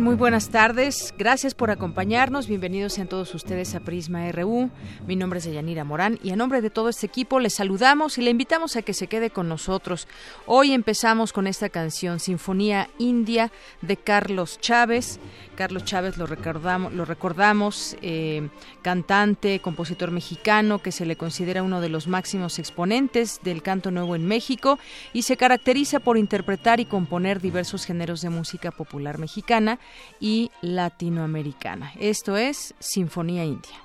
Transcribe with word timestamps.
Muy 0.00 0.16
buenas 0.16 0.48
tardes. 0.48 1.14
Gracias 1.16 1.54
por 1.54 1.70
acompañarnos. 1.70 2.48
Bienvenidos 2.48 2.94
sean 2.94 3.06
todos 3.06 3.32
ustedes 3.32 3.76
a 3.76 3.80
Prisma 3.80 4.30
RU. 4.32 4.68
Mi 5.06 5.14
nombre 5.14 5.38
es 5.38 5.44
Yanira 5.44 5.84
Morán 5.84 6.18
y 6.20 6.30
a 6.30 6.36
nombre 6.36 6.60
de 6.62 6.68
todo 6.68 6.88
este 6.88 7.06
equipo 7.06 7.38
les 7.38 7.54
saludamos 7.54 8.18
y 8.18 8.22
le 8.22 8.30
invitamos 8.30 8.74
a 8.74 8.82
que 8.82 8.92
se 8.92 9.06
quede 9.06 9.30
con 9.30 9.48
nosotros. 9.48 10.08
Hoy 10.46 10.72
empezamos 10.72 11.32
con 11.32 11.46
esta 11.46 11.68
canción 11.68 12.18
Sinfonía 12.18 12.90
India 12.98 13.52
de 13.82 13.96
Carlos 13.96 14.58
Chávez. 14.60 15.20
Carlos 15.54 15.84
Chávez 15.84 16.16
lo 16.18 16.26
recordamos, 16.26 17.96
eh, 18.02 18.48
cantante, 18.82 19.60
compositor 19.60 20.10
mexicano 20.10 20.80
que 20.80 20.92
se 20.92 21.06
le 21.06 21.16
considera 21.16 21.62
uno 21.62 21.80
de 21.80 21.88
los 21.88 22.06
máximos 22.08 22.58
exponentes 22.58 23.40
del 23.42 23.62
canto 23.62 23.90
nuevo 23.90 24.16
en 24.16 24.26
México 24.26 24.78
y 25.12 25.22
se 25.22 25.36
caracteriza 25.36 26.00
por 26.00 26.18
interpretar 26.18 26.80
y 26.80 26.84
componer 26.84 27.40
diversos 27.40 27.84
géneros 27.84 28.20
de 28.20 28.30
música 28.30 28.70
popular 28.70 29.18
mexicana 29.18 29.78
y 30.20 30.50
latinoamericana. 30.60 31.92
Esto 31.98 32.36
es 32.36 32.74
Sinfonía 32.78 33.44
India. 33.44 33.84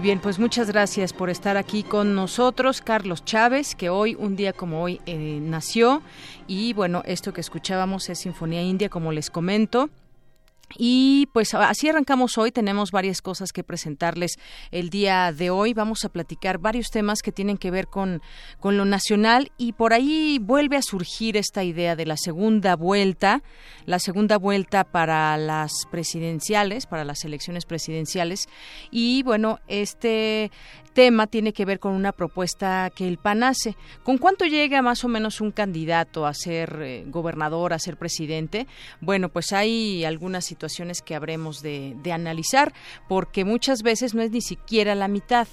Bien, 0.00 0.20
pues 0.20 0.38
muchas 0.38 0.68
gracias 0.68 1.12
por 1.12 1.30
estar 1.30 1.56
aquí 1.56 1.82
con 1.82 2.14
nosotros, 2.14 2.80
Carlos 2.82 3.24
Chávez, 3.24 3.74
que 3.74 3.88
hoy, 3.88 4.14
un 4.14 4.36
día 4.36 4.52
como 4.52 4.82
hoy, 4.82 5.00
eh, 5.06 5.40
nació. 5.42 6.02
Y 6.46 6.72
bueno, 6.72 7.02
esto 7.06 7.32
que 7.32 7.40
escuchábamos 7.40 8.08
es 8.08 8.18
Sinfonía 8.18 8.62
India, 8.62 8.88
como 8.88 9.12
les 9.12 9.30
comento. 9.30 9.88
Y 10.76 11.28
pues 11.32 11.54
así 11.54 11.88
arrancamos 11.88 12.36
hoy, 12.36 12.52
tenemos 12.52 12.90
varias 12.90 13.22
cosas 13.22 13.52
que 13.52 13.64
presentarles 13.64 14.38
el 14.70 14.90
día 14.90 15.32
de 15.32 15.50
hoy, 15.50 15.72
vamos 15.72 16.04
a 16.04 16.10
platicar 16.10 16.58
varios 16.58 16.90
temas 16.90 17.22
que 17.22 17.32
tienen 17.32 17.56
que 17.56 17.70
ver 17.70 17.86
con, 17.86 18.22
con 18.60 18.76
lo 18.76 18.84
nacional. 18.84 19.50
Y 19.56 19.72
por 19.72 19.92
ahí 19.92 20.38
vuelve 20.40 20.76
a 20.76 20.82
surgir 20.82 21.36
esta 21.36 21.64
idea 21.64 21.96
de 21.96 22.06
la 22.06 22.16
segunda 22.16 22.76
vuelta, 22.76 23.42
la 23.86 23.98
segunda 23.98 24.36
vuelta 24.36 24.84
para 24.84 25.36
las 25.36 25.72
presidenciales, 25.90 26.86
para 26.86 27.04
las 27.04 27.24
elecciones 27.24 27.64
presidenciales. 27.64 28.48
Y 28.90 29.22
bueno, 29.22 29.60
este 29.68 30.50
tema 30.98 31.28
tiene 31.28 31.52
que 31.52 31.64
ver 31.64 31.78
con 31.78 31.92
una 31.92 32.10
propuesta 32.10 32.90
que 32.92 33.06
el 33.06 33.18
PAN 33.18 33.44
hace. 33.44 33.76
¿Con 34.02 34.18
cuánto 34.18 34.46
llega 34.46 34.82
más 34.82 35.04
o 35.04 35.08
menos 35.08 35.40
un 35.40 35.52
candidato 35.52 36.26
a 36.26 36.34
ser 36.34 36.76
eh, 36.82 37.04
gobernador, 37.06 37.72
a 37.72 37.78
ser 37.78 37.96
presidente? 37.96 38.66
Bueno, 39.00 39.28
pues 39.28 39.52
hay 39.52 40.04
algunas 40.04 40.44
situaciones 40.44 41.00
que 41.00 41.14
habremos 41.14 41.62
de, 41.62 41.96
analizar 42.12 42.72
porque 43.08 43.44
muchas 43.44 43.84
veces 43.84 44.12
no 44.16 44.22
es 44.22 44.32
ni 44.32 44.40
siquiera 44.40 44.96
la 44.96 45.06
mitad 45.06 45.46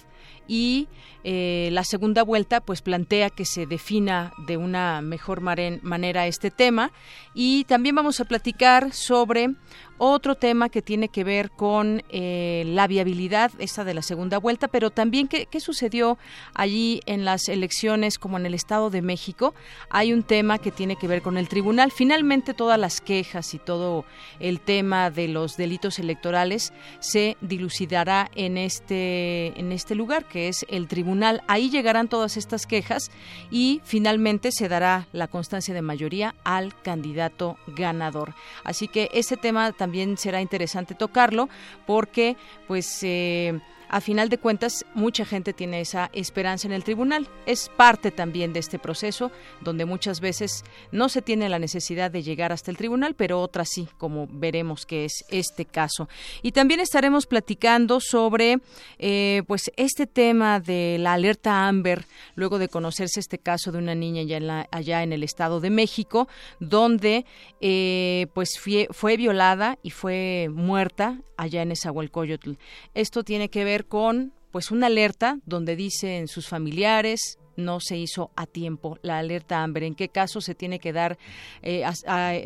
y 0.47 0.87
eh, 1.23 1.69
la 1.71 1.83
segunda 1.83 2.23
vuelta 2.23 2.59
pues 2.61 2.81
plantea 2.81 3.29
que 3.29 3.45
se 3.45 3.67
defina 3.67 4.33
de 4.47 4.57
una 4.57 5.01
mejor 5.01 5.41
manera 5.41 6.25
este 6.25 6.49
tema 6.49 6.91
y 7.35 7.65
también 7.65 7.93
vamos 7.93 8.19
a 8.19 8.25
platicar 8.25 8.93
sobre 8.93 9.49
otro 9.97 10.35
tema 10.35 10.69
que 10.69 10.81
tiene 10.81 11.09
que 11.09 11.23
ver 11.23 11.51
con 11.51 12.03
eh, 12.09 12.63
la 12.67 12.87
viabilidad, 12.87 13.51
esta 13.59 13.83
de 13.83 13.93
la 13.93 14.01
segunda 14.01 14.37
vuelta, 14.37 14.67
pero 14.67 14.89
también 14.89 15.27
qué, 15.27 15.45
qué, 15.45 15.59
sucedió 15.59 16.17
allí 16.53 17.01
en 17.05 17.25
las 17.25 17.47
elecciones 17.49 18.19
como 18.19 18.37
en 18.37 18.45
el 18.45 18.53
Estado 18.53 18.89
de 18.89 19.01
México. 19.01 19.53
Hay 19.89 20.13
un 20.13 20.23
tema 20.23 20.59
que 20.59 20.71
tiene 20.71 20.95
que 20.95 21.07
ver 21.07 21.21
con 21.21 21.37
el 21.37 21.47
tribunal. 21.47 21.91
Finalmente 21.91 22.53
todas 22.53 22.79
las 22.79 23.01
quejas 23.01 23.53
y 23.53 23.59
todo 23.59 24.05
el 24.39 24.59
tema 24.59 25.09
de 25.09 25.27
los 25.27 25.57
delitos 25.57 25.99
electorales 25.99 26.73
se 26.99 27.37
dilucidará 27.41 28.29
en 28.35 28.57
este, 28.57 29.57
en 29.59 29.71
este 29.71 29.95
lugar 29.95 30.25
que 30.25 30.49
es 30.49 30.65
el 30.69 30.87
tribunal. 30.87 31.41
Ahí 31.47 31.69
llegarán 31.69 32.07
todas 32.07 32.37
estas 32.37 32.67
quejas 32.67 33.11
y 33.49 33.81
finalmente 33.85 34.51
se 34.51 34.67
dará 34.67 35.07
la 35.13 35.27
constancia 35.27 35.73
de 35.73 35.81
mayoría 35.81 36.35
al 36.43 36.79
candidato 36.81 37.57
ganador. 37.67 38.33
Así 38.63 38.87
que 38.87 39.09
ese 39.13 39.37
tema 39.37 39.71
también 39.71 39.84
será 40.17 40.41
interesante 40.41 40.95
tocarlo 40.95 41.49
porque 41.85 42.37
pues 42.67 42.99
eh, 43.03 43.59
a 43.95 44.01
final 44.01 44.27
de 44.27 44.37
cuentas, 44.37 44.85
mucha 44.93 45.23
gente 45.23 45.53
tiene 45.53 45.79
esa 45.79 46.09
esperanza 46.11 46.67
en 46.67 46.73
el 46.73 46.83
tribunal. 46.83 47.29
Es 47.45 47.71
parte 47.77 48.11
también 48.11 48.51
de 48.51 48.59
este 48.59 48.77
proceso, 48.77 49.31
donde 49.61 49.85
muchas 49.85 50.19
veces 50.19 50.65
no 50.91 51.07
se 51.07 51.21
tiene 51.21 51.47
la 51.47 51.59
necesidad 51.59 52.11
de 52.11 52.21
llegar 52.21 52.51
hasta 52.51 52.71
el 52.71 52.75
tribunal, 52.75 53.15
pero 53.15 53.39
otras 53.39 53.69
sí, 53.71 53.87
como 53.97 54.27
veremos 54.29 54.85
que 54.85 55.05
es 55.05 55.23
este 55.29 55.63
caso. 55.63 56.09
Y 56.41 56.51
también 56.51 56.81
estaremos 56.81 57.25
platicando 57.25 58.01
sobre, 58.01 58.57
eh, 58.99 59.43
pues, 59.47 59.71
este 59.77 60.07
tema 60.07 60.59
de 60.59 60.97
la 60.99 61.13
alerta 61.13 61.65
Amber, 61.65 62.05
luego 62.35 62.59
de 62.59 62.67
conocerse 62.67 63.21
este 63.21 63.39
caso 63.39 63.71
de 63.71 63.77
una 63.77 63.95
niña 63.95 64.23
allá 64.71 65.03
en, 65.03 65.13
el 65.13 65.23
Estado 65.23 65.61
de 65.61 65.69
México, 65.69 66.27
donde, 66.59 67.25
eh, 67.61 68.27
pues, 68.33 68.59
fue, 68.59 68.89
fue 68.91 69.15
violada 69.15 69.79
y 69.83 69.91
fue 69.91 70.49
muerta 70.51 71.21
allá 71.37 71.61
en 71.61 71.71
Esahualcoyotl. 71.71 72.53
Esto 72.93 73.23
tiene 73.23 73.49
que 73.49 73.63
ver 73.63 73.84
con 73.87 74.33
pues 74.51 74.71
una 74.71 74.87
alerta 74.87 75.39
donde 75.45 75.75
dicen 75.75 76.27
sus 76.27 76.47
familiares, 76.47 77.37
no 77.55 77.79
se 77.79 77.97
hizo 77.97 78.31
a 78.35 78.45
tiempo 78.45 78.97
la 79.01 79.19
alerta 79.19 79.63
Amber. 79.63 79.83
¿En 79.83 79.95
qué 79.95 80.09
caso 80.09 80.41
se 80.41 80.55
tiene 80.55 80.79
que 80.79 80.93
dar, 80.93 81.17
eh, 81.61 81.83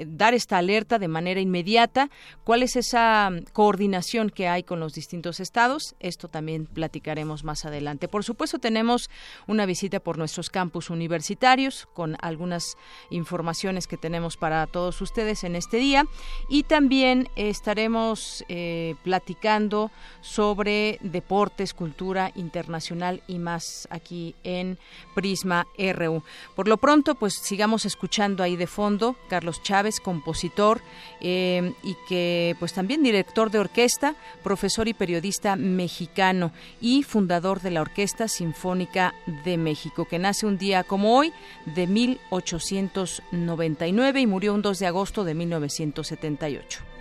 dar 0.07 0.33
esta 0.33 0.57
alerta 0.57 0.99
de 0.99 1.07
manera 1.07 1.39
inmediata? 1.39 2.09
¿Cuál 2.43 2.63
es 2.63 2.75
esa 2.75 3.29
mm, 3.29 3.45
coordinación 3.53 4.29
que 4.29 4.47
hay 4.47 4.63
con 4.63 4.79
los 4.79 4.93
distintos 4.93 5.39
estados? 5.39 5.95
Esto 5.99 6.27
también 6.27 6.65
platicaremos 6.65 7.43
más 7.43 7.65
adelante. 7.65 8.07
Por 8.07 8.23
supuesto, 8.23 8.59
tenemos 8.59 9.09
una 9.47 9.65
visita 9.65 9.99
por 9.99 10.17
nuestros 10.17 10.49
campus 10.49 10.89
universitarios 10.89 11.87
con 11.93 12.17
algunas 12.21 12.77
informaciones 13.09 13.87
que 13.87 13.97
tenemos 13.97 14.37
para 14.37 14.67
todos 14.67 15.01
ustedes 15.01 15.43
en 15.43 15.55
este 15.55 15.77
día 15.77 16.05
y 16.49 16.63
también 16.63 17.29
estaremos 17.35 18.43
eh, 18.47 18.95
platicando 19.03 19.91
sobre 20.21 20.97
deportes, 21.01 21.73
cultura 21.73 22.31
internacional 22.35 23.21
y 23.27 23.39
más 23.39 23.87
aquí 23.91 24.35
en 24.43 24.77
Prisma 25.13 25.67
RU. 25.77 26.23
Por 26.55 26.67
lo 26.67 26.77
pronto, 26.77 27.13
pues 27.15 27.35
sigamos 27.35 27.85
escuchando 27.85 28.43
ahí 28.43 28.55
de 28.55 28.67
fondo 28.67 29.15
Carlos 29.29 29.63
Chávez, 29.63 29.99
compositor 29.99 30.81
eh, 31.21 31.73
y 31.83 31.95
que 32.07 32.55
pues 32.59 32.73
también 32.73 33.03
director 33.03 33.51
de 33.51 33.59
orquesta, 33.59 34.15
profesor 34.43 34.87
y 34.87 34.93
periodista 34.93 35.55
mexicano 35.55 36.51
y 36.81 37.03
fundador 37.03 37.61
de 37.61 37.71
la 37.71 37.81
Orquesta 37.81 38.27
Sinfónica 38.27 39.13
de 39.43 39.57
México, 39.57 40.05
que 40.05 40.19
nace 40.19 40.45
un 40.45 40.57
día 40.57 40.83
como 40.83 41.17
hoy 41.17 41.33
de 41.65 41.87
1899 41.87 44.21
y 44.21 44.27
murió 44.27 44.53
un 44.53 44.61
2 44.61 44.79
de 44.79 44.87
agosto 44.87 45.23
de 45.23 45.33
1978. 45.33 46.98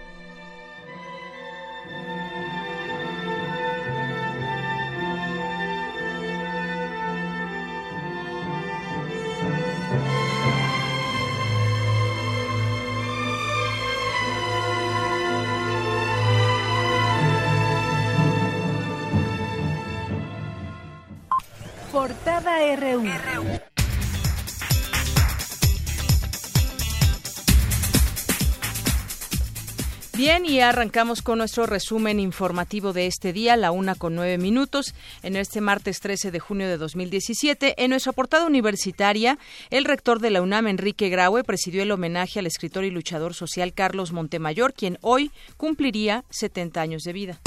Bien, 30.18 30.44
y 30.44 30.60
arrancamos 30.60 31.22
con 31.22 31.38
nuestro 31.38 31.64
resumen 31.64 32.18
informativo 32.18 32.92
de 32.92 33.06
este 33.06 33.32
día, 33.32 33.56
la 33.56 33.70
una 33.70 33.94
con 33.94 34.16
nueve 34.16 34.36
minutos, 34.36 34.94
en 35.22 35.36
este 35.36 35.60
martes 35.60 36.00
13 36.00 36.32
de 36.32 36.40
junio 36.40 36.66
de 36.66 36.76
2017. 36.76 37.82
En 37.82 37.90
nuestra 37.90 38.12
portada 38.12 38.44
universitaria, 38.44 39.38
el 39.70 39.84
rector 39.84 40.18
de 40.18 40.30
la 40.30 40.42
UNAM, 40.42 40.66
Enrique 40.66 41.08
Graue, 41.08 41.44
presidió 41.44 41.84
el 41.84 41.92
homenaje 41.92 42.40
al 42.40 42.46
escritor 42.46 42.84
y 42.84 42.90
luchador 42.90 43.32
social 43.32 43.72
Carlos 43.72 44.12
Montemayor, 44.12 44.74
quien 44.74 44.98
hoy 45.02 45.30
cumpliría 45.56 46.24
70 46.30 46.80
años 46.80 47.02
de 47.04 47.12
vida. 47.12 47.40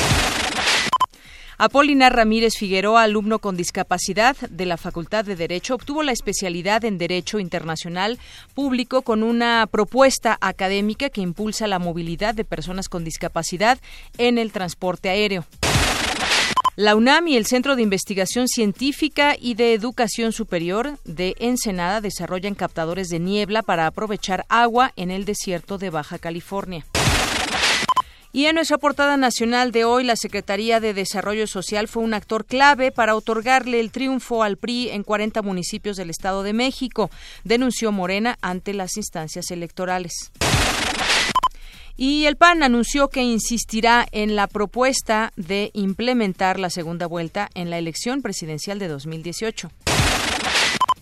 Apolinar 1.64 2.16
Ramírez 2.16 2.56
Figueroa, 2.58 3.04
alumno 3.04 3.38
con 3.38 3.56
discapacidad 3.56 4.36
de 4.50 4.66
la 4.66 4.78
Facultad 4.78 5.26
de 5.26 5.36
Derecho, 5.36 5.76
obtuvo 5.76 6.02
la 6.02 6.12
especialidad 6.12 6.84
en 6.86 6.98
Derecho 6.98 7.38
Internacional 7.38 8.18
Público 8.56 9.04
con 9.04 9.22
una 9.22 9.68
propuesta 9.70 10.40
académica 10.42 11.12
que 11.12 11.22
impulsa 11.22 11.68
la 11.68 11.78
movilidad 11.78 12.34
de 12.34 12.46
personas 12.46 12.90
con 12.90 13.04
discapacidad 13.04 13.78
en 14.18 14.40
el 14.40 14.52
transporte 14.52 15.10
aéreo. 15.10 15.46
La 16.78 16.96
UNAM 16.96 17.28
y 17.28 17.38
el 17.38 17.46
Centro 17.46 17.76
de 17.76 17.84
Investigación 17.84 18.48
Científica 18.48 19.36
y 19.40 19.54
de 19.54 19.76
Educación 19.76 20.32
Superior 20.32 20.98
de 21.06 21.36
Ensenada 21.38 22.02
desarrollan 22.02 22.56
captadores 22.56 23.10
de 23.10 23.20
niebla 23.20 23.62
para 23.62 23.86
aprovechar 23.86 24.48
agua 24.50 24.94
en 24.96 25.12
el 25.12 25.26
desierto 25.26 25.78
de 25.78 25.92
Baja 25.92 26.18
California. 26.18 26.88
Y 28.34 28.46
en 28.46 28.56
nuestra 28.56 28.78
portada 28.78 29.18
nacional 29.18 29.74
de 29.74 29.84
hoy, 29.84 30.06
la 30.06 30.16
Secretaría 30.16 30.80
de 30.80 30.94
Desarrollo 30.94 31.48
Social 31.48 31.90
fue 31.90 32.02
un 32.02 32.14
actor 32.14 32.46
clave 32.46 32.94
para 32.94 33.16
otorgarle 33.16 33.82
el 33.82 33.92
triunfo 33.92 34.42
al 34.42 34.56
PRI 34.56 34.90
en 34.90 35.04
40 35.04 35.42
municipios 35.42 35.98
del 35.98 36.10
Estado 36.10 36.42
de 36.42 36.54
México, 36.54 37.10
denunció 37.44 37.92
Morena 37.92 38.38
ante 38.42 38.74
las 38.74 38.96
instancias 38.96 39.52
electorales. 39.52 40.32
Y 41.98 42.26
el 42.26 42.38
PAN 42.38 42.64
anunció 42.64 43.10
que 43.10 43.22
insistirá 43.22 44.08
en 44.14 44.38
la 44.38 44.48
propuesta 44.48 45.34
de 45.36 45.70
implementar 45.74 46.58
la 46.58 46.70
segunda 46.70 47.08
vuelta 47.08 47.50
en 47.54 47.70
la 47.70 47.78
elección 47.78 48.22
presidencial 48.22 48.80
de 48.80 48.88
2018. 48.88 49.70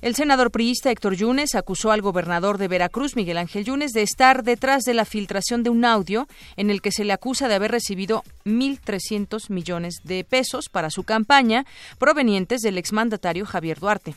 El 0.01 0.15
senador 0.15 0.49
priista 0.49 0.91
Héctor 0.91 1.15
Yunes 1.15 1.55
acusó 1.55 1.91
al 1.91 2.01
gobernador 2.01 2.57
de 2.57 2.69
Veracruz, 2.69 3.17
Miguel 3.17 3.37
Ángel 3.37 3.65
Yunes, 3.65 3.91
de 3.91 4.01
estar 4.01 4.43
detrás 4.43 4.83
de 4.83 4.93
la 4.93 5.03
filtración 5.03 5.61
de 5.61 5.69
un 5.69 5.83
audio 5.83 6.25
en 6.55 6.69
el 6.69 6.81
que 6.81 6.93
se 6.93 7.03
le 7.03 7.11
acusa 7.11 7.49
de 7.49 7.55
haber 7.55 7.71
recibido 7.71 8.23
1.300 8.45 9.49
millones 9.49 9.95
de 10.05 10.23
pesos 10.23 10.69
para 10.69 10.89
su 10.89 11.03
campaña 11.03 11.65
provenientes 11.97 12.61
del 12.61 12.77
exmandatario 12.77 13.45
Javier 13.45 13.79
Duarte. 13.79 14.15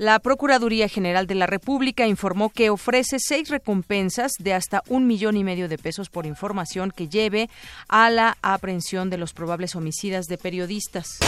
La 0.00 0.20
Procuraduría 0.20 0.88
General 0.88 1.26
de 1.26 1.34
la 1.34 1.46
República 1.46 2.06
informó 2.06 2.50
que 2.50 2.70
ofrece 2.70 3.18
seis 3.18 3.48
recompensas 3.48 4.32
de 4.38 4.54
hasta 4.54 4.82
un 4.88 5.08
millón 5.08 5.36
y 5.36 5.44
medio 5.44 5.68
de 5.68 5.78
pesos 5.78 6.08
por 6.08 6.24
información 6.24 6.92
que 6.92 7.08
lleve 7.08 7.50
a 7.88 8.10
la 8.10 8.36
aprehensión 8.42 9.10
de 9.10 9.18
los 9.18 9.32
probables 9.32 9.74
homicidas 9.74 10.26
de 10.26 10.38
periodistas. 10.38 11.18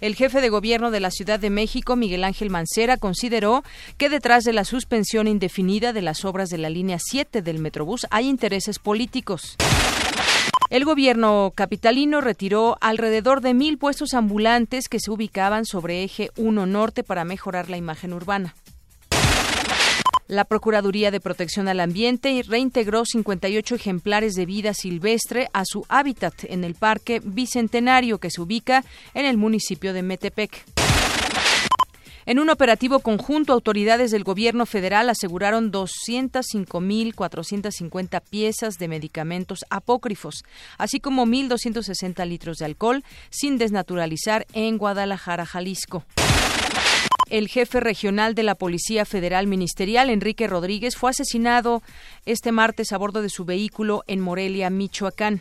El 0.00 0.14
jefe 0.14 0.40
de 0.40 0.48
gobierno 0.48 0.90
de 0.90 1.00
la 1.00 1.10
Ciudad 1.10 1.38
de 1.38 1.50
México, 1.50 1.94
Miguel 1.94 2.24
Ángel 2.24 2.48
Mancera, 2.48 2.96
consideró 2.96 3.62
que 3.98 4.08
detrás 4.08 4.44
de 4.44 4.54
la 4.54 4.64
suspensión 4.64 5.28
indefinida 5.28 5.92
de 5.92 6.00
las 6.00 6.24
obras 6.24 6.48
de 6.48 6.56
la 6.56 6.70
línea 6.70 6.98
7 6.98 7.42
del 7.42 7.58
Metrobús 7.58 8.06
hay 8.10 8.26
intereses 8.26 8.78
políticos. 8.78 9.56
El 10.70 10.84
gobierno 10.84 11.52
capitalino 11.54 12.20
retiró 12.22 12.78
alrededor 12.80 13.42
de 13.42 13.52
mil 13.52 13.76
puestos 13.76 14.14
ambulantes 14.14 14.88
que 14.88 15.00
se 15.00 15.10
ubicaban 15.10 15.66
sobre 15.66 16.02
eje 16.04 16.30
1 16.36 16.64
norte 16.64 17.02
para 17.02 17.24
mejorar 17.24 17.68
la 17.68 17.76
imagen 17.76 18.14
urbana. 18.14 18.54
La 20.30 20.44
Procuraduría 20.44 21.10
de 21.10 21.18
Protección 21.18 21.66
al 21.66 21.80
Ambiente 21.80 22.40
reintegró 22.46 23.04
58 23.04 23.74
ejemplares 23.74 24.34
de 24.34 24.46
vida 24.46 24.74
silvestre 24.74 25.48
a 25.52 25.64
su 25.64 25.84
hábitat 25.88 26.44
en 26.44 26.62
el 26.62 26.76
Parque 26.76 27.20
Bicentenario 27.24 28.18
que 28.18 28.30
se 28.30 28.40
ubica 28.40 28.84
en 29.14 29.26
el 29.26 29.36
municipio 29.36 29.92
de 29.92 30.04
Metepec. 30.04 30.64
En 32.26 32.38
un 32.38 32.48
operativo 32.48 33.00
conjunto, 33.00 33.52
autoridades 33.52 34.12
del 34.12 34.22
gobierno 34.22 34.66
federal 34.66 35.08
aseguraron 35.08 35.72
205.450 35.72 38.22
piezas 38.30 38.74
de 38.74 38.86
medicamentos 38.86 39.64
apócrifos, 39.68 40.44
así 40.78 41.00
como 41.00 41.26
1.260 41.26 42.24
litros 42.24 42.58
de 42.58 42.66
alcohol 42.66 43.02
sin 43.30 43.58
desnaturalizar 43.58 44.46
en 44.52 44.78
Guadalajara, 44.78 45.44
Jalisco. 45.44 46.04
El 47.30 47.46
jefe 47.46 47.78
regional 47.78 48.34
de 48.34 48.42
la 48.42 48.56
Policía 48.56 49.04
Federal 49.04 49.46
Ministerial, 49.46 50.10
Enrique 50.10 50.48
Rodríguez, 50.48 50.96
fue 50.96 51.10
asesinado 51.10 51.80
este 52.26 52.50
martes 52.50 52.90
a 52.90 52.98
bordo 52.98 53.22
de 53.22 53.28
su 53.28 53.44
vehículo 53.44 54.02
en 54.08 54.20
Morelia, 54.20 54.68
Michoacán. 54.68 55.40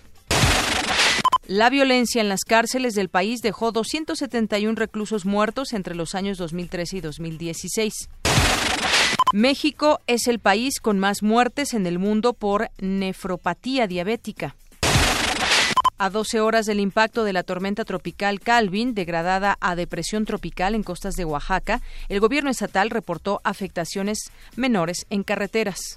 La 1.47 1.71
violencia 1.71 2.21
en 2.21 2.29
las 2.29 2.41
cárceles 2.41 2.93
del 2.93 3.09
país 3.09 3.41
dejó 3.41 3.71
271 3.71 4.75
reclusos 4.75 5.25
muertos 5.25 5.73
entre 5.73 5.95
los 5.95 6.13
años 6.13 6.37
2013 6.37 6.97
y 6.97 7.01
2016. 7.01 7.93
México 9.33 9.99
es 10.05 10.27
el 10.27 10.37
país 10.37 10.79
con 10.79 10.99
más 10.99 11.23
muertes 11.23 11.73
en 11.73 11.87
el 11.87 11.97
mundo 11.97 12.33
por 12.33 12.69
nefropatía 12.77 13.87
diabética. 13.87 14.55
A 16.01 16.09
12 16.09 16.39
horas 16.39 16.65
del 16.65 16.79
impacto 16.79 17.25
de 17.25 17.33
la 17.33 17.43
tormenta 17.43 17.83
tropical 17.83 18.39
Calvin, 18.39 18.95
degradada 18.95 19.57
a 19.59 19.75
depresión 19.75 20.23
tropical 20.23 20.73
en 20.73 20.81
costas 20.81 21.15
de 21.15 21.25
Oaxaca, 21.25 21.81
el 22.07 22.21
gobierno 22.21 22.49
estatal 22.49 22.89
reportó 22.89 23.41
afectaciones 23.43 24.31
menores 24.55 25.05
en 25.09 25.23
carreteras. 25.23 25.95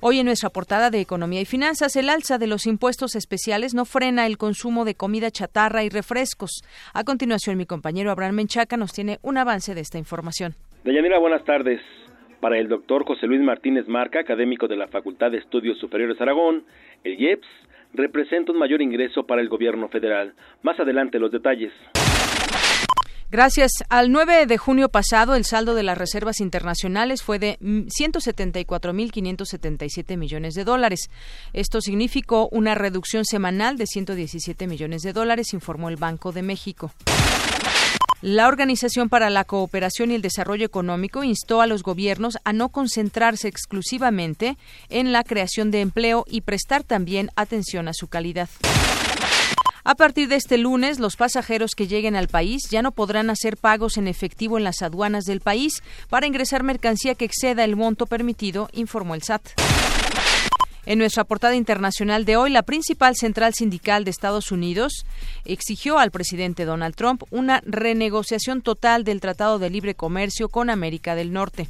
Hoy 0.00 0.20
en 0.20 0.24
nuestra 0.24 0.48
portada 0.48 0.88
de 0.88 0.98
Economía 0.98 1.42
y 1.42 1.44
Finanzas, 1.44 1.94
el 1.94 2.08
alza 2.08 2.38
de 2.38 2.46
los 2.46 2.64
impuestos 2.64 3.16
especiales 3.16 3.74
no 3.74 3.84
frena 3.84 4.24
el 4.24 4.38
consumo 4.38 4.86
de 4.86 4.94
comida 4.94 5.30
chatarra 5.30 5.84
y 5.84 5.90
refrescos. 5.90 6.62
A 6.94 7.04
continuación, 7.04 7.58
mi 7.58 7.66
compañero 7.66 8.10
Abraham 8.10 8.36
Menchaca 8.36 8.78
nos 8.78 8.94
tiene 8.94 9.18
un 9.20 9.36
avance 9.36 9.74
de 9.74 9.82
esta 9.82 9.98
información. 9.98 10.54
Deyanira, 10.84 11.18
buenas 11.18 11.44
tardes. 11.44 11.82
Para 12.40 12.56
el 12.58 12.68
doctor 12.68 13.04
José 13.04 13.26
Luis 13.26 13.42
Martínez 13.42 13.86
Marca, 13.88 14.20
académico 14.20 14.68
de 14.68 14.76
la 14.76 14.88
Facultad 14.88 15.30
de 15.32 15.36
Estudios 15.36 15.78
Superiores 15.78 16.18
Aragón, 16.18 16.64
el 17.04 17.20
IEPS 17.20 17.46
representa 17.94 18.52
un 18.52 18.58
mayor 18.58 18.82
ingreso 18.82 19.26
para 19.26 19.40
el 19.40 19.48
gobierno 19.48 19.88
federal. 19.88 20.34
Más 20.62 20.78
adelante 20.78 21.18
los 21.18 21.32
detalles. 21.32 21.72
Gracias. 23.30 23.70
Al 23.88 24.10
9 24.10 24.46
de 24.46 24.58
junio 24.58 24.88
pasado, 24.88 25.36
el 25.36 25.44
saldo 25.44 25.76
de 25.76 25.84
las 25.84 25.96
reservas 25.96 26.40
internacionales 26.40 27.22
fue 27.22 27.38
de 27.38 27.60
174.577 27.60 30.16
millones 30.16 30.54
de 30.54 30.64
dólares. 30.64 31.08
Esto 31.52 31.80
significó 31.80 32.48
una 32.50 32.74
reducción 32.74 33.24
semanal 33.24 33.76
de 33.76 33.86
117 33.86 34.66
millones 34.66 35.02
de 35.02 35.12
dólares, 35.12 35.54
informó 35.54 35.90
el 35.90 35.96
Banco 35.96 36.32
de 36.32 36.42
México. 36.42 36.90
La 38.22 38.48
Organización 38.48 39.08
para 39.08 39.30
la 39.30 39.44
Cooperación 39.44 40.10
y 40.10 40.14
el 40.14 40.20
Desarrollo 40.20 40.66
Económico 40.66 41.24
instó 41.24 41.62
a 41.62 41.66
los 41.66 41.82
gobiernos 41.82 42.36
a 42.44 42.52
no 42.52 42.68
concentrarse 42.68 43.48
exclusivamente 43.48 44.58
en 44.90 45.12
la 45.12 45.24
creación 45.24 45.70
de 45.70 45.80
empleo 45.80 46.26
y 46.28 46.42
prestar 46.42 46.84
también 46.84 47.30
atención 47.34 47.88
a 47.88 47.94
su 47.94 48.08
calidad. 48.08 48.50
A 49.84 49.94
partir 49.94 50.28
de 50.28 50.36
este 50.36 50.58
lunes, 50.58 50.98
los 50.98 51.16
pasajeros 51.16 51.74
que 51.74 51.88
lleguen 51.88 52.14
al 52.14 52.28
país 52.28 52.68
ya 52.70 52.82
no 52.82 52.92
podrán 52.92 53.30
hacer 53.30 53.56
pagos 53.56 53.96
en 53.96 54.06
efectivo 54.06 54.58
en 54.58 54.64
las 54.64 54.82
aduanas 54.82 55.24
del 55.24 55.40
país 55.40 55.82
para 56.10 56.26
ingresar 56.26 56.62
mercancía 56.62 57.14
que 57.14 57.24
exceda 57.24 57.64
el 57.64 57.74
monto 57.74 58.04
permitido, 58.04 58.68
informó 58.74 59.14
el 59.14 59.22
SAT. 59.22 59.42
En 60.86 60.98
nuestra 60.98 61.24
portada 61.24 61.54
internacional 61.56 62.24
de 62.24 62.36
hoy, 62.36 62.50
la 62.50 62.62
principal 62.62 63.14
central 63.14 63.52
sindical 63.54 64.04
de 64.04 64.10
Estados 64.10 64.50
Unidos 64.50 65.04
exigió 65.44 65.98
al 65.98 66.10
presidente 66.10 66.64
Donald 66.64 66.94
Trump 66.94 67.22
una 67.30 67.62
renegociación 67.66 68.62
total 68.62 69.04
del 69.04 69.20
Tratado 69.20 69.58
de 69.58 69.68
Libre 69.68 69.94
Comercio 69.94 70.48
con 70.48 70.70
América 70.70 71.14
del 71.14 71.32
Norte. 71.32 71.68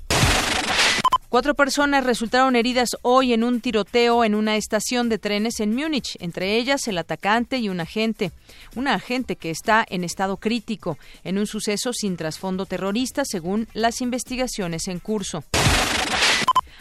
Cuatro 1.28 1.54
personas 1.54 2.02
resultaron 2.02 2.56
heridas 2.56 2.88
hoy 3.02 3.32
en 3.32 3.44
un 3.44 3.60
tiroteo 3.60 4.24
en 4.24 4.34
una 4.34 4.56
estación 4.56 5.08
de 5.08 5.18
trenes 5.18 5.60
en 5.60 5.74
Múnich, 5.76 6.16
entre 6.18 6.56
ellas 6.56 6.88
el 6.88 6.98
atacante 6.98 7.58
y 7.58 7.68
un 7.68 7.78
agente, 7.78 8.32
un 8.74 8.88
agente 8.88 9.36
que 9.36 9.50
está 9.50 9.86
en 9.88 10.02
estado 10.02 10.38
crítico, 10.38 10.98
en 11.22 11.38
un 11.38 11.46
suceso 11.46 11.92
sin 11.92 12.16
trasfondo 12.16 12.66
terrorista, 12.66 13.22
según 13.24 13.68
las 13.74 14.00
investigaciones 14.00 14.88
en 14.88 14.98
curso. 14.98 15.44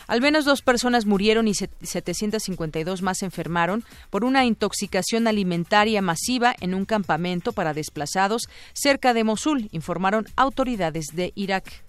Al 0.10 0.22
menos 0.22 0.44
dos 0.44 0.64
personas 0.64 1.06
murieron 1.06 1.48
y 1.48 1.54
752 1.54 3.04
más 3.04 3.22
enfermaron 3.22 3.84
por 4.10 4.26
una 4.26 4.44
intoxicación 4.44 5.28
alimentaria 5.28 6.02
masiva 6.02 6.56
en 6.62 6.74
un 6.74 6.86
campamento 6.86 7.54
para 7.54 7.76
desplazados 7.76 8.50
cerca 8.74 9.14
de 9.14 9.24
Mosul, 9.24 9.70
informaron 9.72 10.26
autoridades 10.36 11.06
de 11.14 11.32
Irak. 11.36 11.84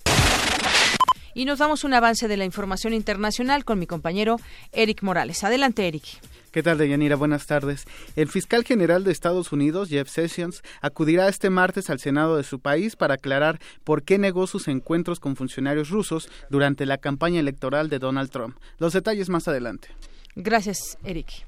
Y 1.33 1.47
nos 1.47 1.61
damos 1.61 1.83
un 1.83 1.95
avance 1.95 2.29
de 2.29 2.37
la 2.37 2.45
información 2.45 2.93
internacional 2.93 3.65
con 3.65 3.79
mi 3.79 3.87
compañero 3.87 4.37
Eric 4.73 5.03
Morales. 5.03 5.43
Adelante, 5.43 5.89
Eric. 5.89 6.05
¿Qué 6.50 6.64
tal, 6.64 6.78
Deyanira? 6.78 7.14
Buenas 7.14 7.47
tardes. 7.47 7.85
El 8.16 8.28
fiscal 8.28 8.64
general 8.64 9.04
de 9.04 9.12
Estados 9.12 9.52
Unidos, 9.52 9.88
Jeff 9.88 10.09
Sessions, 10.09 10.62
acudirá 10.80 11.28
este 11.28 11.49
martes 11.49 11.90
al 11.90 12.00
Senado 12.00 12.37
de 12.37 12.42
su 12.42 12.59
país 12.59 12.97
para 12.97 13.14
aclarar 13.14 13.61
por 13.85 14.02
qué 14.02 14.19
negó 14.19 14.49
sus 14.49 14.66
encuentros 14.66 15.21
con 15.21 15.37
funcionarios 15.37 15.90
rusos 15.90 16.28
durante 16.50 16.87
la 16.87 16.99
campaña 16.99 17.38
electoral 17.38 17.88
de 17.88 18.00
Donald 18.00 18.30
Trump. 18.30 18.57
Los 18.78 18.95
detalles 18.95 19.28
más 19.28 19.47
adelante. 19.47 19.88
Gracias, 20.35 20.99
Eric. 21.04 21.47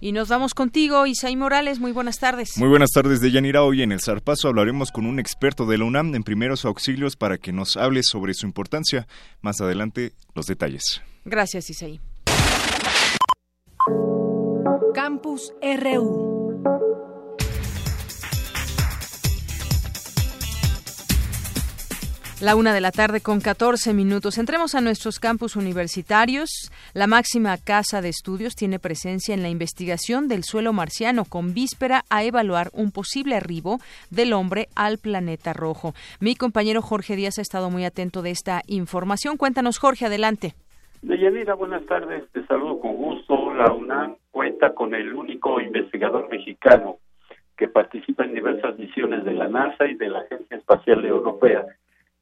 Y 0.00 0.12
nos 0.12 0.28
vamos 0.28 0.54
contigo, 0.54 1.06
Isaí 1.06 1.36
Morales. 1.36 1.78
Muy 1.78 1.92
buenas 1.92 2.18
tardes. 2.18 2.56
Muy 2.56 2.68
buenas 2.68 2.90
tardes, 2.90 3.20
Deyanira. 3.20 3.62
Hoy 3.62 3.82
en 3.82 3.92
el 3.92 4.00
Zarpazo 4.00 4.48
hablaremos 4.48 4.92
con 4.92 5.04
un 5.04 5.18
experto 5.18 5.66
de 5.66 5.76
la 5.76 5.84
UNAM 5.84 6.14
en 6.14 6.22
primeros 6.22 6.64
auxilios 6.64 7.16
para 7.16 7.36
que 7.36 7.52
nos 7.52 7.76
hable 7.76 8.00
sobre 8.02 8.32
su 8.32 8.46
importancia. 8.46 9.06
Más 9.42 9.60
adelante, 9.60 10.12
los 10.34 10.46
detalles. 10.46 11.02
Gracias, 11.24 11.68
Isaí. 11.68 12.00
Campus 15.14 15.54
RU. 15.62 16.60
La 22.40 22.56
una 22.56 22.74
de 22.74 22.80
la 22.80 22.90
tarde 22.90 23.20
con 23.20 23.40
14 23.40 23.94
minutos. 23.94 24.38
Entremos 24.38 24.74
a 24.74 24.80
nuestros 24.80 25.20
campus 25.20 25.54
universitarios. 25.54 26.50
La 26.94 27.06
máxima 27.06 27.56
casa 27.58 28.02
de 28.02 28.08
estudios 28.08 28.56
tiene 28.56 28.80
presencia 28.80 29.34
en 29.34 29.42
la 29.42 29.50
investigación 29.50 30.26
del 30.26 30.42
suelo 30.42 30.72
marciano 30.72 31.24
con 31.24 31.54
víspera 31.54 32.02
a 32.10 32.24
evaluar 32.24 32.70
un 32.72 32.90
posible 32.90 33.36
arribo 33.36 33.78
del 34.10 34.32
hombre 34.32 34.66
al 34.74 34.98
planeta 34.98 35.52
rojo. 35.52 35.94
Mi 36.18 36.34
compañero 36.34 36.82
Jorge 36.82 37.14
Díaz 37.14 37.38
ha 37.38 37.42
estado 37.42 37.70
muy 37.70 37.84
atento 37.84 38.20
de 38.20 38.32
esta 38.32 38.62
información. 38.66 39.36
Cuéntanos, 39.36 39.78
Jorge, 39.78 40.06
adelante. 40.06 40.54
Deyanira, 41.02 41.54
buenas 41.54 41.86
tardes. 41.86 42.28
Te 42.32 42.44
saludo 42.46 42.80
con 42.80 42.96
gusto. 42.96 43.54
La 43.54 43.72
UNAM 43.72 44.16
cuenta 44.34 44.74
con 44.74 44.96
el 44.96 45.14
único 45.14 45.60
investigador 45.60 46.28
mexicano 46.28 46.98
que 47.56 47.68
participa 47.68 48.24
en 48.24 48.34
diversas 48.34 48.76
misiones 48.76 49.24
de 49.24 49.32
la 49.32 49.46
NASA 49.46 49.86
y 49.86 49.94
de 49.94 50.08
la 50.08 50.18
Agencia 50.18 50.56
Espacial 50.56 51.04
Europea 51.04 51.64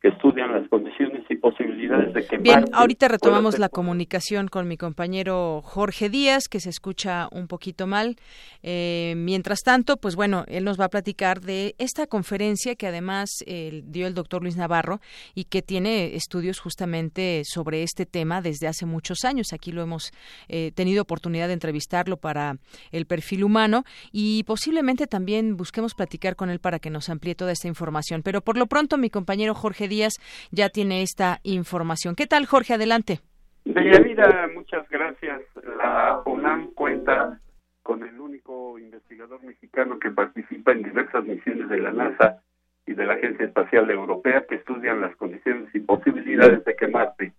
que 0.02 0.08
estudian 0.08 0.52
las 0.52 0.68
condiciones 0.68 1.24
y 1.30 1.36
posibilidades 1.36 2.12
de 2.12 2.26
que 2.26 2.38
Bien, 2.38 2.64
ahorita 2.72 3.06
retomamos 3.06 3.60
la 3.60 3.68
comunicación 3.68 4.48
con 4.48 4.66
mi 4.66 4.76
compañero 4.76 5.62
Jorge 5.62 6.08
Díaz, 6.08 6.48
que 6.48 6.58
se 6.58 6.70
escucha 6.70 7.28
un 7.30 7.46
poquito 7.46 7.86
mal. 7.86 8.16
Eh, 8.64 9.14
mientras 9.16 9.60
tanto, 9.60 9.96
pues 9.98 10.16
bueno, 10.16 10.44
él 10.48 10.64
nos 10.64 10.78
va 10.78 10.86
a 10.86 10.88
platicar 10.88 11.40
de 11.40 11.76
esta 11.78 12.08
conferencia 12.08 12.74
que 12.74 12.88
además 12.88 13.30
dio 13.46 14.08
el 14.08 14.14
doctor 14.14 14.42
Luis 14.42 14.56
Navarro 14.56 15.00
y 15.36 15.44
que 15.44 15.62
tiene 15.62 16.16
estudios 16.16 16.58
justamente 16.58 17.42
sobre 17.44 17.84
este 17.84 18.04
tema 18.04 18.42
desde 18.42 18.66
hace 18.66 18.86
muchos 18.86 19.24
años. 19.24 19.52
Aquí 19.52 19.70
lo 19.70 19.82
hemos 19.82 20.10
eh, 20.48 20.72
tenido 20.74 21.02
oportunidad 21.02 21.46
de 21.46 21.54
entrevistarlo 21.54 22.16
para 22.16 22.56
el 22.90 23.06
perfil 23.06 23.44
humano 23.44 23.84
y 24.10 24.42
posiblemente 24.44 25.06
también 25.06 25.56
busquemos 25.56 25.94
platicar 25.94 26.34
con 26.34 26.50
él 26.50 26.58
para 26.58 26.80
que 26.80 26.90
nos 26.90 27.08
amplíe 27.08 27.36
toda 27.36 27.52
esta 27.52 27.68
información. 27.68 28.22
Pero 28.22 28.40
por 28.40 28.56
lo 28.56 28.66
pronto, 28.66 28.98
mi 28.98 29.08
compañero 29.08 29.54
Jorge 29.54 29.88
días 29.92 30.14
ya 30.50 30.68
tiene 30.68 31.02
esta 31.02 31.38
información. 31.44 32.14
¿Qué 32.16 32.26
tal, 32.26 32.46
Jorge? 32.46 32.74
Adelante. 32.74 33.20
vida, 33.64 34.48
muchas 34.54 34.88
gracias. 34.88 35.42
La 35.78 36.22
UNAM 36.24 36.72
cuenta 36.74 37.38
con 37.82 38.02
el 38.02 38.18
único 38.18 38.78
investigador 38.78 39.42
mexicano 39.42 39.98
que 39.98 40.10
participa 40.10 40.72
en 40.72 40.82
diversas 40.82 41.24
misiones 41.24 41.68
de 41.68 41.78
la 41.78 41.92
NASA 41.92 42.42
y 42.86 42.94
de 42.94 43.06
la 43.06 43.14
Agencia 43.14 43.46
Espacial 43.46 43.90
Europea 43.90 44.44
que 44.48 44.56
estudian 44.56 45.00
las 45.00 45.14
condiciones 45.16 45.68
y 45.74 45.80
posibilidades 45.80 46.64
de 46.64 46.74
que 46.74 46.88
Marte 46.88 47.32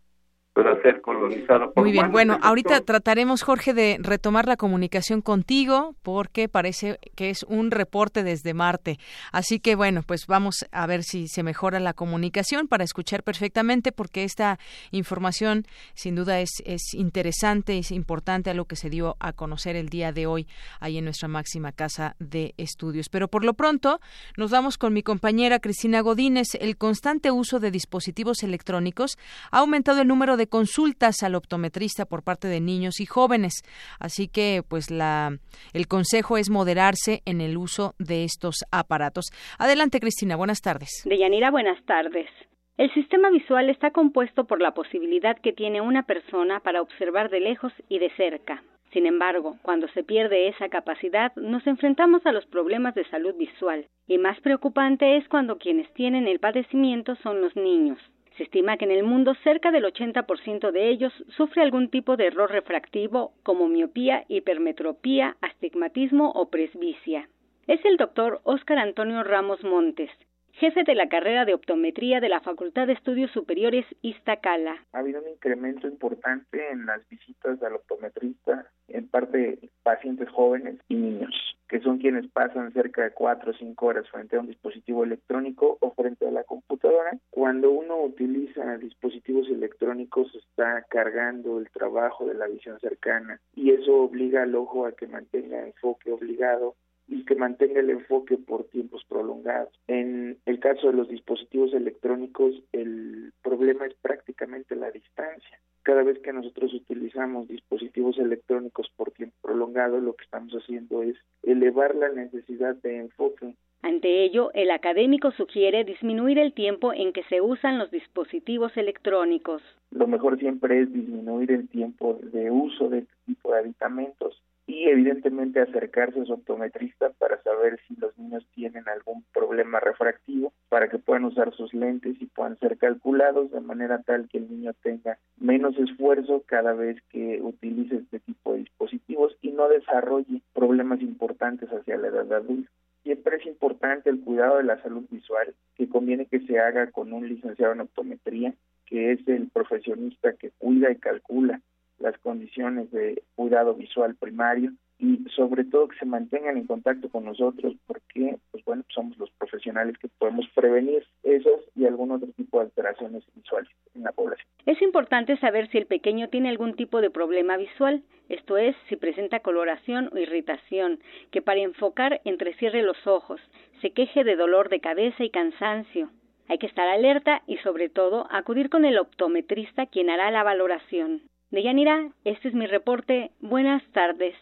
pueda 0.54 0.80
ser 0.84 1.02
colonizado 1.02 1.74
Muy 1.76 1.92
bien, 1.92 2.12
bueno, 2.12 2.38
ahorita 2.42 2.82
trataremos, 2.82 3.42
Jorge, 3.42 3.74
de 3.74 3.98
retomar 4.00 4.48
la 4.48 4.56
comunicación 4.56 5.22
contigo 5.22 5.96
porque 6.04 6.48
parece 6.48 7.00
que 7.16 7.32
es 7.32 7.44
un 7.44 7.72
reporte 7.72 8.24
desde 8.24 8.54
Marte. 8.54 9.00
Así 9.32 9.60
que, 9.60 9.76
bueno, 9.76 10.04
pues 10.06 10.28
vamos 10.28 10.66
a 10.72 10.86
ver 10.86 11.04
si 11.04 11.28
se 11.28 11.42
mejora 11.42 11.80
la 11.80 11.94
comunicación 11.94 12.68
para 12.68 12.84
escuchar 12.84 13.24
perfectamente 13.24 13.92
porque 13.92 14.24
esta 14.24 14.60
información 14.92 15.66
sin 15.96 16.16
duda 16.16 16.40
es, 16.40 16.62
es 16.66 16.94
interesante, 16.94 17.80
es 17.80 17.92
importante 17.92 18.52
a 18.52 18.54
lo 18.54 18.66
que 18.66 18.76
se 18.76 18.92
dio 18.92 19.16
a 19.20 19.34
conocer 19.34 19.76
el 19.76 19.90
día 19.90 20.12
de 20.12 20.28
hoy 20.28 20.48
ahí 20.80 21.00
en 21.00 21.06
nuestra 21.06 21.28
máxima 21.28 21.72
casa 21.72 22.16
de 22.20 22.54
estudios. 22.58 23.10
Pero 23.10 23.28
por 23.28 23.44
lo 23.44 23.56
pronto 23.56 24.00
nos 24.38 24.52
vamos 24.52 24.78
con 24.78 24.94
mi 24.94 25.02
compañera 25.02 25.60
Cristina 25.60 26.02
Godínez. 26.02 26.50
El 26.60 26.78
constante 26.78 27.32
uso 27.32 27.60
de 27.60 27.72
dispositivos 27.72 28.44
electrónicos 28.44 29.18
ha 29.50 29.60
aumentado 29.60 30.02
el 30.02 30.08
número 30.08 30.38
consultas 30.48 31.24
al 31.24 31.36
optometrista 31.36 32.06
por 32.06 32.24
parte 32.24 32.48
de 32.48 32.62
niños 32.62 33.00
y 33.00 33.06
jóvenes. 33.06 33.64
Así 34.00 34.28
que, 34.28 34.62
pues, 34.68 34.92
la, 34.92 35.38
el 35.74 35.88
consejo 35.88 36.38
es 36.38 36.50
moderarse 36.50 37.22
en 37.26 37.42
el 37.42 37.58
uso 37.58 37.96
de 38.00 38.24
estos 38.24 38.64
aparatos. 38.72 39.26
Adelante, 39.60 40.00
Cristina. 40.00 40.36
Buenas 40.36 40.62
tardes. 40.62 41.04
Deyanira, 41.06 41.52
buenas 41.52 41.84
tardes. 41.86 42.30
El 42.78 42.92
sistema 42.94 43.30
visual 43.30 43.70
está 43.70 43.92
compuesto 43.92 44.46
por 44.46 44.60
la 44.60 44.74
posibilidad 44.74 45.38
que 45.38 45.54
tiene 45.54 45.80
una 45.82 46.04
persona 46.04 46.60
para 46.60 46.82
observar 46.82 47.30
de 47.30 47.40
lejos 47.40 47.72
y 47.88 48.00
de 48.00 48.10
cerca. 48.16 48.64
Sin 48.94 49.06
embargo, 49.08 49.58
cuando 49.64 49.88
se 49.90 50.04
pierde 50.04 50.48
esa 50.48 50.70
capacidad, 50.70 51.36
nos 51.36 51.66
enfrentamos 51.66 52.26
a 52.26 52.32
los 52.32 52.46
problemas 52.46 52.94
de 52.94 53.08
salud 53.10 53.36
visual, 53.36 53.88
y 54.08 54.20
más 54.20 54.40
preocupante 54.42 55.18
es 55.18 55.28
cuando 55.30 55.58
quienes 55.58 55.92
tienen 55.94 56.28
el 56.28 56.40
padecimiento 56.40 57.16
son 57.18 57.42
los 57.42 57.56
niños. 57.56 58.00
Se 58.38 58.44
estima 58.44 58.78
que 58.78 58.86
en 58.86 58.92
el 58.92 59.04
mundo 59.04 59.36
cerca 59.44 59.72
del 59.72 59.86
80% 59.86 60.72
de 60.72 60.90
ellos 60.90 61.14
sufre 61.38 61.62
algún 61.62 61.90
tipo 61.90 62.18
de 62.18 62.28
error 62.28 62.50
refractivo 62.50 63.34
como 63.44 63.68
miopía, 63.68 64.26
hipermetropía, 64.28 65.38
astigmatismo 65.42 66.32
o 66.32 66.50
presbicia. 66.50 67.30
Es 67.68 67.84
el 67.86 67.98
doctor 67.98 68.42
Óscar 68.44 68.80
Antonio 68.80 69.24
Ramos 69.24 69.64
Montes, 69.64 70.10
jefe 70.54 70.84
de 70.84 70.96
la 70.96 71.10
carrera 71.10 71.46
de 71.46 71.54
optometría 71.54 72.20
de 72.20 72.30
la 72.30 72.40
Facultad 72.40 72.88
de 72.88 72.94
Estudios 72.94 73.32
Superiores 73.32 73.86
Iztacala. 74.02 74.78
Ha 74.94 75.00
habido 75.00 75.22
un 75.22 75.30
incremento 75.30 75.88
importante 75.88 76.72
en 76.72 76.86
las 76.86 77.08
visitas 77.10 77.62
al 77.64 77.76
optometrista, 77.76 78.68
en 78.88 79.08
parte 79.08 79.60
pacientes 79.84 80.30
jóvenes 80.30 80.80
y 80.88 80.96
niños, 80.96 81.34
que 81.68 81.82
son 81.82 81.98
quienes 81.98 82.28
pasan 82.32 82.72
cerca 82.72 83.04
de 83.04 83.12
cuatro 83.12 83.52
o 83.52 83.56
cinco 83.56 83.88
horas 83.88 84.10
frente 84.10 84.38
a 84.38 84.40
un 84.40 84.48
dispositivo 84.48 85.04
electrónico 85.04 85.78
o 85.82 85.92
frente 85.96 86.28
a 86.28 86.32
la 86.32 86.44
computadora. 86.44 87.18
Cuando 87.30 87.72
uno 87.72 88.02
utiliza 88.02 88.78
dispositivos 88.78 89.50
electrónicos 89.50 90.34
está 90.36 90.86
cargando 90.90 91.60
el 91.60 91.70
trabajo 91.72 92.26
de 92.26 92.36
la 92.36 92.48
visión 92.48 92.80
cercana 92.80 93.40
y 93.56 93.72
eso 93.72 93.96
obliga 93.96 94.44
al 94.44 94.56
ojo 94.56 94.86
a 94.86 94.94
que 94.94 95.08
mantenga 95.08 95.66
enfoque 95.66 96.12
obligado 96.12 96.76
y 97.08 97.26
que 97.26 97.36
mantenga 97.36 97.80
el 97.80 97.90
enfoque 97.90 98.38
por 98.38 98.66
tiempos 98.66 99.04
prolongados. 99.08 99.74
En 99.88 100.38
el 100.46 100.60
caso 100.60 100.88
de 100.88 100.94
los 100.94 101.10
dispositivos 101.10 101.74
electrónicos, 101.74 102.56
el 102.72 103.34
problema 103.42 103.86
es 103.86 103.94
prácticamente 103.96 104.76
la 104.76 104.92
distancia. 104.92 105.60
Cada 105.84 106.04
vez 106.04 106.20
que 106.20 106.32
nosotros 106.32 106.74
utilizamos 106.74 107.48
dispositivos 107.48 108.18
electrónicos 108.18 108.90
por 108.96 109.12
tiempo 109.12 109.36
prolongado, 109.42 110.00
lo 110.00 110.14
que 110.14 110.24
estamos 110.24 110.54
haciendo 110.54 111.04
es 111.04 111.18
elevar 111.44 111.96
la 111.96 112.10
necesidad 112.10 112.76
de 112.78 112.98
enfoque 112.98 113.56
ante 113.84 114.24
ello, 114.24 114.50
el 114.54 114.72
académico 114.72 115.32
sugiere 115.32 115.84
disminuir 115.84 116.40
el 116.40 116.54
tiempo 116.54 116.94
en 116.94 117.12
que 117.12 117.24
se 117.24 117.42
usan 117.42 117.78
los 117.78 117.92
dispositivos 117.92 118.76
electrónicos. 118.78 119.62
Lo 119.92 120.08
mejor 120.08 120.40
siempre 120.40 120.84
es 120.84 120.94
disminuir 120.94 121.52
el 121.52 121.68
tiempo 121.68 122.18
de 122.32 122.50
uso 122.50 122.88
de 122.88 123.00
este 123.00 123.14
tipo 123.26 123.52
de 123.52 123.60
aditamentos 123.60 124.42
y 124.66 124.88
evidentemente 124.88 125.60
acercarse 125.60 126.22
a 126.22 126.26
su 126.26 126.34
optometrista 126.34 127.10
para 127.20 127.42
saber 127.44 127.80
si 127.88 127.96
los 127.98 128.18
niños 128.18 128.46
tienen 128.54 128.88
algún 128.88 129.24
problema 129.34 129.80
refractivo 129.80 130.54
para 130.70 130.90
que 130.90 131.00
puedan 131.00 131.26
usar 131.26 131.54
sus 131.54 131.74
lentes 131.74 132.16
y 132.22 132.26
puedan 132.28 132.58
ser 132.60 132.78
calculados 132.78 133.52
de 133.52 133.60
manera 133.60 134.02
tal 134.04 134.28
que 134.30 134.38
el 134.38 134.50
niño 134.50 134.74
tenga 134.82 135.18
menos 135.38 135.78
esfuerzo 135.78 136.44
cada 136.46 136.74
vez 136.74 136.98
que 137.10 137.42
utilice 137.42 137.98
este 137.98 138.20
tipo 138.20 138.54
de 138.54 138.60
dispositivos 138.60 139.36
y 139.42 139.52
no 139.52 139.68
desarrolle 139.68 140.42
problemas 140.54 141.02
importantes 141.02 141.70
hacia 141.70 141.98
la 141.98 142.08
edad 142.08 142.32
adulta. 142.32 142.70
Siempre 143.04 143.36
es 143.36 143.46
importante 143.46 144.10
el 144.10 144.22
cuidado 144.22 144.58
de 144.58 144.64
la 144.64 144.82
salud 144.82 145.04
visual, 145.12 145.54
que 145.76 145.90
conviene 145.90 146.26
que 146.26 146.40
se 146.40 146.58
haga 146.58 146.90
con 146.92 147.12
un 147.12 147.28
licenciado 147.28 147.74
en 147.74 147.82
optometría, 147.82 148.54
que 148.86 149.12
es 149.12 149.28
el 149.28 149.50
profesionista 149.50 150.34
que 150.34 150.52
cuida 150.58 150.90
y 150.90 150.96
calcula 150.96 151.60
las 152.04 152.18
condiciones 152.20 152.92
de 152.92 153.24
cuidado 153.36 153.74
visual 153.74 154.16
primario 154.16 154.74
y 155.00 155.24
sobre 155.36 155.64
todo 155.64 155.88
que 155.88 155.98
se 155.98 156.06
mantengan 156.06 156.58
en 156.58 156.68
contacto 156.68 157.10
con 157.10 157.24
nosotros 157.24 157.74
porque 157.88 158.38
pues 158.52 158.64
bueno 158.66 158.84
somos 158.94 159.18
los 159.18 159.32
profesionales 159.32 159.98
que 159.98 160.10
podemos 160.18 160.46
prevenir 160.54 161.06
esos 161.24 161.62
y 161.76 161.86
algún 161.86 162.12
otro 162.12 162.28
tipo 162.36 162.60
de 162.60 162.66
alteraciones 162.66 163.24
visuales 163.34 163.70
en 163.96 164.04
la 164.04 164.12
población. 164.12 164.48
Es 164.66 164.82
importante 164.82 165.38
saber 165.38 165.70
si 165.70 165.78
el 165.78 165.86
pequeño 165.86 166.28
tiene 166.28 166.50
algún 166.50 166.76
tipo 166.76 167.00
de 167.00 167.10
problema 167.10 167.58
visual, 167.58 168.04
esto 168.30 168.58
es, 168.58 168.76
si 168.90 168.98
presenta 168.98 169.40
coloración 169.40 170.10
o 170.14 170.18
irritación, 170.18 171.00
que 171.32 171.42
para 171.42 171.62
enfocar 171.62 172.22
entrecierre 172.26 172.82
los 172.82 173.08
ojos, 173.08 173.42
se 173.82 173.92
queje 173.92 174.24
de 174.24 174.36
dolor 174.36 174.70
de 174.70 174.80
cabeza 174.80 175.24
y 175.24 175.30
cansancio. 175.30 176.10
Hay 176.48 176.58
que 176.58 176.68
estar 176.68 176.88
alerta 176.88 177.42
y 177.48 177.58
sobre 177.58 177.90
todo 177.90 178.28
acudir 178.30 178.70
con 178.70 178.86
el 178.86 178.98
optometrista 178.98 179.86
quien 179.86 180.10
hará 180.10 180.32
la 180.32 180.44
valoración. 180.44 181.22
Deyanira, 181.54 182.10
este 182.26 182.48
es 182.48 182.56
mi 182.56 182.66
reporte. 182.66 183.30
Buenas 183.40 183.84
tardes. 183.94 184.34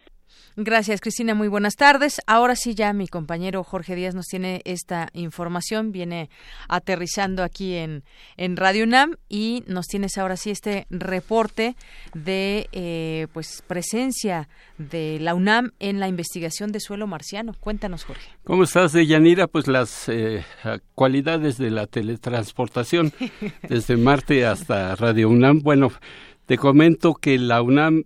Gracias, 0.56 1.02
Cristina. 1.02 1.34
Muy 1.34 1.50
buenas 1.50 1.76
tardes. 1.76 2.22
Ahora 2.26 2.56
sí, 2.56 2.74
ya 2.74 2.94
mi 2.94 3.08
compañero 3.08 3.66
Jorge 3.66 3.96
Díaz 3.96 4.16
nos 4.16 4.28
tiene 4.28 4.62
esta 4.64 5.10
información. 5.12 5.92
Viene 5.92 6.30
aterrizando 6.70 7.44
aquí 7.44 7.76
en, 7.76 8.04
en 8.38 8.56
Radio 8.56 8.86
UNAM 8.86 9.16
y 9.28 9.64
nos 9.68 9.88
tienes 9.88 10.18
ahora 10.18 10.38
sí 10.38 10.52
este 10.52 10.88
reporte 10.90 11.76
de 12.14 12.70
eh, 12.72 13.28
pues 13.34 13.62
presencia 13.68 14.48
de 14.78 15.20
la 15.20 15.36
UNAM 15.36 15.72
en 15.80 16.00
la 16.00 16.08
investigación 16.08 16.72
de 16.72 16.80
suelo 16.80 17.08
marciano. 17.08 17.54
Cuéntanos, 17.60 18.06
Jorge. 18.06 18.30
¿Cómo 18.46 18.64
estás, 18.64 18.94
Deyanira? 18.94 19.48
Pues 19.48 19.68
las 19.68 20.08
eh, 20.08 20.44
cualidades 20.96 21.58
de 21.58 21.72
la 21.72 21.88
teletransportación 21.88 23.12
desde 23.68 23.98
Marte 23.98 24.46
hasta 24.46 24.96
Radio 24.96 25.30
UNAM. 25.30 25.60
Bueno, 25.62 25.92
te 26.46 26.58
comento 26.58 27.16
que 27.16 27.38
la 27.38 27.62
UNAM 27.62 28.04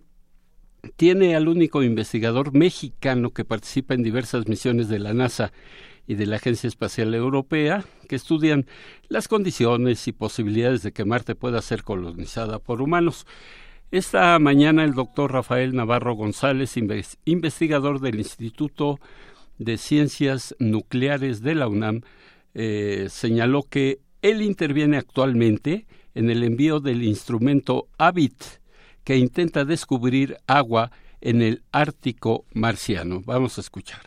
tiene 0.96 1.34
al 1.34 1.48
único 1.48 1.82
investigador 1.82 2.52
mexicano 2.52 3.30
que 3.30 3.44
participa 3.44 3.94
en 3.94 4.02
diversas 4.02 4.46
misiones 4.46 4.88
de 4.88 4.98
la 4.98 5.14
NASA 5.14 5.52
y 6.06 6.14
de 6.14 6.26
la 6.26 6.36
Agencia 6.36 6.68
Espacial 6.68 7.14
Europea 7.14 7.84
que 8.08 8.16
estudian 8.16 8.66
las 9.08 9.28
condiciones 9.28 10.06
y 10.06 10.12
posibilidades 10.12 10.82
de 10.82 10.92
que 10.92 11.04
Marte 11.04 11.34
pueda 11.34 11.60
ser 11.62 11.82
colonizada 11.82 12.58
por 12.60 12.80
humanos. 12.80 13.26
Esta 13.90 14.38
mañana 14.38 14.84
el 14.84 14.94
doctor 14.94 15.32
Rafael 15.32 15.74
Navarro 15.74 16.14
González, 16.14 16.76
investigador 17.24 18.00
del 18.00 18.18
Instituto 18.18 19.00
de 19.58 19.78
Ciencias 19.78 20.54
Nucleares 20.58 21.40
de 21.40 21.54
la 21.54 21.68
UNAM, 21.68 22.02
eh, 22.54 23.06
señaló 23.10 23.62
que 23.62 24.00
él 24.22 24.42
interviene 24.42 24.96
actualmente 24.96 25.86
en 26.16 26.30
el 26.30 26.42
envío 26.42 26.80
del 26.80 27.04
instrumento 27.04 27.88
HABIT, 27.98 28.42
que 29.04 29.18
intenta 29.18 29.66
descubrir 29.66 30.38
agua 30.46 30.90
en 31.20 31.42
el 31.42 31.62
Ártico 31.72 32.46
marciano. 32.54 33.22
Vamos 33.24 33.58
a 33.58 33.60
escuchar. 33.60 34.00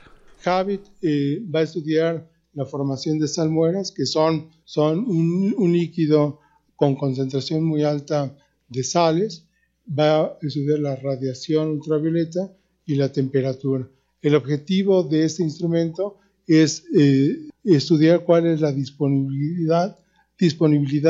HABIT 0.44 0.82
eh, 1.04 1.42
va 1.54 1.60
a 1.60 1.64
estudiar 1.64 2.28
la 2.54 2.66
formación 2.66 3.20
de 3.20 3.28
salmueras, 3.28 3.92
que 3.92 4.08
son, 4.08 4.50
un, 4.76 5.72
líquido 5.72 6.40
con 6.76 6.96
concentración 6.96 7.64
muy 7.64 7.84
alta 7.84 8.36
de 8.68 8.84
sales, 8.84 9.46
va 9.88 10.22
a 10.22 10.38
estudiar 10.42 10.80
la 10.80 10.96
radiación 10.96 11.70
ultravioleta 11.70 12.52
y 12.88 12.96
la 12.96 13.12
temperatura. 13.12 13.88
El 14.22 14.34
objetivo 14.34 15.04
de 15.04 15.26
este 15.26 15.44
instrumento 15.44 16.18
es 16.48 16.86
eh, 16.98 17.50
estudiar 17.64 18.26
cuál 18.26 18.48
es 18.48 18.62
la 18.62 18.72
disponibilidad 18.72 19.96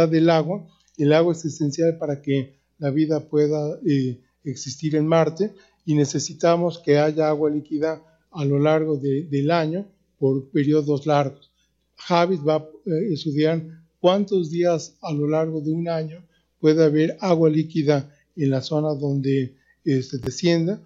del 0.09 0.29
agua 0.29 0.67
el 0.99 1.13
agua 1.13 1.33
es 1.33 1.45
esencial 1.45 1.97
para 1.97 2.21
que 2.21 2.59
la 2.77 2.91
vida 2.91 3.27
pueda 3.27 3.79
eh, 3.85 4.21
existir 4.43 4.95
en 4.95 5.07
Marte 5.07 5.53
y 5.85 5.95
necesitamos 5.95 6.79
que 6.79 6.99
haya 6.99 7.29
agua 7.29 7.49
líquida 7.49 8.01
a 8.31 8.45
lo 8.45 8.59
largo 8.59 8.97
del 8.97 9.51
año 9.51 9.87
por 10.19 10.49
periodos 10.51 11.07
largos. 11.07 11.51
Javis 11.95 12.41
va 12.47 12.55
a 12.55 12.59
eh, 12.85 13.13
estudiar 13.13 13.63
cuántos 13.99 14.51
días 14.51 14.97
a 15.01 15.11
lo 15.13 15.27
largo 15.27 15.61
de 15.61 15.71
un 15.71 15.89
año 15.89 16.23
puede 16.59 16.83
haber 16.83 17.17
agua 17.21 17.49
líquida 17.49 18.13
en 18.35 18.49
la 18.51 18.61
zona 18.61 18.93
donde 18.93 19.55
se 19.83 19.99
este, 19.99 20.17
descienda. 20.17 20.81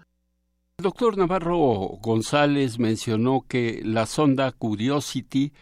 El 0.78 0.84
doctor 0.84 1.16
Navarro 1.16 1.98
González 2.02 2.78
mencionó 2.78 3.44
que 3.46 3.80
la 3.84 4.06
sonda 4.06 4.52
Curiosity 4.52 5.52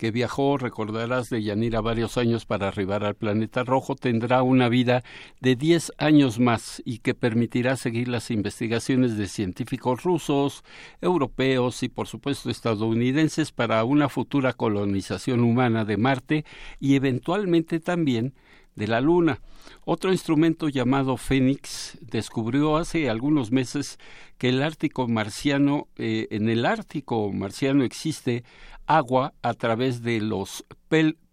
que 0.00 0.10
viajó, 0.10 0.56
recordarás, 0.56 1.28
de 1.28 1.42
Yanira 1.42 1.82
varios 1.82 2.16
años 2.16 2.46
para 2.46 2.68
arribar 2.68 3.04
al 3.04 3.16
planeta 3.16 3.64
rojo, 3.64 3.96
tendrá 3.96 4.42
una 4.42 4.70
vida 4.70 5.04
de 5.40 5.56
10 5.56 5.92
años 5.98 6.38
más 6.38 6.80
y 6.86 7.00
que 7.00 7.12
permitirá 7.12 7.76
seguir 7.76 8.08
las 8.08 8.30
investigaciones 8.30 9.18
de 9.18 9.28
científicos 9.28 10.02
rusos, 10.02 10.64
europeos 11.02 11.82
y, 11.82 11.90
por 11.90 12.06
supuesto, 12.06 12.48
estadounidenses 12.48 13.52
para 13.52 13.84
una 13.84 14.08
futura 14.08 14.54
colonización 14.54 15.40
humana 15.40 15.84
de 15.84 15.98
Marte 15.98 16.44
y 16.78 16.94
eventualmente 16.94 17.78
también 17.78 18.32
de 18.76 18.86
la 18.86 19.02
Luna. 19.02 19.42
Otro 19.84 20.12
instrumento 20.12 20.70
llamado 20.70 21.18
Fénix 21.18 21.98
descubrió 22.00 22.78
hace 22.78 23.10
algunos 23.10 23.50
meses 23.50 23.98
que 24.38 24.48
el 24.48 24.62
Ártico 24.62 25.06
marciano, 25.06 25.88
eh, 25.96 26.26
en 26.30 26.48
el 26.48 26.64
Ártico 26.64 27.30
marciano 27.30 27.84
existe 27.84 28.44
agua 28.90 29.34
a 29.42 29.54
través 29.54 30.02
de 30.02 30.20
los 30.20 30.64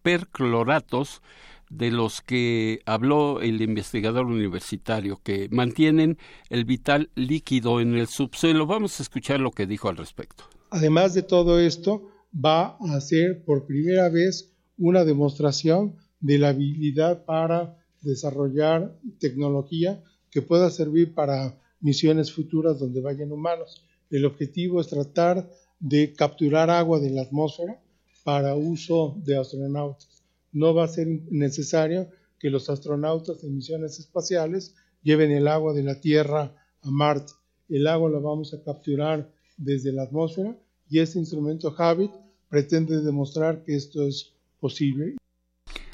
percloratos 0.04 1.22
de 1.70 1.91
los 1.91 2.22
que 2.22 2.80
habló 2.86 3.41
el 3.41 3.62
investigador 3.62 4.28
universitario, 4.28 5.20
que 5.24 5.50
mantienen 5.52 6.17
el 6.50 6.65
vital 6.65 7.10
líquido 7.15 7.82
en 7.82 7.96
el 7.96 8.08
subsuelo. 8.08 8.67
Vamos 8.67 9.00
a 9.00 9.04
escuchar 9.04 9.39
lo 9.39 9.52
que 9.52 9.65
dijo 9.65 9.89
al 9.89 9.98
respecto. 9.98 10.46
Además 10.70 11.13
de 11.13 11.24
todo 11.24 11.60
esto, 11.60 12.10
va 12.34 12.78
a 12.80 13.02
ser 13.02 13.43
por 13.43 13.65
primera 13.65 14.08
vez 14.10 14.54
una 14.78 15.04
demostración 15.04 15.96
de 16.20 16.38
la 16.38 16.50
habilidad 16.50 17.26
para 17.26 17.78
desarrollar 18.02 18.98
tecnología 19.20 20.04
que 20.30 20.41
pueda 20.41 20.70
servir 20.70 21.13
para 21.13 21.60
misiones 21.82 22.32
futuras 22.32 22.80
donde 22.80 23.02
vayan 23.02 23.32
humanos. 23.32 23.84
El 24.10 24.26
objetivo 24.26 24.80
es 24.80 24.88
tratar 24.88 25.50
de 25.80 26.13
capturar 26.13 26.70
agua 26.70 27.00
de 27.00 27.12
la 27.12 27.22
atmósfera 27.24 27.82
para 28.24 28.56
uso 28.56 29.16
de 29.24 29.38
astronautas. 29.38 30.24
No 30.52 30.74
va 30.74 30.86
a 30.86 30.88
ser 30.88 31.08
necesario 31.30 32.10
que 32.40 32.50
los 32.50 32.70
astronautas 32.70 33.44
en 33.44 33.56
misiones 33.56 34.00
espaciales 34.00 34.76
lleven 35.04 35.32
el 35.32 35.48
agua 35.48 35.74
de 35.74 35.84
la 35.84 36.00
Tierra 36.00 36.56
a 36.82 36.92
Marte. 36.92 37.34
El 37.70 37.88
agua 37.88 38.10
la 38.10 38.20
vamos 38.20 38.54
a 38.54 38.63
capturar 38.63 39.32
desde 39.58 39.92
la 39.92 40.04
atmósfera 40.04 40.58
y 40.90 41.00
este 41.00 41.20
instrumento 41.20 41.74
Habit 41.78 42.12
pretende 42.50 43.02
demostrar 43.02 43.63
que 43.63 43.76
esto 43.76 44.04
es 44.04 44.34
posible. 44.60 45.16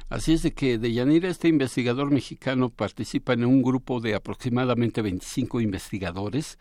Así 0.10 0.34
es 0.34 0.44
de 0.44 0.54
que 0.54 0.78
Deyanira, 0.78 1.30
este 1.30 1.48
investigador 1.48 2.12
mexicano, 2.12 2.70
participa 2.70 3.34
en 3.34 3.46
un 3.46 3.64
grupo 3.64 4.00
de 4.00 4.14
aproximadamente 4.14 5.02
25 5.02 5.60
investigadores 5.60 6.60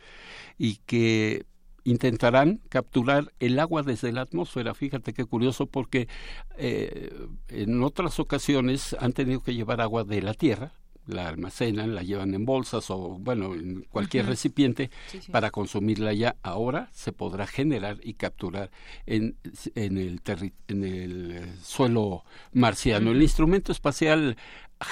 y 0.56 0.76
que 0.86 1.44
intentarán 1.84 2.60
capturar 2.68 3.32
el 3.40 3.58
agua 3.58 3.82
desde 3.82 4.12
la 4.12 4.22
atmósfera. 4.22 4.74
Fíjate 4.74 5.12
qué 5.12 5.24
curioso 5.24 5.66
porque 5.66 6.08
eh, 6.56 7.12
en 7.48 7.82
otras 7.82 8.18
ocasiones 8.20 8.96
han 9.00 9.12
tenido 9.12 9.40
que 9.40 9.54
llevar 9.54 9.80
agua 9.80 10.04
de 10.04 10.22
la 10.22 10.34
tierra, 10.34 10.72
la 11.06 11.28
almacenan, 11.28 11.94
la 11.94 12.02
llevan 12.02 12.34
en 12.34 12.44
bolsas 12.44 12.90
o 12.90 13.18
bueno, 13.18 13.54
en 13.54 13.82
cualquier 13.82 14.26
recipiente 14.26 14.90
para 15.30 15.50
consumirla 15.50 16.12
ya. 16.12 16.36
Ahora 16.42 16.88
se 16.92 17.12
podrá 17.12 17.46
generar 17.46 17.98
y 18.02 18.14
capturar 18.14 18.70
en, 19.06 19.36
en, 19.74 19.98
el, 19.98 20.20
en 20.68 20.84
el 20.84 21.58
suelo 21.62 22.24
marciano. 22.52 23.10
El 23.10 23.22
instrumento 23.22 23.72
espacial 23.72 24.36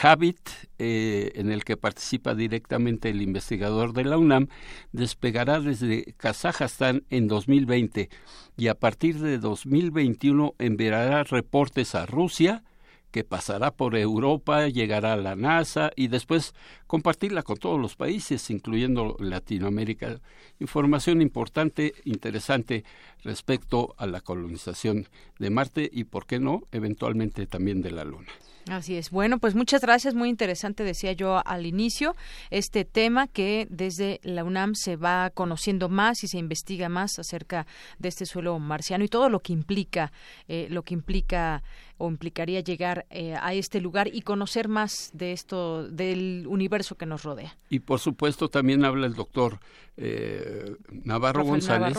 Habit, 0.02 0.48
eh, 0.78 1.32
en 1.34 1.50
el 1.50 1.64
que 1.64 1.76
participa 1.76 2.34
directamente 2.34 3.10
el 3.10 3.22
investigador 3.22 3.92
de 3.92 4.04
la 4.04 4.18
UNAM, 4.18 4.48
despegará 4.92 5.60
desde 5.60 6.14
Kazajstán 6.16 7.04
en 7.10 7.28
2020 7.28 8.08
y 8.56 8.68
a 8.68 8.74
partir 8.74 9.18
de 9.18 9.38
2021 9.38 10.54
enviará 10.58 11.24
reportes 11.24 11.94
a 11.94 12.06
Rusia, 12.06 12.62
que 13.10 13.24
pasará 13.24 13.70
por 13.70 13.96
Europa, 13.96 14.68
llegará 14.68 15.14
a 15.14 15.16
la 15.16 15.36
NASA 15.36 15.90
y 15.96 16.08
después 16.08 16.54
compartirla 16.86 17.42
con 17.42 17.56
todos 17.58 17.80
los 17.80 17.96
países, 17.96 18.50
incluyendo 18.50 19.16
Latinoamérica. 19.18 20.20
Información 20.58 21.22
importante, 21.22 21.94
interesante 22.04 22.84
respecto 23.22 23.94
a 23.98 24.06
la 24.06 24.20
colonización 24.20 25.06
de 25.38 25.50
Marte 25.50 25.90
y, 25.92 26.04
por 26.04 26.26
qué 26.26 26.38
no, 26.38 26.62
eventualmente 26.72 27.46
también 27.46 27.82
de 27.82 27.90
la 27.90 28.04
Luna. 28.04 28.30
Así 28.68 28.96
es. 28.96 29.10
Bueno, 29.10 29.38
pues 29.38 29.54
muchas 29.54 29.80
gracias. 29.80 30.14
Muy 30.14 30.28
interesante, 30.28 30.84
decía 30.84 31.12
yo 31.12 31.40
al 31.46 31.66
inicio, 31.66 32.14
este 32.50 32.84
tema 32.84 33.26
que 33.26 33.66
desde 33.70 34.20
la 34.22 34.44
UNAM 34.44 34.74
se 34.74 34.96
va 34.96 35.30
conociendo 35.30 35.88
más 35.88 36.22
y 36.24 36.28
se 36.28 36.38
investiga 36.38 36.88
más 36.88 37.18
acerca 37.18 37.66
de 37.98 38.08
este 38.08 38.26
suelo 38.26 38.58
marciano 38.58 39.04
y 39.04 39.08
todo 39.08 39.28
lo 39.28 39.40
que 39.40 39.52
implica, 39.52 40.12
eh, 40.48 40.66
lo 40.70 40.82
que 40.82 40.94
implica 40.94 41.62
o 41.98 42.08
implicaría 42.08 42.60
llegar 42.60 43.06
eh, 43.10 43.34
a 43.40 43.52
este 43.54 43.80
lugar 43.80 44.08
y 44.12 44.22
conocer 44.22 44.68
más 44.68 45.10
de 45.12 45.32
esto, 45.32 45.86
del 45.88 46.46
universo 46.48 46.96
que 46.96 47.06
nos 47.06 47.22
rodea. 47.22 47.56
Y 47.68 47.80
por 47.80 47.98
supuesto 47.98 48.48
también 48.48 48.84
habla 48.84 49.06
el 49.06 49.14
doctor 49.14 49.60
eh, 49.96 50.76
Navarro 51.04 51.44
González 51.44 51.98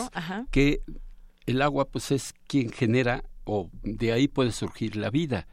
que 0.50 0.80
el 1.46 1.62
agua 1.62 1.86
pues 1.86 2.10
es 2.10 2.34
quien 2.46 2.70
genera 2.70 3.24
o 3.44 3.70
de 3.82 4.12
ahí 4.12 4.28
puede 4.28 4.52
surgir 4.52 4.96
la 4.96 5.10
vida. 5.10 5.46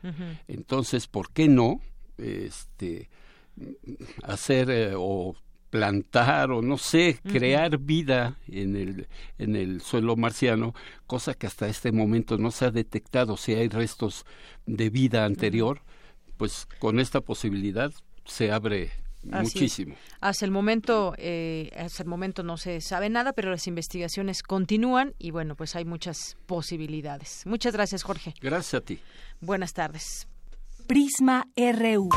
Entonces, 0.47 1.08
¿por 1.08 1.32
qué 1.32 1.47
no 1.47 1.82
este, 2.17 3.10
hacer 4.23 4.69
eh, 4.69 4.93
o 4.95 5.36
plantar 5.69 6.52
o 6.52 6.62
no 6.62 6.78
sé, 6.78 7.19
crear 7.23 7.78
vida 7.78 8.38
en 8.47 8.75
el, 8.75 9.08
en 9.38 9.56
el 9.56 9.82
suelo 9.82 10.15
marciano, 10.15 10.73
cosa 11.06 11.36
que 11.36 11.45
hasta 11.45 11.67
este 11.67 11.91
momento 11.91 12.38
no 12.38 12.49
se 12.52 12.65
ha 12.65 12.71
detectado 12.71 13.38
si 13.38 13.54
hay 13.54 13.67
restos 13.67 14.25
de 14.65 14.89
vida 14.89 15.25
anterior, 15.25 15.82
pues 16.38 16.67
con 16.80 16.99
esta 16.99 17.21
posibilidad 17.21 17.91
se 18.25 18.52
abre 18.52 18.91
Muchísimo. 19.23 19.95
Hasta 20.21 20.45
el 20.45 20.51
momento, 20.51 21.13
eh, 21.17 21.71
hasta 21.77 22.03
el 22.03 22.10
momento 22.10 22.43
no 22.43 22.58
se 22.58 22.82
sabe 22.82 23.10
nada, 23.10 23.34
pero 23.34 23.51
las 23.51 23.67
investigaciones 23.67 24.43
continúan 24.43 25.13
y 25.19 25.32
bueno, 25.32 25.55
pues 25.55 25.75
hay 25.75 25.86
muchas 25.86 26.38
posibilidades. 26.45 27.43
Muchas 27.45 27.73
gracias, 27.73 28.03
Jorge. 28.03 28.34
Gracias 28.41 28.73
a 28.75 28.82
ti. 28.82 28.99
Buenas 29.41 29.73
tardes. 29.73 30.27
Prisma 30.88 31.47
RU. 31.55 32.10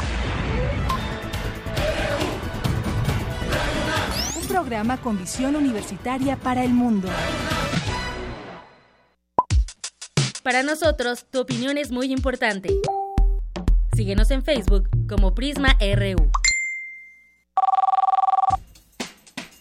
Un 4.40 4.48
programa 4.48 4.96
con 4.98 5.18
visión 5.18 5.56
universitaria 5.56 6.36
para 6.36 6.64
el 6.64 6.72
mundo. 6.72 7.08
Para 10.42 10.62
nosotros, 10.62 11.26
tu 11.30 11.40
opinión 11.40 11.78
es 11.78 11.90
muy 11.92 12.12
importante. 12.12 12.70
Síguenos 13.94 14.30
en 14.30 14.42
Facebook 14.42 14.88
como 15.06 15.34
Prisma 15.34 15.76
RU. 15.80 16.30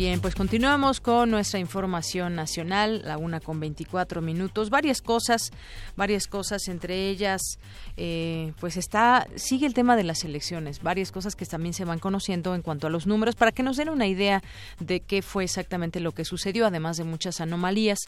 Bien, 0.00 0.22
pues 0.22 0.34
continuamos 0.34 0.98
con 0.98 1.30
nuestra 1.30 1.58
información 1.58 2.34
nacional, 2.34 3.02
la 3.04 3.18
una 3.18 3.38
con 3.38 3.60
24 3.60 4.22
minutos. 4.22 4.70
Varias 4.70 5.02
cosas, 5.02 5.50
varias 5.94 6.26
cosas, 6.26 6.68
entre 6.68 7.10
ellas, 7.10 7.58
eh, 7.98 8.54
pues 8.60 8.78
está, 8.78 9.26
sigue 9.36 9.66
el 9.66 9.74
tema 9.74 9.96
de 9.96 10.04
las 10.04 10.24
elecciones, 10.24 10.82
varias 10.82 11.12
cosas 11.12 11.36
que 11.36 11.44
también 11.44 11.74
se 11.74 11.84
van 11.84 11.98
conociendo 11.98 12.54
en 12.54 12.62
cuanto 12.62 12.86
a 12.86 12.90
los 12.90 13.06
números, 13.06 13.34
para 13.34 13.52
que 13.52 13.62
nos 13.62 13.76
den 13.76 13.90
una 13.90 14.06
idea 14.06 14.42
de 14.78 15.00
qué 15.00 15.20
fue 15.20 15.44
exactamente 15.44 16.00
lo 16.00 16.12
que 16.12 16.24
sucedió, 16.24 16.66
además 16.66 16.96
de 16.96 17.04
muchas 17.04 17.42
anomalías. 17.42 17.98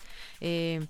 Eh, 0.40 0.86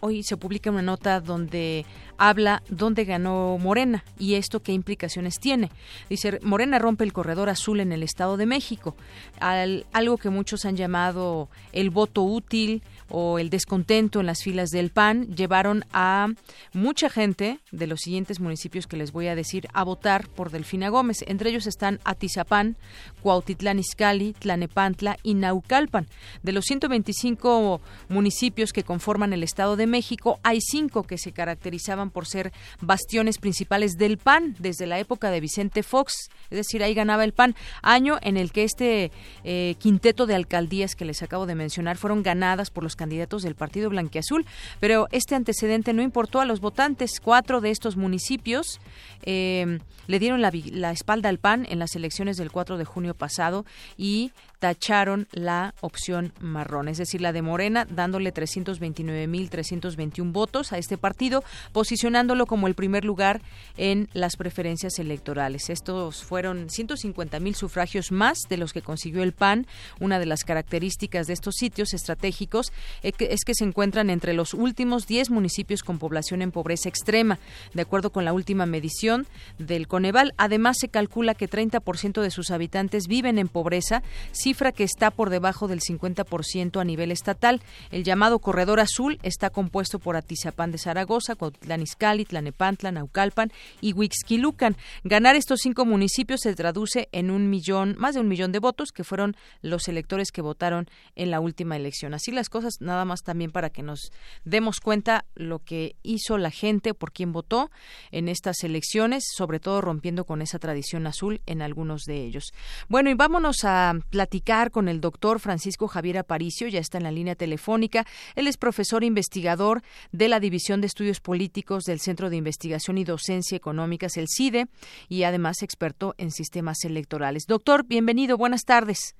hoy 0.00 0.22
se 0.22 0.36
publica 0.36 0.70
una 0.70 0.82
nota 0.82 1.20
donde 1.20 1.84
habla 2.16 2.62
dónde 2.68 3.04
ganó 3.04 3.58
Morena 3.58 4.04
y 4.18 4.34
esto 4.34 4.60
qué 4.60 4.72
implicaciones 4.72 5.38
tiene. 5.38 5.70
Dice, 6.08 6.40
Morena 6.42 6.78
rompe 6.78 7.04
el 7.04 7.12
corredor 7.12 7.48
azul 7.48 7.80
en 7.80 7.92
el 7.92 8.02
Estado 8.02 8.36
de 8.36 8.46
México, 8.46 8.96
algo 9.40 10.18
que 10.18 10.30
muchos 10.30 10.64
han 10.64 10.76
llamado 10.76 11.48
el 11.72 11.90
voto 11.90 12.22
útil 12.22 12.82
o 13.10 13.38
el 13.38 13.50
descontento 13.50 14.20
en 14.20 14.26
las 14.26 14.42
filas 14.42 14.70
del 14.70 14.90
PAN 14.90 15.34
llevaron 15.34 15.84
a 15.92 16.28
mucha 16.72 17.08
gente 17.08 17.60
de 17.72 17.86
los 17.86 18.00
siguientes 18.00 18.40
municipios 18.40 18.86
que 18.86 18.96
les 18.96 19.12
voy 19.12 19.28
a 19.28 19.34
decir 19.34 19.68
a 19.72 19.84
votar 19.84 20.28
por 20.28 20.50
Delfina 20.50 20.88
Gómez. 20.88 21.24
Entre 21.26 21.50
ellos 21.50 21.66
están 21.66 22.00
Atizapán, 22.04 22.76
Cuautitlán 23.22 23.78
Izcalli, 23.78 24.32
Tlanepantla 24.34 25.16
y 25.22 25.34
Naucalpan. 25.34 26.06
De 26.42 26.52
los 26.52 26.64
125 26.66 27.80
municipios 28.08 28.72
que 28.72 28.84
conforman 28.84 29.32
el 29.32 29.42
Estado 29.42 29.76
de 29.76 29.86
México, 29.86 30.38
hay 30.42 30.60
cinco 30.60 31.02
que 31.02 31.18
se 31.18 31.32
caracterizaban 31.32 32.10
por 32.10 32.26
ser 32.26 32.52
bastiones 32.80 33.38
principales 33.38 33.96
del 33.96 34.18
PAN 34.18 34.54
desde 34.58 34.86
la 34.86 34.98
época 34.98 35.30
de 35.30 35.40
Vicente 35.40 35.82
Fox, 35.82 36.30
es 36.50 36.56
decir, 36.56 36.82
ahí 36.82 36.94
ganaba 36.94 37.24
el 37.24 37.32
PAN, 37.32 37.54
año 37.82 38.18
en 38.22 38.36
el 38.36 38.52
que 38.52 38.64
este 38.64 39.10
eh, 39.44 39.76
quinteto 39.78 40.26
de 40.26 40.34
alcaldías 40.34 40.94
que 40.94 41.04
les 41.04 41.22
acabo 41.22 41.46
de 41.46 41.54
mencionar 41.54 41.96
fueron 41.96 42.22
ganadas 42.22 42.70
por 42.70 42.84
los 42.84 42.96
candidatos 42.98 43.42
del 43.42 43.54
Partido 43.54 43.88
Blanquiazul, 43.88 44.44
pero 44.78 45.08
este 45.10 45.34
antecedente 45.34 45.94
no 45.94 46.02
importó 46.02 46.40
a 46.40 46.44
los 46.44 46.60
votantes. 46.60 47.20
Cuatro 47.22 47.62
de 47.62 47.70
estos 47.70 47.96
municipios 47.96 48.78
eh, 49.22 49.78
le 50.06 50.18
dieron 50.18 50.42
la, 50.42 50.52
la 50.72 50.90
espalda 50.90 51.30
al 51.30 51.38
PAN 51.38 51.66
en 51.70 51.78
las 51.78 51.96
elecciones 51.96 52.36
del 52.36 52.50
4 52.50 52.76
de 52.76 52.84
junio 52.84 53.14
pasado 53.14 53.64
y 53.96 54.32
tacharon 54.58 55.28
la 55.32 55.74
opción 55.80 56.32
marrón, 56.40 56.88
es 56.88 56.98
decir, 56.98 57.20
la 57.20 57.32
de 57.32 57.42
Morena, 57.42 57.86
dándole 57.88 58.32
329.321 58.34 60.32
votos 60.32 60.72
a 60.72 60.78
este 60.78 60.98
partido, 60.98 61.44
posicionándolo 61.72 62.46
como 62.46 62.66
el 62.66 62.74
primer 62.74 63.04
lugar 63.04 63.40
en 63.76 64.08
las 64.12 64.36
preferencias 64.36 64.98
electorales. 64.98 65.70
Estos 65.70 66.24
fueron 66.24 66.68
150.000 66.68 67.54
sufragios 67.54 68.10
más 68.12 68.40
de 68.48 68.56
los 68.56 68.72
que 68.72 68.82
consiguió 68.82 69.22
el 69.22 69.32
PAN. 69.32 69.66
Una 70.00 70.18
de 70.18 70.26
las 70.26 70.44
características 70.44 71.26
de 71.26 71.34
estos 71.34 71.54
sitios 71.56 71.94
estratégicos 71.94 72.72
es 73.02 73.44
que 73.44 73.54
se 73.54 73.64
encuentran 73.64 74.10
entre 74.10 74.32
los 74.32 74.54
últimos 74.54 75.06
10 75.06 75.30
municipios 75.30 75.82
con 75.82 75.98
población 75.98 76.42
en 76.42 76.50
pobreza 76.52 76.88
extrema, 76.88 77.38
de 77.74 77.82
acuerdo 77.82 78.10
con 78.10 78.24
la 78.24 78.32
última 78.32 78.66
medición 78.66 79.26
del 79.58 79.86
Coneval. 79.88 80.34
Además, 80.36 80.78
se 80.80 80.88
calcula 80.88 81.34
que 81.34 81.48
30% 81.48 82.22
de 82.22 82.30
sus 82.30 82.50
habitantes 82.50 83.06
viven 83.06 83.38
en 83.38 83.48
pobreza, 83.48 84.02
cifra 84.48 84.72
que 84.72 84.82
está 84.82 85.10
por 85.10 85.28
debajo 85.28 85.68
del 85.68 85.80
50% 85.80 86.80
a 86.80 86.84
nivel 86.84 87.10
estatal. 87.10 87.60
El 87.90 88.02
llamado 88.02 88.38
Corredor 88.38 88.80
Azul 88.80 89.18
está 89.22 89.50
compuesto 89.50 89.98
por 89.98 90.16
Atizapán 90.16 90.72
de 90.72 90.78
Zaragoza, 90.78 91.34
Cuauhtlán 91.34 91.82
Izcalli, 91.82 92.24
Tlanepantla, 92.24 92.90
Naucalpan 92.90 93.52
y 93.82 93.92
Huixquilucan. 93.92 94.78
Ganar 95.04 95.36
estos 95.36 95.60
cinco 95.60 95.84
municipios 95.84 96.40
se 96.40 96.54
traduce 96.54 97.10
en 97.12 97.30
un 97.30 97.50
millón, 97.50 97.94
más 97.98 98.14
de 98.14 98.22
un 98.22 98.28
millón 98.28 98.50
de 98.50 98.58
votos, 98.58 98.90
que 98.90 99.04
fueron 99.04 99.36
los 99.60 99.86
electores 99.86 100.32
que 100.32 100.40
votaron 100.40 100.88
en 101.14 101.30
la 101.30 101.40
última 101.40 101.76
elección. 101.76 102.14
Así 102.14 102.32
las 102.32 102.48
cosas, 102.48 102.76
nada 102.80 103.04
más 103.04 103.20
también 103.20 103.50
para 103.50 103.68
que 103.68 103.82
nos 103.82 104.12
demos 104.46 104.80
cuenta 104.80 105.26
lo 105.34 105.58
que 105.58 105.94
hizo 106.02 106.38
la 106.38 106.50
gente, 106.50 106.94
por 106.94 107.12
quién 107.12 107.32
votó 107.32 107.70
en 108.12 108.30
estas 108.30 108.64
elecciones, 108.64 109.24
sobre 109.36 109.60
todo 109.60 109.82
rompiendo 109.82 110.24
con 110.24 110.40
esa 110.40 110.58
tradición 110.58 111.06
azul 111.06 111.42
en 111.44 111.60
algunos 111.60 112.04
de 112.04 112.24
ellos. 112.24 112.54
Bueno, 112.88 113.10
y 113.10 113.14
vámonos 113.14 113.64
a 113.64 113.92
platicar 114.08 114.37
con 114.70 114.88
el 114.88 115.00
doctor 115.00 115.40
Francisco 115.40 115.88
Javier 115.88 116.18
Aparicio, 116.18 116.68
ya 116.68 116.78
está 116.80 116.98
en 116.98 117.04
la 117.04 117.10
línea 117.10 117.34
telefónica. 117.34 118.04
Él 118.34 118.46
es 118.46 118.56
profesor 118.56 119.04
investigador 119.04 119.82
de 120.12 120.28
la 120.28 120.40
División 120.40 120.80
de 120.80 120.86
Estudios 120.86 121.20
Políticos 121.20 121.84
del 121.84 122.00
Centro 122.00 122.30
de 122.30 122.36
Investigación 122.36 122.98
y 122.98 123.04
Docencia 123.04 123.56
Económicas, 123.56 124.16
el 124.16 124.26
CIDE, 124.28 124.66
y 125.08 125.24
además 125.24 125.62
experto 125.62 126.14
en 126.18 126.30
sistemas 126.30 126.84
electorales. 126.84 127.44
Doctor, 127.46 127.84
bienvenido, 127.84 128.36
buenas 128.36 128.62
tardes. 128.64 129.16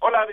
Hola. 0.00 0.26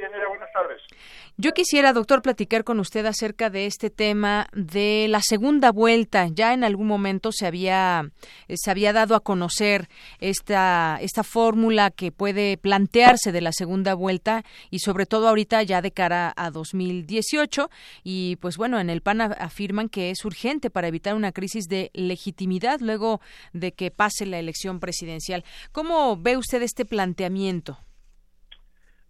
Yo 1.35 1.51
quisiera, 1.53 1.93
doctor, 1.93 2.21
platicar 2.21 2.63
con 2.63 2.79
usted 2.79 3.07
acerca 3.07 3.49
de 3.49 3.65
este 3.65 3.89
tema 3.89 4.47
de 4.53 5.07
la 5.09 5.19
segunda 5.21 5.71
vuelta. 5.71 6.27
Ya 6.31 6.53
en 6.53 6.63
algún 6.63 6.85
momento 6.85 7.31
se 7.31 7.47
había 7.47 8.11
eh, 8.47 8.55
se 8.55 8.69
había 8.69 8.93
dado 8.93 9.15
a 9.15 9.19
conocer 9.19 9.87
esta 10.19 10.99
esta 11.01 11.23
fórmula 11.23 11.89
que 11.89 12.11
puede 12.11 12.57
plantearse 12.57 13.31
de 13.31 13.41
la 13.41 13.51
segunda 13.51 13.95
vuelta 13.95 14.43
y 14.69 14.79
sobre 14.79 15.07
todo 15.07 15.27
ahorita 15.27 15.63
ya 15.63 15.81
de 15.81 15.91
cara 15.91 16.33
a 16.35 16.51
2018 16.51 17.69
y 18.03 18.35
pues 18.35 18.57
bueno, 18.57 18.79
en 18.79 18.91
el 18.91 19.01
PAN 19.01 19.21
afirman 19.21 19.89
que 19.89 20.11
es 20.11 20.23
urgente 20.25 20.69
para 20.69 20.87
evitar 20.87 21.15
una 21.15 21.31
crisis 21.31 21.65
de 21.65 21.89
legitimidad 21.93 22.79
luego 22.79 23.21
de 23.53 23.71
que 23.71 23.89
pase 23.89 24.27
la 24.27 24.37
elección 24.37 24.79
presidencial. 24.79 25.43
¿Cómo 25.71 26.15
ve 26.15 26.37
usted 26.37 26.61
este 26.61 26.85
planteamiento? 26.85 27.79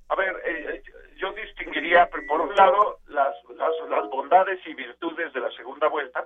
A 0.10 0.16
ver, 0.16 0.34
por 2.28 2.42
un 2.42 2.56
lado, 2.56 3.00
las, 3.08 3.36
las, 3.56 4.10
bondades 4.10 4.60
y 4.66 4.74
virtudes 4.74 5.34
de 5.34 5.40
la 5.40 5.52
segunda 5.52 5.88
vuelta, 5.88 6.26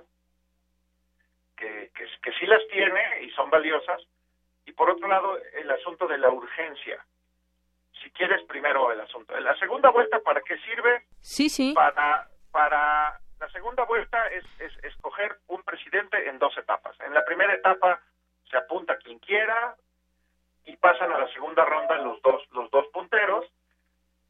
que 1.56 1.90
las 2.46 2.66
tiene 2.68 3.22
y 3.22 3.30
son 3.30 3.50
valiosas. 3.50 4.02
Y 4.64 4.72
por 4.72 4.90
otro 4.90 5.08
lado, 5.08 5.38
el 5.54 5.70
asunto 5.70 6.06
de 6.06 6.18
la 6.18 6.30
urgencia. 6.30 7.04
Si 8.02 8.10
quieres, 8.10 8.42
primero 8.44 8.92
el 8.92 9.00
asunto. 9.00 9.38
La 9.40 9.56
segunda 9.58 9.90
vuelta, 9.90 10.20
¿para 10.20 10.40
qué 10.42 10.56
sirve? 10.58 11.06
Sí, 11.20 11.48
sí. 11.48 11.72
Para, 11.74 12.28
para 12.50 13.18
la 13.40 13.48
segunda 13.50 13.84
vuelta 13.84 14.26
es, 14.28 14.44
es 14.60 14.84
escoger 14.84 15.38
un 15.48 15.62
presidente 15.62 16.28
en 16.28 16.38
dos 16.38 16.56
etapas. 16.56 16.98
En 17.00 17.14
la 17.14 17.24
primera 17.24 17.54
etapa 17.54 18.00
se 18.50 18.56
apunta 18.56 18.96
quien 18.98 19.18
quiera 19.18 19.74
y 20.64 20.76
pasan 20.76 21.12
a 21.12 21.18
la 21.18 21.32
segunda 21.32 21.64
ronda 21.64 21.96
los 21.98 22.20
dos, 22.22 22.42
los 22.52 22.70
dos 22.70 22.86
punteros, 22.92 23.46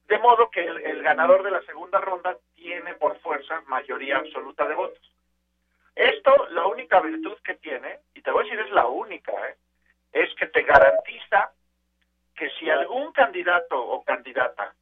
de 0.09 0.19
modo 0.19 0.51
que 0.51 0.65
el, 0.65 1.03
ganador 1.03 1.43
de 1.43 1.51
la 1.51 1.63
segunda 1.63 2.01
ronda 2.01 2.37
tiene 2.55 2.95
por 2.95 3.19
fuerza 3.21 3.61
mayoría 3.67 4.17
absoluta 4.17 4.67
de 4.67 4.75
votos. 4.75 5.13
Esto, 5.95 6.49
la 6.51 6.67
única 6.67 7.01
virtud 7.01 7.37
que 7.45 7.55
tiene, 7.55 8.01
y 8.15 8.23
te 8.23 8.31
voy 8.31 8.41
a 8.41 8.45
decir 8.45 8.67
es 8.67 8.73
la 8.73 8.87
única, 8.87 9.33
¿eh? 9.49 9.57
es 10.13 10.35
que 10.37 10.47
te 10.47 10.63
garantiza 10.63 11.53
que 12.35 12.49
si 12.59 12.71
algún 12.71 13.13
candidato 13.13 13.79
o 13.79 14.03
candidata 14.05 14.75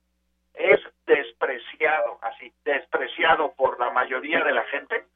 es 0.54 0.80
despreciado, 1.06 2.18
así, 2.22 2.52
despreciado 2.64 3.52
por 3.54 3.80
la 3.80 3.90
mayoría 3.90 4.44
de 4.44 4.52
la 4.52 4.64
gente, 4.64 5.06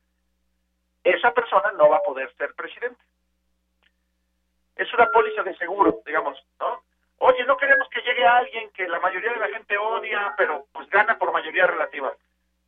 esa 1.05 1.33
persona 1.33 1.73
no 1.73 1.89
va 1.89 1.99
a 1.99 2.03
poder 2.03 2.35
ser 2.37 2.53
presidente. 2.55 3.03
Es 4.75 4.93
una 4.93 5.07
póliza 5.11 5.43
de 5.43 5.57
seguro, 5.57 6.01
digamos, 6.05 6.43
¿no? 6.59 6.83
Oye, 7.23 7.45
no 7.45 7.59
queremos 7.59 7.87
que 7.91 8.01
llegue 8.01 8.27
alguien 8.27 8.71
que 8.71 8.89
la 8.89 8.99
mayoría 8.99 9.33
de 9.35 9.41
la 9.41 9.49
gente 9.49 9.77
odia, 9.77 10.33
pero 10.39 10.65
pues 10.73 10.89
gana 10.89 11.19
por 11.19 11.31
mayoría 11.33 11.67
relativa. 11.67 12.15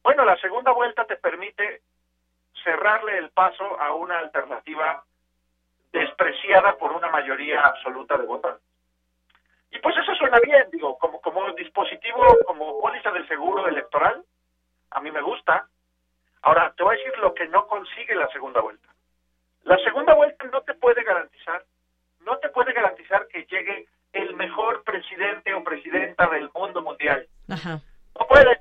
Bueno, 0.02 0.26
la 0.26 0.36
segunda 0.36 0.72
vuelta 0.72 1.06
te 1.06 1.16
permite 1.16 1.80
cerrarle 2.62 3.16
el 3.16 3.30
paso 3.30 3.80
a 3.80 3.94
una 3.94 4.18
alternativa 4.18 5.04
despreciada 5.90 6.76
por 6.76 6.92
una 6.92 7.08
mayoría 7.08 7.62
absoluta 7.62 8.18
de 8.18 8.26
votantes. 8.26 8.62
Y 9.70 9.78
pues 9.78 9.96
eso 9.96 10.14
suena 10.16 10.38
bien, 10.40 10.68
digo, 10.70 10.98
como, 10.98 11.18
como 11.22 11.50
dispositivo, 11.54 12.22
como 12.46 12.78
póliza 12.78 13.10
del 13.10 13.26
seguro 13.28 13.66
electoral, 13.66 14.22
a 14.90 15.00
mí 15.00 15.10
me 15.10 15.22
gusta. 15.22 15.66
Ahora, 16.42 16.74
te 16.76 16.82
voy 16.82 16.94
a 16.94 16.98
decir 16.98 17.18
lo 17.20 17.32
que 17.32 17.48
no 17.48 17.66
consigue 17.66 18.14
la 18.14 18.28
segunda 18.28 18.60
vuelta. 18.60 18.88
La 19.62 19.78
segunda 19.78 20.12
vuelta 20.12 20.44
no 20.44 20.60
te 20.60 20.74
puede 20.74 21.02
garantizar, 21.04 21.64
no 22.20 22.36
te 22.36 22.50
puede 22.50 22.74
garantizar 22.74 23.26
que 23.28 23.46
llegue 23.46 23.86
el 24.12 24.34
mejor 24.34 24.82
presidente 24.84 25.54
o 25.54 25.64
presidenta 25.64 26.28
del 26.28 26.50
mundo 26.54 26.82
mundial. 26.82 27.26
No 28.18 28.26
puede, 28.26 28.58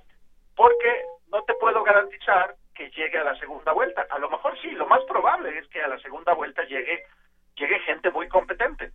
porque 0.55 1.03
no 1.31 1.43
te 1.43 1.53
puedo 1.55 1.83
garantizar 1.83 2.55
que 2.73 2.89
llegue 2.91 3.17
a 3.17 3.23
la 3.23 3.35
segunda 3.37 3.73
vuelta. 3.73 4.05
A 4.09 4.19
lo 4.19 4.29
mejor 4.29 4.59
sí, 4.61 4.71
lo 4.71 4.87
más 4.87 5.01
probable 5.07 5.57
es 5.57 5.67
que 5.67 5.81
a 5.81 5.87
la 5.87 5.99
segunda 5.99 6.33
vuelta 6.33 6.63
llegue, 6.63 7.03
llegue 7.55 7.79
gente 7.79 8.09
muy 8.11 8.27
competente. 8.27 8.91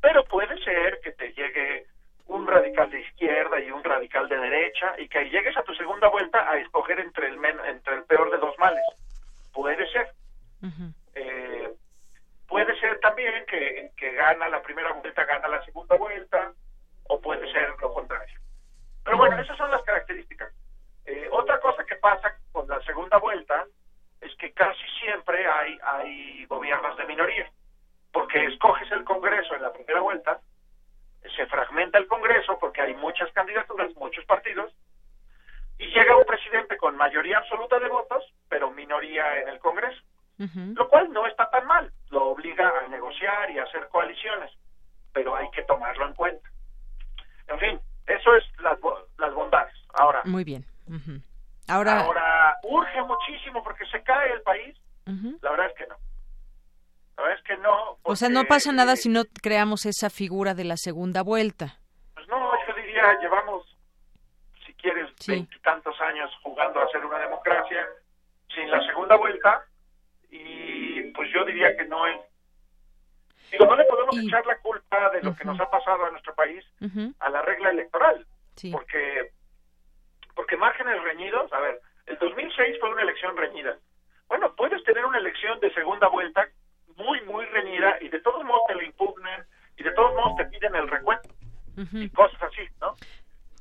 Pero 0.00 0.24
puede 0.24 0.62
ser 0.62 1.00
que 1.02 1.12
te 1.12 1.32
llegue 1.32 1.86
un 2.26 2.46
radical 2.46 2.90
de 2.90 3.00
izquierda 3.00 3.60
y 3.60 3.70
un 3.70 3.82
radical 3.82 4.28
de 4.28 4.38
derecha 4.38 4.94
y 4.98 5.08
que 5.08 5.28
llegues 5.30 5.56
a 5.56 5.62
tu 5.62 5.74
segunda 5.74 6.08
vuelta 6.08 6.48
a 6.48 6.56
escoger 6.58 7.00
entre 7.00 7.28
el, 7.28 7.38
men 7.38 7.56
entre 7.66 7.96
el 7.96 8.04
peor 8.04 8.30
de 8.30 8.38
dos 8.38 8.56
males. 8.58 8.84
Puede 9.52 9.90
ser. 9.90 10.12
eh, 10.62 10.92
puede 12.50 12.78
ser 12.80 12.98
también 12.98 13.46
que, 13.46 13.92
que 13.96 14.12
gana 14.12 14.48
la 14.48 14.60
primera 14.60 14.92
vuelta, 14.92 15.24
gana 15.24 15.46
la 15.46 15.64
segunda 15.64 15.96
vuelta, 15.96 16.52
o 17.04 17.20
puede 17.20 17.50
ser 17.52 17.70
lo 17.80 17.94
contrario. 17.94 18.40
Pero 19.04 19.16
bueno, 19.16 19.40
esas 19.40 19.56
son 19.56 19.70
las 19.70 19.82
características. 19.82 20.52
Eh, 21.06 21.28
otra 21.30 21.60
cosa 21.60 21.84
que 21.84 21.94
pasa 21.96 22.34
con 22.50 22.68
la 22.68 22.82
segunda 22.82 23.18
vuelta 23.18 23.66
es 24.20 24.34
que 24.36 24.52
casi 24.52 24.84
siempre 25.00 25.46
hay, 25.46 25.78
hay 25.82 26.44
gobiernos 26.46 26.96
de 26.96 27.06
minoría, 27.06 27.50
porque 28.12 28.44
escoges 28.44 28.90
el 28.90 29.04
Congreso 29.04 29.54
en 29.54 29.62
la 29.62 29.72
primera 29.72 30.00
vuelta, 30.00 30.40
se 31.36 31.46
fragmenta 31.46 31.98
el 31.98 32.08
Congreso 32.08 32.58
porque 32.58 32.82
hay 32.82 32.94
muchas 32.94 33.30
candidaturas, 33.32 33.94
muchos 33.94 34.24
partidos, 34.24 34.72
y 35.78 35.86
llega 35.86 36.16
un 36.16 36.24
presidente 36.24 36.76
con 36.76 36.96
mayoría 36.96 37.38
absoluta 37.38 37.78
de 37.78 37.88
votos, 37.88 38.24
pero 38.48 38.72
minoría 38.72 39.40
en 39.40 39.48
el 39.48 39.60
Congreso, 39.60 40.02
lo 40.40 40.88
cual 40.88 41.12
no 41.12 41.26
está 41.26 41.50
tan 41.50 41.66
mal, 41.66 41.92
lo 42.08 42.30
obliga 42.30 42.72
a 42.84 42.88
negociar 42.88 43.50
y 43.50 43.58
a 43.58 43.64
hacer 43.64 43.88
coaliciones, 43.88 44.50
pero 45.12 45.36
hay 45.36 45.50
que 45.50 45.62
tomarlo 45.64 46.06
en 46.06 46.14
cuenta. 46.14 46.48
En 47.48 47.58
fin, 47.58 47.80
eso 48.06 48.34
es 48.34 48.44
las, 48.60 48.78
las 49.18 49.34
bondades. 49.34 49.74
Ahora, 49.92 50.22
Muy 50.24 50.44
bien. 50.44 50.64
Ahora, 51.68 52.00
Ahora, 52.00 52.56
urge 52.62 53.02
muchísimo 53.02 53.62
porque 53.62 53.84
se 53.86 54.02
cae 54.02 54.32
el 54.32 54.42
país. 54.42 54.76
La 55.42 55.50
verdad 55.50 55.66
es 55.66 55.74
que 55.76 55.86
no. 55.86 55.96
La 57.16 57.22
verdad 57.24 57.38
es 57.38 57.44
que 57.44 57.56
no. 57.58 57.98
o 58.02 58.16
sea, 58.16 58.28
no 58.28 58.44
pasa 58.44 58.72
nada 58.72 58.96
si 58.96 59.08
no 59.08 59.24
creamos 59.42 59.84
esa 59.84 60.08
figura 60.08 60.54
de 60.54 60.64
la 60.64 60.76
segunda 60.76 61.22
vuelta. 61.22 61.78
Pues 62.14 62.26
no, 62.28 62.50
yo 62.66 62.74
diría, 62.74 63.18
llevamos, 63.20 63.66
si 64.64 64.72
quieres, 64.74 65.10
veintitantos 65.26 66.00
años 66.00 66.30
jugando 66.42 66.80
a 66.80 66.88
ser 66.88 67.04
una 67.04 67.18
democracia 67.18 67.86
sin 68.54 68.70
la 68.70 68.80
segunda 68.86 69.16
vuelta 69.16 69.64
y 70.30 71.02
pues 71.12 71.30
yo 71.32 71.44
diría 71.44 71.76
que 71.76 71.84
no 71.86 72.06
es. 72.06 72.20
Digo, 73.50 73.66
no 73.66 73.76
le 73.76 73.84
podemos 73.84 74.16
echar 74.16 74.46
la 74.46 74.58
culpa 74.58 75.10
de 75.10 75.22
lo 75.22 75.34
que 75.34 75.44
nos 75.44 75.58
ha 75.58 75.68
pasado 75.68 76.06
a 76.06 76.10
nuestro 76.10 76.34
país 76.34 76.64
a 77.18 77.30
la 77.30 77.42
regla 77.42 77.70
electoral, 77.70 78.26
porque 78.72 79.32
porque 80.34 80.56
márgenes 80.56 81.02
reñidos, 81.02 81.52
a 81.52 81.60
ver, 81.60 81.80
el 82.06 82.16
2006 82.18 82.78
fue 82.80 82.92
una 82.92 83.02
elección 83.02 83.36
reñida. 83.36 83.76
Bueno, 84.28 84.54
puedes 84.54 84.82
tener 84.84 85.04
una 85.04 85.18
elección 85.18 85.58
de 85.60 85.72
segunda 85.74 86.08
vuelta 86.08 86.48
muy, 86.96 87.20
muy 87.22 87.44
reñida 87.46 87.98
y 88.00 88.08
de 88.08 88.20
todos 88.20 88.44
modos 88.44 88.62
te 88.68 88.74
la 88.76 88.84
impugnan 88.84 89.44
y 89.76 89.82
de 89.82 89.90
todos 89.92 90.14
modos 90.14 90.36
te 90.36 90.44
piden 90.46 90.74
el 90.76 90.88
recuento 90.88 91.28
y 91.76 92.08
cosas 92.10 92.42
así, 92.42 92.62
¿no? 92.80 92.94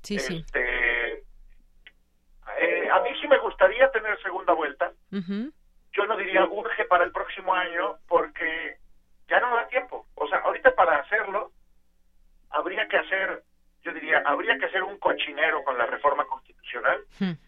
Sí, 0.04 0.20
sí. 0.20 0.38
Este, 0.38 1.24
eh, 2.60 2.90
a 2.92 3.00
mí 3.02 3.10
sí 3.22 3.28
me 3.28 3.40
gustaría 3.40 3.90
tener 3.92 4.22
segunda 4.22 4.54
vuelta. 4.54 4.92
Yo 5.94 6.06
no 6.06 6.18
diría 6.18 6.46
urge 6.46 6.86
para 6.86 7.04
el 7.04 7.12
próximo 7.12 7.54
año 7.54 7.98
porque 8.08 8.78
ya 9.28 9.40
no 9.40 9.56
da 9.56 9.68
tiempo. 9.68 10.06
O 10.16 10.28
sea, 10.28 10.40
ahorita 10.40 10.74
para 10.76 10.98
hacerlo 10.98 11.52
habría 12.52 12.88
que 12.88 12.98
hacer, 12.98 13.44
yo 13.84 13.94
diría, 13.94 14.22
habría 14.26 14.58
que 14.58 14.66
hacer 14.66 14.84
un 14.84 14.98
cochinero 14.98 15.64
con 15.64 15.78
la 15.78 15.86
reforma 15.86 16.26
constitucional 16.26 17.00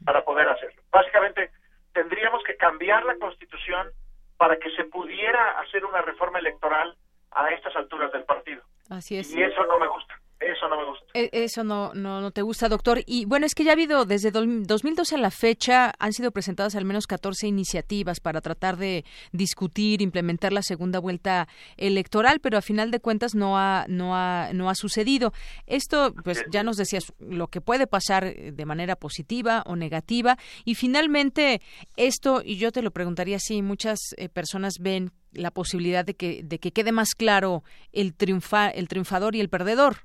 para 0.05 0.23
poder 0.23 0.47
hacerlo. 0.49 0.81
Básicamente, 0.91 1.51
tendríamos 1.93 2.43
que 2.43 2.55
cambiar 2.55 3.03
la 3.05 3.15
constitución 3.17 3.91
para 4.37 4.57
que 4.57 4.71
se 4.71 4.85
pudiera 4.85 5.59
hacer 5.59 5.85
una 5.85 6.01
reforma 6.01 6.39
electoral 6.39 6.95
a 7.31 7.49
estas 7.51 7.75
alturas 7.75 8.11
del 8.11 8.23
partido. 8.23 8.63
Así 8.89 9.17
es. 9.17 9.31
Y 9.31 9.41
eso 9.41 9.65
no 9.65 9.79
me 9.79 9.87
gusta. 9.87 10.19
Eso 10.41 10.67
no 10.67 10.77
me 10.77 10.85
gusta. 10.85 11.05
E- 11.13 11.29
Eso 11.33 11.63
no, 11.63 11.93
no, 11.93 12.19
no 12.19 12.31
te 12.31 12.41
gusta, 12.41 12.67
doctor. 12.67 13.01
Y 13.05 13.25
bueno, 13.25 13.45
es 13.45 13.53
que 13.53 13.63
ya 13.63 13.71
ha 13.71 13.73
habido, 13.73 14.05
desde 14.05 14.31
dol- 14.33 14.63
2012 14.65 15.15
a 15.15 15.17
la 15.19 15.29
fecha, 15.29 15.93
han 15.99 16.13
sido 16.13 16.31
presentadas 16.31 16.75
al 16.75 16.83
menos 16.85 17.05
14 17.05 17.47
iniciativas 17.47 18.19
para 18.19 18.41
tratar 18.41 18.77
de 18.77 19.05
discutir, 19.31 20.01
implementar 20.01 20.51
la 20.51 20.63
segunda 20.63 20.99
vuelta 20.99 21.47
electoral, 21.77 22.39
pero 22.39 22.57
a 22.57 22.61
final 22.61 22.89
de 22.91 22.99
cuentas 22.99 23.35
no 23.35 23.57
ha, 23.57 23.85
no 23.87 24.15
ha, 24.15 24.49
no 24.53 24.69
ha 24.69 24.75
sucedido. 24.75 25.31
Esto, 25.67 26.13
pues 26.23 26.43
ya 26.51 26.63
nos 26.63 26.77
decías, 26.77 27.13
lo 27.19 27.47
que 27.47 27.61
puede 27.61 27.85
pasar 27.87 28.23
eh, 28.25 28.51
de 28.51 28.65
manera 28.65 28.95
positiva 28.95 29.63
o 29.67 29.75
negativa. 29.75 30.37
Y 30.65 30.75
finalmente, 30.75 31.61
esto, 31.97 32.41
y 32.43 32.57
yo 32.57 32.71
te 32.71 32.81
lo 32.81 32.91
preguntaría 32.91 33.37
si 33.39 33.61
muchas 33.61 33.99
eh, 34.17 34.27
personas 34.29 34.75
ven 34.79 35.11
la 35.33 35.51
posibilidad 35.51 36.03
de 36.03 36.15
que, 36.15 36.41
de 36.43 36.59
que 36.59 36.71
quede 36.71 36.91
más 36.91 37.15
claro 37.15 37.63
el, 37.93 38.13
triunfa, 38.15 38.69
el 38.69 38.87
triunfador 38.87 39.35
y 39.35 39.39
el 39.39 39.49
perdedor. 39.49 39.97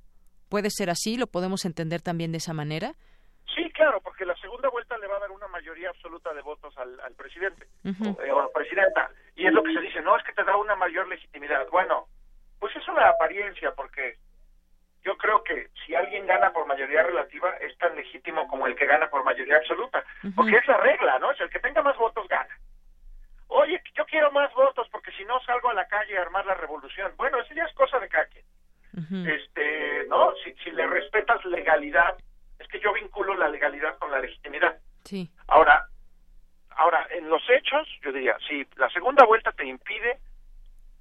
¿Puede 0.49 0.71
ser 0.71 0.91
así? 0.91 1.17
¿Lo 1.17 1.27
podemos 1.27 1.65
entender 1.65 2.03
también 2.03 2.33
de 2.33 2.39
esa 2.39 2.53
manera? 2.55 2.93
Sí, 3.55 3.71
claro, 3.73 4.01
porque 4.01 4.25
la 4.25 4.37
segunda 4.37 4.69
vuelta 4.69 4.99
le 4.99 5.07
va 5.07 5.17
a 5.17 5.21
dar 5.21 5.31
una 5.31 5.49
mayoría 5.49 5.89
absoluta 5.91 6.33
de 6.35 6.43
votos 6.43 6.77
al, 6.79 6.99
al 7.01 7.15
presidente 7.15 7.67
o, 7.85 8.23
eh, 8.23 8.31
o 8.33 8.41
a 8.41 8.43
la 8.45 8.53
presidenta. 8.53 9.11
Y 9.35 9.47
es 9.47 9.53
lo 9.53 9.63
que 9.63 9.73
se 9.73 9.81
dice, 9.81 10.01
no, 10.03 10.17
es 10.17 10.25
que 10.25 10.33
te 10.33 10.45
da 10.45 10.57
una 10.57 10.77
mayor 10.77 11.09
legitimidad. 11.09 11.67
Bueno, 11.71 12.07
pues 12.59 12.75
es 12.77 12.87
una 12.89 13.09
apariencia, 13.09 13.73
porque 13.73 14.17
yo 15.03 15.17
creo 15.17 15.43
que 15.45 15.69
si 15.85 15.95
alguien 15.95 16.27
gana 16.27 16.53
por 16.53 16.67
mayoría 16.67 17.03
relativa 17.03 17.51
es 17.61 17.77
tan 17.79 17.95
legítimo 17.95 18.49
como 18.49 18.67
el 18.67 18.75
que 18.75 18.87
gana 18.87 19.09
por 19.09 19.25
mayoría 19.25 19.57
absoluta, 19.57 20.05
porque 20.35 20.57
es 20.57 20.67
la 20.67 20.79
regla, 20.79 21.19
¿no? 21.19 21.31
Es 21.31 21.41
el 21.41 21.51
que 21.51 21.61
tenga 21.61 21.83
más 21.83 21.97
votos 21.97 22.27
gana. 22.29 22.59
Oye, 23.49 23.81
yo 23.95 24.05
quiero 24.07 24.33
más 24.33 24.53
votos 24.55 24.89
porque 24.91 25.13
si 25.13 25.25
no 25.25 25.41
salgo 25.41 25.71
a 25.71 25.75
la 25.75 25.87
calle 25.87 26.19
a 26.19 26.23
armar 26.23 26.45
la 26.45 26.55
revolución. 26.55 27.13
Bueno, 27.17 27.39
eso 27.39 27.55
ya 27.55 27.65
es 27.65 27.75
cosa 27.75 27.99
de 28.01 28.09
cada 28.09 28.27
quien. 28.27 28.45
Este, 28.97 30.07
¿no? 30.09 30.33
Si, 30.43 30.55
si 30.65 30.71
le 30.71 30.87
respetas 30.87 31.45
legalidad, 31.45 32.17
es 32.59 32.67
que 32.69 32.81
yo 32.81 32.93
vinculo 32.95 33.35
la 33.35 33.49
legalidad 33.49 33.99
con 33.99 34.11
la 34.11 34.21
legitimidad. 34.21 34.79
Sí. 35.05 35.31
Ahora, 35.49 35.85
ahora 36.71 37.07
en 37.11 37.29
los 37.29 37.43
hechos, 37.51 37.87
yo 38.03 38.13
diría, 38.13 38.37
si 38.49 38.67
la 38.77 38.89
segunda 38.91 39.25
vuelta 39.25 39.53
te 39.53 39.67
impide 39.67 40.19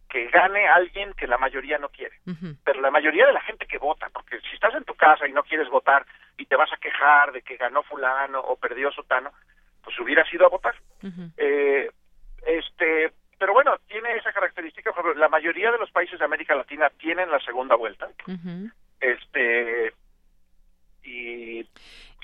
que 0.10 0.28
gane 0.28 0.68
alguien 0.68 1.14
que 1.14 1.28
la 1.28 1.38
mayoría 1.38 1.78
no 1.78 1.90
quiere, 1.90 2.16
pero 2.64 2.80
la 2.80 2.92
mayoría 2.92 3.26
de 3.26 3.34
la 3.34 3.42
gente 3.42 3.66
que 3.66 3.78
vota, 3.78 4.10
porque 4.14 4.40
si 4.42 4.56
estás 4.56 4.74
en 4.76 4.84
tu 4.84 4.94
casa 4.96 5.28
y 5.28 5.34
no 5.34 5.44
quieres 5.44 5.68
votar 5.70 6.06
y 6.38 6.46
te 6.46 6.56
vas 6.56 6.72
a 6.72 6.78
quejar 6.78 7.32
de 7.32 7.42
que 7.42 7.58
ganó 7.58 7.84
fulano 7.84 8.40
o 8.40 8.56
perdió 8.56 8.92
sotano, 8.92 9.32
pues 9.84 10.00
hubieras 10.00 10.32
ido 10.34 10.46
a 10.46 10.50
votar. 10.50 10.76
Eh, 11.38 11.92
este, 12.46 13.12
pero 13.46 13.54
bueno, 13.54 13.78
tiene 13.88 14.16
esa 14.16 14.34
característica, 14.34 14.92
por 14.92 15.02
ejemplo, 15.02 15.22
la 15.22 15.30
mayoría 15.30 15.72
de 15.72 15.78
los 15.78 15.92
países 15.92 16.18
de 16.18 16.26
América 16.26 16.56
Latina 16.56 16.90
tienen 16.98 17.30
la 17.30 17.40
segunda 17.42 17.76
vuelta. 17.76 18.10
Este 19.00 19.94
y 21.04 21.64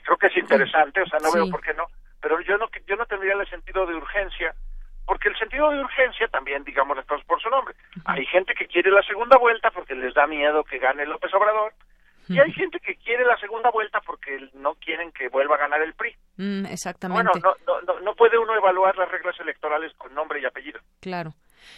creo 0.03 0.17
que 0.17 0.25
es 0.25 0.37
interesante, 0.37 0.99
o 0.99 1.05
sea, 1.05 1.19
no 1.19 1.31
veo 1.31 1.47
por 1.51 1.61
qué 1.61 1.75
no, 1.75 1.85
pero 2.19 2.41
yo 2.41 2.57
no 2.57 2.67
yo 2.87 2.95
no 2.95 3.05
tendría 3.05 3.33
el 3.33 3.47
sentido 3.47 3.85
de 3.85 3.93
urgencia 3.93 4.55
porque 5.05 5.29
el 5.29 5.37
sentido 5.37 5.69
de 5.69 5.81
urgencia 5.81 6.27
también, 6.27 6.63
digamos 6.63 6.97
por 7.05 7.39
su 7.39 7.51
nombre. 7.51 7.75
Hay 8.05 8.25
gente 8.25 8.55
que 8.55 8.65
quiere 8.65 8.89
la 8.89 9.03
segunda 9.03 9.37
vuelta 9.37 9.69
porque 9.69 9.93
les 9.93 10.15
da 10.15 10.25
miedo 10.25 10.63
que 10.63 10.79
gane 10.79 11.05
López 11.05 11.31
Obrador, 11.35 11.71
y 12.27 12.39
hay 12.39 12.51
gente 12.53 12.79
que 12.79 12.95
quiere 12.95 13.25
la 13.25 13.37
segunda 13.37 13.69
vuelta 13.71 13.99
porque 14.05 14.49
no 14.53 14.75
quieren 14.75 15.11
que 15.11 15.29
vuelva 15.29 15.55
a 15.55 15.59
ganar 15.59 15.81
el 15.81 15.93
PRI. 15.93 16.15
Mm, 16.37 16.65
exactamente. 16.67 17.31
Bueno, 17.39 17.55
no, 17.67 17.81
no, 17.81 17.99
no, 17.99 18.15
puede 18.15 18.37
uno 18.37 18.55
evaluar 18.55 18.97
las 18.97 19.09
reglas 19.09 19.39
electorales 19.39 19.93
con 19.97 20.13
nombre 20.13 20.39
y 20.41 20.45
apellido. 20.45 20.79
Claro. 20.99 21.33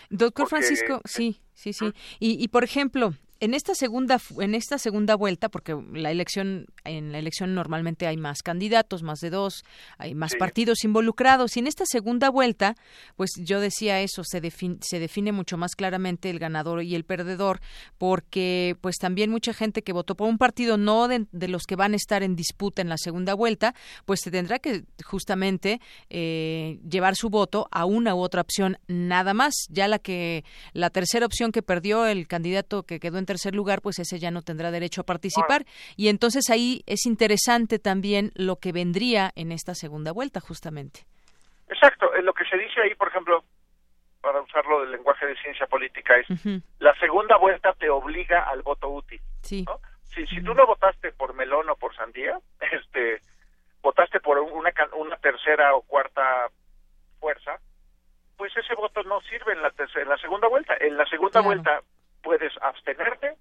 Doctor 0.10 0.48
Francisco, 0.48 1.02
sí, 1.06 1.42
sí, 1.54 1.74
sí. 1.74 1.94
Y, 2.20 2.42
y 2.44 2.48
por 2.48 2.64
ejemplo, 2.64 3.14
en 3.44 3.54
esta 3.54 3.76
segunda 3.76 4.22
en 4.40 4.56
esta 4.56 4.78
segunda 4.78 5.16
vuelta 5.16 5.50
porque 5.50 5.76
la 5.92 6.12
elección 6.12 6.68
en 6.86 7.12
la 7.12 7.20
elección 7.20 7.54
normalmente 7.54 8.08
hay 8.08 8.16
más 8.16 8.42
candidatos 8.42 9.04
más 9.04 9.20
de 9.20 9.30
dos 9.30 9.66
hay 9.98 10.16
más 10.16 10.36
partidos 10.36 10.86
involucrados 10.86 11.58
y 11.58 11.60
en 11.60 11.68
esta 11.68 11.86
segunda 11.86 12.30
vuelta 12.30 12.76
pues 13.18 13.32
yo 13.38 13.60
decía 13.60 14.00
eso 14.00 14.24
se 14.24 14.40
define, 14.40 14.78
se 14.82 15.00
define 15.00 15.34
mucho 15.34 15.58
más 15.58 15.76
claramente 15.76 16.30
el 16.30 16.40
ganador 16.40 16.84
y 16.84 16.96
el 16.96 17.04
perdedor 17.04 17.60
porque 17.98 18.78
pues 18.80 18.96
también 18.96 19.30
mucha 19.30 19.54
gente 19.54 19.82
que 19.82 19.92
votó 19.92 20.16
por 20.16 20.30
un 20.30 20.38
partido 20.38 20.78
no 20.78 21.10
de, 21.10 21.28
los 21.50 21.64
que 21.64 21.76
van 21.76 21.92
a 21.92 21.98
estar 21.98 22.24
en 22.24 22.38
disputa 22.38 22.82
en 22.82 22.88
la 22.88 22.98
segunda 22.98 23.34
vuelta 23.34 23.76
pues 24.06 24.22
se 24.24 24.32
tendrá 24.32 24.60
que 24.60 24.86
justamente 25.04 25.82
eh, 26.10 26.80
llevar 26.90 27.18
su 27.18 27.30
voto 27.30 27.68
a 27.72 27.84
una 27.84 28.16
u 28.16 28.20
otra 28.20 28.40
opción 28.40 28.78
nada 28.88 29.34
más. 29.34 29.54
Ya 29.70 29.88
la 29.88 30.00
que 30.00 30.46
la 30.72 30.90
tercera 30.90 31.26
opción 31.26 31.52
que 31.52 31.62
perdió 31.62 32.06
el 32.06 32.28
candidato 32.28 32.84
que 32.84 33.00
quedó 33.00 33.18
en 33.18 33.26
tercer 33.34 33.56
lugar, 33.56 33.82
pues 33.82 33.98
ese 33.98 34.20
ya 34.20 34.30
no 34.30 34.44
tendrá 34.44 34.70
derecho 34.70 35.02
a 35.02 35.06
participar. 35.06 35.66
Y 35.98 36.10
entonces 36.10 36.52
ahí 36.52 36.84
es 36.86 37.08
interesante 37.08 37.80
también 37.80 38.32
lo 38.36 38.58
que 38.58 38.72
vendría 38.72 39.32
en 39.36 39.52
esta 39.52 39.74
segunda 39.74 40.12
vuelta, 40.12 40.40
justamente. 40.40 41.02
Exacto, 41.68 42.12
lo 42.22 42.34
que 42.34 42.46
se 42.46 42.58
dice 42.58 42.82
ahí, 42.82 42.94
por 42.94 43.08
ejemplo, 43.08 43.44
para 44.22 44.40
usarlo 44.40 44.82
del 44.82 44.92
lenguaje 44.92 45.26
de 45.26 45.36
ciencia 45.38 45.66
política, 45.66 46.14
es 46.18 46.28
la 46.80 46.94
segunda 47.00 47.38
vuelta 47.38 47.74
te 47.74 47.90
obliga 47.90 48.44
al 48.44 48.62
voto 48.62 48.88
útil. 48.90 49.20
Sí. 49.42 49.66
Si, 50.04 50.28
si 50.28 50.44
tú 50.44 50.54
no 50.54 50.68
votaste 50.68 51.12
por 51.14 51.34
melón 51.34 51.68
o 51.72 51.76
por 51.76 51.96
sandía, 51.96 52.38
este, 52.72 53.20
votaste 53.82 54.20
por 54.20 54.38
una, 54.38 54.72
una 54.96 55.18
tercera 55.18 55.74
o 55.74 55.82
cuarta 55.82 56.50
fuerza, 57.20 57.58
pues 58.38 58.56
ese 58.56 58.76
voto 58.76 59.02
no 59.04 59.22
sirve 59.22 59.54
en 59.54 59.64
la, 59.64 59.74
en 59.96 60.10
la 60.10 60.18
segunda 60.18 60.48
vuelta. 60.48 60.76
En 60.80 60.98
la 60.98 61.06
segunda 61.08 61.42
vuelta 61.42 61.82
puedes 62.24 62.52
abstenerte 62.62 63.38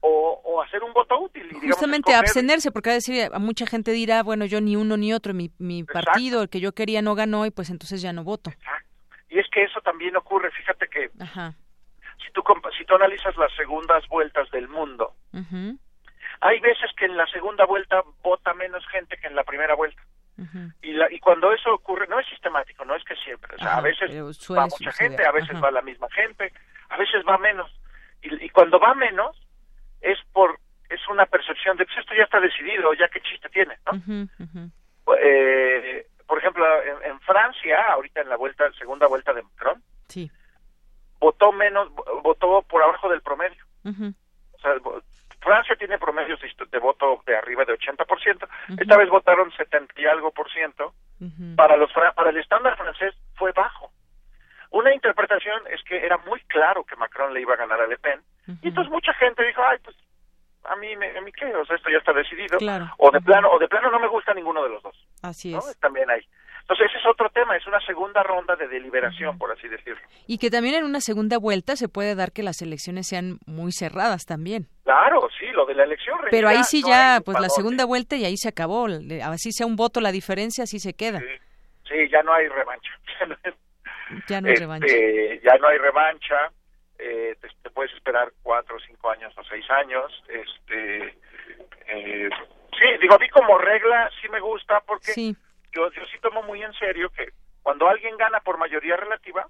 o, 0.00 0.62
hacer 0.62 0.82
un 0.82 0.92
voto 0.92 1.18
útil. 1.20 1.48
Y, 1.62 1.68
Justamente 1.68 2.14
abstenerse, 2.14 2.72
porque 2.72 2.90
a 2.90 2.94
decir, 2.94 3.28
a 3.32 3.38
mucha 3.38 3.66
gente 3.66 3.92
dirá, 3.92 4.22
bueno, 4.22 4.44
yo 4.44 4.60
ni 4.60 4.76
uno 4.76 4.96
ni 4.96 5.12
otro, 5.12 5.34
mi, 5.34 5.50
mi 5.58 5.84
partido, 5.84 6.42
el 6.42 6.48
que 6.48 6.60
yo 6.60 6.72
quería 6.72 7.02
no 7.02 7.14
ganó 7.14 7.46
y 7.46 7.50
pues 7.50 7.70
entonces 7.70 8.02
ya 8.02 8.12
no 8.12 8.24
voto. 8.24 8.50
Y 9.28 9.38
es 9.38 9.46
que 9.50 9.62
eso 9.62 9.80
también 9.80 10.16
ocurre, 10.16 10.50
fíjate 10.50 10.88
que 10.88 11.10
si 11.10 12.32
tú 12.32 12.42
si 12.76 12.84
tú 12.84 12.94
analizas 12.94 13.36
las 13.36 13.52
segundas 13.54 14.06
vueltas 14.08 14.50
del 14.50 14.68
mundo, 14.68 15.14
hay 16.40 16.60
veces 16.60 16.90
que 16.96 17.06
en 17.06 17.16
la 17.16 17.26
segunda 17.26 17.64
vuelta 17.64 18.02
vota 18.22 18.52
menos 18.54 18.86
gente 18.88 19.16
que 19.16 19.28
en 19.28 19.36
la 19.36 19.44
primera 19.44 19.74
vuelta. 19.74 20.02
y, 20.82 20.92
la, 20.92 21.12
y 21.12 21.20
cuando 21.20 21.52
eso 21.52 21.72
ocurre, 21.72 22.06
no 22.08 22.18
es 22.18 22.26
sistemático, 22.26 22.84
no 22.84 22.96
es 22.96 23.04
que 23.04 23.14
siempre, 23.16 23.54
o 23.54 23.58
sea, 23.58 23.76
a 23.76 23.80
veces 23.80 24.10
va 24.10 24.66
mucha 24.66 24.92
gente, 24.92 25.24
a 25.24 25.32
veces 25.32 25.62
va 25.62 25.70
la 25.70 25.82
misma 25.82 26.08
gente, 26.10 26.52
a 26.88 26.96
veces 26.96 27.22
va 27.28 27.38
menos 27.38 27.70
y, 28.22 28.48
cuando 28.50 28.78
va 28.78 28.94
menos 28.94 29.36
es 30.00 30.18
por 30.32 30.58
es 30.88 31.00
una 31.08 31.26
percepción 31.26 31.76
de 31.76 31.86
que 31.86 31.92
pues, 31.94 32.04
esto 32.04 32.14
ya 32.14 32.24
está 32.24 32.38
decidido, 32.38 32.92
ya 32.94 33.08
qué 33.08 33.20
chiste 33.20 33.48
tiene, 33.48 33.78
¿no? 33.86 34.28
Eh, 35.18 36.06
por 36.26 36.38
ejemplo, 36.38 36.64
en, 37.04 37.18
Francia, 37.20 37.92
ahorita 37.92 38.20
en 38.20 38.28
la 38.28 38.36
vuelta, 38.36 38.70
segunda 38.78 39.06
vuelta 39.06 39.32
de 39.32 39.42
Macron, 39.42 39.82
sí. 40.08 40.30
votó 41.18 41.52
menos, 41.52 41.90
votó 42.22 42.62
por 42.62 42.82
abajo 42.82 43.08
del 43.08 43.22
promedio. 43.22 43.64
O 43.84 44.58
sea, 44.60 44.74
Francia 45.40 45.76
tiene 45.76 45.98
promedios 45.98 46.40
de, 46.40 46.78
voto 46.78 47.22
de 47.26 47.36
arriba 47.36 47.64
de 47.64 47.74
80%, 47.74 48.48
esta 48.78 48.96
vez 48.96 49.08
votaron 49.08 49.50
70 49.52 50.00
y 50.00 50.06
algo 50.06 50.30
por 50.30 50.50
ciento, 50.52 50.94
para, 51.56 51.76
los, 51.76 51.90
para 51.92 52.30
el 52.30 52.36
estándar 52.36 52.76
francés 52.76 53.14
fue 53.34 53.52
bajo. 53.52 53.90
Una 54.72 54.94
interpretación 54.94 55.62
es 55.70 55.82
que 55.84 56.04
era 56.04 56.16
muy 56.18 56.40
claro 56.48 56.84
que 56.84 56.96
Macron 56.96 57.32
le 57.34 57.42
iba 57.42 57.54
a 57.54 57.58
ganar 57.58 57.80
a 57.80 57.86
Le 57.86 57.98
Pen, 57.98 58.20
y 58.62 58.68
entonces 58.68 58.90
mucha 58.90 59.12
gente 59.14 59.44
dijo, 59.44 59.62
ay, 59.62 59.78
pues 59.84 59.96
a 60.64 60.76
mí, 60.76 60.96
me, 60.96 61.16
a 61.16 61.20
mí 61.20 61.32
qué, 61.32 61.46
o 61.54 61.64
sea, 61.64 61.76
esto 61.76 61.90
ya 61.90 61.98
está 61.98 62.12
decidido, 62.12 62.58
o 62.98 63.10
de 63.10 63.20
plano, 63.20 63.50
o 63.50 63.58
de 63.58 63.68
plano 63.68 63.90
no 63.90 63.98
me 63.98 64.08
gusta 64.08 64.32
ninguno 64.34 64.62
de 64.62 64.70
los 64.70 64.82
dos. 64.82 64.96
Así 65.22 65.54
es. 65.54 65.78
También 65.80 66.10
hay. 66.10 66.22
Entonces 66.60 66.86
ese 66.90 66.98
es 66.98 67.06
otro 67.06 67.28
tema, 67.30 67.56
es 67.56 67.66
una 67.66 67.80
segunda 67.80 68.22
ronda 68.22 68.54
de 68.54 68.68
deliberación, 68.68 69.36
por 69.36 69.50
así 69.50 69.66
decirlo. 69.68 70.00
Y 70.28 70.38
que 70.38 70.48
también 70.48 70.76
en 70.76 70.84
una 70.84 71.00
segunda 71.00 71.36
vuelta 71.38 71.74
se 71.74 71.88
puede 71.88 72.14
dar 72.14 72.30
que 72.30 72.44
las 72.44 72.62
elecciones 72.62 73.08
sean 73.08 73.38
muy 73.46 73.72
cerradas 73.72 74.24
también. 74.24 74.68
Claro, 74.84 75.28
sí, 75.38 75.46
lo 75.52 75.66
de 75.66 75.74
la 75.74 75.84
elección. 75.84 76.18
Pero 76.30 76.48
ahí 76.48 76.62
sí 76.62 76.82
ya, 76.86 77.20
pues 77.24 77.38
la 77.40 77.48
segunda 77.48 77.84
vuelta 77.84 78.16
y 78.16 78.24
ahí 78.24 78.36
se 78.36 78.48
acabó. 78.48 78.86
Así 79.24 79.50
sea 79.50 79.66
un 79.66 79.74
voto 79.74 80.00
la 80.00 80.12
diferencia, 80.12 80.64
así 80.64 80.78
se 80.78 80.94
queda. 80.94 81.20
Sí, 81.88 82.08
ya 82.10 82.22
no 82.22 82.32
hay 82.32 82.46
revancha. 82.48 82.90
Ya 84.28 84.40
no 84.40 84.48
hay 84.48 84.56
revancha. 84.56 84.86
Este, 84.86 85.40
ya 85.44 85.56
no 85.58 85.68
hay 85.68 85.78
revancha. 85.78 86.52
Eh, 86.98 87.36
te, 87.40 87.70
puedes 87.70 87.92
esperar 87.94 88.32
cuatro, 88.42 88.76
cinco 88.86 89.10
años 89.10 89.32
o 89.36 89.44
seis 89.44 89.68
años. 89.70 90.12
Este, 90.28 91.18
eh, 91.88 92.30
sí, 92.78 92.86
digo, 93.00 93.14
a 93.14 93.18
mí 93.18 93.28
como 93.30 93.58
regla 93.58 94.10
sí 94.20 94.28
me 94.28 94.40
gusta 94.40 94.80
porque 94.86 95.12
Yo, 95.72 95.90
yo 95.90 96.02
sí 96.12 96.18
tomo 96.20 96.42
muy 96.42 96.62
en 96.62 96.72
serio 96.74 97.10
que 97.10 97.32
cuando 97.62 97.88
alguien 97.88 98.16
gana 98.16 98.40
por 98.40 98.58
mayoría 98.58 98.96
relativa, 98.96 99.46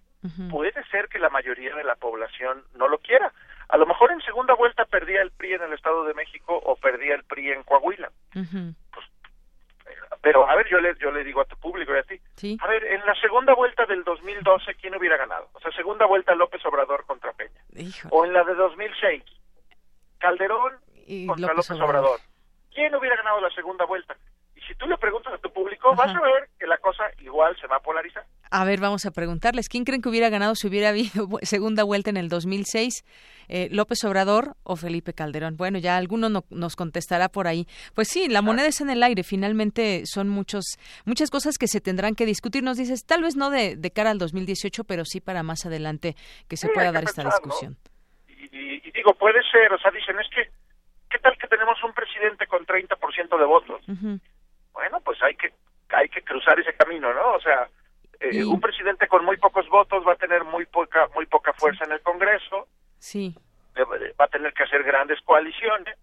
puede 0.51 0.73
ser 0.91 1.09
que 1.09 1.19
la 1.19 1.31
mayoría 1.31 1.75
de 1.75 1.83
la 1.83 1.97
población 1.97 2.63
no 2.77 2.87
lo 2.87 2.99
quiera. 2.99 3.33
A 3.69 3.77
lo 3.79 3.87
mejor 3.87 4.13
en 4.13 4.21
segunda 4.21 4.55
vuelta 4.55 4.85
perdía 4.85 5.23
el 5.23 5.31
PRI 5.31 5.55
en 5.55 5.63
el 5.63 5.73
Estado 5.73 6.05
de 6.05 6.15
México 6.15 6.61
o 6.63 6.77
perdía 6.77 7.15
el 7.15 7.25
PRI 7.25 7.53
en 7.53 7.63
Coahuila. 7.63 8.13
Pues 8.33 8.49
pero 10.23 10.49
a 10.49 10.55
ver, 10.55 10.69
yo 10.71 10.79
le, 10.79 10.95
yo 11.01 11.11
le 11.11 11.25
digo 11.25 11.41
a 11.41 11.45
tu 11.45 11.57
público 11.57 11.93
y 11.95 11.99
a 11.99 12.03
ti, 12.05 12.21
a 12.61 12.69
ver, 12.69 12.85
en 12.85 13.05
la 13.05 13.15
segunda 13.17 13.55
vuelta 13.55 13.85
del 13.87 14.05
2012, 14.05 14.75
¿quién 14.77 14.95
hubiera 14.95 15.17
ganado? 15.17 15.49
O 15.53 15.61
sea, 15.61 15.73
segunda 15.73 16.07
vuelta 16.07 16.35
López 16.37 16.65
Obrador 16.65 17.05
contra 17.07 17.33
Peña. 17.33 17.61
O 18.11 18.25
en 18.25 18.33
la 18.33 18.45
de 18.45 18.55
2006, 18.55 19.25
Calderón 20.19 20.75
contra 21.27 21.49
López, 21.49 21.71
Obrador. 21.73 22.21
¿Quién 22.73 22.95
hubiera 22.95 23.17
ganado 23.17 23.41
la 23.41 23.51
segunda 23.51 23.85
vuelta? 23.85 24.17
Y 24.55 24.61
si 24.61 24.75
tú 24.77 24.87
le 24.87 24.97
preguntas 24.97 25.35
a 25.35 25.39
tu 25.39 25.53
público, 25.53 25.93
vas 25.97 26.15
a 26.15 26.21
ver 26.21 26.49
que 26.59 26.67
la 26.69 26.79
cosa 26.79 27.11
igual 27.19 27.57
se 27.61 27.67
va 27.67 27.77
a 27.77 27.81
polarizar. 27.81 28.25
A 28.55 28.67
ver, 28.67 28.81
vamos 28.81 29.07
a 29.07 29.11
preguntarles, 29.13 29.71
¿quién 29.71 29.85
creen 29.85 30.03
que 30.03 30.11
hubiera 30.11 30.29
ganado 30.29 30.55
si 30.55 30.69
hubiera 30.69 30.91
habido 30.91 31.27
segunda 31.43 31.85
vuelta 31.85 32.11
en 32.11 32.19
el 32.19 32.29
2006? 32.29 33.03
Eh, 33.49 33.69
¿López 33.71 34.05
Obrador 34.05 34.57
o 34.63 34.77
Felipe 34.77 35.15
Calderón? 35.15 35.57
Bueno, 35.57 35.79
ya 35.79 35.97
alguno 35.97 36.29
nos 36.29 36.77
contestará 36.77 37.31
por 37.31 37.47
ahí. 37.47 37.67
Pues 37.95 38.09
sí, 38.09 38.29
la 38.29 38.43
moneda 38.43 38.69
es 38.69 38.83
en 38.83 38.91
el 38.91 39.03
aire. 39.03 39.23
Finalmente 39.23 40.03
son 40.05 40.29
muchos, 40.29 40.77
muchas 41.07 41.31
cosas 41.31 41.57
que 41.57 41.67
se 41.67 41.81
tendrán 41.81 42.15
que 42.15 42.27
discutir. 42.27 42.63
Nos 42.63 42.77
dices, 42.77 43.07
tal 43.07 43.23
vez 43.23 43.37
no 43.37 43.49
de, 43.49 43.79
cara 43.95 44.11
al 44.11 44.19
2018, 44.19 44.85
pero 44.85 45.07
sí 45.07 45.23
para 45.23 45.43
más 45.43 45.65
adelante 45.65 46.15
que 46.47 46.59
se 46.59 46.69
pueda 46.69 46.93
dar 46.93 47.05
esta 47.05 47.25
discusión. 47.25 47.79
Y, 48.29 48.91
digo, 48.91 49.15
puede 49.15 49.41
ser, 49.51 49.73
o 49.73 49.79
sea, 49.79 49.91
dicen, 49.91 50.21
es 50.21 50.29
que, 50.29 50.51
¿qué 51.09 51.19
tal 51.21 51.39
que 51.39 51.49
tenemos 51.49 51.83
un 51.83 51.95
presidente 51.95 52.47
con 52.47 52.67
30% 52.67 53.39
de 53.39 53.47
votos? 53.47 53.81
Bueno, 54.75 55.01
pues 55.03 55.23
hay 55.23 55.37
que, 55.37 55.55
hay 55.89 56.11
que 56.11 56.21
cruzar 56.21 56.61
ese 56.61 56.75
camino, 56.75 57.15
¿no? 57.15 57.33
O 57.33 57.41
sea, 57.41 57.67
eh, 58.23 58.45
un 58.45 58.61
presidente 58.61 59.09
con 59.09 59.25
muy 59.25 59.37
pocos 59.37 59.69
votos 59.69 60.07
va 60.07 60.13
a 60.13 60.17
tener 60.17 60.45
muy 60.45 60.65
poca 60.67 61.09
muy 61.15 61.27
poca 61.27 61.53
fuerza 61.53 61.85
en 61.85 61.93
el 61.93 62.01
Congreso. 62.01 62.69
Sí. 62.99 63.35
Va 63.77 64.25
a 64.25 64.29
tener 64.29 64.53
que 64.53 64.63
hacer 64.63 64.83
grandes 64.85 65.21
coaliciones. 65.23 65.97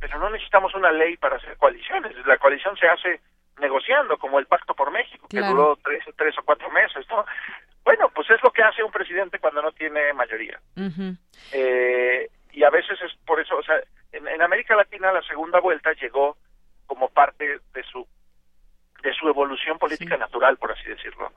Pero 0.00 0.18
no 0.18 0.30
necesitamos 0.30 0.74
una 0.74 0.90
ley 0.92 1.16
para 1.16 1.36
hacer 1.36 1.56
coaliciones. 1.56 2.14
La 2.26 2.38
coalición 2.38 2.76
se 2.76 2.86
hace 2.86 3.20
negociando, 3.58 4.18
como 4.18 4.38
el 4.38 4.46
Pacto 4.46 4.74
por 4.74 4.90
México, 4.90 5.26
que 5.28 5.40
duró 5.40 5.76
tres, 5.82 6.04
tres 6.16 6.38
o 6.38 6.42
cuatro 6.44 6.70
meses. 6.70 7.06
Bueno, 7.84 8.10
pues 8.14 8.30
es 8.30 8.42
lo 8.42 8.50
que 8.50 8.62
hace 8.62 8.82
un 8.82 8.90
presidente 8.90 9.38
cuando 9.38 9.62
no 9.62 9.72
tiene 9.72 10.12
mayoría. 10.12 10.60
eh, 11.52 12.30
y 12.52 12.62
a 12.62 12.70
veces 12.70 12.98
es 13.02 13.12
por 13.26 13.40
eso, 13.40 13.56
o 13.56 13.62
sea, 13.62 13.76
en 14.12 14.40
América 14.40 14.74
Latina 14.74 15.12
la 15.12 15.22
segunda 15.22 15.60
vuelta 15.60 15.92
llegó 15.92 16.36
como 16.86 17.08
parte 17.10 17.60
de 17.74 17.82
su 17.82 18.06
de 19.06 19.14
su 19.14 19.28
evolución 19.28 19.78
política 19.78 20.16
natural, 20.16 20.56
por 20.56 20.72
así 20.72 20.88
decirlo. 20.88 21.30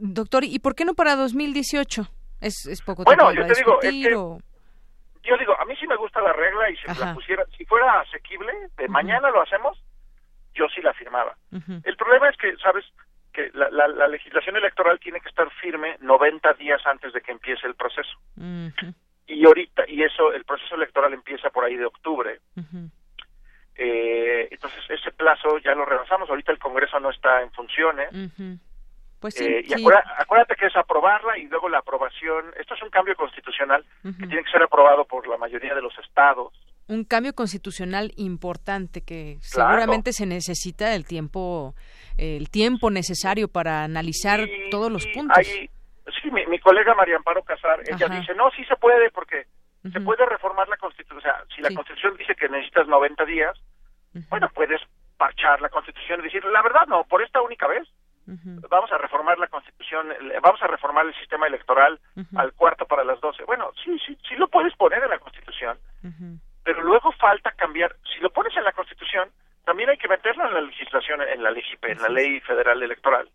doctor, 0.00 0.44
¿y 0.44 0.58
por 0.58 0.74
qué 0.74 0.84
no 0.84 0.94
para 0.94 1.16
2018? 1.16 2.02
Es, 2.40 2.66
es 2.66 2.82
poco 2.82 3.04
bueno, 3.04 3.32
yo 3.32 3.46
te 3.46 3.54
digo, 3.54 4.38
yo 5.22 5.36
digo, 5.38 5.58
a 5.58 5.64
mí 5.64 5.74
sí 5.76 5.86
me 5.86 5.96
gusta 5.96 6.20
la 6.20 6.34
regla 6.34 6.70
y 6.70 6.76
si 6.76 7.00
la 7.00 7.14
pusiera, 7.14 7.44
si 7.56 7.64
fuera 7.64 8.00
asequible, 8.00 8.52
de 8.76 8.88
mañana 8.88 9.30
lo 9.30 9.42
hacemos, 9.42 9.82
yo 10.54 10.66
sí 10.68 10.82
la 10.82 10.92
firmaba. 10.92 11.34
El 11.50 11.96
problema 11.96 12.28
es 12.28 12.36
que, 12.36 12.54
¿sabes? 12.58 12.84
que 13.32 13.50
la, 13.54 13.68
la, 13.88 14.08
legislación 14.08 14.56
electoral 14.56 14.98
tiene 14.98 15.20
que 15.20 15.28
estar 15.28 15.50
firme 15.60 15.96
90 16.00 16.54
días 16.54 16.80
antes 16.86 17.12
de 17.12 17.20
que 17.20 17.32
empiece 17.32 17.66
el 17.66 17.74
proceso. 17.74 18.16
Y 19.26 19.44
ahorita, 19.44 19.84
y 19.88 20.02
eso, 20.02 20.32
el 20.32 20.44
proceso 20.44 20.74
electoral 20.76 21.12
empieza 21.12 21.50
por 21.50 21.64
ahí 21.64 21.76
de 21.76 21.86
octubre. 21.86 22.40
Eh, 23.78 24.48
entonces, 24.50 24.82
ese 24.88 25.10
plazo 25.12 25.58
ya 25.58 25.74
lo 25.74 25.84
rebasamos. 25.84 26.28
Ahorita 26.28 26.52
el 26.52 26.58
Congreso 26.58 26.98
no 27.00 27.10
está 27.10 27.42
en 27.42 27.50
funciones. 27.52 28.08
Pues 29.20 29.34
sí, 29.34 29.44
eh, 29.44 29.64
y 29.66 29.72
Acuérdate, 29.72 30.56
que 30.56 30.66
es 30.66 30.76
aprobarla 30.76 31.38
y 31.38 31.46
luego 31.46 31.68
la 31.68 31.78
aprobación. 31.78 32.46
Esto 32.58 32.74
es 32.74 32.82
un 32.82 32.90
cambio 32.90 33.14
constitucional 33.16 33.84
que 34.02 34.26
tiene 34.26 34.44
que 34.44 34.50
ser 34.50 34.62
aprobado 34.62 35.04
por 35.04 35.26
la 35.26 35.36
mayoría 35.36 35.74
de 35.74 35.82
los 35.82 35.96
estados 35.98 36.52
un 36.88 37.04
cambio 37.04 37.34
constitucional 37.34 38.12
importante 38.16 39.00
que 39.00 39.38
seguramente 39.40 40.12
se 40.12 40.26
necesita 40.26 40.94
el 40.94 41.04
tiempo 41.04 41.74
el 42.16 42.48
tiempo 42.48 42.90
necesario 42.90 43.48
para 43.48 43.82
analizar 43.82 44.48
todos 44.70 44.90
los 44.90 45.06
puntos. 45.08 45.44
sí, 45.46 46.30
mi, 46.30 46.58
colega 46.60 46.94
María 46.94 47.16
Amparo 47.16 47.42
Casar, 47.42 47.80
ella 47.86 48.08
dice, 48.08 48.34
no, 48.34 48.50
sí 48.52 48.64
se 48.64 48.76
puede 48.76 49.10
porque 49.10 49.46
se 49.92 50.00
puede 50.00 50.26
reformar 50.26 50.68
la 50.68 50.76
Constitución. 50.76 51.18
O 51.18 51.20
sea, 51.20 51.44
si 51.54 51.62
la 51.62 51.70
Constitución 51.74 52.16
dice 52.16 52.34
que 52.34 52.48
necesitas 52.48 52.86
90 52.86 53.24
días, 53.24 53.56
bueno, 54.28 54.48
puedes 54.54 54.80
parchar 55.16 55.60
la 55.60 55.68
Constitución 55.68 56.20
y 56.20 56.24
decir, 56.24 56.44
la 56.44 56.62
verdad 56.62 56.86
no, 56.86 57.04
por 57.04 57.22
esta 57.22 57.40
única 57.40 57.66
vez. 57.66 57.88
Vamos 58.68 58.90
a 58.90 58.98
reformar 58.98 59.38
la 59.38 59.46
Constitución, 59.46 60.08
vamos 60.42 60.60
a 60.60 60.66
reformar 60.66 61.06
el 61.06 61.14
sistema 61.14 61.46
electoral 61.46 62.00
al 62.34 62.52
cuarto 62.54 62.84
para 62.84 63.04
las 63.04 63.20
12. 63.20 63.44
Bueno, 63.44 63.70
sí, 63.84 63.96
sí, 64.04 64.18
sí 64.28 64.34
lo 64.34 64.48
puedes 64.48 64.74
poner 64.74 65.02
en 65.02 65.10
la 65.10 65.18
Constitución 65.18 65.78
pero 66.66 66.82
luego 66.82 67.12
falta 67.12 67.52
cambiar. 67.52 67.94
Si 68.12 68.20
lo 68.20 68.28
pones 68.30 68.54
en 68.56 68.64
la 68.64 68.72
Constitución, 68.72 69.30
también 69.64 69.88
hay 69.88 69.98
que 69.98 70.08
meterlo 70.08 70.48
en 70.48 70.54
la 70.54 70.60
legislación, 70.62 71.22
en 71.22 71.40
la 71.40 71.52
ley, 71.52 71.62
en 71.82 72.02
la 72.02 72.08
ley 72.08 72.40
federal 72.40 72.82
electoral. 72.82 73.30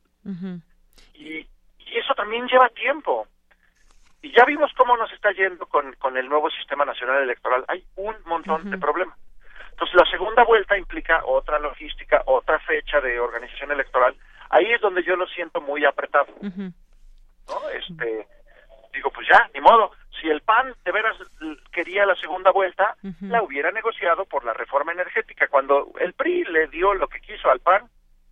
y, 1.16 1.48
eso 1.94 2.14
también 2.14 2.48
lleva 2.48 2.70
tiempo. 2.70 3.28
Y 4.22 4.32
ya 4.36 4.46
vimos 4.46 4.72
cómo 4.78 4.96
nos 4.98 5.12
está 5.14 5.32
yendo 5.32 5.66
con, 5.66 5.94
con 5.94 6.18
el 6.18 6.30
nuevo 6.30 6.50
sistema 6.52 6.86
nacional 6.86 7.24
electoral. 7.24 7.66
Hay 7.68 7.84
un 7.96 8.16
montón 8.26 8.70
de 8.70 8.78
problemas. 8.78 9.18
Entonces, 9.72 9.96
la 9.96 10.10
segunda 10.12 10.44
vuelta 10.44 10.78
implica 10.78 11.24
otra 11.26 11.58
logística, 11.58 12.22
otra 12.26 12.60
fecha 12.60 13.02
de 13.02 13.20
organización 13.20 13.72
electoral. 13.72 14.16
Ahí 14.50 14.72
es 14.72 14.82
donde 14.82 15.04
yo 15.04 15.16
lo 15.16 15.28
siento 15.28 15.60
muy 15.60 15.86
apretado. 15.86 16.34
¿no? 16.42 17.70
Este, 17.74 18.28
digo, 18.94 19.10
pues 19.12 19.28
ya, 19.28 19.50
ni 19.54 19.62
modo 19.62 19.92
si 20.22 20.30
el 20.30 20.42
PAN 20.42 20.74
de 20.86 20.92
veras 20.92 21.18
quería 21.72 22.06
la 22.06 22.16
segunda 22.16 22.52
vuelta, 22.52 22.96
la 23.22 23.42
hubiera 23.42 23.72
negociado 23.72 24.26
por 24.26 24.46
la 24.46 24.54
reforma 24.54 24.92
energética, 24.92 25.48
cuando 25.48 25.92
el 26.00 26.14
PRI 26.14 26.46
le 26.46 26.68
dio 26.68 26.94
lo 26.94 27.08
que 27.08 27.20
quiso 27.20 27.50
al 27.50 27.60
PAN 27.60 27.90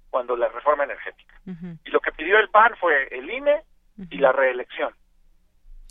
cuando 0.09 0.35
la 0.35 0.49
reforma 0.49 0.83
energética. 0.83 1.35
Y 1.83 1.89
lo 1.89 1.99
que 1.99 2.11
pidió 2.11 2.37
el 2.37 2.49
PAN 2.49 2.75
fue 2.79 3.07
el 3.11 3.29
INE 3.29 3.63
y 4.09 4.17
la 4.17 4.31
reelección. 4.31 4.93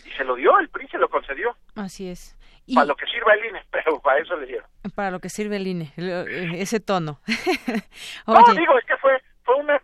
Y 0.05 0.11
se 0.11 0.25
lo 0.25 0.35
dio, 0.37 0.59
el 0.59 0.69
PRI 0.69 0.89
se 0.89 0.99
lo 0.99 1.09
concedió. 1.09 1.57
Así 1.75 2.09
es. 2.09 2.37
Para 2.75 2.87
lo 2.87 2.97
que 2.97 3.07
sirva 3.07 3.35
el 3.35 3.47
INE, 3.47 3.63
pero 3.71 4.01
para 4.01 4.21
eso 4.21 4.37
le 4.37 4.47
dieron. 4.47 4.69
Para 4.95 5.11
lo 5.11 5.21
que 5.21 5.29
sirve 5.29 5.57
el 5.57 5.67
INE, 5.67 5.93
ese 5.97 6.81
tono. 6.81 7.21
no, 8.27 8.55
digo, 8.55 8.79
es 8.79 8.85
que 8.85 8.97
fue, 8.99 9.23
fue 9.45 9.55
una 9.57 9.81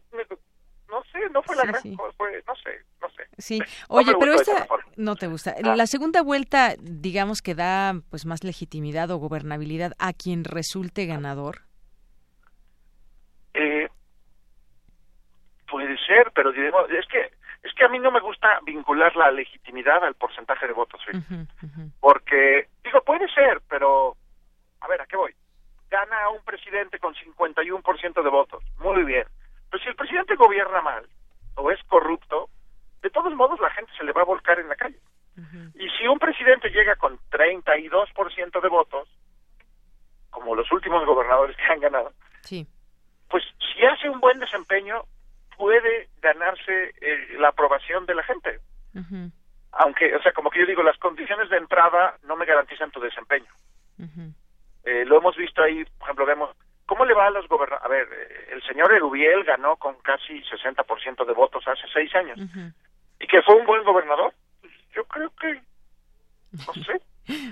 no 0.94 1.02
sé, 1.10 1.18
no 1.30 1.42
fue 1.42 1.56
la 1.56 1.64
gran 1.64 1.82
fue, 2.16 2.42
no 2.46 2.54
sé, 2.54 2.70
no 3.02 3.08
sé. 3.10 3.24
Sí, 3.38 3.60
oye, 3.88 4.12
pero 4.18 4.34
esta 4.34 4.66
no 4.96 5.16
te 5.16 5.26
gusta. 5.26 5.54
Ah. 5.64 5.74
La 5.74 5.86
segunda 5.86 6.22
vuelta, 6.22 6.74
digamos 6.80 7.42
que 7.42 7.56
da 7.56 7.94
pues 8.10 8.26
más 8.26 8.44
legitimidad 8.44 9.10
o 9.10 9.18
gobernabilidad 9.18 9.94
a 9.98 10.12
quien 10.12 10.44
resulte 10.44 11.06
ganador. 11.06 11.62
Eh, 13.54 13.88
puede 15.68 15.96
ser, 16.06 16.30
pero 16.32 16.52
digamos, 16.52 16.88
es 16.90 17.06
que 17.08 17.32
es 17.74 17.78
que 17.78 17.84
a 17.84 17.88
mí 17.88 17.98
no 17.98 18.12
me 18.12 18.20
gusta 18.20 18.60
vincular 18.64 19.16
la 19.16 19.30
legitimidad 19.32 20.04
al 20.04 20.14
porcentaje 20.14 20.66
de 20.66 20.72
votos, 20.72 21.00
porque 22.00 22.68
digo 22.84 23.02
puede 23.02 23.28
ser, 23.34 23.60
pero 23.68 24.16
a 24.80 24.86
ver, 24.86 25.00
¿a 25.00 25.06
qué 25.06 25.16
voy? 25.16 25.34
Gana 25.90 26.28
un 26.30 26.42
presidente 26.44 26.98
con 27.00 27.14
51% 27.14 28.22
de 28.22 28.30
votos, 28.30 28.62
muy 28.78 29.02
bien. 29.02 29.26
Pero 29.70 29.82
si 29.82 29.88
el 29.88 29.96
presidente 29.96 30.36
gobierna 30.36 30.80
mal 30.82 31.04
o 31.56 31.70
es 31.70 31.82
corrupto, 31.84 32.48
de 33.02 33.10
todos 33.10 33.34
modos 33.34 33.58
la 33.60 33.70
gente 33.70 33.92
se 33.96 34.04
le 34.04 34.12
va 34.12 34.22
a 34.22 34.26
volcar 34.26 34.60
en 34.60 34.68
la 34.68 34.76
calle. 34.76 34.98
Y 35.74 35.88
si 35.98 36.06
un 36.06 36.20
presidente 36.20 36.70
llega 36.70 36.94
con 36.94 37.18
32% 37.30 38.60
de 38.62 38.68
votos, 38.68 39.08
como 40.30 40.54
los 40.54 40.70
últimos 40.70 41.04
gobernadores 41.04 41.56
que 41.56 41.64
han 41.64 41.80
ganado, 41.80 42.12
pues 43.28 43.42
si 43.58 43.84
hace 43.84 44.08
un 44.08 44.20
buen 44.20 44.38
desempeño, 44.38 45.02
puede 45.56 46.08
ganarse 46.20 46.94
eh, 47.00 47.36
la 47.38 47.48
aprobación 47.48 48.06
de 48.06 48.14
la 48.14 48.22
gente. 48.22 48.60
Aunque, 49.72 50.14
o 50.14 50.22
sea, 50.22 50.32
como 50.32 50.50
que 50.50 50.60
yo 50.60 50.66
digo, 50.66 50.82
las 50.82 50.98
condiciones 50.98 51.50
de 51.50 51.56
entrada 51.56 52.16
no 52.24 52.36
me 52.36 52.46
garantizan 52.46 52.90
tu 52.90 53.00
desempeño. 53.00 53.50
Eh, 54.84 55.04
lo 55.06 55.18
hemos 55.18 55.36
visto 55.36 55.62
ahí, 55.62 55.84
por 55.98 56.04
ejemplo, 56.04 56.26
vemos 56.26 56.50
¿Cómo 56.86 57.06
le 57.06 57.14
va 57.14 57.28
a 57.28 57.30
los 57.30 57.48
gobernadores? 57.48 57.82
A 57.82 57.88
ver, 57.88 58.06
eh, 58.12 58.48
el 58.52 58.62
señor 58.64 58.92
Erubiel 58.92 59.42
ganó 59.44 59.76
con 59.76 59.94
casi 60.02 60.42
60% 60.42 61.24
de 61.24 61.32
votos 61.32 61.66
hace 61.66 61.88
años. 62.53 62.74
¿Y 63.20 63.26
que 63.26 63.42
fue 63.42 63.57
un 63.57 63.66
buen 63.66 63.82
gobernador? 63.84 64.34
Pues, 64.61 64.72
yo 64.95 65.05
creo 65.05 65.30
que, 65.40 65.61
no 66.53 66.74
sé, 66.84 67.01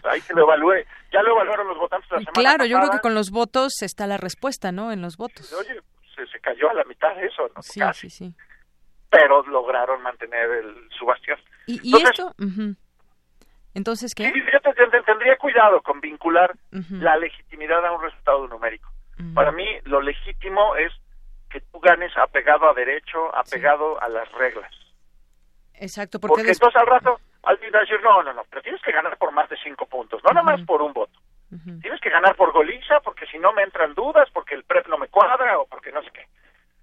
hay 0.05 0.21
que 0.21 0.35
lo 0.35 0.43
evalúe. 0.43 0.85
Ya 1.13 1.23
lo 1.23 1.33
evaluaron 1.33 1.69
los 1.69 1.79
votantes 1.79 2.11
la 2.11 2.19
semana 2.19 2.33
Claro, 2.35 2.65
yo 2.65 2.79
creo 2.79 2.91
que 2.91 3.01
con 3.01 3.15
los 3.15 3.31
votos 3.31 3.83
está 3.83 4.07
la 4.07 4.17
respuesta, 4.17 4.73
¿no? 4.73 4.93
En 4.93 5.03
los 5.03 5.17
votos. 5.17 5.53
Oye, 5.53 5.81
se, 6.15 6.41
cayó 6.41 6.71
a 6.71 6.75
la 6.75 6.85
mitad 6.85 7.15
de 7.17 7.27
eso, 7.27 7.49
¿no? 7.55 7.63
Sí, 7.63 7.81
sí, 7.95 8.11
sí. 8.11 8.35
Pero 9.11 9.43
lograron 9.47 10.03
mantener 10.03 10.51
el, 10.51 10.89
su 10.99 11.05
bastión. 11.05 11.39
¿Y, 11.67 11.97
esto? 11.97 12.35
Entonces, 13.75 14.15
¿qué? 14.15 14.33
yo 14.33 15.03
tendría 15.05 15.37
cuidado 15.37 15.81
con 15.83 16.01
vincular 16.01 16.55
la 16.71 17.17
legitimidad 17.17 17.85
a 17.85 17.93
un 17.93 18.03
resultado 18.03 18.47
numérico. 18.49 18.91
Para 19.35 19.53
mí 19.53 19.67
lo 19.85 20.01
legítimo 20.01 20.77
es 20.77 20.93
que 21.51 21.61
tú 21.61 21.79
ganes 21.81 22.17
apegado 22.17 22.69
a 22.69 22.75
derecho, 22.75 23.35
apegado 23.37 24.01
a 24.03 24.09
las 24.09 24.31
reglas. 24.33 24.73
Exacto, 25.83 26.21
porque, 26.21 26.43
entonces 26.43 26.77
al 26.77 26.87
rato 26.87 27.19
alguien 27.43 27.73
va 27.75 27.79
a 27.79 27.81
decir, 27.81 28.01
no, 28.05 28.23
no, 28.23 28.33
no, 28.33 28.43
pero 28.49 28.63
tienes 28.63 28.81
que 28.83 28.93
ganar 28.93 29.17
por 29.19 29.33
más 29.33 29.49
de 29.49 29.57
cinco 29.65 29.85
puntos, 29.87 30.23
no 30.23 30.31
nada 30.31 30.45
más 30.45 30.65
por 30.65 30.81
un 30.81 30.93
voto. 30.93 31.19
Tienes 31.83 32.01
que 32.01 32.09
ganar 32.09 32.35
por 32.35 32.51
goliza, 32.53 33.01
porque 33.01 33.27
si 33.27 33.39
no 33.39 33.53
me 33.53 33.63
entran 33.63 33.93
dudas, 33.95 34.27
porque 34.33 34.55
el 34.55 34.65
PREP 34.65 34.87
no 34.87 34.97
me 34.97 35.09
cuadra 35.09 35.59
o 35.59 35.67
porque 35.67 35.93
no 35.93 36.03
sé 36.03 36.09
qué. 36.15 36.27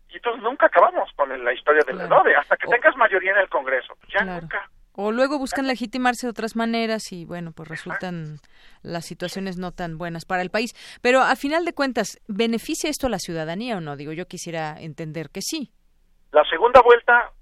Y 0.10 0.18
entonces 0.18 0.43
nunca 0.43 0.68
acabamos 0.68 1.10
con 1.16 1.30
la 1.43 1.54
historia 1.54 1.82
del 1.88 1.95
claro. 1.95 2.24
hasta 2.38 2.56
que 2.56 2.68
tengas 2.68 2.95
mayoría 2.95 3.32
en 3.32 3.39
el 3.39 3.50
Congreso. 3.50 3.95
Ya 4.10 4.24
nunca. 4.24 4.70
O 4.93 5.12
luego 5.12 5.39
buscan 5.39 5.66
legitimarse 5.66 6.28
de 6.28 6.32
otras 6.32 6.56
maneras 6.56 7.12
y 7.12 7.26
bueno, 7.26 7.52
pues 7.52 7.70
resultan 7.70 8.38
las 8.84 9.06
situaciones 9.06 9.58
no 9.58 9.72
tan 9.72 9.97
buenas 9.97 10.26
para 10.26 10.41
el 10.41 10.52
país. 10.52 10.74
Pero 11.02 11.22
a 11.22 11.36
final 11.36 11.64
de 11.66 11.74
cuentas, 11.74 12.20
¿beneficia 12.28 12.89
esto 12.89 13.08
a 13.08 13.10
la 13.10 13.18
ciudadanía 13.18 13.78
o 13.78 13.82
no? 13.82 13.95
Digo, 13.95 14.12
yo 14.12 14.28
quisiera 14.28 14.76
entender 14.80 15.30
que 15.30 15.41
sí. 15.41 15.72
La 16.32 16.43
segunda 16.43 16.82
vuelta, 16.82 17.32
porque 17.32 17.38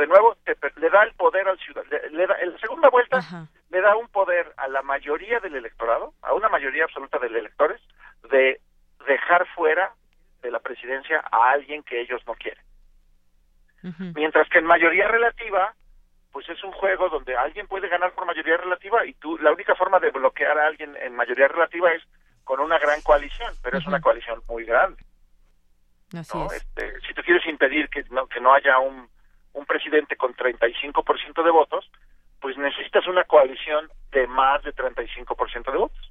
de 0.00 0.06
nuevo 0.06 0.36
le 0.76 0.90
da 0.90 1.02
el 1.02 1.14
poder 1.14 1.48
al 1.48 1.58
ciudadano. 1.58 2.08
Le, 2.10 2.26
la 2.26 2.58
segunda 2.58 2.88
vuelta 2.88 3.48
le 3.70 3.80
da 3.80 3.96
un 3.96 4.08
poder 4.08 4.52
a 4.56 4.68
la 4.68 4.82
mayoría 4.82 5.40
del 5.40 5.56
electorado, 5.56 6.14
a 6.22 6.34
una 6.34 6.48
mayoría 6.48 6.84
absoluta 6.84 7.18
de 7.18 7.26
electores, 7.26 7.80
de 8.30 8.60
dejar 9.06 9.46
fuera 9.54 9.92
de 10.42 10.50
la 10.50 10.60
presidencia 10.60 11.22
a 11.30 11.50
alguien 11.50 11.82
que 11.82 12.00
ellos 12.00 12.22
no 12.26 12.34
quieren. 12.34 12.64
Mientras 14.14 14.48
que 14.48 14.58
en 14.58 14.64
mayoría 14.64 15.08
relativa 15.08 15.74
pues 16.34 16.48
es 16.48 16.64
un 16.64 16.72
juego 16.72 17.08
donde 17.10 17.36
alguien 17.36 17.68
puede 17.68 17.88
ganar 17.88 18.12
por 18.12 18.26
mayoría 18.26 18.56
relativa 18.56 19.06
y 19.06 19.14
tú 19.14 19.38
la 19.38 19.52
única 19.52 19.76
forma 19.76 20.00
de 20.00 20.10
bloquear 20.10 20.58
a 20.58 20.66
alguien 20.66 20.96
en 20.96 21.14
mayoría 21.14 21.46
relativa 21.46 21.92
es 21.92 22.02
con 22.42 22.58
una 22.58 22.76
gran 22.80 23.00
coalición, 23.02 23.54
pero 23.62 23.78
es 23.78 23.86
una 23.86 24.00
coalición 24.00 24.42
muy 24.48 24.64
grande. 24.64 25.00
Este, 26.12 27.00
si 27.06 27.14
tú 27.14 27.22
quieres 27.22 27.46
impedir 27.46 27.88
que 27.88 28.02
no, 28.10 28.26
que 28.26 28.40
no 28.40 28.52
haya 28.52 28.80
un, 28.80 29.08
un 29.54 29.66
presidente 29.66 30.16
con 30.16 30.34
35% 30.34 31.42
de 31.42 31.50
votos, 31.50 31.90
pues 32.40 32.56
necesitas 32.58 33.06
una 33.06 33.24
coalición 33.24 33.88
de 34.12 34.26
más 34.26 34.62
de 34.62 34.74
35% 34.74 35.72
de 35.72 35.78
votos. 35.78 36.10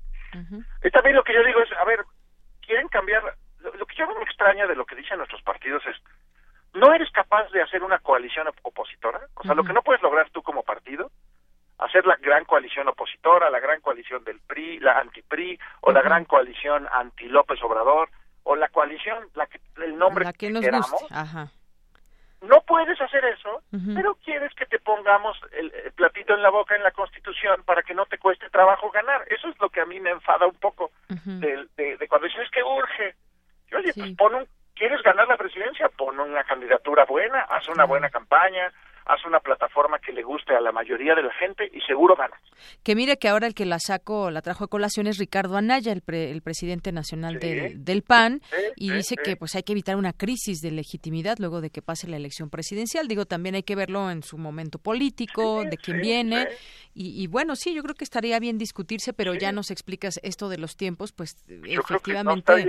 Y 0.84 0.90
también 0.90 1.16
lo 1.16 1.24
que 1.24 1.34
yo 1.34 1.44
digo 1.44 1.62
es, 1.62 1.72
a 1.74 1.86
ver, 1.86 2.04
quieren 2.66 2.88
cambiar, 2.88 3.22
lo, 3.60 3.72
lo 3.76 3.86
que 3.86 3.96
yo 3.96 4.08
me 4.08 4.24
extraña 4.24 4.66
de 4.66 4.76
lo 4.76 4.86
que 4.86 4.96
dicen 4.96 5.18
nuestros 5.18 5.44
partidos 5.44 5.86
es, 5.86 5.96
no 6.74 6.94
eres 6.94 7.12
capaz 7.12 7.50
de 7.52 7.62
hacer 7.62 7.84
una 7.84 8.00
coalición 8.00 8.48
opositora, 8.64 9.22
o 9.36 9.44
sea, 9.44 9.54
lo 9.54 9.64
que 9.64 9.74
no 9.74 9.84
puedes 9.84 10.02
lograr 10.02 10.30
tú 10.32 10.42
como 10.42 10.64
partido, 10.64 11.12
hacer 11.78 12.06
la 12.06 12.16
gran 12.16 12.46
coalición 12.46 12.88
opositora, 12.88 13.50
la 13.50 13.60
gran 13.60 13.80
coalición 13.82 14.24
del 14.24 14.40
PRI, 14.40 14.80
la 14.80 15.00
anti-PRI, 15.00 15.60
o 15.82 15.92
la 15.92 16.02
gran 16.02 16.26
coalición 16.26 16.88
anti-López 16.92 17.62
Obrador, 17.64 18.10
o 18.44 18.56
la 18.56 18.70
coalición, 18.70 19.28
la 19.36 19.46
que, 19.48 19.60
el 19.78 19.98
nombre 19.98 20.26
que 20.34 20.50
nos 20.50 20.64
queramos. 20.64 21.06
No 22.44 22.62
puedes 22.62 23.00
hacer 23.00 23.24
eso, 23.26 23.62
pero 23.96 24.16
quieres 24.16 24.54
que 24.54 24.66
te 24.66 24.80
pongamos 24.80 25.38
el, 25.54 25.72
platito 25.96 26.34
en 26.34 26.42
la 26.42 26.50
boca 26.50 26.76
en 26.76 26.84
la 26.84 26.92
Constitución 26.92 27.64
para 27.64 27.84
que 27.84 27.94
no 27.94 28.06
te 28.06 28.18
cueste 28.18 28.50
trabajo 28.50 28.92
ganar. 28.92 29.26
Eso 29.30 29.50
es 29.50 29.60
lo 29.60 29.70
que 29.70 29.82
a 29.82 29.86
mí 29.86 30.00
me 30.00 30.12
enfada 30.12 30.46
un 30.46 30.56
poco 30.56 30.92
de, 31.08 32.08
cuando 32.10 32.28
dices 32.28 32.50
que 32.52 32.64
urge. 32.64 33.16
oye, 33.72 33.94
pues 33.96 34.16
pon 34.18 34.36
un 34.36 34.48
¿Quieres 34.76 35.04
ganar 35.04 35.28
la 35.28 35.38
presidencia? 35.38 35.88
Pon 35.90 36.20
una 36.20 36.44
candidatura 36.44 37.06
buena, 37.06 37.42
haz 37.42 37.68
una 37.70 37.86
buena 37.86 38.10
campaña, 38.10 38.72
haz 39.06 39.26
una 39.26 39.40
plataforma 39.40 40.00
que 40.00 40.14
le 40.14 40.24
guste 40.24 40.56
a 40.56 40.62
la 40.62 40.72
mayoría 40.72 41.16
de 41.16 41.24
la 41.24 41.34
gente 41.34 41.70
y 41.72 41.82
seguro 41.82 42.16
ganas. 42.16 42.40
Que 42.84 42.96
mire 42.96 43.18
que 43.18 43.28
ahora 43.28 43.48
el 43.48 43.54
que 43.54 43.66
la 43.66 43.80
saco, 43.80 44.32
la 44.32 44.42
trajo 44.42 44.64
a 44.64 44.68
colación 44.68 45.08
es 45.08 45.18
Ricardo 45.18 45.58
Anaya, 45.58 45.92
el, 45.92 46.04
el 46.14 46.42
presidente 46.42 46.92
nacional 46.92 47.40
del, 47.40 48.04
PAN, 48.04 48.42
y 48.76 48.92
dice 48.92 49.16
que 49.16 49.36
pues 49.36 49.56
hay 49.56 49.64
que 49.64 49.74
evitar 49.74 49.96
una 49.96 50.14
crisis 50.14 50.60
de 50.60 50.72
legitimidad 50.72 51.38
luego 51.40 51.62
de 51.62 51.70
que 51.70 51.82
pase 51.82 52.08
la 52.08 52.18
elección 52.18 52.50
presidencial. 52.50 53.08
Digo, 53.08 53.26
también 53.26 53.56
hay 53.56 53.64
que 53.64 53.76
verlo 53.76 54.10
en 54.10 54.24
su 54.24 54.38
momento 54.38 54.80
político, 54.80 55.64
de 55.64 55.78
quién 55.78 56.02
viene, 56.02 56.48
y, 56.96 57.26
bueno, 57.28 57.56
sí, 57.56 57.74
yo 57.74 57.82
creo 57.82 57.96
que 57.96 58.04
estaría 58.04 58.40
bien 58.40 58.60
discutirse, 58.60 59.14
pero 59.14 59.34
ya 59.34 59.52
nos 59.52 59.72
explicas 59.72 60.20
esto 60.22 60.48
de 60.48 60.60
los 60.60 60.78
tiempos, 60.78 61.12
pues 61.12 61.38
efectivamente... 61.48 62.68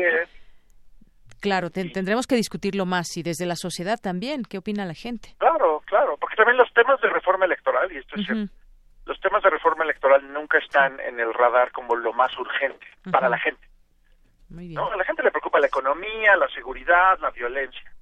Claro, 1.45 1.69
tendremos 1.69 2.27
que 2.27 2.37
discutirlo 2.37 2.87
más 2.87 3.19
y 3.19 3.23
desde 3.23 3.45
la 3.45 3.55
sociedad 3.55 4.01
también. 4.01 4.45
¿Qué 4.45 4.57
opina 4.57 4.87
la 4.87 4.95
gente? 4.95 5.35
Claro, 5.37 5.83
claro, 5.85 6.17
porque 6.19 6.37
también 6.37 6.57
los 6.57 6.73
temas 6.73 6.99
de 7.03 7.11
reforma 7.11 7.45
electoral, 7.45 7.93
y 7.93 7.99
esto 7.99 8.17
es 8.17 8.27
los 9.05 9.21
temas 9.21 9.43
de 9.43 9.51
reforma 9.51 9.85
electoral 9.85 10.33
nunca 10.33 10.57
están 10.57 10.99
en 11.01 11.21
el 11.21 11.35
radar 11.35 11.71
como 11.73 11.97
lo 11.97 12.15
más 12.15 12.35
urgente 12.39 12.87
para 13.13 13.29
la 13.29 13.39
gente. 13.39 13.61
¿no? 14.49 14.91
A 14.91 14.97
la 14.97 15.05
gente 15.05 15.23
le 15.23 15.31
preocupa 15.31 15.61
la 15.61 15.67
economía, 15.67 16.35
la 16.35 16.49
seguridad, 16.49 17.19
la 17.21 17.31
violencia, 17.31 17.93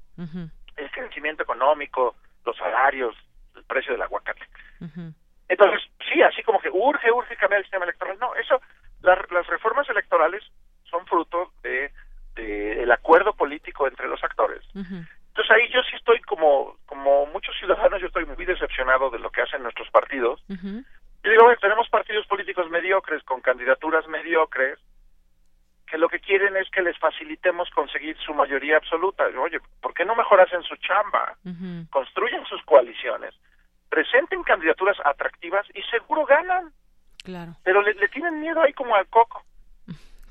el 0.77 0.91
crecimiento 0.93 1.43
económico, 1.43 2.15
los 2.47 2.57
salarios, 2.57 3.17
el 3.57 3.65
precio 3.65 3.91
del 3.91 4.03
aguacate. 4.03 4.47
Entonces, 5.49 5.81
sí, 6.13 6.23
así 6.23 6.45
como 6.45 6.61
que 6.61 6.71
urge, 6.71 7.11
urge 7.11 7.35
cambiar 7.35 7.59
el 7.59 7.65
sistema 7.65 7.87
electoral. 7.87 8.17
No, 8.21 8.37
eso, 8.37 8.63
las 9.01 9.47
reformas 9.49 9.89
electorales 9.91 10.45
son 10.89 11.05
fruto 11.07 11.51
de 11.65 11.91
el 12.37 12.91
acuerdo 12.91 13.32
entre 13.87 14.09
los 14.09 14.23
actores. 14.25 14.63
Entonces 14.75 15.51
ahí 15.51 15.69
yo 15.73 15.83
sí 15.83 15.97
estoy 15.97 16.21
como 16.23 16.77
como 16.87 17.27
muchos 17.27 17.57
ciudadanos, 17.59 18.01
yo 18.01 18.07
estoy 18.07 18.27
muy 18.27 18.45
decepcionado 18.45 19.11
de 19.11 19.19
lo 19.19 19.31
que 19.31 19.43
hacen 19.43 19.63
nuestros 19.63 19.89
partidos. 19.91 20.43
Y 21.25 21.29
digo, 21.29 21.55
tenemos 21.61 21.89
partidos 21.89 22.27
políticos 22.27 22.69
mediocres 22.71 23.23
con 23.23 23.41
candidaturas 23.41 24.07
mediocres 24.09 24.79
que 25.87 25.99
lo 25.99 26.09
que 26.09 26.21
quieren 26.21 26.57
es 26.57 26.71
que 26.71 26.81
les 26.81 26.99
facilitemos 26.99 27.69
conseguir 27.71 28.17
su 28.17 28.33
mayoría 28.33 28.79
absoluta. 28.79 29.25
Oye, 29.39 29.61
¿por 29.81 29.93
qué 29.93 30.07
no 30.07 30.17
mejorasen 30.17 30.63
su 30.63 30.75
chamba? 30.77 31.37
Construyen 31.91 32.45
sus 32.47 32.63
coaliciones, 32.63 33.35
presenten 33.91 34.43
candidaturas 34.43 34.97
atractivas 35.05 35.67
y 35.75 35.83
seguro 35.83 36.25
ganan. 36.25 36.73
Claro. 37.23 37.53
Pero 37.63 37.83
le, 37.83 37.93
le 37.95 38.09
tienen 38.09 38.41
miedo 38.41 38.63
ahí 38.63 38.73
como 38.73 38.95
al 38.95 39.07
coco. 39.09 39.45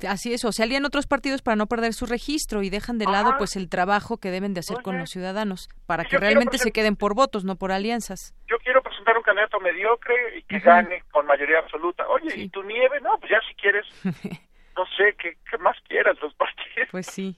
Así 0.08 0.34
es, 0.34 0.44
o 0.46 0.52
se 0.52 0.64
alían 0.64 0.86
otros 0.86 1.08
partidos 1.08 1.42
para 1.42 1.56
no 1.56 1.68
perder 1.68 1.94
su 1.94 2.06
registro 2.06 2.64
y 2.64 2.70
dejan 2.70 2.98
de 2.98 3.06
lado 3.06 3.36
pues 3.38 3.56
el 3.56 3.70
trabajo 3.70 4.18
que 4.18 4.32
deben 4.32 4.54
de 4.54 4.60
hacer 4.60 4.82
con 4.82 4.98
los 4.98 5.10
ciudadanos 5.10 5.70
para 5.86 6.06
que 6.06 6.18
realmente 6.18 6.58
se 6.58 6.72
queden 6.72 6.96
por 6.96 7.16
votos, 7.16 7.44
no 7.44 7.56
por 7.56 7.72
alianzas. 7.72 8.34
Yo 8.48 8.58
quiero 8.60 8.82
presentar 8.82 9.18
un 9.18 9.24
candidato 9.24 9.60
mediocre 9.60 10.38
y 10.38 10.44
que 10.44 10.60
gane 10.60 11.04
con 11.12 11.26
mayoría 11.26 11.60
absoluta. 11.60 12.08
Oye, 12.08 12.34
¿y 12.36 12.50
tu 12.50 12.64
nieve? 12.64 13.00
No, 13.02 13.18
pues 13.20 13.32
ya 13.32 13.40
si 13.48 13.56
quieres, 13.56 13.86
no 14.76 14.86
sé, 14.98 15.16
¿qué, 15.18 15.38
qué 15.50 15.58
más 15.58 15.78
quieras 15.88 16.18
los 16.22 16.34
partidos? 16.36 16.90
Pues 16.92 17.06
sí. 17.08 17.36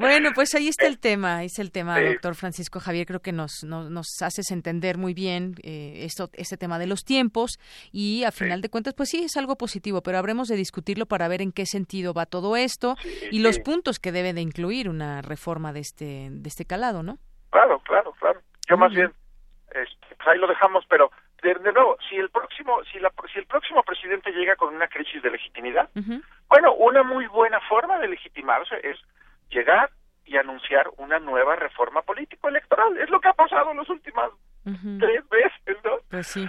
Bueno, 0.00 0.30
pues 0.34 0.54
ahí 0.54 0.68
está 0.68 0.86
el 0.86 0.98
tema, 0.98 1.36
ahí 1.36 1.46
está 1.46 1.60
el 1.60 1.70
tema, 1.70 2.00
doctor 2.00 2.34
Francisco 2.34 2.80
Javier. 2.80 3.06
Creo 3.06 3.20
que 3.20 3.32
nos, 3.32 3.64
nos, 3.64 4.06
haces 4.22 4.50
entender 4.50 4.96
muy 4.96 5.12
bien 5.12 5.56
eh, 5.62 6.04
esto, 6.06 6.30
este 6.32 6.56
tema 6.56 6.78
de 6.78 6.86
los 6.86 7.04
tiempos 7.04 7.58
y 7.92 8.24
a 8.24 8.32
final 8.32 8.62
de 8.62 8.70
cuentas, 8.70 8.94
pues 8.94 9.10
sí, 9.10 9.24
es 9.24 9.36
algo 9.36 9.56
positivo, 9.56 10.00
pero 10.00 10.16
habremos 10.16 10.48
de 10.48 10.56
discutirlo 10.56 11.04
para 11.04 11.28
ver 11.28 11.42
en 11.42 11.52
qué 11.52 11.66
sentido 11.66 12.14
va 12.14 12.24
todo 12.24 12.56
esto 12.56 12.96
y 13.30 13.42
los 13.42 13.58
puntos 13.58 13.98
que 13.98 14.10
debe 14.10 14.32
de 14.32 14.40
incluir 14.40 14.88
una 14.88 15.20
reforma 15.20 15.74
de 15.74 15.80
este, 15.80 16.28
de 16.30 16.48
este 16.48 16.64
calado, 16.64 17.02
¿no? 17.02 17.18
Claro, 17.50 17.78
claro, 17.80 18.12
claro. 18.18 18.40
Yo 18.70 18.78
más 18.78 18.92
bien, 18.94 19.12
este, 19.68 20.16
pues 20.16 20.28
ahí 20.28 20.38
lo 20.38 20.46
dejamos, 20.46 20.86
pero 20.88 21.10
de, 21.42 21.54
nuevo, 21.72 21.98
si 22.08 22.16
el 22.16 22.30
próximo, 22.30 22.82
si, 22.90 22.98
la, 23.00 23.12
si 23.30 23.38
el 23.38 23.46
próximo 23.46 23.82
presidente 23.82 24.30
llega 24.32 24.56
con 24.56 24.74
una 24.74 24.88
crisis 24.88 25.22
de 25.22 25.30
legitimidad, 25.30 25.90
bueno, 26.48 26.72
una 26.74 27.02
muy 27.02 27.26
buena 27.26 27.60
forma 27.68 27.98
de 27.98 28.08
legitimarse 28.08 28.76
es 28.82 28.96
llegar 29.50 29.90
y 30.24 30.36
anunciar 30.36 30.88
una 30.96 31.18
nueva 31.18 31.56
reforma 31.56 32.02
político-electoral. 32.02 32.96
Es 32.98 33.10
lo 33.10 33.20
que 33.20 33.28
ha 33.28 33.32
pasado 33.32 33.72
en 33.72 33.78
las 33.78 33.88
últimas 33.88 34.30
tres 34.64 35.28
veces, 35.28 35.84
¿no? 35.84 35.98
Pues 36.08 36.26
sí. 36.26 36.48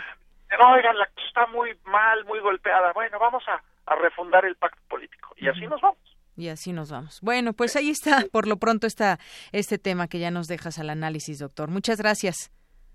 No, 0.59 0.73
oigan, 0.73 0.97
la 0.97 1.09
está 1.27 1.47
muy 1.47 1.71
mal, 1.85 2.23
muy 2.25 2.39
golpeada. 2.39 2.91
Bueno, 2.93 3.17
vamos 3.19 3.43
a, 3.47 3.61
refundar 3.95 4.45
el 4.45 4.55
pacto 4.55 4.81
político. 4.87 5.33
Y 5.35 5.49
así 5.49 5.67
nos 5.67 5.81
vamos. 5.81 5.97
Y 6.37 6.47
así 6.47 6.71
nos 6.71 6.91
vamos. 6.91 7.19
Bueno, 7.21 7.53
pues 7.53 7.75
ahí 7.75 7.89
está, 7.89 8.23
por 8.31 8.47
lo 8.47 8.57
pronto 8.57 8.87
está 8.87 9.19
este 9.51 9.77
tema 9.77 10.07
que 10.07 10.19
ya 10.19 10.31
nos 10.31 10.47
dejas 10.47 10.79
al 10.79 10.89
análisis, 10.89 11.39
doctor. 11.39 11.69
Muchas 11.69 11.97
gracias. 11.97 12.51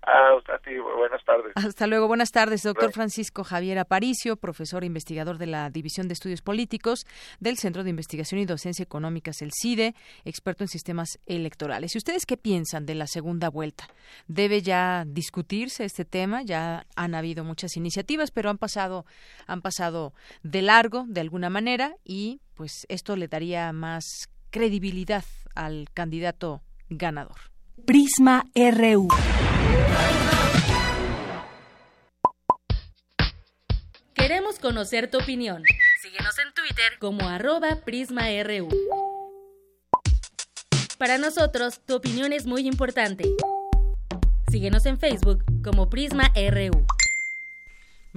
Ah, 0.09 0.37
a 0.37 0.57
ti, 0.59 0.71
buenas 0.79 1.21
tardes. 1.25 1.51
Hasta 1.55 1.85
luego, 1.85 2.07
buenas 2.07 2.31
tardes, 2.31 2.63
doctor 2.63 2.93
Francisco 2.93 3.43
Javier 3.43 3.77
Aparicio, 3.77 4.37
profesor 4.37 4.83
e 4.83 4.85
investigador 4.85 5.37
de 5.37 5.47
la 5.47 5.69
División 5.69 6.07
de 6.07 6.13
Estudios 6.13 6.41
Políticos 6.41 7.05
del 7.41 7.57
Centro 7.57 7.83
de 7.83 7.89
Investigación 7.89 8.39
y 8.39 8.45
Docencia 8.45 8.83
Económicas, 8.83 9.41
el 9.41 9.51
CIDE, 9.51 9.95
experto 10.23 10.63
en 10.63 10.69
sistemas 10.69 11.19
electorales. 11.25 11.93
¿Y 11.93 11.97
ustedes 11.97 12.25
qué 12.25 12.37
piensan 12.37 12.85
de 12.85 12.95
la 12.95 13.05
segunda 13.05 13.49
vuelta? 13.49 13.89
¿Debe 14.29 14.61
ya 14.61 15.03
discutirse 15.05 15.83
este 15.83 16.05
tema? 16.05 16.41
Ya 16.41 16.85
han 16.95 17.13
habido 17.13 17.43
muchas 17.43 17.75
iniciativas, 17.75 18.31
pero 18.31 18.49
han 18.49 18.57
pasado, 18.57 19.05
han 19.45 19.61
pasado 19.61 20.13
de 20.41 20.61
largo, 20.61 21.03
de 21.09 21.19
alguna 21.19 21.49
manera, 21.49 21.97
y 22.05 22.39
pues 22.55 22.85
esto 22.87 23.17
le 23.17 23.27
daría 23.27 23.73
más 23.73 24.29
credibilidad 24.51 25.25
al 25.53 25.89
candidato 25.93 26.61
ganador. 26.89 27.56
Prisma 27.85 28.43
RU. 28.55 29.07
Queremos 34.13 34.59
conocer 34.59 35.09
tu 35.09 35.19
opinión. 35.19 35.63
Síguenos 36.01 36.37
en 36.39 36.53
Twitter 36.53 36.99
como 36.99 37.27
arroba 37.29 37.81
PrismaRU. 37.85 38.67
Para 40.97 41.17
nosotros, 41.17 41.79
tu 41.85 41.95
opinión 41.95 42.33
es 42.33 42.45
muy 42.45 42.67
importante. 42.67 43.23
Síguenos 44.51 44.85
en 44.85 44.99
Facebook 44.99 45.45
como 45.63 45.89
PrismaRU. 45.89 46.85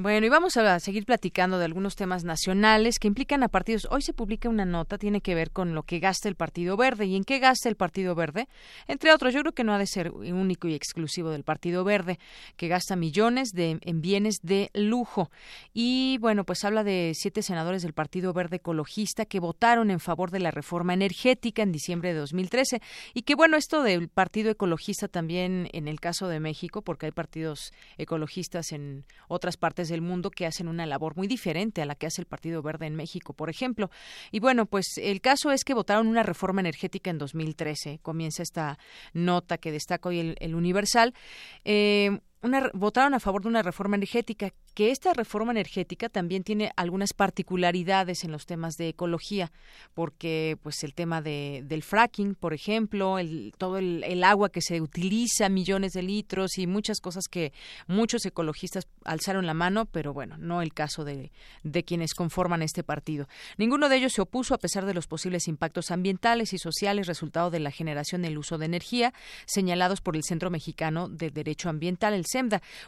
Bueno, 0.03 0.25
y 0.25 0.31
vamos 0.31 0.57
a 0.57 0.81
seguir 0.81 1.05
platicando 1.05 1.59
de 1.59 1.67
algunos 1.67 1.95
temas 1.95 2.25
nacionales 2.25 2.99
que 2.99 3.07
implican 3.07 3.43
a 3.43 3.49
partidos. 3.49 3.87
Hoy 3.91 4.01
se 4.01 4.15
publica 4.15 4.49
una 4.49 4.65
nota, 4.65 4.97
tiene 4.97 5.21
que 5.21 5.35
ver 5.35 5.51
con 5.51 5.75
lo 5.75 5.83
que 5.83 5.99
gasta 5.99 6.27
el 6.27 6.37
Partido 6.37 6.79
Verde. 6.79 7.05
¿Y 7.05 7.17
en 7.17 7.25
qué 7.25 7.39
gasta 7.39 7.69
el 7.69 7.77
Partido 7.77 8.15
Verde? 8.15 8.49
Entre 8.89 9.13
otros, 9.13 9.35
yo 9.35 9.41
creo 9.43 9.53
que 9.53 9.63
no 9.63 9.75
ha 9.75 9.79
de 9.79 9.87
ser 9.87 10.11
único 10.11 10.69
y 10.69 10.75
exclusivo 10.75 11.29
del 11.29 11.45
Partido 11.45 11.85
Verde, 11.85 12.19
que 12.57 12.69
gasta 12.69 12.97
millones 12.97 13.51
de, 13.53 13.79
en 13.83 14.01
bienes 14.01 14.39
de 14.43 14.71
lujo. 14.73 15.31
Y 15.75 16.17
bueno, 16.23 16.45
pues 16.45 16.65
habla 16.65 16.83
de 16.83 17.13
siete 17.15 17.43
senadores 17.43 17.83
del 17.83 17.93
Partido 17.93 18.33
Verde 18.33 18.57
Ecologista 18.57 19.27
que 19.27 19.39
votaron 19.39 19.91
en 19.91 20.01
favor 20.01 20.31
de 20.31 20.41
la 20.41 20.51
reforma 20.51 20.95
energética 20.95 21.63
en 21.63 21.73
diciembre 21.73 22.15
de 22.15 22.21
2013. 22.21 22.81
Y 23.13 23.21
que 23.25 23.35
bueno, 23.35 23.59
esto 23.59 23.83
del 23.83 24.09
Partido 24.09 24.51
Ecologista 24.51 25.09
también 25.09 25.69
en 25.75 25.89
el 25.89 26.01
caso 26.01 26.27
de 26.27 26.41
México, 26.41 26.81
porque 26.81 27.05
hay 27.05 27.13
partidos 27.13 27.75
ecologistas 27.99 28.73
en 28.73 29.05
otras 29.29 29.59
partes 29.59 29.90
del 29.91 30.01
mundo 30.01 30.31
que 30.31 30.47
hacen 30.47 30.69
una 30.69 30.87
labor 30.87 31.17
muy 31.17 31.27
diferente 31.27 31.83
a 31.83 31.87
la 31.87 31.95
que 31.95 32.07
hace 32.07 32.23
el 32.23 32.27
Partido 32.27 32.63
Verde 32.63 32.87
en 32.87 32.97
México, 32.97 33.33
por 33.35 33.51
ejemplo. 33.51 33.91
Y 34.31 34.41
bueno, 34.41 34.67
pues 34.67 34.87
el 34.97 35.21
caso 35.21 35.51
es 35.53 35.65
que 35.65 35.75
votaron 35.75 36.07
una 36.07 36.23
reforma 36.23 36.61
energética 36.61 37.11
en 37.11 37.19
2013. 37.19 37.99
Comienza 38.03 38.43
esta 38.43 38.79
nota 39.13 39.59
que 39.59 39.73
destaca 39.73 40.09
hoy 40.09 40.21
el, 40.21 40.37
el 40.41 40.55
Universal. 40.55 41.15
Eh, 41.65 42.21
una, 42.43 42.71
votaron 42.73 43.15
a 43.15 43.21
favor 43.21 43.43
de 43.43 43.49
una 43.49 43.63
reforma 43.63 43.97
energética, 43.97 44.53
que 44.75 44.91
esta 44.91 45.13
reforma 45.13 45.53
energética 45.53 46.09
también 46.09 46.45
tiene 46.45 46.73
algunas 46.77 47.13
particularidades 47.13 48.25
en 48.25 48.33
los 48.33 48.47
temas 48.47 48.77
de 48.77 48.89
ecología, 48.89 49.53
porque 49.95 50.57
pues 50.63 50.83
el 50.85 50.95
tema 50.95 51.21
de, 51.21 51.63
del 51.65 51.83
fracking, 51.83 52.35
por 52.35 52.55
ejemplo, 52.55 53.19
el, 53.19 53.53
todo 53.59 53.79
el, 53.79 54.05
el, 54.05 54.25
agua 54.25 54.51
que 54.51 54.63
se 54.63 54.81
utiliza, 54.81 55.49
millones 55.49 55.93
de 55.93 56.03
litros 56.03 56.57
y 56.59 56.67
muchas 56.67 57.01
cosas 57.01 57.25
que 57.29 57.53
muchos 57.89 58.25
ecologistas 58.25 58.87
alzaron 59.05 59.47
la 59.47 59.55
mano, 59.55 59.87
pero 59.87 60.15
bueno, 60.15 60.37
no 60.39 60.63
el 60.63 60.73
caso 60.73 61.05
de, 61.05 61.33
de 61.63 61.85
quienes 61.85 62.15
conforman 62.15 62.63
este 62.63 62.83
partido. 62.85 63.29
Ninguno 63.59 63.89
de 63.89 63.97
ellos 63.97 64.13
se 64.13 64.23
opuso 64.23 64.55
a 64.55 64.59
pesar 64.59 64.87
de 64.87 64.95
los 64.95 65.07
posibles 65.07 65.49
impactos 65.49 65.91
ambientales 65.91 66.53
y 66.53 66.59
sociales 66.59 67.07
resultado 67.07 67.51
de 67.51 67.61
la 67.61 67.71
generación 67.71 68.23
del 68.23 68.39
uso 68.39 68.57
de 68.57 68.67
energía 68.67 69.13
señalados 69.47 70.01
por 70.01 70.17
el 70.17 70.23
Centro 70.23 70.51
Mexicano 70.51 71.09
de 71.09 71.31
Derecho 71.31 71.69
Ambiental, 71.69 72.15
el 72.15 72.27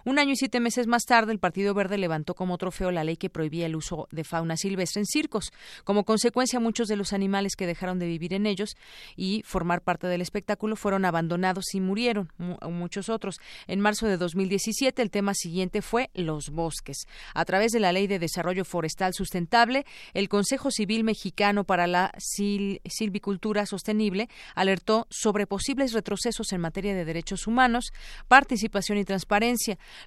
Un 0.04 0.18
año 0.18 0.32
y 0.32 0.36
siete 0.36 0.60
meses 0.60 0.86
más 0.86 1.04
tarde, 1.04 1.32
el 1.32 1.38
Partido 1.38 1.74
Verde 1.74 1.98
levantó 1.98 2.34
como 2.34 2.58
trofeo 2.58 2.90
la 2.90 3.02
ley 3.02 3.16
que 3.16 3.30
prohibía 3.30 3.66
el 3.66 3.74
uso 3.74 4.06
de 4.12 4.22
fauna 4.24 4.56
silvestre 4.56 5.00
en 5.00 5.06
circos. 5.06 5.52
Como 5.84 6.04
consecuencia, 6.04 6.60
muchos 6.60 6.86
de 6.88 6.96
los 6.96 7.12
animales 7.12 7.56
que 7.56 7.66
dejaron 7.66 7.98
de 7.98 8.06
vivir 8.06 8.34
en 8.34 8.46
ellos 8.46 8.76
y 9.16 9.42
formar 9.44 9.82
parte 9.82 10.06
del 10.06 10.20
espectáculo 10.20 10.76
fueron 10.76 11.04
abandonados 11.04 11.74
y 11.74 11.80
murieron, 11.80 12.30
muchos 12.38 13.08
otros. 13.08 13.40
En 13.66 13.80
marzo 13.80 14.06
de 14.06 14.16
2017, 14.16 15.02
el 15.02 15.10
tema 15.10 15.34
siguiente 15.34 15.82
fue 15.82 16.10
los 16.14 16.50
bosques. 16.50 17.06
A 17.34 17.44
través 17.44 17.72
de 17.72 17.80
la 17.80 17.92
Ley 17.92 18.06
de 18.06 18.18
Desarrollo 18.18 18.64
Forestal 18.64 19.12
Sustentable, 19.12 19.84
el 20.14 20.28
Consejo 20.28 20.70
Civil 20.70 21.02
Mexicano 21.02 21.64
para 21.64 21.86
la 21.86 22.12
Silvicultura 22.18 23.66
Sostenible 23.66 24.28
alertó 24.54 25.06
sobre 25.10 25.46
posibles 25.46 25.92
retrocesos 25.92 26.52
en 26.52 26.60
materia 26.60 26.94
de 26.94 27.04
derechos 27.04 27.46
humanos, 27.46 27.92
participación 28.28 28.98
y 28.98 29.04
transparencia. 29.04 29.31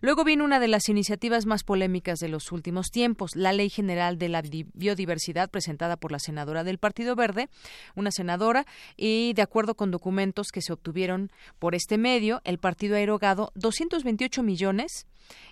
Luego 0.01 0.23
viene 0.23 0.43
una 0.43 0.59
de 0.59 0.67
las 0.67 0.87
iniciativas 0.87 1.45
más 1.45 1.63
polémicas 1.63 2.19
de 2.19 2.29
los 2.29 2.51
últimos 2.51 2.91
tiempos, 2.91 3.31
la 3.35 3.53
Ley 3.53 3.69
General 3.69 4.19
de 4.19 4.29
la 4.29 4.43
Biodiversidad 4.43 5.49
presentada 5.49 5.97
por 5.97 6.11
la 6.11 6.19
senadora 6.19 6.63
del 6.63 6.77
Partido 6.77 7.15
Verde, 7.15 7.49
una 7.95 8.11
senadora, 8.11 8.65
y 8.95 9.33
de 9.33 9.41
acuerdo 9.41 9.75
con 9.75 9.89
documentos 9.89 10.49
que 10.53 10.61
se 10.61 10.73
obtuvieron 10.73 11.31
por 11.57 11.73
este 11.73 11.97
medio, 11.97 12.41
el 12.43 12.59
partido 12.59 12.95
ha 12.95 12.99
erogado 12.99 13.51
228 13.55 14.43
millones 14.43 15.07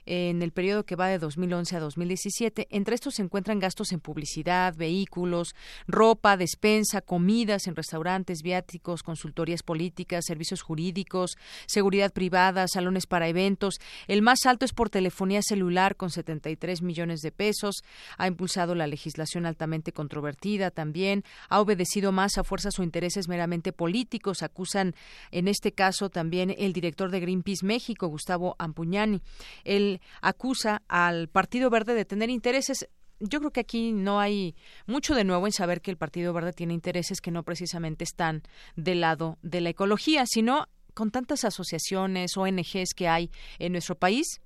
en 0.05 0.41
el 0.41 0.51
periodo 0.51 0.85
que 0.85 0.95
va 0.95 1.07
de 1.07 1.19
2011 1.19 1.75
a 1.75 1.79
2017. 1.79 2.67
Entre 2.71 2.95
estos 2.95 3.15
se 3.15 3.21
encuentran 3.21 3.59
gastos 3.59 3.91
en 3.91 3.99
publicidad, 3.99 4.75
vehículos, 4.75 5.55
ropa, 5.87 6.37
despensa, 6.37 7.01
comidas 7.01 7.67
en 7.67 7.75
restaurantes, 7.75 8.41
viáticos, 8.41 9.03
consultorías 9.03 9.63
políticas, 9.63 10.25
servicios 10.25 10.61
jurídicos, 10.61 11.37
seguridad 11.65 12.11
privada, 12.11 12.67
salones 12.67 13.07
para 13.07 13.27
eventos. 13.27 13.79
El 14.07 14.21
más 14.21 14.45
alto 14.45 14.65
es 14.65 14.73
por 14.73 14.89
telefonía 14.89 15.41
celular 15.41 15.95
con 15.95 16.09
73 16.09 16.81
millones 16.81 17.21
de 17.21 17.31
pesos. 17.31 17.83
Ha 18.17 18.27
impulsado 18.27 18.75
la 18.75 18.87
legislación 18.87 19.45
altamente 19.45 19.91
controvertida 19.91 20.71
también. 20.71 21.23
Ha 21.49 21.59
obedecido 21.59 22.11
más 22.11 22.37
a 22.37 22.43
fuerzas 22.43 22.77
o 22.79 22.83
intereses 22.83 23.27
meramente 23.27 23.71
políticos. 23.71 24.43
Acusan 24.43 24.95
en 25.31 25.47
este 25.47 25.71
caso 25.71 26.09
también 26.09 26.53
el 26.57 26.73
director 26.73 27.11
de 27.11 27.19
Greenpeace 27.19 27.65
México, 27.65 28.07
Gustavo 28.07 28.55
Ampuñani. 28.59 29.21
Él 29.63 30.01
acusa 30.21 30.81
al 30.87 31.27
Partido 31.27 31.69
Verde 31.69 31.93
de 31.93 32.05
tener 32.05 32.29
intereses. 32.29 32.87
Yo 33.19 33.39
creo 33.39 33.51
que 33.51 33.61
aquí 33.61 33.91
no 33.91 34.19
hay 34.19 34.55
mucho 34.85 35.15
de 35.15 35.23
nuevo 35.23 35.45
en 35.45 35.53
saber 35.53 35.81
que 35.81 35.91
el 35.91 35.97
Partido 35.97 36.33
Verde 36.33 36.53
tiene 36.53 36.73
intereses 36.73 37.21
que 37.21 37.31
no 37.31 37.43
precisamente 37.43 38.03
están 38.03 38.43
del 38.75 39.01
lado 39.01 39.37
de 39.41 39.61
la 39.61 39.69
ecología, 39.69 40.25
sino 40.25 40.67
con 40.93 41.11
tantas 41.11 41.43
asociaciones, 41.43 42.37
ONGs 42.37 42.93
que 42.95 43.07
hay 43.07 43.31
en 43.59 43.71
nuestro 43.71 43.95
país, 43.95 44.41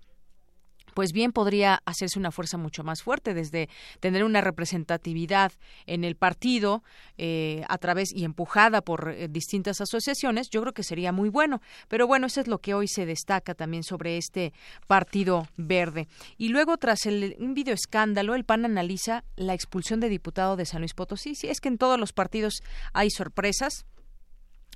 pues 0.98 1.14
bien 1.14 1.32
podría 1.32 1.84
hacerse 1.86 2.18
una 2.18 2.32
fuerza 2.32 2.58
mucho 2.58 2.84
más 2.84 3.04
fuerte 3.04 3.36
desde 3.36 3.70
tener 4.00 4.24
una 4.24 4.42
representatividad 4.42 5.52
en 5.86 6.04
el 6.04 6.16
partido 6.16 6.82
eh, 7.20 7.64
a 7.70 7.78
través 7.78 8.12
y 8.12 8.24
empujada 8.24 8.82
por 8.82 9.12
eh, 9.12 9.28
distintas 9.28 9.80
asociaciones, 9.80 10.50
yo 10.50 10.60
creo 10.62 10.74
que 10.74 10.82
sería 10.82 11.12
muy 11.12 11.30
bueno. 11.30 11.62
Pero 11.88 12.08
bueno, 12.08 12.26
eso 12.26 12.42
es 12.42 12.48
lo 12.48 12.58
que 12.58 12.74
hoy 12.74 12.88
se 12.88 13.06
destaca 13.06 13.54
también 13.54 13.84
sobre 13.84 14.18
este 14.18 14.54
partido 14.88 15.48
verde. 15.56 16.08
Y 16.36 16.50
luego, 16.50 16.78
tras 16.78 17.06
el, 17.06 17.36
un 17.38 17.54
video 17.54 17.76
escándalo, 17.76 18.34
el 18.34 18.44
PAN 18.44 18.66
analiza 18.66 19.24
la 19.36 19.54
expulsión 19.54 20.00
de 20.00 20.10
diputado 20.10 20.56
de 20.56 20.66
San 20.66 20.82
Luis 20.82 20.96
Potosí. 20.96 21.36
Sí, 21.36 21.48
es 21.48 21.62
que 21.62 21.68
en 21.70 21.78
todos 21.78 22.00
los 22.00 22.12
partidos 22.12 22.64
hay 22.94 23.12
sorpresas 23.12 23.86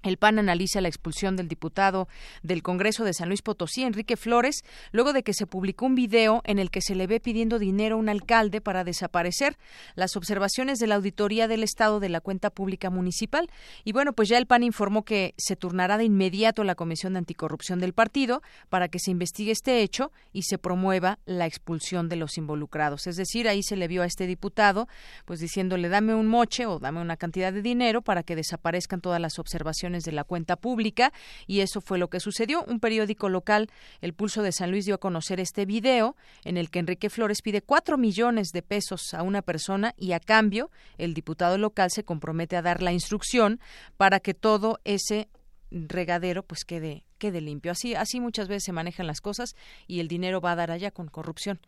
el 0.03 0.17
PAN 0.17 0.39
analiza 0.39 0.81
la 0.81 0.87
expulsión 0.87 1.35
del 1.35 1.47
diputado 1.47 2.07
del 2.43 2.63
Congreso 2.63 3.03
de 3.03 3.13
San 3.13 3.29
Luis 3.29 3.41
Potosí, 3.41 3.83
Enrique 3.83 4.17
Flores, 4.17 4.63
luego 4.91 5.13
de 5.13 5.23
que 5.23 5.33
se 5.33 5.47
publicó 5.47 5.85
un 5.85 5.95
video 5.95 6.41
en 6.45 6.59
el 6.59 6.71
que 6.71 6.81
se 6.81 6.95
le 6.95 7.07
ve 7.07 7.19
pidiendo 7.19 7.59
dinero 7.59 7.95
a 7.95 7.99
un 7.99 8.09
alcalde 8.09 8.61
para 8.61 8.83
desaparecer 8.83 9.57
las 9.95 10.15
observaciones 10.15 10.79
de 10.79 10.87
la 10.87 10.95
Auditoría 10.95 11.47
del 11.47 11.63
Estado 11.63 11.99
de 11.99 12.09
la 12.09 12.21
Cuenta 12.21 12.49
Pública 12.49 12.89
Municipal. 12.89 13.49
Y 13.83 13.91
bueno, 13.91 14.13
pues 14.13 14.29
ya 14.29 14.37
el 14.37 14.47
PAN 14.47 14.63
informó 14.63 15.03
que 15.03 15.33
se 15.37 15.55
turnará 15.55 15.97
de 15.97 16.05
inmediato 16.05 16.63
la 16.63 16.75
Comisión 16.75 17.13
de 17.13 17.19
Anticorrupción 17.19 17.79
del 17.79 17.93
partido 17.93 18.41
para 18.69 18.87
que 18.87 18.99
se 18.99 19.11
investigue 19.11 19.51
este 19.51 19.81
hecho 19.81 20.11
y 20.33 20.43
se 20.43 20.57
promueva 20.57 21.19
la 21.25 21.45
expulsión 21.45 22.09
de 22.09 22.15
los 22.15 22.37
involucrados. 22.37 23.07
Es 23.07 23.17
decir, 23.17 23.47
ahí 23.47 23.63
se 23.63 23.75
le 23.75 23.87
vio 23.87 24.01
a 24.01 24.05
este 24.05 24.27
diputado 24.27 24.87
pues 25.25 25.39
diciéndole 25.39 25.89
dame 25.89 26.15
un 26.15 26.27
moche 26.27 26.65
o 26.65 26.79
dame 26.79 27.01
una 27.01 27.17
cantidad 27.17 27.53
de 27.53 27.61
dinero 27.61 28.01
para 28.01 28.23
que 28.23 28.35
desaparezcan 28.35 29.01
todas 29.01 29.21
las 29.21 29.39
observaciones 29.39 29.90
de 29.99 30.11
la 30.11 30.23
cuenta 30.23 30.55
pública 30.55 31.13
y 31.47 31.59
eso 31.59 31.81
fue 31.81 31.97
lo 31.97 32.09
que 32.09 32.19
sucedió. 32.19 32.63
Un 32.63 32.79
periódico 32.79 33.29
local, 33.29 33.69
El 34.01 34.13
Pulso 34.13 34.41
de 34.41 34.51
San 34.51 34.71
Luis, 34.71 34.85
dio 34.85 34.95
a 34.95 34.99
conocer 34.99 35.39
este 35.39 35.65
video 35.65 36.15
en 36.43 36.57
el 36.57 36.69
que 36.69 36.79
Enrique 36.79 37.09
Flores 37.09 37.41
pide 37.41 37.61
cuatro 37.61 37.97
millones 37.97 38.49
de 38.49 38.61
pesos 38.61 39.13
a 39.13 39.23
una 39.23 39.41
persona 39.41 39.93
y 39.97 40.13
a 40.13 40.19
cambio 40.19 40.71
el 40.97 41.13
diputado 41.13 41.57
local 41.57 41.91
se 41.91 42.03
compromete 42.03 42.55
a 42.55 42.61
dar 42.61 42.81
la 42.81 42.91
instrucción 42.91 43.59
para 43.97 44.19
que 44.19 44.33
todo 44.33 44.79
ese 44.83 45.29
regadero 45.71 46.43
pues 46.43 46.65
quede 46.65 47.03
quede 47.17 47.39
limpio. 47.39 47.71
Así 47.71 47.93
así 47.93 48.19
muchas 48.19 48.47
veces 48.47 48.63
se 48.65 48.73
manejan 48.73 49.07
las 49.07 49.21
cosas 49.21 49.55
y 49.87 49.99
el 49.99 50.07
dinero 50.07 50.41
va 50.41 50.53
a 50.53 50.55
dar 50.55 50.71
allá 50.71 50.91
con 50.91 51.07
corrupción. 51.07 51.59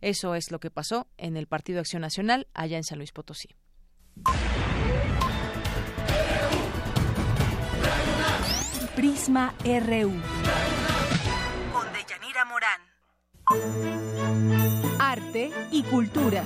Eso 0.00 0.34
es 0.34 0.50
lo 0.50 0.58
que 0.58 0.70
pasó 0.70 1.06
en 1.18 1.36
el 1.36 1.46
Partido 1.46 1.80
Acción 1.80 2.02
Nacional 2.02 2.48
allá 2.54 2.78
en 2.78 2.84
San 2.84 2.98
Luis 2.98 3.12
Potosí. 3.12 3.50
Prisma 9.04 9.52
RU. 9.62 10.12
Con 11.74 11.86
Deyanira 11.92 12.46
Morán. 12.46 12.80
Arte 14.98 15.52
y 15.70 15.82
cultura. 15.82 16.42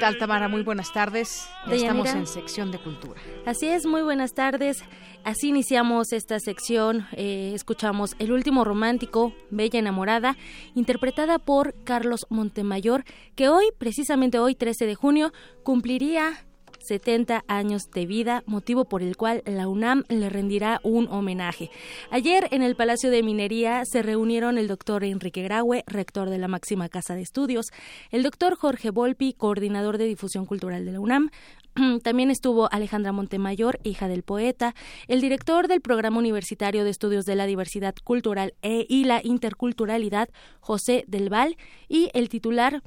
Tal, 0.00 0.16
Tamara? 0.16 0.48
Muy 0.48 0.62
buenas 0.62 0.92
tardes. 0.92 1.46
estamos 1.70 2.08
en 2.08 2.26
sección 2.26 2.70
de 2.70 2.78
cultura. 2.78 3.20
Así 3.44 3.66
es, 3.66 3.84
muy 3.84 4.00
buenas 4.00 4.32
tardes. 4.32 4.82
Así 5.24 5.48
iniciamos 5.48 6.12
esta 6.14 6.40
sección. 6.40 7.06
Eh, 7.12 7.52
escuchamos 7.54 8.16
El 8.18 8.32
último 8.32 8.64
romántico, 8.64 9.34
Bella 9.50 9.78
enamorada, 9.78 10.38
interpretada 10.74 11.38
por 11.38 11.74
Carlos 11.84 12.26
Montemayor, 12.30 13.04
que 13.36 13.50
hoy, 13.50 13.66
precisamente 13.76 14.38
hoy, 14.38 14.54
13 14.54 14.86
de 14.86 14.94
junio, 14.94 15.32
cumpliría 15.62 16.46
70 16.80 17.44
años 17.46 17.90
de 17.94 18.06
vida, 18.06 18.42
motivo 18.46 18.84
por 18.84 19.02
el 19.02 19.16
cual 19.16 19.42
la 19.46 19.68
UNAM 19.68 20.04
le 20.08 20.28
rendirá 20.28 20.80
un 20.82 21.08
homenaje. 21.08 21.70
Ayer 22.10 22.48
en 22.50 22.62
el 22.62 22.76
Palacio 22.76 23.10
de 23.10 23.22
Minería 23.22 23.82
se 23.84 24.02
reunieron 24.02 24.58
el 24.58 24.68
doctor 24.68 25.04
Enrique 25.04 25.42
Graue, 25.42 25.84
rector 25.86 26.30
de 26.30 26.38
la 26.38 26.48
máxima 26.48 26.88
casa 26.88 27.14
de 27.14 27.22
estudios, 27.22 27.66
el 28.10 28.22
doctor 28.22 28.56
Jorge 28.56 28.90
Volpi, 28.90 29.32
coordinador 29.32 29.98
de 29.98 30.06
difusión 30.06 30.46
cultural 30.46 30.84
de 30.84 30.92
la 30.92 31.00
UNAM, 31.00 31.30
también 32.02 32.30
estuvo 32.30 32.72
Alejandra 32.72 33.12
Montemayor, 33.12 33.78
hija 33.82 34.08
del 34.08 34.22
poeta, 34.22 34.74
el 35.08 35.20
director 35.20 35.68
del 35.68 35.80
Programa 35.80 36.18
Universitario 36.18 36.84
de 36.84 36.90
Estudios 36.90 37.24
de 37.24 37.36
la 37.36 37.46
Diversidad 37.46 37.94
Cultural 38.02 38.54
e 38.62 38.86
y 38.88 39.04
la 39.04 39.20
Interculturalidad, 39.22 40.28
José 40.60 41.04
Del 41.06 41.28
Val, 41.28 41.56
y 41.88 42.10
el 42.14 42.28
titular 42.28 42.82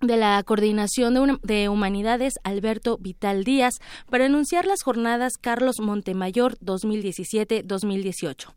de 0.00 0.16
la 0.16 0.42
Coordinación 0.42 1.38
de, 1.42 1.68
Humanidades 1.68 2.34
Alberto 2.44 2.98
Vital 2.98 3.44
Díaz 3.44 3.74
para 4.10 4.26
anunciar 4.26 4.66
las 4.66 4.82
jornadas 4.82 5.34
Carlos 5.40 5.76
Montemayor 5.80 6.58
2017-2018. 6.58 8.52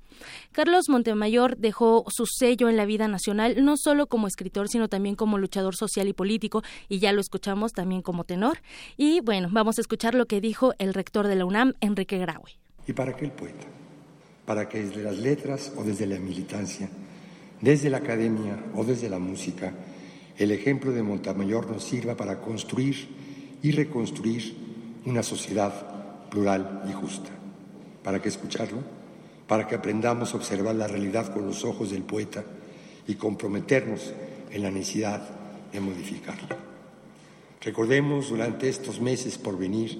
Carlos 0.52 0.90
Montemayor 0.90 1.58
dejó 1.58 2.06
su 2.10 2.26
sello 2.26 2.68
en 2.68 2.76
la 2.76 2.86
vida 2.86 3.08
nacional 3.08 3.64
no 3.64 3.76
solo 3.78 4.08
como 4.08 4.28
escritor, 4.28 4.68
sino 4.68 4.90
también 4.90 5.16
como 5.16 5.38
luchador 5.38 5.76
social 5.76 6.08
y 6.08 6.14
político, 6.14 6.62
y 6.90 7.00
ya 7.00 7.14
lo 7.14 7.22
escuchamos 7.22 7.72
también 7.72 8.02
como 8.02 8.26
tenor. 8.26 8.60
Y 8.98 9.22
bueno, 9.22 9.48
vamos 9.52 9.78
a 9.78 9.82
escuchar 9.82 10.16
lo 10.16 10.26
que 10.26 10.42
dijo 10.42 10.74
el 10.78 10.94
rector 10.94 11.28
de 11.28 11.36
la 11.36 11.46
UNAM, 11.46 11.74
Enrique 11.80 12.18
Graue. 12.18 12.58
¿Y 12.86 12.94
para 12.94 13.16
qué 13.16 13.26
el 13.26 13.32
poeta? 13.32 13.66
Para 14.46 14.68
que 14.68 14.84
desde 14.84 15.04
las 15.04 15.18
letras 15.18 15.72
o 15.78 15.84
desde 15.84 16.06
la 16.06 16.20
militancia, 16.20 16.90
desde 17.62 17.90
la 17.90 17.98
academia 17.98 18.58
o 18.76 18.84
desde 18.84 19.10
la 19.10 19.20
música, 19.20 19.74
el 20.40 20.52
ejemplo 20.52 20.94
de 20.94 21.04
Montemayor 21.04 21.70
nos 21.70 21.84
sirva 21.84 22.16
para 22.16 22.40
construir 22.40 23.10
y 23.62 23.72
reconstruir 23.72 24.56
una 25.06 25.22
sociedad 25.22 26.30
plural 26.30 26.84
y 26.90 26.94
justa. 26.94 27.30
¿Para 28.04 28.22
qué 28.22 28.30
escucharlo? 28.30 28.80
Para 29.48 29.68
que 29.68 29.76
aprendamos 29.76 30.34
a 30.34 30.38
observar 30.38 30.76
la 30.76 30.88
realidad 30.88 31.34
con 31.34 31.46
los 31.46 31.66
ojos 31.66 31.92
del 31.92 32.04
poeta 32.04 32.46
y 33.06 33.16
comprometernos 33.16 34.14
en 34.50 34.64
la 34.64 34.72
necesidad 34.72 35.28
de 35.74 35.82
modificarla. 35.82 36.58
Recordemos 37.62 38.30
durante 38.30 38.70
estos 38.70 39.02
meses 39.02 39.38
por 39.38 39.58
venir 39.58 40.00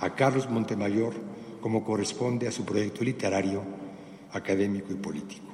a 0.00 0.14
Carlos 0.14 0.50
Montemayor 0.50 1.14
como 1.62 1.82
corresponde 1.82 2.46
a 2.46 2.52
su 2.52 2.66
proyecto 2.66 3.04
literario, 3.04 3.62
académico 4.32 4.92
y 4.92 4.96
político. 4.96 5.47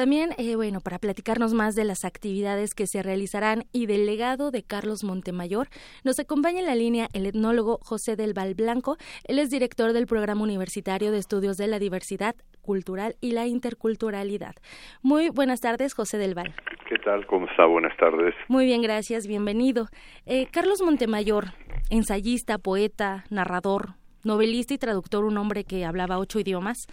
También, 0.00 0.30
eh, 0.38 0.56
bueno, 0.56 0.80
para 0.80 0.98
platicarnos 0.98 1.52
más 1.52 1.74
de 1.74 1.84
las 1.84 2.06
actividades 2.06 2.74
que 2.74 2.86
se 2.86 3.02
realizarán 3.02 3.64
y 3.70 3.84
del 3.84 4.06
legado 4.06 4.50
de 4.50 4.62
Carlos 4.62 5.04
Montemayor, 5.04 5.68
nos 6.04 6.18
acompaña 6.18 6.60
en 6.60 6.64
la 6.64 6.74
línea 6.74 7.08
el 7.12 7.26
etnólogo 7.26 7.80
José 7.82 8.16
del 8.16 8.32
Val 8.32 8.54
Blanco. 8.54 8.96
Él 9.24 9.38
es 9.38 9.50
director 9.50 9.92
del 9.92 10.06
Programa 10.06 10.42
Universitario 10.42 11.12
de 11.12 11.18
Estudios 11.18 11.58
de 11.58 11.66
la 11.66 11.78
Diversidad 11.78 12.34
Cultural 12.62 13.16
y 13.20 13.32
la 13.32 13.46
Interculturalidad. 13.46 14.54
Muy 15.02 15.28
buenas 15.28 15.60
tardes, 15.60 15.92
José 15.92 16.16
del 16.16 16.34
Val. 16.34 16.54
¿Qué 16.88 16.96
tal? 17.04 17.26
¿Cómo 17.26 17.44
está? 17.44 17.66
Buenas 17.66 17.94
tardes. 17.98 18.34
Muy 18.48 18.64
bien, 18.64 18.80
gracias. 18.80 19.26
Bienvenido. 19.26 19.88
Eh, 20.24 20.46
Carlos 20.50 20.80
Montemayor, 20.80 21.48
ensayista, 21.90 22.56
poeta, 22.56 23.24
narrador, 23.28 23.96
novelista 24.24 24.72
y 24.72 24.78
traductor, 24.78 25.26
un 25.26 25.36
hombre 25.36 25.64
que 25.64 25.84
hablaba 25.84 26.16
ocho 26.16 26.40
idiomas, 26.40 26.86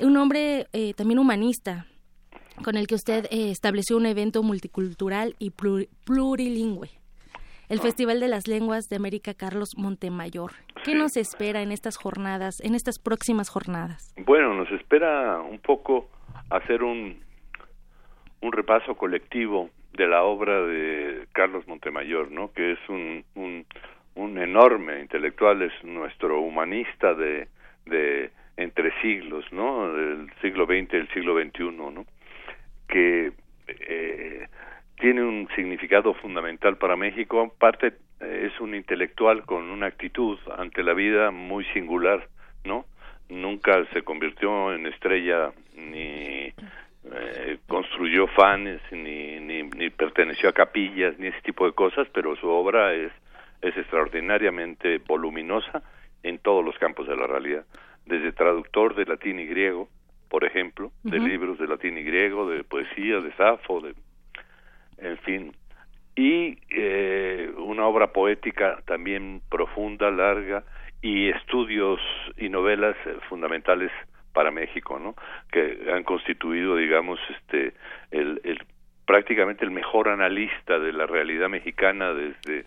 un 0.00 0.18
hombre 0.18 0.66
eh, 0.74 0.92
también 0.92 1.18
humanista, 1.18 1.86
con 2.64 2.76
el 2.76 2.86
que 2.86 2.94
usted 2.94 3.26
eh, 3.30 3.50
estableció 3.50 3.96
un 3.96 4.06
evento 4.06 4.42
multicultural 4.42 5.34
y 5.38 5.50
plurilingüe. 5.50 6.88
El 7.68 7.80
Festival 7.80 8.20
de 8.20 8.28
las 8.28 8.48
Lenguas 8.48 8.84
de 8.90 8.96
América 8.96 9.32
Carlos 9.32 9.70
Montemayor. 9.78 10.52
¿Qué 10.84 10.94
nos 10.94 11.16
espera 11.16 11.62
en 11.62 11.72
estas 11.72 11.96
jornadas, 11.96 12.60
en 12.60 12.74
estas 12.74 12.98
próximas 12.98 13.48
jornadas? 13.48 14.14
Bueno, 14.26 14.52
nos 14.52 14.70
espera 14.72 15.40
un 15.40 15.58
poco 15.58 16.10
hacer 16.50 16.82
un, 16.82 17.20
un 18.42 18.52
repaso 18.52 18.94
colectivo 18.94 19.70
de 19.94 20.06
la 20.06 20.22
obra 20.22 20.60
de 20.60 21.26
Carlos 21.32 21.66
Montemayor, 21.66 22.30
¿no? 22.30 22.52
Que 22.52 22.72
es 22.72 22.78
un, 22.88 23.24
un, 23.36 23.64
un 24.16 24.38
enorme 24.38 25.00
intelectual, 25.00 25.62
es 25.62 25.72
nuestro 25.82 26.40
humanista 26.40 27.14
de, 27.14 27.48
de 27.86 28.30
entre 28.56 28.92
siglos, 29.00 29.44
¿no? 29.52 29.92
Del 29.94 30.30
siglo 30.42 30.66
XX 30.66 30.92
y 30.92 30.96
el 30.96 31.08
siglo 31.14 31.40
XXI, 31.40 31.70
¿no? 31.70 32.04
Que 32.92 33.32
eh, 33.68 34.46
tiene 35.00 35.22
un 35.22 35.48
significado 35.56 36.12
fundamental 36.12 36.76
para 36.76 36.94
México. 36.94 37.52
Aparte, 37.56 37.94
eh, 38.20 38.50
es 38.52 38.60
un 38.60 38.74
intelectual 38.74 39.44
con 39.46 39.70
una 39.70 39.86
actitud 39.86 40.38
ante 40.58 40.82
la 40.82 40.92
vida 40.92 41.30
muy 41.30 41.64
singular, 41.72 42.28
¿no? 42.64 42.84
Nunca 43.30 43.82
se 43.94 44.02
convirtió 44.02 44.74
en 44.74 44.86
estrella 44.86 45.52
ni 45.74 46.52
eh, 47.14 47.58
construyó 47.66 48.26
fans 48.26 48.80
ni, 48.90 49.40
ni, 49.40 49.62
ni, 49.62 49.90
perteneció 49.90 50.50
a 50.50 50.52
capillas 50.52 51.18
ni 51.18 51.28
ese 51.28 51.40
tipo 51.40 51.64
de 51.64 51.72
cosas, 51.72 52.06
pero 52.12 52.36
su 52.36 52.48
obra 52.48 52.92
es, 52.92 53.10
es 53.62 53.74
extraordinariamente 53.74 54.98
voluminosa 54.98 55.82
en 56.22 56.38
todos 56.38 56.62
los 56.62 56.76
campos 56.78 57.08
de 57.08 57.16
la 57.16 57.26
realidad, 57.26 57.64
desde 58.04 58.32
traductor 58.32 58.94
de 58.94 59.06
latín 59.06 59.40
y 59.40 59.46
griego, 59.46 59.88
por 60.32 60.46
ejemplo, 60.46 60.92
de 61.02 61.18
libros 61.18 61.58
de 61.58 61.66
latín 61.66 61.98
y 61.98 62.04
griego, 62.04 62.48
de 62.48 62.64
poesía, 62.64 63.20
de 63.20 63.34
Safo, 63.34 63.82
de, 63.82 63.94
en 64.96 65.18
fin, 65.18 65.52
y 66.16 66.56
eh, 66.70 67.52
una 67.58 67.86
obra 67.86 68.14
poética 68.14 68.80
también 68.86 69.42
profunda, 69.50 70.10
larga, 70.10 70.64
y 71.02 71.28
estudios 71.28 72.00
y 72.38 72.48
novelas 72.48 72.96
eh, 73.04 73.18
fundamentales 73.28 73.92
para 74.32 74.50
México, 74.50 74.98
¿no? 74.98 75.16
Que 75.50 75.90
han 75.92 76.02
constituido, 76.02 76.76
digamos, 76.76 77.20
este, 77.28 77.74
el, 78.10 78.40
el 78.42 78.64
prácticamente 79.04 79.66
el 79.66 79.70
mejor 79.70 80.08
analista 80.08 80.78
de 80.78 80.94
la 80.94 81.06
realidad 81.06 81.50
mexicana 81.50 82.14
desde 82.14 82.64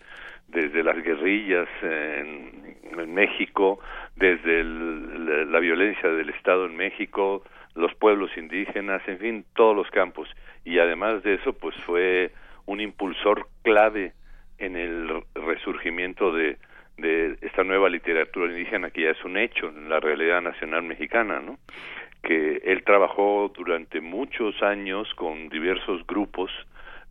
desde 0.48 0.82
las 0.82 1.02
guerrillas 1.02 1.68
en, 1.82 2.66
México, 3.08 3.78
desde 4.16 4.60
el, 4.60 5.50
la 5.52 5.58
violencia 5.60 6.08
del 6.08 6.30
Estado 6.30 6.66
en 6.66 6.76
México, 6.76 7.42
los 7.74 7.94
pueblos 7.94 8.30
indígenas, 8.36 9.02
en 9.06 9.18
fin, 9.18 9.44
todos 9.54 9.76
los 9.76 9.90
campos. 9.90 10.28
Y 10.64 10.78
además 10.78 11.22
de 11.22 11.34
eso, 11.34 11.52
pues 11.52 11.74
fue 11.84 12.32
un 12.64 12.80
impulsor 12.80 13.48
clave 13.62 14.12
en 14.58 14.76
el 14.76 15.22
resurgimiento 15.34 16.32
de, 16.32 16.56
de 16.96 17.36
esta 17.42 17.64
nueva 17.64 17.88
literatura 17.88 18.50
indígena 18.50 18.90
que 18.90 19.02
ya 19.02 19.10
es 19.10 19.24
un 19.24 19.36
hecho 19.36 19.68
en 19.68 19.88
la 19.88 20.00
realidad 20.00 20.40
nacional 20.40 20.82
mexicana, 20.82 21.40
¿no? 21.40 21.58
Que 22.22 22.62
él 22.64 22.82
trabajó 22.84 23.52
durante 23.54 24.00
muchos 24.00 24.60
años 24.62 25.12
con 25.14 25.48
diversos 25.48 26.06
grupos 26.06 26.50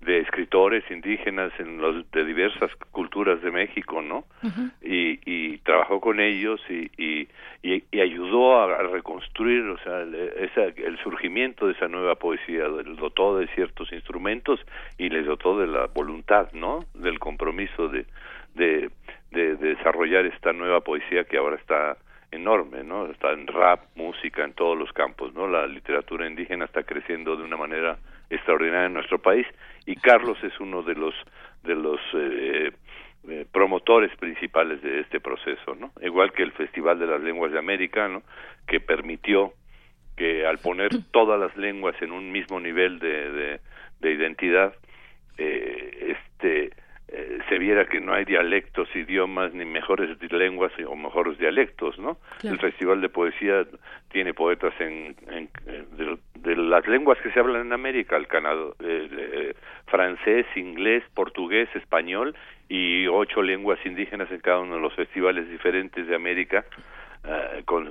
de 0.02 0.20
escritores 0.20 0.84
indígenas 0.92 1.52
en 1.60 1.80
los 1.80 2.10
de 2.12 2.26
diversas 2.26 2.74
culturas 2.92 3.42
de 3.42 3.50
México, 3.50 4.02
¿no? 4.02 4.26
y, 4.82 5.20
y, 5.26 5.58
trabajó 5.60 6.00
con 6.00 6.20
ellos 6.20 6.62
y, 6.70 6.92
y, 6.98 7.28
y, 7.64 8.00
ayudó 8.00 8.62
a, 8.62 8.84
reconstruir, 8.84 9.64
o 9.64 9.78
sea, 9.80 10.06
esa, 10.38 10.66
el 10.66 10.98
surgimiento 11.00 11.66
de 11.66 11.74
esa 11.74 11.88
nueva 11.88 12.16
poesía, 12.16 12.68
les 12.68 12.98
dotó 12.98 13.40
de 13.40 13.48
ciertos 13.56 13.92
instrumentos 13.92 14.60
y 14.98 15.10
les 15.10 15.26
dotó 15.26 15.60
de 15.60 15.68
la 15.68 15.88
voluntad, 15.88 16.52
¿no? 16.54 16.86
Del 16.94 17.18
compromiso 17.18 17.88
de, 17.88 18.06
de, 18.54 18.92
de, 19.32 19.56
de 19.56 19.76
desarrollar 19.76 20.26
esta 20.28 20.54
nueva 20.54 20.82
poesía 20.82 21.24
que 21.24 21.38
ahora 21.38 21.56
está 21.56 21.98
enorme, 22.32 22.84
¿no? 22.84 23.08
Está 23.08 23.32
en 23.32 23.48
rap, 23.48 23.82
música, 23.96 24.44
en 24.44 24.54
todos 24.54 24.78
los 24.78 24.92
campos, 24.94 25.34
¿no? 25.34 25.48
La 25.48 25.66
literatura 25.66 26.28
indígena 26.28 26.66
está 26.66 26.84
creciendo 26.84 27.36
de 27.36 27.44
una 27.44 27.58
manera 27.58 27.98
extraordinaria 28.30 28.88
en 28.88 28.94
nuestro 28.94 29.20
país 29.20 29.48
y 29.86 29.96
Carlos 29.96 30.38
es 30.44 30.60
uno 30.60 30.82
de 30.84 30.96
los 30.96 31.14
de 31.64 31.76
los 31.76 32.00
eh, 32.14 32.72
eh, 33.28 33.46
promotores 33.52 34.16
principales 34.18 34.82
de 34.82 35.02
este 35.02 35.20
proceso, 35.20 35.76
¿no? 35.76 35.92
Igual 36.02 36.32
que 36.32 36.44
el 36.44 36.52
Festival 36.52 37.00
de 37.00 37.08
las 37.08 37.22
Lenguas 37.22 37.52
de 37.52 37.60
América, 37.60 38.08
¿no? 38.08 38.22
Que 38.68 38.80
permitió 38.80 39.54
que 40.16 40.46
al 40.46 40.60
poner 40.60 40.92
todas 41.12 41.40
las 41.40 41.56
lenguas 41.58 42.00
en 42.02 42.12
un 42.12 42.32
mismo 42.32 42.60
nivel 42.60 43.00
de, 43.00 43.32
de, 43.32 43.60
de 44.00 44.12
identidad, 44.12 44.76
eh, 45.38 46.16
este 46.40 46.72
eh, 47.08 47.38
se 47.48 47.60
viera 47.60 47.86
que 47.86 48.00
no 48.02 48.14
hay 48.14 48.26
dialectos, 48.26 48.90
idiomas, 48.96 49.54
ni 49.54 49.64
mejores 49.64 50.10
lenguas 50.32 50.72
o 50.88 50.96
mejores 50.96 51.38
dialectos, 51.38 52.00
¿no? 52.00 52.18
El 52.44 52.58
Festival 52.58 53.00
de 53.00 53.10
Poesía 53.10 53.66
tiene 54.12 54.34
poetas 54.34 54.74
en, 54.80 55.16
de, 56.36 56.56
las 56.56 56.88
lenguas 56.88 57.20
que 57.22 57.32
se 57.32 57.40
hablan 57.40 57.68
en 57.68 57.74
América, 57.74 58.18
el 58.18 58.28
Canadá, 58.28 58.60
eh, 58.80 59.08
eh, 59.12 59.54
francés, 59.86 60.48
inglés, 60.56 61.04
portugués, 61.14 61.70
español 61.76 62.36
y 62.70 63.06
ocho 63.06 63.44
lenguas 63.44 63.80
indígenas 63.86 64.32
en 64.32 64.40
cada 64.40 64.60
uno 64.60 64.76
de 64.76 64.82
los 64.82 64.94
festivales 64.96 65.48
diferentes 65.48 66.08
de 66.08 66.16
América. 66.16 66.66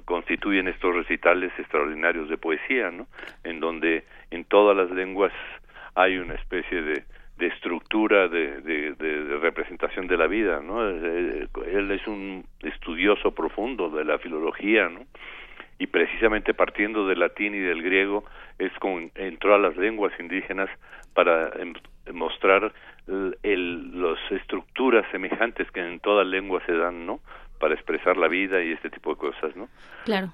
constituyen 0.05 0.67
estos 0.67 0.93
recitales 0.95 1.53
extraordinarios 1.57 2.29
de 2.29 2.37
poesía, 2.37 2.91
¿no? 2.91 3.07
En 3.45 3.61
donde 3.61 4.05
en 4.33 4.45
todas 4.45 4.77
las 4.77 4.91
lenguas 4.91 5.33
hay 5.95 6.19
una 6.19 6.35
especie 6.35 6.83
de 6.83 7.05
de 7.39 7.49
estructura 7.49 8.29
de, 8.29 8.61
de, 8.61 9.39
representación 9.41 10.07
de 10.07 10.17
la 10.17 10.27
vida, 10.27 10.61
¿no? 10.61 10.89
Él 10.89 11.91
es 11.91 12.07
un 12.07 12.45
estudioso 12.61 13.33
profundo 13.33 13.91
de 13.91 14.05
la 14.05 14.19
filología, 14.19 14.89
¿no? 14.89 15.01
Y 15.79 15.89
precisamente 15.89 16.55
partiendo 16.55 17.09
del 17.09 17.19
latín 17.19 17.55
y 17.55 17.59
del 17.59 17.83
griego 17.83 18.25
es 18.59 18.73
con 18.75 19.11
entró 19.17 19.55
a 19.55 19.59
las 19.59 19.77
lenguas 19.77 20.13
indígenas 20.21 20.71
para 21.13 21.49
em, 21.59 21.75
mostrar 22.13 22.73
el, 23.43 24.01
las 24.01 24.19
estructuras 24.31 25.05
semejantes 25.11 25.69
que 25.73 25.81
en 25.81 25.99
toda 25.99 26.23
lengua 26.23 26.63
se 26.67 26.73
dan, 26.73 27.05
¿no? 27.05 27.21
Para 27.59 27.75
expresar 27.75 28.17
la 28.17 28.29
vida 28.29 28.63
y 28.63 28.73
este 28.73 28.91
tipo 28.91 29.11
de 29.11 29.17
cosas, 29.17 29.57
¿no? 29.57 29.69
Claro 30.05 30.33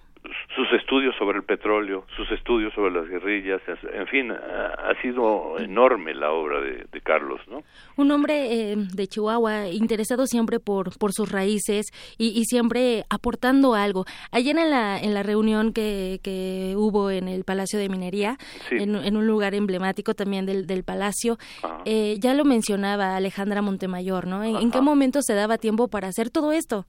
sus 0.55 0.71
estudios 0.73 1.14
sobre 1.16 1.39
el 1.39 1.45
petróleo, 1.45 2.05
sus 2.16 2.31
estudios 2.31 2.73
sobre 2.75 2.93
las 2.93 3.09
guerrillas, 3.09 3.61
en 3.66 4.07
fin, 4.07 4.31
ha, 4.31 4.93
sido 5.01 5.59
enorme 5.59 6.14
la 6.14 6.31
obra 6.33 6.61
de, 6.61 7.01
Carlos, 7.03 7.41
¿no? 7.49 7.62
Un 7.97 8.11
hombre 8.11 8.73
eh, 8.73 8.77
de 8.77 9.07
Chihuahua 9.07 9.68
interesado 9.68 10.27
siempre 10.27 10.61
por, 10.61 10.97
por 10.99 11.12
sus 11.12 11.33
raíces 11.33 11.87
y, 12.18 12.45
siempre 12.45 13.05
aportando 13.09 13.75
algo. 13.75 14.05
Ayer 14.31 14.57
en 14.59 14.71
la, 14.71 14.99
en 14.99 15.14
la 15.14 15.23
reunión 15.23 15.73
que, 15.73 16.21
que 16.23 16.75
hubo 16.77 17.11
en 17.11 17.27
el 17.27 17.45
Palacio 17.45 17.79
de 17.79 17.89
Minería, 17.89 18.37
en, 18.71 19.16
un 19.16 19.27
lugar 19.27 19.55
emblemático 19.55 20.14
también 20.14 20.45
del, 20.47 20.66
del 20.66 20.85
Palacio, 20.85 21.39
eh, 21.85 22.16
ya 22.21 22.35
lo 22.35 22.45
mencionaba 22.45 23.16
Alejandra 23.16 23.62
Montemayor, 23.62 24.27
¿no? 24.27 24.45
¿En 24.45 24.71
qué 24.71 24.81
momento 24.81 25.23
se 25.23 25.35
daba 25.35 25.57
tiempo 25.57 25.89
para 25.89 26.09
hacer 26.09 26.31
todo 26.31 26.53
esto? 26.53 26.87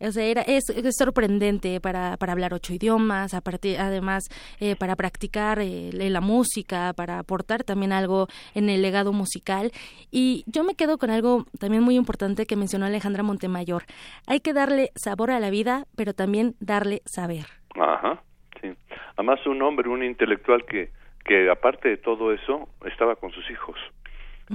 O 0.00 0.12
sea, 0.12 0.24
era, 0.24 0.42
es, 0.42 0.64
sorprendente 0.96 1.80
para, 1.80 2.16
para 2.16 2.32
hablar 2.32 2.54
ocho 2.54 2.72
idiomas, 2.72 3.34
además 3.34 4.28
eh, 4.60 4.76
para 4.76 4.96
practicar 4.96 5.58
eh, 5.60 5.90
la 5.92 6.20
música, 6.20 6.92
para 6.96 7.18
aportar 7.18 7.64
también 7.64 7.92
algo 7.92 8.28
en 8.54 8.70
el 8.70 8.82
legado 8.82 9.12
musical. 9.12 9.72
Y 10.10 10.44
yo 10.46 10.64
me 10.64 10.74
quedo 10.74 10.98
con 10.98 11.10
algo 11.10 11.46
también 11.58 11.82
muy 11.82 11.96
importante 11.96 12.46
que 12.46 12.56
mencionó 12.56 12.86
Alejandra 12.86 13.22
Montemayor. 13.22 13.82
Hay 14.26 14.40
que 14.40 14.52
darle 14.52 14.90
sabor 14.94 15.30
a 15.30 15.40
la 15.40 15.50
vida, 15.50 15.84
pero 15.96 16.14
también 16.14 16.54
darle 16.60 17.02
saber. 17.04 17.46
Ajá, 17.74 18.22
sí. 18.60 18.72
Además, 19.16 19.44
un 19.46 19.62
hombre, 19.62 19.88
un 19.88 20.04
intelectual 20.04 20.64
que, 20.64 20.90
que 21.24 21.50
aparte 21.50 21.88
de 21.88 21.96
todo 21.96 22.32
eso, 22.32 22.68
estaba 22.86 23.16
con 23.16 23.32
sus 23.32 23.50
hijos. 23.50 23.76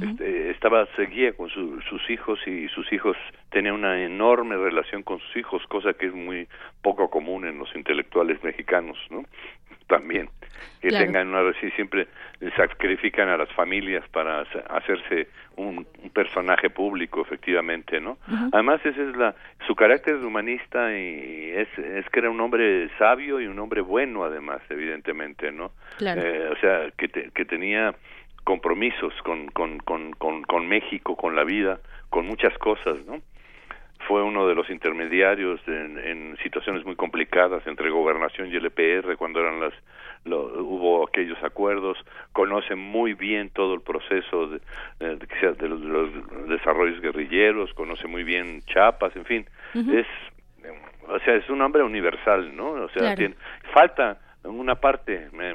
Este, 0.01 0.51
estaba 0.51 0.87
seguía 0.95 1.33
con 1.33 1.49
sus 1.49 2.09
hijos 2.09 2.39
y 2.47 2.67
sus 2.69 2.91
hijos 2.91 3.15
tenían 3.51 3.75
una 3.75 4.01
enorme 4.03 4.57
relación 4.57 5.03
con 5.03 5.19
sus 5.19 5.37
hijos, 5.37 5.61
cosa 5.67 5.93
que 5.93 6.07
es 6.07 6.13
muy 6.13 6.47
poco 6.81 7.09
común 7.09 7.45
en 7.45 7.59
los 7.59 7.73
intelectuales 7.75 8.43
mexicanos, 8.43 8.97
¿no? 9.09 9.23
También 9.87 10.29
que 10.81 10.89
tengan 10.89 11.29
una 11.29 11.49
así 11.49 11.71
siempre 11.71 12.07
sacrifican 12.57 13.29
a 13.29 13.37
las 13.37 13.49
familias 13.53 14.07
para 14.09 14.41
hacerse 14.69 15.29
un, 15.55 15.87
personaje 16.13 16.69
público 16.69 17.21
efectivamente 17.21 17.99
no 17.99 18.19
además 18.51 18.85
ese 18.85 19.09
es 19.09 19.15
la 19.15 19.33
su 19.65 19.75
carácter 19.75 20.15
humanista 20.17 20.95
y 20.95 21.51
es 21.55 21.67
es 21.79 22.07
que 22.09 22.19
era 22.19 22.29
un 22.29 22.39
hombre 22.39 22.89
sabio 22.99 23.41
y 23.41 23.47
un 23.47 23.57
hombre 23.57 23.81
bueno 23.81 24.23
además 24.23 24.61
evidentemente 24.69 25.51
no 25.51 25.71
eh, 25.99 26.49
o 26.51 26.55
sea 26.57 26.91
que 26.95 27.07
que 27.07 27.45
tenía 27.45 27.95
compromisos 28.43 29.13
con, 29.23 29.47
con, 29.47 29.79
con, 29.79 30.13
con, 30.43 30.67
México, 30.67 31.15
con 31.15 31.35
la 31.35 31.43
vida, 31.43 31.79
con 32.09 32.25
muchas 32.27 32.57
cosas, 32.57 32.97
¿no? 33.05 33.21
Fue 34.07 34.21
uno 34.21 34.45
de 34.47 34.55
los 34.55 34.69
intermediarios 34.69 35.61
en, 35.65 35.97
en 35.97 36.37
situaciones 36.43 36.85
muy 36.85 36.95
complicadas 36.95 37.65
entre 37.67 37.89
gobernación 37.89 38.51
y 38.51 38.55
el 38.55 38.65
EPR 38.65 39.15
cuando 39.15 39.39
eran 39.39 39.61
las 39.61 39.73
hubo 40.25 41.05
aquellos 41.07 41.41
acuerdos, 41.43 41.97
conoce 42.31 42.75
muy 42.75 43.13
bien 43.13 43.49
todo 43.49 43.73
el 43.73 43.81
proceso 43.81 44.47
de, 44.47 44.59
de, 44.99 45.67
los, 45.67 46.47
desarrollos 46.47 47.01
guerrilleros, 47.01 47.73
conoce 47.73 48.07
muy 48.07 48.23
bien 48.23 48.61
Chiapas, 48.65 49.15
en 49.15 49.25
fin, 49.25 49.45
es 49.73 50.07
o 51.07 51.19
sea, 51.19 51.35
es 51.35 51.49
un 51.49 51.61
hombre 51.61 51.83
universal, 51.83 52.55
¿no? 52.55 52.71
O 52.71 52.89
sea, 52.89 53.15
tiene, 53.15 53.35
falta 53.73 54.19
una 54.43 54.75
parte 54.75 55.29
me, 55.31 55.53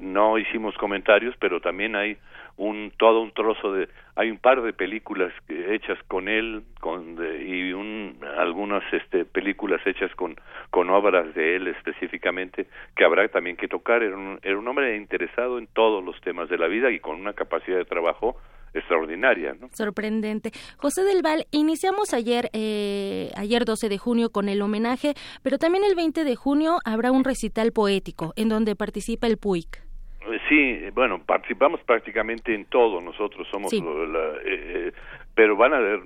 no 0.00 0.38
hicimos 0.38 0.76
comentarios 0.76 1.34
pero 1.38 1.60
también 1.60 1.96
hay 1.96 2.16
un 2.56 2.92
todo 2.96 3.20
un 3.20 3.32
trozo 3.32 3.72
de 3.72 3.88
hay 4.14 4.30
un 4.30 4.38
par 4.38 4.62
de 4.62 4.72
películas 4.72 5.32
hechas 5.48 5.98
con 6.08 6.28
él 6.28 6.62
con 6.80 7.18
y 7.46 7.72
un 7.72 8.18
algunas 8.38 8.82
este 8.92 9.24
películas 9.24 9.80
hechas 9.86 10.14
con 10.14 10.36
con 10.70 10.90
obras 10.90 11.34
de 11.34 11.56
él 11.56 11.68
específicamente 11.68 12.66
que 12.94 13.04
habrá 13.04 13.26
también 13.28 13.56
que 13.56 13.68
tocar. 13.68 14.02
Era 14.02 14.16
un, 14.16 14.38
era 14.42 14.58
un 14.58 14.66
hombre 14.68 14.96
interesado 14.96 15.58
en 15.58 15.66
todos 15.66 16.04
los 16.04 16.20
temas 16.20 16.48
de 16.48 16.58
la 16.58 16.66
vida 16.66 16.90
y 16.90 17.00
con 17.00 17.16
una 17.16 17.32
capacidad 17.32 17.76
de 17.76 17.84
trabajo 17.84 18.36
extraordinaria. 18.78 19.54
¿no? 19.54 19.68
Sorprendente. 19.72 20.50
José 20.76 21.02
del 21.02 21.22
Val, 21.22 21.46
iniciamos 21.50 22.14
ayer, 22.14 22.50
eh, 22.52 23.30
ayer 23.36 23.64
12 23.64 23.88
de 23.88 23.98
junio 23.98 24.30
con 24.30 24.48
el 24.48 24.62
homenaje, 24.62 25.14
pero 25.42 25.58
también 25.58 25.84
el 25.84 25.94
20 25.94 26.24
de 26.24 26.36
junio 26.36 26.78
habrá 26.84 27.12
un 27.12 27.24
recital 27.24 27.72
poético 27.72 28.32
en 28.36 28.48
donde 28.48 28.76
participa 28.76 29.26
el 29.26 29.38
PUIC. 29.38 29.82
Eh, 30.28 30.38
sí, 30.48 30.90
bueno, 30.92 31.22
participamos 31.24 31.80
prácticamente 31.82 32.54
en 32.54 32.64
todo, 32.66 33.00
nosotros 33.00 33.46
somos, 33.50 33.72
eh, 33.72 34.92
pero 35.34 35.56
van 35.56 35.74
a 35.74 35.76
haber, 35.76 36.00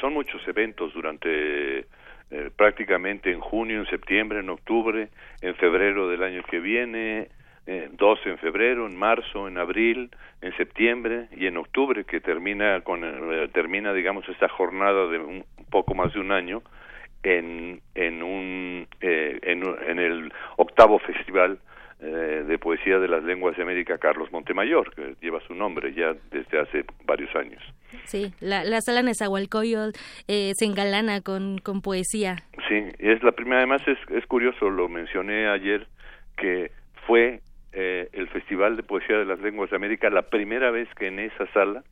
son 0.00 0.14
muchos 0.14 0.46
eventos 0.48 0.92
durante 0.94 1.86
prácticamente 2.56 3.30
en 3.30 3.38
junio, 3.38 3.78
en 3.78 3.86
septiembre, 3.86 4.40
en 4.40 4.50
octubre, 4.50 5.10
en 5.40 5.54
febrero 5.54 6.08
del 6.08 6.24
año 6.24 6.42
que 6.42 6.58
viene, 6.58 7.28
eh, 7.66 7.88
12 7.92 8.30
en 8.30 8.38
febrero, 8.38 8.86
en 8.86 8.96
marzo, 8.96 9.48
en 9.48 9.58
abril, 9.58 10.10
en 10.40 10.56
septiembre 10.56 11.28
y 11.36 11.46
en 11.46 11.56
octubre 11.56 12.04
que 12.04 12.20
termina 12.20 12.80
con 12.82 13.02
eh, 13.04 13.48
termina 13.52 13.92
digamos 13.92 14.28
esta 14.28 14.48
jornada 14.48 15.06
de 15.08 15.18
un 15.18 15.44
poco 15.70 15.94
más 15.94 16.12
de 16.12 16.20
un 16.20 16.30
año 16.30 16.62
en 17.22 17.80
en 17.94 18.22
un 18.22 18.86
eh, 19.00 19.40
en, 19.42 19.98
el 19.98 20.32
octavo 20.56 20.98
festival 21.00 21.58
eh, 22.00 22.44
de 22.46 22.58
poesía 22.58 22.98
de 22.98 23.08
las 23.08 23.24
lenguas 23.24 23.56
de 23.56 23.62
América 23.62 23.98
Carlos 23.98 24.30
Montemayor 24.30 24.94
que 24.94 25.16
lleva 25.20 25.40
su 25.46 25.54
nombre 25.54 25.92
ya 25.94 26.14
desde 26.30 26.60
hace 26.60 26.84
varios 27.04 27.34
años. 27.34 27.62
Sí, 28.04 28.32
la, 28.40 28.64
la 28.64 28.80
sala 28.80 29.02
Nezahualcóyotl 29.02 29.98
eh, 30.28 30.52
se 30.54 30.66
engalana 30.66 31.20
con, 31.22 31.58
con 31.58 31.80
poesía. 31.80 32.36
Sí, 32.68 32.84
es 32.98 33.22
la 33.22 33.32
primera, 33.32 33.58
además 33.58 33.82
es, 33.86 33.98
es 34.10 34.26
curioso, 34.26 34.68
lo 34.68 34.88
mencioné 34.88 35.48
ayer, 35.48 35.86
que 36.36 36.70
fue 37.06 37.40
eh, 37.78 38.08
el 38.14 38.26
Festival 38.28 38.76
de 38.76 38.82
Poesía 38.82 39.18
de 39.18 39.26
las 39.26 39.38
Lenguas 39.40 39.68
de 39.68 39.76
América 39.76 40.08
la 40.08 40.22
primera 40.22 40.70
vez 40.70 40.88
que 40.94 41.08
en 41.08 41.18
esa 41.18 41.46
sala 41.52 41.84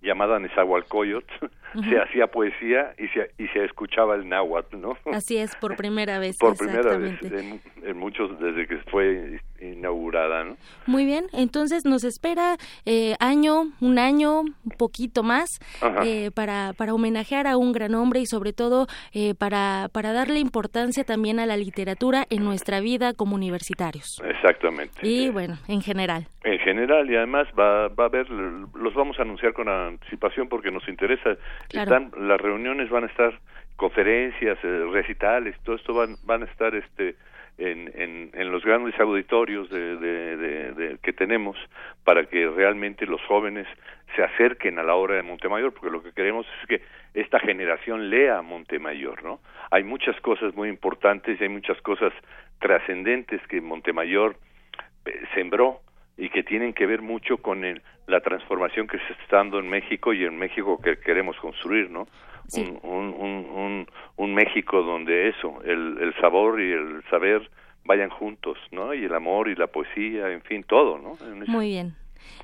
llamada 0.00 0.38
Nezahualcóyotl, 0.38 1.30
se 1.90 1.98
hacía 2.00 2.28
poesía 2.28 2.94
y 2.98 3.08
se, 3.08 3.30
y 3.36 3.46
se 3.48 3.64
escuchaba 3.64 4.14
el 4.14 4.28
náhuatl, 4.28 4.80
¿no? 4.80 4.96
Así 5.12 5.36
es, 5.36 5.54
por 5.56 5.76
primera 5.76 6.18
vez. 6.18 6.38
por 6.38 6.56
primera 6.56 6.96
vez, 6.96 7.20
en, 7.22 7.96
muchos, 7.98 8.38
desde 8.40 8.66
que 8.66 8.78
fue 8.90 9.40
inaugurada, 9.60 10.44
¿no? 10.44 10.56
Muy 10.86 11.04
bien, 11.04 11.26
entonces 11.32 11.84
nos 11.84 12.04
espera 12.04 12.56
eh, 12.84 13.14
año, 13.20 13.72
un 13.80 13.98
año, 13.98 14.40
un 14.40 14.72
poquito 14.78 15.22
más, 15.22 15.58
eh, 16.04 16.30
para, 16.34 16.72
para 16.76 16.94
homenajear 16.94 17.46
a 17.46 17.56
un 17.56 17.72
gran 17.72 17.94
hombre 17.94 18.20
y 18.20 18.26
sobre 18.26 18.52
todo 18.52 18.86
eh, 19.12 19.34
para, 19.34 19.88
para 19.92 20.12
darle 20.12 20.38
importancia 20.38 21.04
también 21.04 21.40
a 21.40 21.46
la 21.46 21.56
literatura 21.56 22.24
en 22.30 22.44
nuestra 22.44 22.80
vida 22.80 23.14
como 23.14 23.34
universitarios. 23.34 24.20
Exactamente. 24.24 25.00
Y 25.02 25.30
bueno, 25.30 25.58
en 25.68 25.82
general. 25.82 26.26
En 26.44 26.58
general, 26.60 27.10
y 27.10 27.16
además 27.16 27.48
va, 27.58 27.88
va 27.88 28.04
a 28.04 28.06
haber, 28.06 28.30
los 28.30 28.94
vamos 28.94 29.18
a 29.18 29.22
anunciar 29.22 29.52
con 29.52 29.68
anticipación 29.68 30.48
porque 30.48 30.70
nos 30.70 30.86
interesa. 30.88 31.36
Están, 31.70 32.12
las 32.18 32.40
reuniones 32.40 32.88
van 32.90 33.04
a 33.04 33.06
estar, 33.06 33.38
conferencias, 33.76 34.58
eh, 34.62 34.86
recitales, 34.90 35.54
todo 35.62 35.76
esto 35.76 35.94
van, 35.94 36.16
van 36.24 36.42
a 36.42 36.46
estar 36.46 36.74
este 36.74 37.16
en, 37.58 38.30
en, 38.34 38.52
los 38.52 38.64
grandes 38.64 38.98
auditorios 39.00 39.70
de, 39.70 39.96
de, 39.96 40.98
que 41.02 41.12
tenemos 41.12 41.56
para 42.04 42.26
que 42.26 42.48
realmente 42.48 43.06
los 43.06 43.22
jóvenes 43.22 43.66
se 44.14 44.22
acerquen 44.22 44.78
a 44.78 44.82
la 44.82 44.94
obra 44.94 45.16
de 45.16 45.22
Montemayor, 45.22 45.72
porque 45.72 45.90
lo 45.90 46.02
que 46.02 46.12
queremos 46.12 46.46
es 46.60 46.68
que 46.68 46.82
esta 47.14 47.40
generación 47.40 48.10
lea 48.10 48.42
Montemayor, 48.42 49.22
¿no? 49.22 49.40
Hay 49.70 49.84
muchas 49.84 50.20
cosas 50.20 50.54
muy 50.54 50.68
importantes 50.68 51.40
y 51.40 51.44
hay 51.44 51.48
muchas 51.48 51.80
cosas 51.80 52.12
trascendentes 52.60 53.40
que 53.48 53.60
Montemayor 53.60 54.36
eh, 55.06 55.22
sembró 55.34 55.80
y 56.18 56.28
que 56.28 56.42
tienen 56.42 56.72
que 56.72 56.86
ver 56.86 57.02
mucho 57.02 57.38
con 57.38 57.64
el, 57.64 57.82
la 58.06 58.20
transformación 58.20 58.86
que 58.86 58.98
se 58.98 59.12
está 59.22 59.38
dando 59.38 59.58
en 59.58 59.68
México 59.68 60.12
y 60.12 60.24
en 60.24 60.38
México 60.38 60.80
que 60.80 60.98
queremos 60.98 61.36
construir, 61.38 61.90
¿no? 61.90 62.06
Un, 62.54 62.78
un, 62.82 63.14
un, 63.14 63.86
un, 64.16 64.34
México 64.34 64.82
donde 64.82 65.28
eso, 65.28 65.62
el, 65.64 65.98
el 66.00 66.14
sabor 66.20 66.60
y 66.60 66.72
el 66.72 67.02
saber 67.10 67.48
vayan 67.84 68.10
juntos, 68.10 68.58
¿no? 68.72 68.94
Y 68.94 69.04
el 69.04 69.14
amor 69.14 69.48
y 69.48 69.54
la 69.54 69.66
poesía, 69.66 70.30
en 70.30 70.42
fin, 70.42 70.64
todo, 70.64 70.98
¿no? 70.98 71.16
Muy 71.46 71.68
bien. 71.68 71.94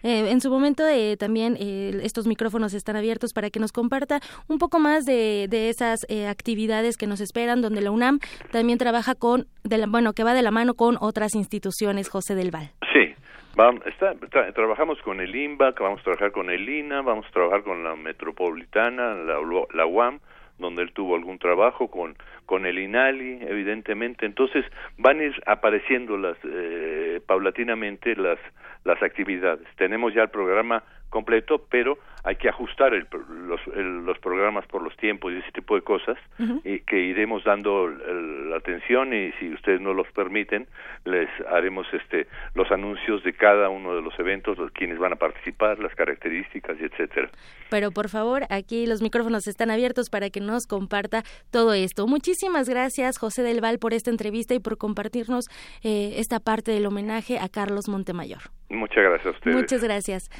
Eh, 0.03 0.31
en 0.31 0.41
su 0.41 0.51
momento 0.51 0.87
eh, 0.87 1.17
también 1.17 1.57
eh, 1.59 2.01
estos 2.03 2.27
micrófonos 2.27 2.75
están 2.75 2.97
abiertos 2.97 3.33
para 3.33 3.51
que 3.51 3.61
nos 3.61 3.73
comparta 3.73 4.21
un 4.49 4.59
poco 4.59 4.79
más 4.79 5.05
de, 5.05 5.47
de 5.49 5.69
esas 5.69 6.07
eh, 6.09 6.27
actividades 6.27 6.97
que 6.97 7.07
nos 7.07 7.21
esperan, 7.21 7.63
donde 7.63 7.81
la 7.81 7.91
UNAM 7.91 8.19
también 8.51 8.79
trabaja 8.79 9.15
con, 9.15 9.47
de 9.65 9.79
la, 9.79 9.87
bueno, 9.87 10.13
que 10.13 10.25
va 10.25 10.35
de 10.35 10.43
la 10.43 10.51
mano 10.51 10.75
con 10.75 10.97
otras 11.01 11.35
instituciones, 11.35 12.09
José 12.09 12.35
del 12.35 12.51
Val. 12.51 12.71
Sí, 12.93 13.15
Vamos, 13.55 13.87
está, 13.87 14.15
trabajamos 14.55 14.99
con 15.03 15.21
el 15.21 15.37
INBAC, 15.37 15.79
vamos 15.79 16.01
a 16.01 16.05
trabajar 16.05 16.33
con 16.33 16.49
el 16.49 16.67
INA, 16.67 17.03
vamos 17.03 17.27
a 17.27 17.31
trabajar 17.33 17.63
con 17.63 17.85
la 17.85 17.95
Metropolitana, 17.97 19.15
la, 19.15 19.39
la 19.75 19.87
UAM, 19.87 20.21
donde 20.57 20.81
él 20.83 20.93
tuvo 20.93 21.17
algún 21.17 21.39
trabajo, 21.39 21.89
con, 21.89 22.17
con 22.47 22.65
el 22.65 22.79
INALI, 22.79 23.41
evidentemente. 23.43 24.25
Entonces 24.25 24.65
van 24.97 25.21
a 25.21 25.25
ir 25.25 25.43
apareciendo 25.45 26.17
las, 26.17 26.39
eh, 26.45 27.21
paulatinamente 27.27 28.17
las, 28.17 28.39
las 28.85 29.03
actividades. 29.03 29.67
Tenemos 29.77 30.15
ya 30.15 30.23
el 30.23 30.31
programa 30.31 30.83
completo, 31.13 31.65
pero 31.71 31.99
hay 32.25 32.37
que 32.37 32.49
ajustar 32.49 32.95
el, 32.95 33.07
los, 33.47 33.61
los 33.67 34.19
programas 34.19 34.67
por 34.67 34.83
los 34.83 34.97
tiempos 34.97 35.33
y 35.33 35.37
ese 35.37 35.53
tipo 35.53 35.75
de 35.75 35.83
cosas 35.83 36.17
y 36.65 36.81
que 36.81 36.99
iremos 36.99 37.45
dando 37.45 37.89
la 37.89 38.57
atención 38.57 39.13
y 39.13 39.33
si 39.33 39.53
ustedes 39.53 39.81
no 39.81 39.93
los 39.93 40.07
permiten 40.13 40.67
les 41.05 41.29
haremos 41.51 41.87
este 41.93 42.29
los 42.55 42.71
anuncios 42.71 43.25
de 43.25 43.33
cada 43.33 43.69
uno 43.69 43.95
de 43.95 44.03
los 44.03 44.17
eventos 44.19 44.57
los 44.57 44.71
quienes 44.71 44.99
van 44.99 45.13
a 45.13 45.17
participar 45.17 45.79
las 45.81 45.95
características 45.95 46.77
y 46.81 46.85
etcétera. 46.85 47.31
Pero 47.71 47.91
por 47.91 48.09
favor 48.09 48.45
aquí 48.51 48.87
los 48.87 49.03
micrófonos 49.03 49.47
están 49.47 49.71
abiertos 49.71 50.09
para 50.09 50.31
que 50.31 50.41
nos 50.41 50.67
comparta 50.67 51.25
todo 51.51 51.75
esto. 51.75 52.07
Muchísimas 52.07 52.69
gracias 52.69 53.19
José 53.19 53.43
del 53.43 53.61
Val 53.61 53.79
por 53.79 53.95
esta 53.95 54.11
entrevista 54.11 54.55
y 54.55 54.61
por 54.61 54.79
compartirnos 54.79 55.49
eh, 55.83 56.15
esta 56.17 56.39
parte 56.39 56.71
del 56.71 56.87
homenaje 56.87 57.39
a 57.39 57.49
Carlos 57.49 57.89
Montemayor 57.89 58.43
muchas 58.73 59.05
gracias 59.05 59.27
a 59.27 59.31
ustedes 59.37 59.57
muchas 59.57 59.83
gracias 59.83 60.31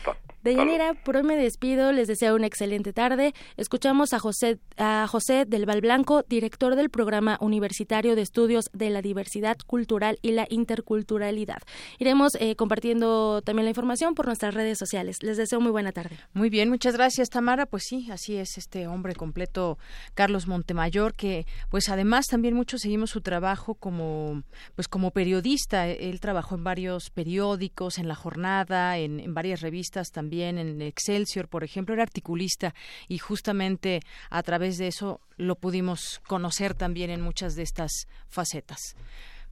de 0.43 0.57
Yanira, 0.57 0.95
por 0.95 1.17
hoy 1.17 1.23
me 1.23 1.37
despido, 1.37 1.93
les 1.93 2.09
deseo 2.09 2.35
una 2.35 2.49
excelente 2.49 2.93
tarde. 2.93 3.33
Escuchamos 3.57 4.13
a 4.13 4.19
José, 4.19 4.59
a 4.77 5.07
José 5.09 5.45
del 5.45 5.67
Val 5.67 5.81
Blanco, 5.81 6.25
director 6.29 6.75
del 6.75 6.91
Programa 6.91 7.39
Universitario 7.41 8.17
de 8.17 8.23
Estudios 8.23 8.69
de 8.73 8.91
la 8.91 9.03
Diversidad 9.03 9.57
Cultural 9.65 10.19
y 10.21 10.33
la 10.33 10.47
Interculturalidad. 10.51 11.59
Iremos 12.01 12.33
eh, 12.41 12.57
compartiendo 12.57 13.41
también 13.43 13.67
la 13.67 13.71
información 13.71 14.17
por 14.17 14.27
nuestras 14.27 14.53
redes 14.55 14.79
sociales. 14.79 15.23
Les 15.23 15.37
deseo 15.37 15.61
muy 15.61 15.71
buena 15.71 15.93
tarde. 15.93 16.17
Muy 16.33 16.51
bien, 16.51 16.69
muchas 16.69 16.97
gracias 16.97 17.31
Tamara. 17.31 17.67
Pues 17.67 17.85
sí, 17.87 18.09
así 18.11 18.37
es 18.37 18.59
este 18.59 18.89
hombre 18.89 19.15
completo, 19.15 19.79
Carlos 20.15 20.49
Montemayor, 20.49 21.15
que 21.15 21.47
pues 21.71 21.89
además 21.89 22.27
también 22.27 22.55
muchos 22.55 22.81
seguimos 22.81 23.11
su 23.11 23.21
trabajo 23.21 23.75
como 23.75 24.43
pues 24.75 24.89
como 24.89 25.13
periodista. 25.13 25.87
Él 25.87 26.19
trabajó 26.19 26.57
en 26.57 26.65
varios 26.65 27.11
periódicos, 27.11 27.99
en 27.99 28.09
La 28.09 28.17
Jornada, 28.23 28.97
en, 28.99 29.19
en 29.21 29.35
varias 29.35 29.61
revistas 29.61 30.13
también 30.13 30.59
en 30.59 30.81
Excelsior, 30.81 31.49
por 31.49 31.65
ejemplo, 31.65 31.95
era 31.95 32.05
articulista 32.05 32.75
y 33.09 33.19
justamente 33.19 34.01
a 34.31 34.43
través 34.43 34.79
de 34.79 34.87
eso 34.87 35.21
lo 35.37 35.57
pudimos 35.57 36.21
conocer 36.29 36.75
también 36.75 37.11
en 37.11 37.21
muchas 37.21 37.57
de 37.57 37.63
estas 37.65 38.07
facetas. 38.29 38.95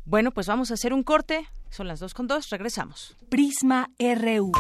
Bueno, 0.05 0.31
pues 0.31 0.47
vamos 0.47 0.71
a 0.71 0.75
hacer 0.75 0.93
un 0.93 1.03
corte. 1.03 1.47
Son 1.71 1.87
las 1.87 2.01
dos 2.01 2.14
con 2.14 2.27
dos. 2.27 2.51
Regresamos. 2.51 3.16
Prisma 3.29 3.91
RU. 3.99 4.53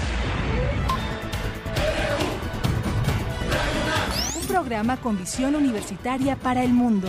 Un 4.40 4.46
programa 4.46 4.96
con 4.98 5.18
visión 5.18 5.54
universitaria 5.56 6.36
para 6.36 6.62
el 6.62 6.72
mundo. 6.72 7.08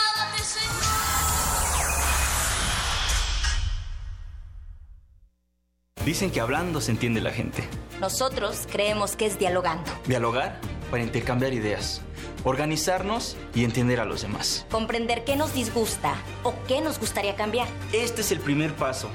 Dicen 6.05 6.31
que 6.31 6.41
hablando 6.41 6.81
se 6.81 6.89
entiende 6.89 7.21
la 7.21 7.29
gente. 7.29 7.63
Nosotros 7.99 8.67
creemos 8.71 9.15
que 9.15 9.27
es 9.27 9.37
dialogando. 9.37 9.91
Dialogar 10.07 10.59
para 10.89 11.03
intercambiar 11.03 11.53
ideas. 11.53 12.01
Organizarnos 12.43 13.37
y 13.53 13.63
entender 13.65 13.99
a 13.99 14.05
los 14.05 14.23
demás. 14.23 14.65
Comprender 14.71 15.23
qué 15.23 15.35
nos 15.35 15.53
disgusta 15.53 16.15
o 16.41 16.55
qué 16.67 16.81
nos 16.81 16.99
gustaría 16.99 17.35
cambiar. 17.35 17.67
Este 17.93 18.21
es 18.21 18.31
el 18.31 18.39
primer 18.39 18.73
paso. 18.73 19.09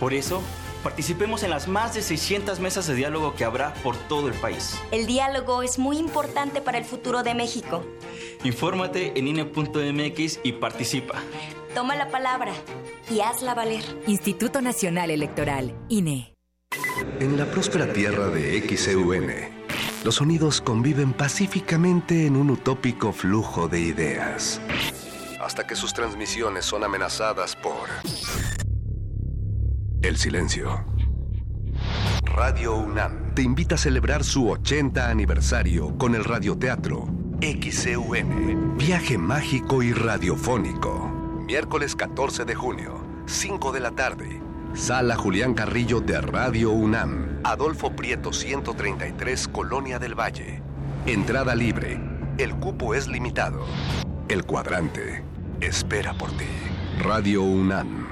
Por 0.00 0.14
eso, 0.14 0.40
participemos 0.82 1.42
en 1.42 1.50
las 1.50 1.68
más 1.68 1.94
de 1.94 2.02
600 2.02 2.60
mesas 2.60 2.86
de 2.86 2.94
diálogo 2.94 3.34
que 3.34 3.44
habrá 3.44 3.74
por 3.82 3.96
todo 3.96 4.28
el 4.28 4.34
país. 4.34 4.78
El 4.90 5.06
diálogo 5.06 5.62
es 5.62 5.78
muy 5.78 5.98
importante 5.98 6.60
para 6.60 6.78
el 6.78 6.84
futuro 6.84 7.22
de 7.22 7.34
México. 7.34 7.84
Infórmate 8.44 9.18
en 9.18 9.28
INE.mx 9.28 10.40
y 10.42 10.52
participa. 10.52 11.22
Toma 11.74 11.96
la 11.96 12.08
palabra 12.08 12.52
y 13.10 13.20
hazla 13.20 13.54
valer. 13.54 13.84
Instituto 14.06 14.60
Nacional 14.60 15.10
Electoral, 15.10 15.74
INE. 15.88 16.34
En 17.20 17.38
la 17.38 17.46
próspera 17.46 17.92
tierra 17.92 18.28
de 18.28 18.60
XEUN, 18.60 19.30
los 20.04 20.16
sonidos 20.16 20.60
conviven 20.60 21.12
pacíficamente 21.12 22.26
en 22.26 22.36
un 22.36 22.50
utópico 22.50 23.12
flujo 23.12 23.68
de 23.68 23.80
ideas. 23.80 24.60
Hasta 25.40 25.66
que 25.66 25.74
sus 25.74 25.92
transmisiones 25.92 26.64
son 26.64 26.84
amenazadas 26.84 27.56
por 27.56 27.88
el 30.02 30.16
silencio. 30.16 30.84
Radio 32.24 32.76
UNAM 32.76 33.34
te 33.34 33.42
invita 33.42 33.76
a 33.76 33.78
celebrar 33.78 34.24
su 34.24 34.48
80 34.50 35.08
aniversario 35.08 35.96
con 35.96 36.14
el 36.14 36.24
radioteatro 36.24 37.08
XEUN, 37.40 38.76
Viaje 38.76 39.18
Mágico 39.18 39.82
y 39.82 39.92
Radiofónico. 39.92 41.10
Miércoles 41.46 41.96
14 41.96 42.44
de 42.44 42.54
junio, 42.54 43.04
5 43.26 43.72
de 43.72 43.80
la 43.80 43.90
tarde. 43.92 44.40
Sala 44.74 45.16
Julián 45.16 45.54
Carrillo 45.54 46.00
de 46.00 46.20
Radio 46.20 46.70
UNAM, 46.70 47.40
Adolfo 47.44 47.94
Prieto 47.94 48.32
133, 48.32 49.48
Colonia 49.48 49.98
del 49.98 50.18
Valle. 50.18 50.62
Entrada 51.06 51.54
libre. 51.54 52.00
El 52.38 52.54
cupo 52.56 52.94
es 52.94 53.08
limitado. 53.08 53.66
El 54.28 54.44
cuadrante 54.44 55.22
espera 55.60 56.14
por 56.14 56.30
ti. 56.30 56.46
Radio 57.02 57.42
UNAM. 57.42 58.11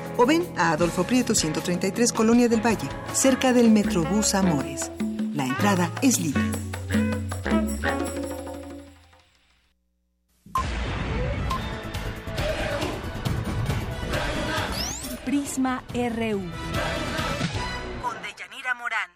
o 0.21 0.25
ven 0.27 0.45
a 0.55 0.71
Adolfo 0.73 1.03
Prieto 1.03 1.33
133 1.33 2.13
Colonia 2.13 2.47
del 2.47 2.63
Valle, 2.63 2.87
cerca 3.11 3.53
del 3.53 3.71
Metrobús 3.71 4.35
Amores. 4.35 4.91
La 5.33 5.45
entrada 5.45 5.91
es 6.03 6.19
libre. 6.19 6.43
Prisma 15.25 15.83
RU. 15.91 16.41
Con 18.03 18.21
Deyanira 18.21 18.75
Morán. 18.75 19.09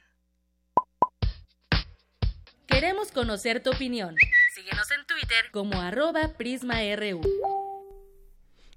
Queremos 2.66 3.12
conocer 3.12 3.62
tu 3.62 3.70
opinión. 3.70 4.16
Síguenos 4.56 4.90
en 4.90 5.06
Twitter 5.06 5.52
como 5.52 5.80
arroba 5.80 6.30
PrismaRU. 6.36 7.22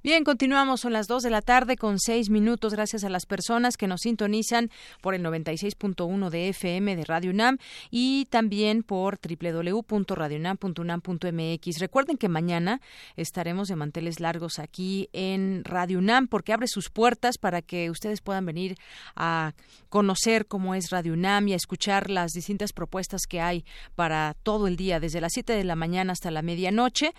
Bien, 0.01 0.23
continuamos, 0.23 0.83
son 0.83 0.93
las 0.93 1.09
2 1.09 1.25
de 1.25 1.31
la 1.31 1.43
tarde 1.43 1.77
con 1.77 1.99
6 1.99 2.31
minutos, 2.31 2.73
gracias 2.73 3.03
a 3.03 3.09
las 3.09 3.27
personas 3.27 3.77
que 3.77 3.89
nos 3.89 4.03
sintonizan 4.03 4.71
por 5.01 5.17
el 5.17 5.25
96.1 5.25 6.31
de 6.31 6.51
FM 6.51 6.95
de 6.95 7.05
Radio 7.05 7.33
UNAM 7.33 7.59
y 7.91 8.27
también 8.27 8.85
por 8.85 9.19
www.radiounam.unam.mx. 9.19 11.79
Recuerden 11.81 12.17
que 12.17 12.29
mañana 12.29 12.81
estaremos 13.17 13.67
de 13.67 13.75
manteles 13.75 14.21
largos 14.21 14.61
aquí 14.61 15.09
en 15.13 15.65
Radio 15.65 15.99
UNAM 15.99 16.29
porque 16.29 16.53
abre 16.53 16.69
sus 16.69 16.91
puertas 16.91 17.37
para 17.37 17.61
que 17.61 17.91
ustedes 17.91 18.21
puedan 18.21 18.47
venir 18.47 18.77
a 19.17 19.55
conocer 19.89 20.47
cómo 20.47 20.75
es 20.75 20.91
Radio 20.91 21.13
UNAM 21.13 21.49
y 21.49 21.53
a 21.53 21.57
escuchar 21.57 22.11
las 22.11 22.33
distintas 22.33 22.73
propuestas 22.73 23.23
que 23.29 23.41
hay 23.41 23.65
para 23.95 24.35
todo 24.43 24.67
el 24.67 24.77
día, 24.77 25.01
desde 25.01 25.21
las 25.21 25.33
7 25.33 25.53
de 25.53 25.65
la 25.65 25.77
mañana 25.77 26.13
hasta 26.13 26.31
la 26.31 26.43
medianoche 26.43 27.13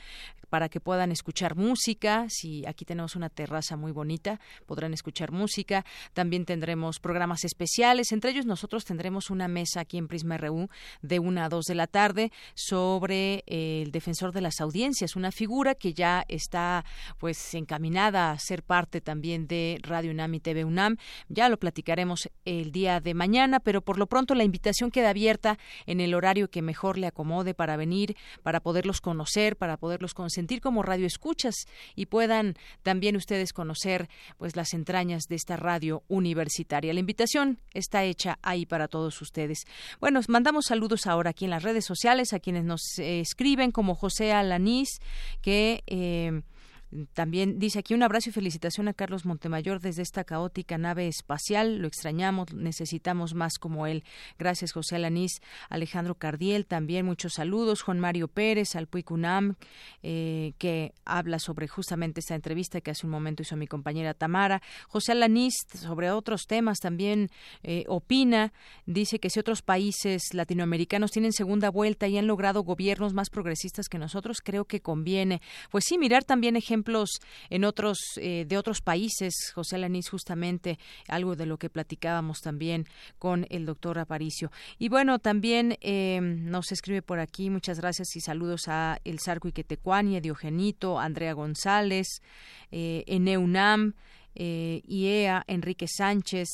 para 0.50 0.70
que 0.70 0.80
puedan 0.80 1.12
escuchar 1.12 1.56
música. 1.56 2.26
Si 2.30 2.66
aquí 2.66 2.86
tenemos 2.86 3.16
una 3.16 3.30
terraza 3.30 3.78
muy 3.78 3.92
bonita, 3.92 4.40
podrán 4.66 4.94
escuchar 4.94 5.32
música. 5.32 5.86
También 6.14 6.46
tendremos 6.46 7.00
programas 7.00 7.46
especiales. 7.46 8.12
Entre 8.12 8.32
ellos, 8.32 8.46
nosotros 8.46 8.86
tendremos 8.86 9.30
una 9.30 9.48
mesa 9.48 9.82
aquí 9.82 9.98
en 9.98 10.08
Prisma 10.08 10.38
RU 10.38 10.68
de 11.02 11.20
una 11.20 11.46
a 11.46 11.50
dos 11.50 11.66
de 11.66 11.76
la 11.76 11.88
tarde 11.88 12.32
sobre 12.56 13.44
el 13.48 13.92
defensor 13.92 14.34
de 14.34 14.42
las 14.42 14.60
audiencias, 14.60 15.16
una 15.16 15.32
figura 15.32 15.76
que 15.76 15.94
ya 15.94 16.26
está 16.28 16.84
pues 17.18 17.54
encaminada 17.54 18.32
a 18.32 18.40
ser 18.40 18.64
parte 18.64 19.02
también 19.02 19.48
de 19.48 19.80
Radio 19.82 20.12
UNAM 20.12 20.34
y 20.36 20.40
TV 20.40 20.66
UNAM. 20.66 20.98
Ya 21.28 21.50
lo 21.50 21.58
platicaremos 21.58 22.30
el 22.60 22.72
día 22.72 23.00
de 23.00 23.14
mañana, 23.14 23.60
pero 23.60 23.82
por 23.82 23.98
lo 23.98 24.08
pronto 24.08 24.36
la 24.36 24.44
invitación 24.44 24.92
queda 24.92 25.10
abierta 25.10 25.58
en 25.86 26.02
el 26.02 26.14
horario 26.14 26.50
que 26.50 26.62
mejor 26.62 26.98
le 26.98 27.08
acomode 27.08 27.54
para 27.54 27.78
venir, 27.78 28.16
para 28.44 28.60
poderlos 28.60 29.02
conocer, 29.02 29.56
para 29.56 29.78
poderlos 29.78 30.14
sentir 30.28 30.62
como 30.62 30.84
radio 30.84 31.08
escuchas 31.08 31.56
y 31.96 32.06
puedan 32.08 32.56
también 32.84 33.16
ustedes 33.16 33.54
conocer 33.54 34.10
pues 34.38 34.56
las 34.56 34.74
entrañas 34.74 35.24
de 35.28 35.36
esta 35.36 35.58
radio 35.58 36.04
universitaria. 36.08 36.94
La 36.94 37.00
invitación 37.00 37.60
está 37.74 38.04
hecha 38.04 38.40
ahí 38.42 38.66
para 38.66 38.88
todos 38.88 39.22
ustedes. 39.22 39.66
Bueno, 40.00 40.20
mandamos 40.28 40.66
saludos 40.66 41.08
ahora 41.08 41.32
aquí 41.32 41.46
en 41.46 41.52
las 41.52 41.64
redes 41.64 41.86
sociales 41.86 42.34
a 42.34 42.40
quienes 42.40 42.66
nos 42.66 43.00
eh, 43.00 43.20
escriben 43.20 43.72
como 43.72 43.96
José 43.96 44.34
Alanís 44.34 45.00
que 45.42 45.84
eh, 45.88 46.42
también 47.14 47.60
dice 47.60 47.80
aquí 47.80 47.94
un 47.94 48.02
abrazo 48.02 48.30
y 48.30 48.34
felicitación 48.34 48.88
a 48.88 48.94
Carlos 48.94 49.26
Montemayor 49.26 49.80
desde 49.80 50.02
esta 50.02 50.24
caótica 50.24 50.78
nave 50.78 51.08
espacial. 51.08 51.78
Lo 51.78 51.88
extrañamos, 51.88 52.54
necesitamos 52.54 53.36
más 53.36 53.60
como 53.60 53.86
él. 53.86 54.04
Gracias, 54.40 54.72
José 54.72 54.96
Alanís. 54.96 55.40
Alejandro 55.70 56.16
Cardiel, 56.16 56.66
también 56.66 57.06
muchos 57.06 57.34
saludos. 57.34 57.84
Juan 57.84 58.00
Mario 58.00 58.28
Pérez, 58.28 58.76
al 58.76 58.88
Puicunam, 58.88 59.56
eh, 60.02 60.54
que 60.58 60.94
habla 61.06 61.38
sobre 61.38 61.68
justamente 61.68 62.22
esta 62.22 62.34
entrevista 62.34 62.82
que 62.82 62.92
hace 62.92 63.06
un 63.06 63.12
momento 63.12 63.44
hizo 63.44 63.56
mi 63.56 63.68
compañera 63.68 64.16
Tamara. 64.16 64.62
José 64.88 65.12
Alanís, 65.12 65.54
sobre 65.76 66.10
otros 66.10 66.48
temas, 66.48 66.80
también 66.80 67.30
eh, 67.62 67.84
opina. 67.88 68.52
Dice 68.88 69.20
que 69.20 69.30
si 69.30 69.40
otros 69.40 69.62
países 69.62 70.34
latinoamericanos 70.34 71.12
tienen 71.12 71.34
segunda 71.34 71.70
vuelta 71.70 72.08
y 72.08 72.18
han 72.18 72.26
logrado 72.26 72.64
gobiernos 72.64 73.14
más 73.14 73.30
progresistas 73.30 73.90
que 73.90 74.00
nosotros, 74.00 74.42
creo 74.44 74.66
que 74.66 74.82
conviene. 74.82 75.42
Pues 75.70 75.86
sí, 75.86 76.00
mirar 76.00 76.24
también 76.24 76.56
ejemplos 76.56 76.79
ejemplos 76.80 77.20
en 77.50 77.66
otros 77.66 77.98
eh, 78.16 78.46
de 78.48 78.58
otros 78.58 78.82
países, 78.82 79.34
José 79.54 79.78
Lanís, 79.78 80.10
justamente 80.10 80.80
algo 81.10 81.36
de 81.36 81.46
lo 81.46 81.58
que 81.58 81.70
platicábamos 81.70 82.40
también 82.40 82.86
con 83.18 83.46
el 83.50 83.66
doctor 83.66 84.00
Aparicio. 84.00 84.50
Y 84.78 84.88
bueno, 84.88 85.20
también 85.20 85.78
eh, 85.82 86.22
nos 86.22 86.72
escribe 86.72 87.02
por 87.02 87.20
aquí, 87.20 87.50
muchas 87.50 87.82
gracias 87.82 88.16
y 88.16 88.22
saludos 88.22 88.68
a 88.68 89.00
El 89.04 89.20
Sarco 89.20 89.50
Iquetecuani, 89.50 90.22
Diogenito, 90.22 91.00
Andrea 91.00 91.34
González, 91.34 92.22
eh, 92.72 93.04
Eneunam, 93.08 93.96
eh, 94.36 94.82
IEA, 94.88 95.44
Enrique 95.48 95.88
Sánchez, 95.88 96.48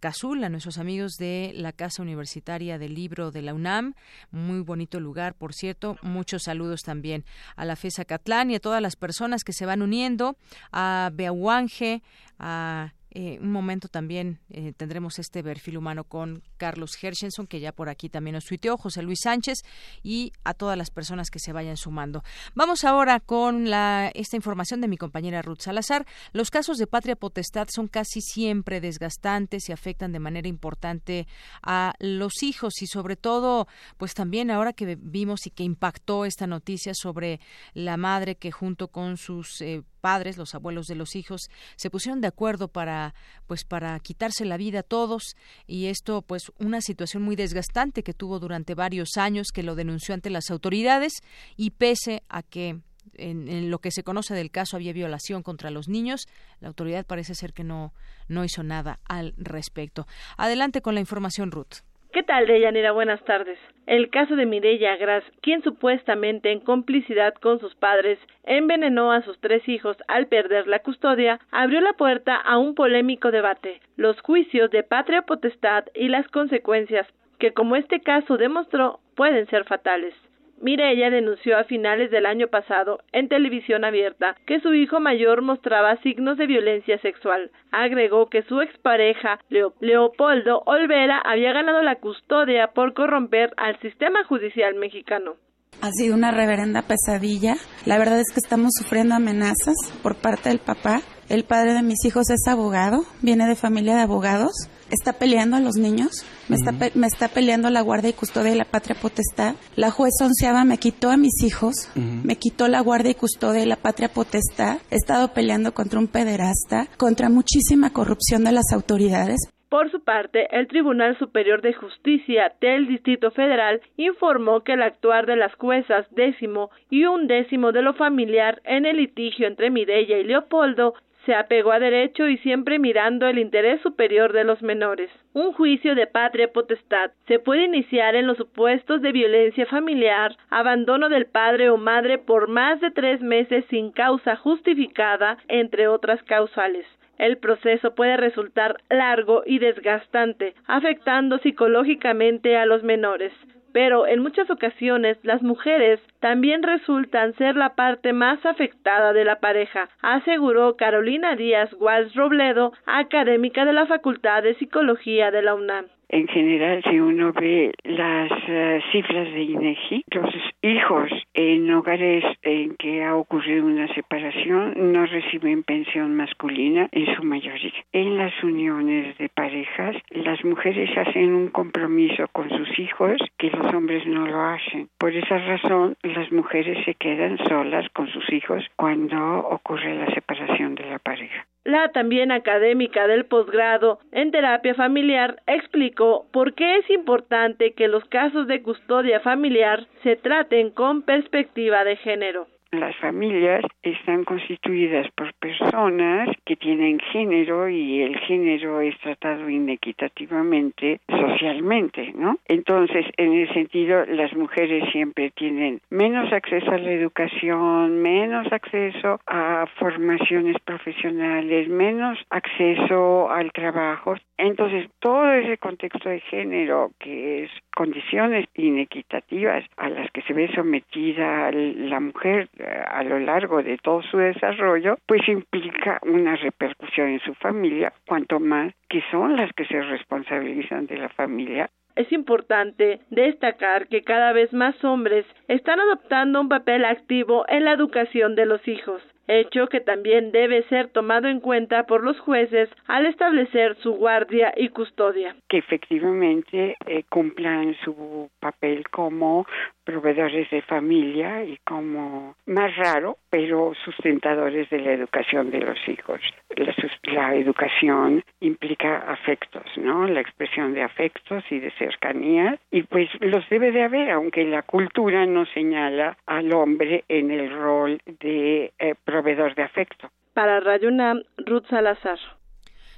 Cazula, 0.00 0.48
nuestros 0.48 0.78
amigos 0.78 1.12
de 1.18 1.52
la 1.54 1.72
Casa 1.72 2.02
Universitaria 2.02 2.78
del 2.78 2.94
Libro 2.94 3.30
de 3.30 3.42
la 3.42 3.54
UNAM. 3.54 3.94
Muy 4.30 4.60
bonito 4.60 5.00
lugar, 5.00 5.34
por 5.34 5.54
cierto. 5.54 5.96
Muchos 6.02 6.44
saludos 6.44 6.82
también 6.82 7.24
a 7.56 7.64
la 7.64 7.76
FESA 7.76 8.04
Catlán 8.04 8.50
y 8.50 8.56
a 8.56 8.60
todas 8.60 8.82
las 8.82 8.96
personas 8.96 9.44
que 9.44 9.52
se 9.52 9.66
van 9.66 9.82
uniendo, 9.82 10.36
a 10.72 11.10
Beahuanje, 11.12 12.02
a 12.38 12.92
eh, 13.18 13.38
un 13.40 13.50
momento 13.50 13.88
también 13.88 14.40
eh, 14.50 14.74
tendremos 14.76 15.18
este 15.18 15.42
perfil 15.42 15.78
humano 15.78 16.04
con 16.04 16.42
Carlos 16.58 17.02
Hershenson, 17.02 17.46
que 17.46 17.60
ya 17.60 17.72
por 17.72 17.88
aquí 17.88 18.10
también 18.10 18.34
nos 18.34 18.44
tuiteó, 18.44 18.76
José 18.76 19.02
Luis 19.02 19.20
Sánchez 19.22 19.60
y 20.02 20.34
a 20.44 20.52
todas 20.52 20.76
las 20.76 20.90
personas 20.90 21.30
que 21.30 21.38
se 21.38 21.54
vayan 21.54 21.78
sumando. 21.78 22.22
Vamos 22.54 22.84
ahora 22.84 23.20
con 23.20 23.70
la, 23.70 24.10
esta 24.14 24.36
información 24.36 24.82
de 24.82 24.88
mi 24.88 24.98
compañera 24.98 25.40
Ruth 25.40 25.62
Salazar. 25.62 26.04
Los 26.34 26.50
casos 26.50 26.76
de 26.76 26.86
patria 26.86 27.16
potestad 27.16 27.68
son 27.70 27.88
casi 27.88 28.20
siempre 28.20 28.82
desgastantes 28.82 29.70
y 29.70 29.72
afectan 29.72 30.12
de 30.12 30.18
manera 30.18 30.48
importante 30.48 31.26
a 31.62 31.94
los 31.98 32.42
hijos 32.42 32.82
y 32.82 32.86
sobre 32.86 33.16
todo, 33.16 33.66
pues 33.96 34.12
también 34.12 34.50
ahora 34.50 34.74
que 34.74 34.98
vimos 35.00 35.46
y 35.46 35.50
que 35.50 35.62
impactó 35.62 36.26
esta 36.26 36.46
noticia 36.46 36.92
sobre 36.94 37.40
la 37.72 37.96
madre 37.96 38.34
que 38.34 38.52
junto 38.52 38.88
con 38.88 39.16
sus 39.16 39.62
eh, 39.62 39.84
padres, 40.06 40.38
los 40.38 40.54
abuelos 40.54 40.86
de 40.86 40.94
los 40.94 41.16
hijos, 41.16 41.40
se 41.74 41.90
pusieron 41.90 42.20
de 42.20 42.28
acuerdo 42.28 42.68
para, 42.68 43.12
pues, 43.48 43.64
para 43.64 43.98
quitarse 43.98 44.44
la 44.44 44.56
vida 44.56 44.78
a 44.78 44.82
todos 44.84 45.34
y 45.66 45.86
esto, 45.86 46.22
pues, 46.22 46.52
una 46.60 46.80
situación 46.80 47.24
muy 47.24 47.34
desgastante 47.34 48.04
que 48.04 48.14
tuvo 48.14 48.38
durante 48.38 48.76
varios 48.76 49.16
años, 49.16 49.48
que 49.52 49.64
lo 49.64 49.74
denunció 49.74 50.14
ante 50.14 50.30
las 50.30 50.48
autoridades 50.52 51.12
y 51.56 51.70
pese 51.70 52.22
a 52.28 52.44
que 52.44 52.76
en, 53.14 53.48
en, 53.48 53.68
lo 53.68 53.80
que 53.80 53.90
se 53.90 54.04
conoce 54.04 54.32
del 54.32 54.52
caso 54.52 54.76
había 54.76 54.92
violación 54.92 55.42
contra 55.42 55.72
los 55.72 55.88
niños. 55.88 56.28
La 56.60 56.68
autoridad 56.68 57.04
parece 57.04 57.34
ser 57.34 57.52
que 57.52 57.64
no, 57.64 57.92
no 58.28 58.44
hizo 58.44 58.62
nada 58.62 59.00
al 59.08 59.34
respecto. 59.36 60.06
Adelante 60.36 60.82
con 60.82 60.94
la 60.94 61.00
información, 61.00 61.50
Ruth. 61.50 61.82
¿Qué 62.12 62.22
tal, 62.22 62.46
Deyanira? 62.46 62.92
Buenas 62.92 63.24
tardes. 63.24 63.58
El 63.86 64.10
caso 64.10 64.34
de 64.34 64.46
Mireya 64.46 64.96
Gras, 64.96 65.22
quien 65.42 65.62
supuestamente 65.62 66.50
en 66.50 66.58
complicidad 66.58 67.34
con 67.34 67.60
sus 67.60 67.76
padres 67.76 68.18
envenenó 68.42 69.12
a 69.12 69.22
sus 69.22 69.38
tres 69.38 69.68
hijos 69.68 69.96
al 70.08 70.26
perder 70.26 70.66
la 70.66 70.80
custodia, 70.80 71.38
abrió 71.52 71.80
la 71.80 71.92
puerta 71.92 72.34
a 72.34 72.58
un 72.58 72.74
polémico 72.74 73.30
debate, 73.30 73.80
los 73.96 74.20
juicios 74.20 74.72
de 74.72 74.82
patria 74.82 75.22
potestad 75.22 75.84
y 75.94 76.08
las 76.08 76.26
consecuencias 76.28 77.06
que, 77.38 77.52
como 77.52 77.76
este 77.76 78.00
caso 78.00 78.36
demostró, 78.36 78.98
pueden 79.14 79.46
ser 79.46 79.64
fatales. 79.64 80.14
Mireya 80.60 81.10
denunció 81.10 81.58
a 81.58 81.64
finales 81.64 82.10
del 82.10 82.26
año 82.26 82.48
pasado 82.48 83.00
en 83.12 83.28
televisión 83.28 83.84
abierta 83.84 84.36
que 84.46 84.60
su 84.60 84.74
hijo 84.74 85.00
mayor 85.00 85.42
mostraba 85.42 85.96
signos 86.02 86.38
de 86.38 86.46
violencia 86.46 86.98
sexual. 87.00 87.50
Agregó 87.72 88.28
que 88.28 88.42
su 88.42 88.60
expareja 88.60 89.38
Leopoldo 89.80 90.62
Olvera 90.66 91.18
había 91.18 91.52
ganado 91.52 91.82
la 91.82 91.96
custodia 91.96 92.68
por 92.68 92.94
corromper 92.94 93.52
al 93.56 93.78
sistema 93.80 94.24
judicial 94.24 94.74
mexicano. 94.74 95.36
Ha 95.82 95.90
sido 95.92 96.14
una 96.14 96.30
reverenda 96.30 96.82
pesadilla. 96.82 97.56
La 97.84 97.98
verdad 97.98 98.18
es 98.18 98.32
que 98.32 98.40
estamos 98.42 98.70
sufriendo 98.78 99.14
amenazas 99.14 99.74
por 100.02 100.16
parte 100.16 100.48
del 100.48 100.58
papá. 100.58 101.00
El 101.28 101.44
padre 101.44 101.74
de 101.74 101.82
mis 101.82 102.04
hijos 102.04 102.30
es 102.30 102.46
abogado, 102.46 103.04
viene 103.22 103.46
de 103.46 103.56
familia 103.56 103.96
de 103.96 104.02
abogados 104.02 104.68
está 104.90 105.12
peleando 105.14 105.56
a 105.56 105.60
los 105.60 105.76
niños, 105.76 106.24
me, 106.48 106.56
está, 106.56 106.72
me 106.94 107.06
está 107.06 107.28
peleando 107.28 107.70
la 107.70 107.80
guardia 107.80 108.10
y 108.10 108.12
custodia 108.12 108.50
de 108.50 108.56
la 108.56 108.64
patria 108.64 108.96
potestad. 109.00 109.54
La 109.74 109.90
juez 109.90 110.14
onceava 110.22 110.64
me 110.64 110.78
quitó 110.78 111.10
a 111.10 111.16
mis 111.16 111.42
hijos, 111.42 111.90
me 111.96 112.36
quitó 112.36 112.68
la 112.68 112.80
guardia 112.80 113.10
y 113.10 113.14
custodia 113.14 113.60
de 113.60 113.66
la 113.66 113.76
patria 113.76 114.08
potestad. 114.08 114.78
He 114.90 114.96
estado 114.96 115.32
peleando 115.32 115.72
contra 115.72 115.98
un 115.98 116.08
pederasta, 116.08 116.86
contra 116.96 117.28
muchísima 117.28 117.92
corrupción 117.92 118.44
de 118.44 118.52
las 118.52 118.72
autoridades. 118.72 119.38
Por 119.68 119.90
su 119.90 120.00
parte, 120.04 120.46
el 120.56 120.68
Tribunal 120.68 121.18
Superior 121.18 121.60
de 121.60 121.74
Justicia 121.74 122.52
del 122.60 122.86
Distrito 122.86 123.32
Federal 123.32 123.80
informó 123.96 124.60
que 124.60 124.74
el 124.74 124.82
actuar 124.82 125.26
de 125.26 125.34
las 125.34 125.52
juezas 125.56 126.06
décimo 126.12 126.70
y 126.88 127.04
un 127.04 127.26
décimo 127.26 127.72
de 127.72 127.82
lo 127.82 127.92
familiar 127.94 128.62
en 128.64 128.86
el 128.86 128.98
litigio 128.98 129.48
entre 129.48 129.70
Mireya 129.70 130.18
y 130.18 130.24
Leopoldo 130.24 130.94
se 131.26 131.34
apegó 131.34 131.72
a 131.72 131.80
derecho 131.80 132.28
y 132.28 132.38
siempre 132.38 132.78
mirando 132.78 133.26
el 133.26 133.38
interés 133.38 133.80
superior 133.82 134.32
de 134.32 134.44
los 134.44 134.62
menores. 134.62 135.10
Un 135.34 135.52
juicio 135.52 135.94
de 135.96 136.06
patria 136.06 136.52
potestad 136.52 137.10
se 137.26 137.40
puede 137.40 137.64
iniciar 137.64 138.14
en 138.14 138.26
los 138.26 138.36
supuestos 138.36 139.02
de 139.02 139.12
violencia 139.12 139.66
familiar, 139.66 140.36
abandono 140.48 141.08
del 141.08 141.26
padre 141.26 141.68
o 141.68 141.76
madre 141.76 142.18
por 142.18 142.48
más 142.48 142.80
de 142.80 142.92
tres 142.92 143.20
meses 143.20 143.64
sin 143.68 143.90
causa 143.90 144.36
justificada, 144.36 145.36
entre 145.48 145.88
otras 145.88 146.22
causales. 146.22 146.86
El 147.18 147.38
proceso 147.38 147.94
puede 147.94 148.16
resultar 148.16 148.76
largo 148.88 149.42
y 149.44 149.58
desgastante, 149.58 150.54
afectando 150.66 151.38
psicológicamente 151.38 152.56
a 152.56 152.66
los 152.66 152.82
menores 152.82 153.32
pero 153.76 154.06
en 154.06 154.22
muchas 154.22 154.48
ocasiones 154.48 155.18
las 155.22 155.42
mujeres 155.42 156.00
también 156.20 156.62
resultan 156.62 157.34
ser 157.34 157.56
la 157.56 157.74
parte 157.74 158.14
más 158.14 158.38
afectada 158.46 159.12
de 159.12 159.22
la 159.26 159.38
pareja, 159.38 159.90
aseguró 160.00 160.78
Carolina 160.78 161.36
Díaz 161.36 161.70
Walsh 161.78 162.14
Robledo, 162.14 162.72
académica 162.86 163.66
de 163.66 163.74
la 163.74 163.84
Facultad 163.84 164.42
de 164.42 164.54
Psicología 164.54 165.30
de 165.30 165.42
la 165.42 165.54
UNAM. 165.54 165.88
En 166.08 166.28
general, 166.28 166.82
si 166.88 167.00
uno 167.00 167.32
ve 167.32 167.72
las 167.82 168.30
uh, 168.30 168.80
cifras 168.92 169.32
de 169.32 169.42
INEGI, 169.42 170.04
los 170.10 170.32
hijos 170.62 171.10
en 171.34 171.70
hogares 171.72 172.24
en 172.42 172.76
que 172.76 173.04
ha 173.04 173.16
ocurrido 173.16 173.66
una 173.66 173.92
separación 173.94 174.92
no 174.92 175.04
reciben 175.06 175.64
pensión 175.64 176.14
masculina 176.14 176.88
en 176.92 177.14
su 177.16 177.24
mayoría. 177.24 177.72
En 177.92 178.16
las 178.18 178.32
uniones 178.44 179.18
de 179.18 179.28
parejas, 179.28 179.96
las 180.10 180.44
mujeres 180.44 180.96
hacen 180.96 181.34
un 181.34 181.48
compromiso 181.48 182.28
con 182.32 182.50
sus 182.50 182.78
hijos 182.78 183.20
que 183.36 183.50
los 183.50 183.74
hombres 183.74 184.06
no 184.06 184.26
lo 184.26 184.40
hacen. 184.40 184.88
Por 184.98 185.14
esa 185.14 185.38
razón, 185.38 185.96
las 186.02 186.30
mujeres 186.30 186.84
se 186.84 186.94
quedan 186.94 187.38
solas 187.48 187.88
con 187.90 188.08
sus 188.08 188.32
hijos 188.32 188.64
cuando 188.76 189.38
ocurre 189.38 189.94
la 189.94 190.12
separación 190.14 190.74
de 190.76 190.88
la 190.88 190.98
pareja. 190.98 191.46
La 191.66 191.88
también 191.88 192.30
académica 192.30 193.08
del 193.08 193.24
posgrado 193.24 193.98
en 194.12 194.30
terapia 194.30 194.76
familiar 194.76 195.42
explicó 195.48 196.26
por 196.32 196.54
qué 196.54 196.76
es 196.76 196.88
importante 196.90 197.72
que 197.72 197.88
los 197.88 198.04
casos 198.04 198.46
de 198.46 198.62
custodia 198.62 199.18
familiar 199.18 199.88
se 200.04 200.14
traten 200.14 200.70
con 200.70 201.02
perspectiva 201.02 201.82
de 201.82 201.96
género 201.96 202.46
las 202.70 202.96
familias 202.96 203.64
están 203.82 204.24
constituidas 204.24 205.08
por 205.12 205.32
personas 205.34 206.28
que 206.44 206.56
tienen 206.56 206.98
género 206.98 207.68
y 207.68 208.02
el 208.02 208.18
género 208.20 208.80
es 208.80 208.98
tratado 209.00 209.48
inequitativamente 209.48 211.00
socialmente, 211.08 212.12
¿no? 212.16 212.38
Entonces, 212.46 213.06
en 213.16 213.32
ese 213.34 213.54
sentido, 213.54 214.04
las 214.06 214.34
mujeres 214.34 214.90
siempre 214.92 215.30
tienen 215.30 215.80
menos 215.90 216.32
acceso 216.32 216.70
a 216.70 216.78
la 216.78 216.90
educación, 216.90 218.02
menos 218.02 218.52
acceso 218.52 219.20
a 219.26 219.66
formaciones 219.78 220.56
profesionales, 220.64 221.68
menos 221.68 222.18
acceso 222.30 223.30
al 223.30 223.52
trabajo. 223.52 224.14
Entonces, 224.38 224.88
todo 225.00 225.32
ese 225.32 225.56
contexto 225.58 226.08
de 226.08 226.20
género, 226.20 226.90
que 226.98 227.44
es 227.44 227.50
condiciones 227.74 228.46
inequitativas 228.54 229.64
a 229.76 229.88
las 229.88 230.10
que 230.10 230.22
se 230.22 230.32
ve 230.32 230.50
sometida 230.54 231.50
la 231.52 232.00
mujer 232.00 232.48
a 232.64 233.02
lo 233.04 233.18
largo 233.18 233.62
de 233.62 233.78
todo 233.78 234.02
su 234.02 234.18
desarrollo, 234.18 234.98
pues 235.06 235.28
implica 235.28 235.98
una 236.02 236.36
repercusión 236.36 237.08
en 237.08 237.20
su 237.20 237.34
familia, 237.34 237.92
cuanto 238.06 238.40
más 238.40 238.72
que 238.88 239.02
son 239.10 239.36
las 239.36 239.52
que 239.52 239.66
se 239.66 239.80
responsabilizan 239.82 240.86
de 240.86 240.98
la 240.98 241.08
familia 241.10 241.68
es 241.96 242.12
importante 242.12 243.00
destacar 243.10 243.88
que 243.88 244.02
cada 244.02 244.32
vez 244.32 244.52
más 244.52 244.82
hombres 244.84 245.26
están 245.48 245.80
adoptando 245.80 246.42
un 246.42 246.48
papel 246.48 246.84
activo 246.84 247.44
en 247.48 247.64
la 247.64 247.72
educación 247.72 248.36
de 248.36 248.46
los 248.46 248.66
hijos. 248.68 249.02
hecho 249.28 249.66
que 249.66 249.80
también 249.80 250.30
debe 250.30 250.62
ser 250.68 250.86
tomado 250.88 251.26
en 251.26 251.40
cuenta 251.40 251.84
por 251.86 252.04
los 252.04 252.16
jueces 252.20 252.68
al 252.86 253.06
establecer 253.06 253.74
su 253.82 253.94
guardia 253.94 254.54
y 254.56 254.68
custodia. 254.68 255.34
Que 255.48 255.58
efectivamente 255.58 256.76
eh, 256.86 257.02
cumplan 257.08 257.74
su 257.84 258.30
papel 258.38 258.88
como 258.90 259.44
proveedores 259.86 260.50
de 260.50 260.60
familia 260.62 261.44
y 261.44 261.56
como 261.58 262.34
más 262.44 262.76
raro, 262.76 263.16
pero 263.30 263.72
sustentadores 263.84 264.68
de 264.68 264.80
la 264.80 264.92
educación 264.92 265.50
de 265.50 265.60
los 265.60 265.78
hijos. 265.88 266.20
La, 266.56 266.74
la, 267.04 267.34
educación 267.36 268.24
implica 268.40 268.98
afectos, 269.10 269.64
¿no? 269.76 270.06
La 270.08 270.20
expresión 270.20 270.74
de 270.74 270.82
afectos 270.82 271.44
y 271.50 271.60
de 271.60 271.70
cercanía 271.78 272.58
y 272.70 272.82
pues 272.82 273.08
los 273.20 273.48
debe 273.48 273.70
de 273.70 273.84
haber, 273.84 274.10
aunque 274.10 274.44
la 274.44 274.62
cultura 274.62 275.24
no 275.24 275.46
señala 275.46 276.18
al 276.26 276.52
hombre 276.52 277.04
en 277.08 277.30
el 277.30 277.50
rol 277.50 278.00
de 278.20 278.72
eh, 278.78 278.94
proveedor 279.04 279.54
de 279.54 279.62
afecto. 279.62 280.10
Para 280.34 280.58
Radio 280.60 280.88
UNAM, 280.88 281.22
Ruth 281.38 281.66
Salazar. 281.70 282.18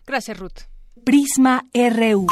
Gracias, 0.06 0.40
Ruth. 0.40 0.60
Prisma 1.04 1.62
RU. 1.74 2.26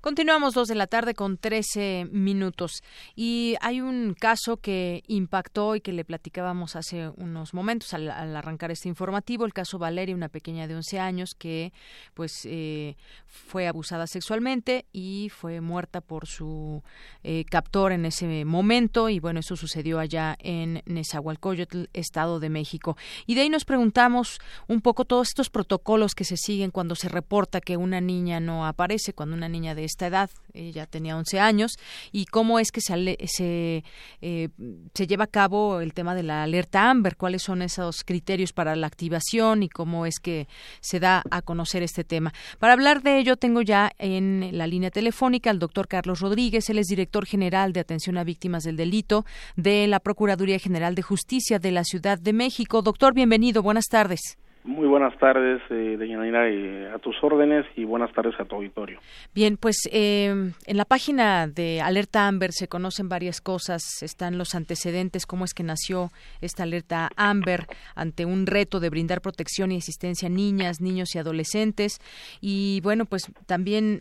Continuamos 0.00 0.54
dos 0.54 0.68
de 0.68 0.74
la 0.76 0.86
tarde 0.86 1.12
con 1.12 1.36
13 1.36 2.08
minutos. 2.10 2.82
Y 3.14 3.56
hay 3.60 3.82
un 3.82 4.14
caso 4.18 4.56
que 4.56 5.02
impactó 5.08 5.76
y 5.76 5.82
que 5.82 5.92
le 5.92 6.06
platicábamos 6.06 6.74
hace 6.74 7.10
unos 7.18 7.52
momentos 7.52 7.92
al, 7.92 8.08
arrancar 8.08 8.70
este 8.70 8.88
informativo, 8.88 9.44
el 9.44 9.52
caso 9.52 9.78
Valeria, 9.78 10.14
una 10.14 10.30
pequeña 10.30 10.66
de 10.66 10.74
11 10.74 11.00
años 11.00 11.34
que 11.34 11.74
pues 12.14 12.32
eh, 12.46 12.96
fue 13.26 13.68
abusada 13.68 14.06
sexualmente 14.06 14.86
y 14.90 15.28
fue 15.28 15.60
muerta 15.60 16.00
por 16.00 16.26
su 16.26 16.82
eh, 17.22 17.44
captor 17.50 17.92
en 17.92 18.06
ese 18.06 18.46
momento. 18.46 19.10
Y 19.10 19.20
bueno, 19.20 19.40
eso 19.40 19.54
sucedió 19.54 19.98
allá 19.98 20.34
en 20.38 20.82
Nezahualcóyotl, 20.86 21.90
Estado 21.92 22.40
de 22.40 22.48
México. 22.48 22.96
Y 23.26 23.34
de 23.34 23.42
ahí 23.42 23.50
nos 23.50 23.66
preguntamos 23.66 24.38
un 24.66 24.80
poco 24.80 25.04
todos 25.04 25.28
estos 25.28 25.50
protocolos 25.50 26.14
que 26.14 26.24
se 26.24 26.38
siguen 26.38 26.70
cuando 26.70 26.94
se 26.94 27.10
reporta 27.10 27.60
que 27.60 27.76
una 27.76 28.00
niña 28.00 28.40
no 28.40 28.64
aparece, 28.66 29.12
cuando 29.12 29.36
una 29.36 29.50
niña 29.50 29.74
de 29.74 29.89
esta 29.90 30.06
edad, 30.06 30.30
ella 30.52 30.86
tenía 30.86 31.16
11 31.16 31.40
años, 31.40 31.72
y 32.12 32.26
cómo 32.26 32.58
es 32.58 32.72
que 32.72 32.80
se, 32.80 33.16
se, 33.26 33.84
eh, 34.20 34.48
se 34.94 35.06
lleva 35.06 35.24
a 35.24 35.28
cabo 35.28 35.80
el 35.80 35.92
tema 35.94 36.14
de 36.14 36.22
la 36.22 36.42
alerta 36.42 36.90
AMBER, 36.90 37.16
cuáles 37.16 37.42
son 37.42 37.62
esos 37.62 38.04
criterios 38.04 38.52
para 38.52 38.74
la 38.76 38.86
activación 38.86 39.62
y 39.62 39.68
cómo 39.68 40.06
es 40.06 40.18
que 40.20 40.48
se 40.80 41.00
da 41.00 41.22
a 41.30 41.42
conocer 41.42 41.82
este 41.82 42.04
tema. 42.04 42.32
Para 42.58 42.72
hablar 42.72 43.02
de 43.02 43.18
ello, 43.18 43.36
tengo 43.36 43.62
ya 43.62 43.90
en 43.98 44.50
la 44.52 44.66
línea 44.66 44.90
telefónica 44.90 45.50
al 45.50 45.58
doctor 45.58 45.88
Carlos 45.88 46.20
Rodríguez, 46.20 46.70
él 46.70 46.78
es 46.78 46.86
director 46.86 47.26
general 47.26 47.72
de 47.72 47.80
atención 47.80 48.18
a 48.18 48.24
víctimas 48.24 48.64
del 48.64 48.76
delito 48.76 49.24
de 49.56 49.86
la 49.86 50.00
Procuraduría 50.00 50.58
General 50.58 50.94
de 50.94 51.02
Justicia 51.02 51.58
de 51.58 51.72
la 51.72 51.84
Ciudad 51.84 52.18
de 52.18 52.32
México. 52.32 52.82
Doctor, 52.82 53.14
bienvenido, 53.14 53.62
buenas 53.62 53.86
tardes. 53.86 54.38
Muy 54.62 54.86
buenas 54.86 55.16
tardes, 55.18 55.62
eh, 55.70 55.96
Deyanira, 55.98 56.50
y 56.50 56.84
a 56.94 56.98
tus 56.98 57.16
órdenes 57.22 57.64
y 57.76 57.84
buenas 57.84 58.12
tardes 58.12 58.38
a 58.38 58.44
tu 58.44 58.56
auditorio. 58.56 59.00
Bien, 59.34 59.56
pues 59.56 59.88
eh, 59.90 60.52
en 60.66 60.76
la 60.76 60.84
página 60.84 61.46
de 61.46 61.80
Alerta 61.80 62.28
Amber 62.28 62.52
se 62.52 62.68
conocen 62.68 63.08
varias 63.08 63.40
cosas, 63.40 64.02
están 64.02 64.36
los 64.36 64.54
antecedentes, 64.54 65.24
cómo 65.24 65.46
es 65.46 65.54
que 65.54 65.62
nació 65.62 66.10
esta 66.42 66.64
Alerta 66.64 67.08
Amber 67.16 67.66
ante 67.94 68.26
un 68.26 68.46
reto 68.46 68.80
de 68.80 68.90
brindar 68.90 69.22
protección 69.22 69.72
y 69.72 69.78
asistencia 69.78 70.26
a 70.26 70.30
niñas, 70.30 70.82
niños 70.82 71.14
y 71.14 71.18
adolescentes. 71.18 71.98
Y 72.42 72.82
bueno, 72.82 73.06
pues 73.06 73.32
también 73.46 74.00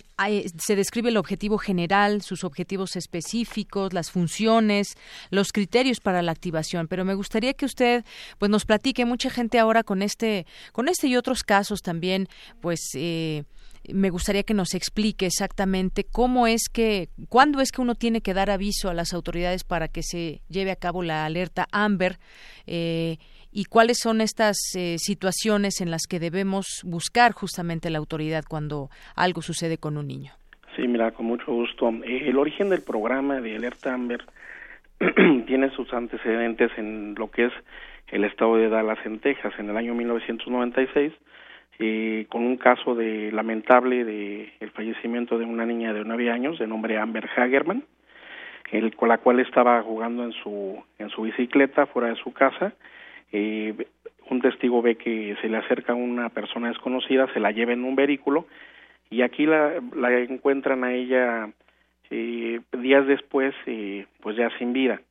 se 0.58 0.76
describe 0.76 1.08
el 1.08 1.18
objetivo 1.18 1.58
general, 1.58 2.22
sus 2.22 2.44
objetivos 2.44 2.98
específicos, 2.98 3.94
las 3.94 4.12
funciones, 4.12 4.98
los 5.32 5.54
criterios 5.54 6.02
para 6.02 6.22
la 6.22 6.34
activación. 6.34 6.90
Pero 6.90 7.06
me 7.06 7.14
gustaría 7.14 7.54
que 7.54 7.66
usted 7.66 8.04
pues 8.38 8.52
nos 8.52 8.66
platique, 8.66 9.06
mucha 9.06 9.30
gente 9.30 9.58
ahora 9.58 9.84
con 9.84 10.02
este 10.02 10.46
con 10.72 10.88
este 10.88 11.08
y 11.08 11.16
otros 11.16 11.44
casos 11.44 11.82
también, 11.82 12.28
pues 12.62 12.80
eh, 12.96 13.44
me 13.94 14.10
gustaría 14.10 14.44
que 14.44 14.54
nos 14.54 14.74
explique 14.74 15.26
exactamente 15.26 16.04
cómo 16.04 16.48
es 16.48 16.70
que, 16.72 17.10
cuándo 17.30 17.62
es 17.62 17.72
que 17.72 17.82
uno 17.82 17.96
tiene 17.96 18.22
que 18.22 18.34
dar 18.34 18.50
aviso 18.50 18.90
a 18.90 18.94
las 18.94 19.14
autoridades 19.14 19.64
para 19.64 19.88
que 19.88 20.04
se 20.04 20.42
lleve 20.50 20.72
a 20.72 20.76
cabo 20.76 21.04
la 21.04 21.26
alerta 21.26 21.68
Amber 21.72 22.18
eh, 22.68 23.18
y 23.52 23.66
cuáles 23.66 23.98
son 24.00 24.22
estas 24.22 24.58
eh, 24.76 24.98
situaciones 25.00 25.82
en 25.82 25.92
las 25.92 26.04
que 26.08 26.20
debemos 26.20 26.82
buscar 26.84 27.32
justamente 27.32 27.90
la 27.90 27.98
autoridad 27.98 28.44
cuando 28.48 28.90
algo 29.16 29.42
sucede 29.42 29.78
con 29.78 29.98
un 29.98 30.08
niño. 30.08 30.34
Sí, 30.76 30.88
mira, 30.88 31.12
con 31.12 31.26
mucho 31.26 31.52
gusto. 31.52 31.90
el 31.90 32.38
origen 32.38 32.70
del 32.70 32.82
programa 32.82 33.42
de 33.42 33.56
alerta 33.56 33.94
Amber 33.94 34.24
tiene 35.48 35.72
sus 35.72 35.92
antecedentes 35.94 36.72
en 36.78 37.16
lo 37.16 37.32
que 37.32 37.46
es 37.46 37.54
el 38.12 38.24
estado 38.24 38.58
de 38.58 38.70
Dallas 38.70 39.00
en 39.06 39.20
Texas 39.20 39.54
en 39.58 39.70
el 39.70 39.78
año 39.78 39.94
1996 39.94 41.14
eh, 41.80 42.26
con 42.30 42.44
un 42.44 42.58
caso 42.58 42.96
de 42.96 43.32
lamentable 43.32 44.04
de 44.04 44.52
el 44.60 44.72
fallecimiento 44.72 45.38
de 45.38 45.46
una 45.46 45.66
niña 45.66 45.94
de 45.94 46.04
nueve 46.04 46.30
años 46.30 46.60
de 46.60 46.68
nombre 46.68 46.98
Amber 46.98 47.30
Hagerman 47.36 47.84
con 48.96 49.10
la 49.10 49.18
cual 49.18 49.40
estaba 49.40 49.82
jugando 49.82 50.24
en 50.24 50.32
su 50.34 50.84
en 50.98 51.10
su 51.10 51.24
bicicleta 51.24 51.86
fuera 51.88 52.10
de 52.10 52.16
su 52.16 52.34
casa 52.34 52.74
eh, 53.32 53.74
un 54.30 54.42
testigo 54.42 54.82
ve 54.82 54.96
que 54.96 55.36
se 55.42 55.50
le 55.50 55.58
acerca 55.58 55.94
una 55.96 56.30
persona 56.30 56.70
desconocida 56.70 57.32
se 57.34 57.40
la 57.40 57.52
lleva 57.52 57.74
en 57.74 57.84
un 57.84 57.96
vehículo 57.96 58.46
y 59.10 59.22
aquí 59.22 59.46
la, 59.46 59.74
la 59.96 60.20
encuentran 60.20 60.84
a 60.84 60.94
ella 60.94 61.50
eh, 62.12 62.60
días 62.74 63.08
después 63.08 63.56
eh, 63.66 64.06
pues 64.22 64.36
ya 64.36 64.50
sin 64.58 64.74
vida 64.74 65.02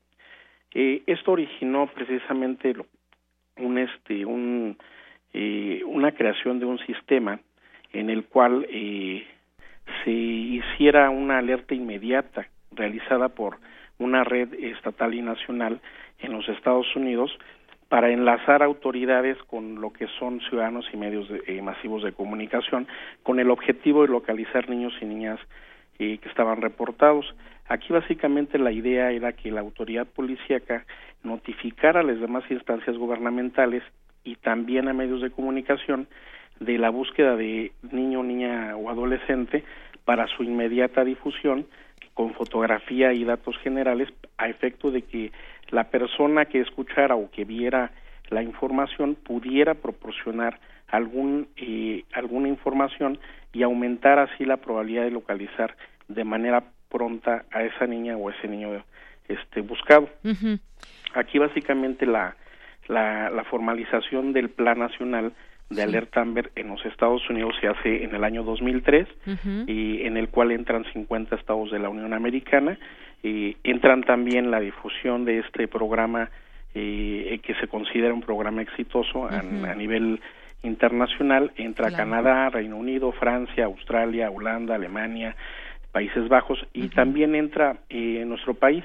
eh, 0.75 1.03
esto 1.07 1.33
originó 1.33 1.87
precisamente 1.87 2.75
un 3.57 3.79
este 3.79 4.25
un 4.25 4.77
eh, 5.33 5.83
una 5.87 6.13
creación 6.13 6.59
de 6.59 6.67
un 6.67 6.79
sistema 6.79 7.41
en 7.93 8.11
el 8.11 8.25
cual 8.25 8.67
eh, 8.71 9.27
se 10.05 10.11
hiciera 10.11 11.11
una 11.11 11.39
alerta 11.39 11.75
inmediata 11.75 12.49
realizada 12.73 13.29
por 13.29 13.59
una 13.99 14.25
red 14.25 14.53
estatal 14.55 15.15
y 15.15 15.23
nacional 15.23 15.81
en 16.19 16.33
los 16.33 16.49
Estados 16.49 16.95
Unidos 16.95 17.37
para 17.89 18.11
enlazar 18.11 18.63
autoridades 18.63 19.39
con 19.45 19.81
lo 19.81 19.93
que 19.93 20.07
son 20.19 20.41
ciudadanos 20.41 20.87
y 20.93 20.97
medios 20.97 21.27
eh, 21.47 21.63
masivos 21.63 22.03
de 22.03 22.13
comunicación 22.13 22.87
con 23.23 23.41
el 23.41 23.51
objetivo 23.51 24.03
de 24.03 24.09
localizar 24.09 24.69
niños 24.69 24.93
y 25.01 25.07
niñas 25.07 25.41
que 25.99 26.29
estaban 26.29 26.63
reportados. 26.63 27.35
Aquí 27.69 27.93
básicamente 27.93 28.59
la 28.59 28.71
idea 28.71 29.11
era 29.11 29.33
que 29.33 29.51
la 29.51 29.61
autoridad 29.61 30.07
policíaca 30.07 30.87
notificara 31.23 32.01
a 32.01 32.05
las 32.05 32.21
demás 32.21 32.45
instancias 32.51 32.97
gubernamentales 32.97 33.83
y 34.25 34.37
también 34.37 34.89
a 34.89 34.93
medios 34.93 35.21
de 35.21 35.31
comunicación 35.31 36.07
de 36.61 36.79
la 36.79 36.91
búsqueda 36.91 37.37
de 37.37 37.73
niño, 37.91 38.23
niña 38.23 38.77
o 38.77 38.91
adolescente 38.91 39.65
para 40.05 40.27
su 40.29 40.45
inmediata 40.45 41.05
difusión 41.05 41.67
con 42.15 42.33
fotografía 42.35 43.13
y 43.13 43.25
datos 43.25 43.57
generales 43.59 44.09
a 44.39 44.49
efecto 44.49 44.91
de 44.91 45.03
que 45.03 45.33
la 45.71 45.85
persona 45.85 46.47
que 46.47 46.61
escuchara 46.61 47.17
o 47.17 47.31
que 47.31 47.45
viera 47.45 47.93
la 48.31 48.43
información 48.43 49.15
pudiera 49.15 49.75
proporcionar 49.75 50.59
algún 50.89 51.49
eh, 51.57 52.05
alguna 52.13 52.49
información 52.49 53.19
y 53.53 53.63
aumentar 53.63 54.19
así 54.19 54.45
la 54.45 54.59
probabilidad 54.59 55.05
de 55.05 55.11
localizar 55.11 55.77
de 56.09 56.25
manera 56.25 56.65
pronta 56.89 57.45
a 57.51 57.63
esa 57.63 57.87
niña 57.87 58.17
o 58.17 58.31
ese 58.31 58.49
niño 58.49 58.83
este 59.29 59.61
buscado. 59.61 60.09
Aquí 61.15 61.39
básicamente 61.39 62.07
la, 62.07 62.37
la, 62.87 63.31
la 63.31 63.45
formalización 63.45 64.33
del 64.33 64.49
Plan 64.51 64.79
Nacional 64.79 65.33
de 65.71 65.83
alerta 65.83 66.23
Amber 66.23 66.51
en 66.55 66.69
los 66.69 66.85
Estados 66.87 67.29
Unidos 67.29 67.55
se 67.61 67.69
hace 67.69 68.05
en 68.05 68.15
el 68.15 68.25
año 68.25 68.43
2003 68.43 69.07
y 69.67 70.03
en 70.03 70.17
el 70.17 70.29
cual 70.29 70.53
entran 70.53 70.85
50 70.93 71.37
estados 71.37 71.71
de 71.71 71.79
la 71.79 71.91
Unión 71.91 72.15
Americana 72.15 72.79
y 73.23 73.57
entran 73.65 74.03
también 74.03 74.51
la 74.51 74.61
difusión 74.61 75.25
de 75.25 75.41
este 75.41 75.69
programa 75.69 76.31
eh, 76.75 77.41
que 77.43 77.55
se 77.57 77.69
considera 77.69 78.15
un 78.15 78.23
programa 78.23 78.63
exitoso 78.63 79.27
a, 79.27 79.43
nivel 79.75 80.21
internacional 80.63 81.53
entra 81.57 81.91
Canadá, 81.91 82.51
Reino 82.51 82.77
Unido, 82.77 83.13
Francia, 83.13 83.65
Australia, 83.65 84.31
Holanda, 84.31 84.75
Alemania, 84.75 85.37
Países 85.93 86.29
Bajos 86.29 86.59
y 86.73 86.89
también 86.89 87.35
entra 87.35 87.79
eh, 87.89 88.21
en 88.23 88.29
nuestro 88.29 88.55
país. 88.55 88.85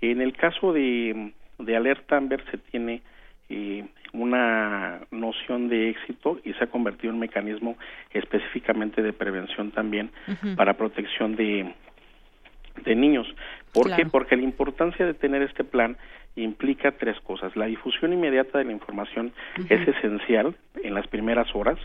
En 0.00 0.20
el 0.20 0.32
caso 0.36 0.72
de, 0.72 1.32
de 1.58 1.76
Alerta 1.76 2.16
Amber 2.16 2.44
se 2.50 2.58
tiene 2.58 3.02
eh, 3.48 3.84
una 4.12 5.00
noción 5.10 5.68
de 5.68 5.90
éxito 5.90 6.40
y 6.44 6.52
se 6.54 6.64
ha 6.64 6.66
convertido 6.66 7.10
en 7.10 7.14
un 7.14 7.20
mecanismo 7.20 7.76
específicamente 8.12 9.02
de 9.02 9.12
prevención 9.12 9.70
también 9.70 10.10
para 10.56 10.76
protección 10.76 11.36
de, 11.36 11.72
de 12.84 12.94
niños. 12.94 13.26
¿Por 13.72 13.94
qué? 13.94 14.04
Porque 14.06 14.36
la 14.36 14.42
importancia 14.42 15.06
de 15.06 15.14
tener 15.14 15.42
este 15.42 15.64
plan 15.64 15.96
implica 16.36 16.92
tres 16.92 17.18
cosas. 17.20 17.54
La 17.56 17.66
difusión 17.66 18.12
inmediata 18.12 18.58
de 18.58 18.64
la 18.64 18.72
información 18.72 19.32
es 19.68 19.86
esencial 19.86 20.54
en 20.82 20.94
las 20.94 21.06
primeras 21.06 21.54
horas. 21.54 21.78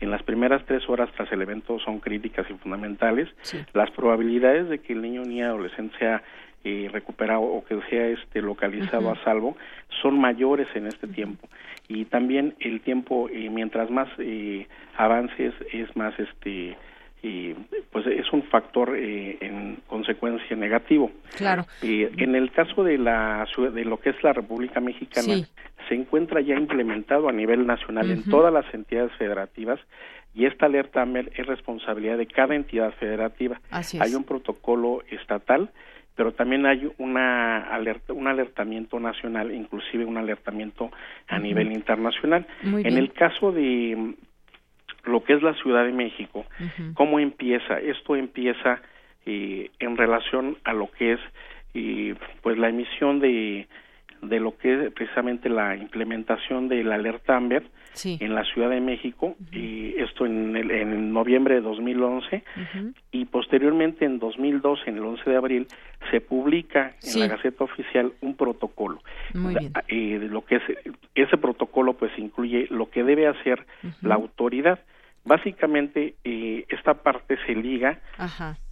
En 0.00 0.10
las 0.10 0.22
primeras 0.22 0.64
tres 0.64 0.88
horas 0.88 1.10
tras 1.16 1.30
el 1.32 1.42
evento 1.42 1.78
son 1.78 2.00
críticas 2.00 2.46
y 2.50 2.54
fundamentales. 2.54 3.28
Las 3.74 3.90
probabilidades 3.90 4.68
de 4.68 4.78
que 4.78 4.94
el 4.94 5.02
niño 5.02 5.22
ni 5.22 5.42
adolescente 5.42 5.98
sea 5.98 6.22
eh, 6.64 6.90
recuperado 6.92 7.40
o 7.40 7.64
que 7.64 7.80
sea 7.88 8.08
este 8.08 8.42
localizado 8.42 9.10
a 9.10 9.24
salvo 9.24 9.56
son 10.02 10.18
mayores 10.18 10.68
en 10.74 10.88
este 10.88 11.06
tiempo 11.06 11.48
y 11.88 12.04
también 12.04 12.54
el 12.60 12.82
tiempo 12.82 13.30
eh, 13.30 13.48
mientras 13.50 13.90
más 13.90 14.08
eh, 14.18 14.66
avances 14.96 15.54
es 15.72 15.96
más 15.96 16.12
este 16.20 16.76
y 17.22 17.54
pues 17.90 18.06
es 18.06 18.32
un 18.32 18.42
factor 18.44 18.96
eh, 18.96 19.36
en 19.40 19.78
consecuencia 19.86 20.56
negativo. 20.56 21.10
Claro. 21.36 21.66
Y 21.82 22.02
en 22.22 22.34
el 22.34 22.50
caso 22.50 22.84
de 22.84 22.98
la 22.98 23.46
de 23.74 23.84
lo 23.84 24.00
que 24.00 24.10
es 24.10 24.22
la 24.22 24.32
República 24.32 24.80
Mexicana 24.80 25.34
se 25.88 25.94
encuentra 25.94 26.40
ya 26.40 26.56
implementado 26.56 27.28
a 27.28 27.32
nivel 27.32 27.66
nacional 27.66 28.10
en 28.10 28.22
todas 28.24 28.52
las 28.52 28.72
entidades 28.72 29.12
federativas 29.18 29.80
y 30.34 30.46
esta 30.46 30.66
alerta 30.66 31.02
AMER 31.02 31.32
es 31.34 31.46
responsabilidad 31.46 32.16
de 32.16 32.26
cada 32.26 32.54
entidad 32.54 32.92
federativa. 32.94 33.60
Hay 33.70 34.14
un 34.14 34.24
protocolo 34.24 35.02
estatal, 35.10 35.70
pero 36.14 36.32
también 36.32 36.66
hay 36.66 36.88
una 36.98 37.62
alerta, 37.62 38.12
un 38.12 38.28
alertamiento 38.28 39.00
nacional, 39.00 39.52
inclusive 39.52 40.04
un 40.04 40.18
alertamiento 40.18 40.90
a 41.26 41.38
nivel 41.38 41.72
internacional. 41.72 42.46
en 42.62 42.96
el 42.96 43.12
caso 43.12 43.50
de 43.50 44.14
lo 45.04 45.24
que 45.24 45.34
es 45.34 45.42
la 45.42 45.54
Ciudad 45.54 45.84
de 45.84 45.92
México, 45.92 46.44
¿cómo 46.94 47.18
empieza? 47.18 47.78
Esto 47.78 48.16
empieza 48.16 48.80
eh, 49.26 49.70
en 49.78 49.96
relación 49.96 50.56
a 50.64 50.72
lo 50.72 50.90
que 50.90 51.12
es 51.12 51.20
y 51.72 52.14
pues 52.42 52.58
la 52.58 52.68
emisión 52.68 53.20
de, 53.20 53.68
de 54.22 54.40
lo 54.40 54.56
que 54.56 54.86
es 54.86 54.92
precisamente 54.92 55.48
la 55.48 55.76
implementación 55.76 56.68
de 56.68 56.84
la 56.84 56.96
alerta 56.96 57.36
Amber 57.36 57.62
en 58.04 58.34
la 58.34 58.44
Ciudad 58.44 58.70
de 58.70 58.80
México 58.80 59.36
y 59.52 59.94
esto 59.98 60.26
en, 60.26 60.56
el, 60.56 60.70
en 60.70 61.12
noviembre 61.12 61.56
de 61.56 61.60
2011 61.60 62.44
y 63.10 63.24
posteriormente 63.26 64.04
en 64.04 64.18
2012 64.18 64.90
en 64.90 64.96
el 64.96 65.04
11 65.04 65.30
de 65.30 65.36
abril 65.36 65.66
se 66.10 66.20
publica 66.20 66.94
en 67.02 67.20
la 67.20 67.26
Gaceta 67.28 67.64
Oficial 67.64 68.12
un 68.20 68.34
protocolo. 68.36 69.02
Muy 69.34 69.54
bien. 69.54 69.72
y 69.88 70.18
lo 70.18 70.44
que 70.44 70.56
es 70.56 70.62
ese 71.14 71.36
protocolo 71.36 71.94
pues 71.94 72.12
incluye 72.18 72.66
lo 72.70 72.90
que 72.90 73.02
debe 73.02 73.26
hacer 73.26 73.66
la 74.02 74.14
autoridad. 74.14 74.80
Básicamente, 75.24 76.14
eh, 76.24 76.64
esta 76.70 76.94
parte 76.94 77.36
se 77.46 77.54
liga 77.54 78.00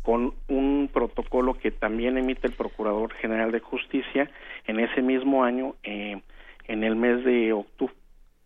con 0.03 0.33
un 0.49 0.89
protocolo 0.93 1.55
que 1.55 1.71
también 1.71 2.17
emite 2.17 2.47
el 2.47 2.55
Procurador 2.55 3.13
General 3.15 3.53
de 3.53 3.61
Justicia 3.61 4.31
en 4.67 4.81
ese 4.81 5.03
mismo 5.03 5.45
año, 5.45 5.75
eh, 5.83 6.21
en 6.67 6.85
el 6.85 6.97
mes 6.97 7.23
de 7.25 7.53
octubre, 7.53 7.93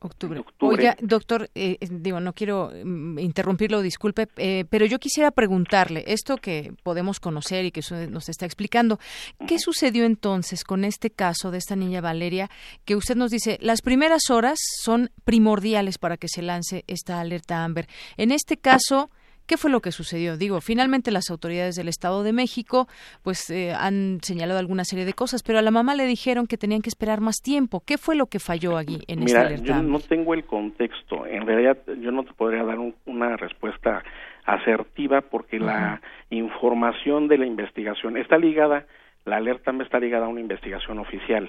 Octubre. 0.05 0.43
Oye, 0.61 0.97
doctor, 1.01 1.51
eh, 1.55 1.79
digo, 1.91 2.20
no 2.20 2.33
quiero 2.33 2.70
mm, 2.85 3.19
interrumpirlo, 3.19 3.81
disculpe, 3.83 4.29
eh, 4.37 4.65
pero 4.69 4.87
yo 4.87 4.99
quisiera 4.99 5.31
preguntarle, 5.31 6.05
esto 6.07 6.37
que 6.37 6.73
podemos 6.83 7.20
conocer 7.20 7.65
y 7.65 7.70
que 7.70 7.83
nos 8.09 8.29
está 8.29 8.47
explicando, 8.47 8.99
¿qué 9.47 9.59
sucedió 9.59 10.05
entonces 10.05 10.65
con 10.65 10.85
este 10.85 11.11
caso 11.11 11.51
de 11.51 11.59
esta 11.59 11.77
niña 11.77 12.01
Valeria 12.01 12.51
que 12.85 12.97
usted 12.97 13.16
nos 13.16 13.31
dice, 13.31 13.59
las 13.61 13.83
primeras 13.83 14.31
horas 14.31 14.59
son 14.83 15.11
primordiales 15.24 15.99
para 15.99 16.16
que 16.16 16.29
se 16.29 16.43
lance 16.43 16.85
esta 16.87 17.20
alerta 17.20 17.65
Amber? 17.65 17.89
En 18.16 18.33
este 18.33 18.57
caso... 18.57 19.11
¿Qué 19.47 19.56
fue 19.56 19.70
lo 19.70 19.81
que 19.81 19.93
sucedió? 19.93 20.36
Digo, 20.36 20.60
finalmente 20.60 21.10
las 21.10 21.31
autoridades 21.31 21.77
del 21.77 21.89
Estado 21.89 22.23
de 22.23 22.32
México 22.32 22.86
pues 23.23 23.51
eh, 23.51 23.73
han 23.73 24.19
señalado 24.23 24.59
alguna 24.59 24.85
serie 24.85 25.05
de 25.05 25.12
cosas, 25.12 25.43
pero 25.43 25.59
a 25.59 25.62
la 25.62 25.70
mamá 25.70 25.94
le 25.94 26.06
dijeron 26.06 26.47
que 26.47 26.56
tenían 26.56 26.82
que 26.82 26.89
esperar 26.89 27.20
más 27.20 27.43
tiempo. 27.43 27.82
¿Qué 27.86 27.98
fue 27.98 28.16
lo 28.16 28.27
que 28.27 28.39
falló 28.39 28.77
allí 28.77 29.01
en 29.09 29.24
Mira, 29.24 29.51
esta 29.51 29.66
yo 29.66 29.82
no 29.82 29.98
tengo 30.01 30.35
el 30.35 30.44
contexto. 30.44 31.27
En 31.27 31.47
realidad 31.47 31.78
yo 32.01 32.10
no 32.10 32.24
te 32.24 32.32
podría 32.32 32.64
dar 32.64 32.78
una 33.05 33.36
respuesta 33.36 34.02
asertiva 34.44 35.20
porque 35.20 35.59
la 35.59 36.01
información 36.31 37.28
de 37.28 37.39
la 37.39 37.47
investigación 37.47 38.16
está 38.16 38.39
ligada 38.39 38.86
la 39.24 39.36
alerta 39.36 39.73
me 39.73 39.85
está 39.85 40.01
ligada 40.01 40.27
a 40.27 40.28
una 40.28 40.40
investigación 40.40 40.98
oficial, 40.98 41.48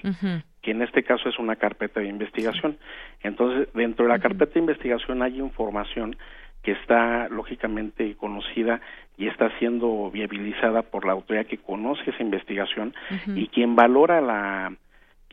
que 0.62 0.70
en 0.70 0.82
este 0.82 1.02
caso 1.02 1.28
es 1.28 1.38
una 1.38 1.56
carpeta 1.56 2.00
de 2.00 2.06
investigación. 2.06 2.78
Entonces, 3.20 3.68
dentro 3.74 4.04
de 4.04 4.12
la 4.12 4.20
carpeta 4.20 4.54
de 4.54 4.60
investigación 4.60 5.22
hay 5.22 5.40
información 5.40 6.16
que 6.64 6.72
está 6.72 7.28
lógicamente 7.28 8.16
conocida 8.16 8.80
y 9.16 9.28
está 9.28 9.56
siendo 9.58 10.10
viabilizada 10.10 10.82
por 10.82 11.04
la 11.04 11.12
autoridad 11.12 11.46
que 11.46 11.58
conoce 11.58 12.10
esa 12.10 12.22
investigación 12.22 12.94
y 13.36 13.46
quien 13.48 13.76
valora 13.76 14.20
la 14.20 14.72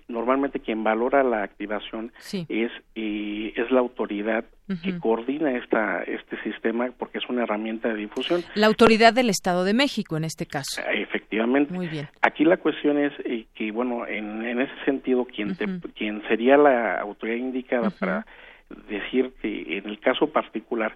normalmente 0.07 0.59
quien 0.59 0.83
valora 0.83 1.23
la 1.23 1.41
activación 1.43 2.11
es 2.49 2.71
eh, 2.95 3.53
es 3.55 3.71
la 3.71 3.79
autoridad 3.79 4.43
que 4.83 4.97
coordina 4.99 5.57
esta 5.57 6.01
este 6.03 6.41
sistema 6.43 6.89
porque 6.97 7.17
es 7.17 7.27
una 7.27 7.43
herramienta 7.43 7.89
de 7.89 7.95
difusión. 7.95 8.41
La 8.55 8.67
autoridad 8.67 9.13
del 9.13 9.29
Estado 9.29 9.65
de 9.65 9.73
México 9.73 10.15
en 10.15 10.23
este 10.23 10.45
caso. 10.45 10.81
Efectivamente. 10.93 11.73
Muy 11.73 11.87
bien. 11.87 12.07
Aquí 12.21 12.45
la 12.45 12.55
cuestión 12.55 12.97
es 12.97 13.11
eh, 13.25 13.47
que 13.53 13.71
bueno 13.71 14.07
en, 14.07 14.45
en 14.45 14.61
ese 14.61 14.73
sentido 14.85 15.25
quien 15.25 15.55
te, 15.55 15.65
quien 15.95 16.21
sería 16.29 16.55
la 16.55 17.01
autoridad 17.01 17.37
indicada 17.37 17.89
para 17.89 18.25
decir 18.89 19.31
que 19.41 19.77
en 19.77 19.87
el 19.87 19.99
caso 19.99 20.27
particular 20.27 20.95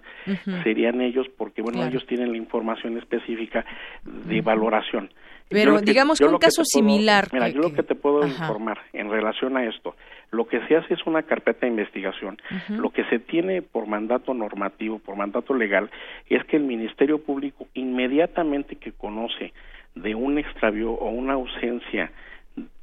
serían 0.62 1.00
ellos 1.00 1.26
porque 1.36 1.62
bueno 1.62 1.84
ellos 1.84 2.06
tienen 2.06 2.32
la 2.32 2.36
información 2.36 2.96
específica 2.98 3.64
de 4.04 4.40
valoración. 4.40 5.10
Pero 5.48 5.80
digamos 5.80 6.18
que 6.18 6.24
un 6.24 6.38
caso 6.38 6.64
similar 6.64 7.28
mira 7.32 7.48
yo 7.48 7.60
lo 7.60 7.72
que 7.72 7.82
te 7.82 7.94
puedo 7.94 8.26
informar 8.26 8.78
en 8.92 9.10
relación 9.10 9.56
a 9.56 9.64
esto 9.64 9.94
lo 10.30 10.46
que 10.46 10.60
se 10.66 10.76
hace 10.76 10.94
es 10.94 11.06
una 11.06 11.22
carpeta 11.22 11.60
de 11.60 11.68
investigación. 11.68 12.38
Lo 12.68 12.90
que 12.90 13.04
se 13.04 13.18
tiene 13.18 13.62
por 13.62 13.86
mandato 13.86 14.34
normativo 14.34 14.98
por 14.98 15.16
mandato 15.16 15.54
legal 15.54 15.90
es 16.28 16.44
que 16.44 16.56
el 16.56 16.64
ministerio 16.64 17.22
público 17.22 17.66
inmediatamente 17.74 18.76
que 18.76 18.92
conoce 18.92 19.52
de 19.94 20.14
un 20.14 20.38
extravío 20.38 20.92
o 20.92 21.10
una 21.10 21.34
ausencia 21.34 22.10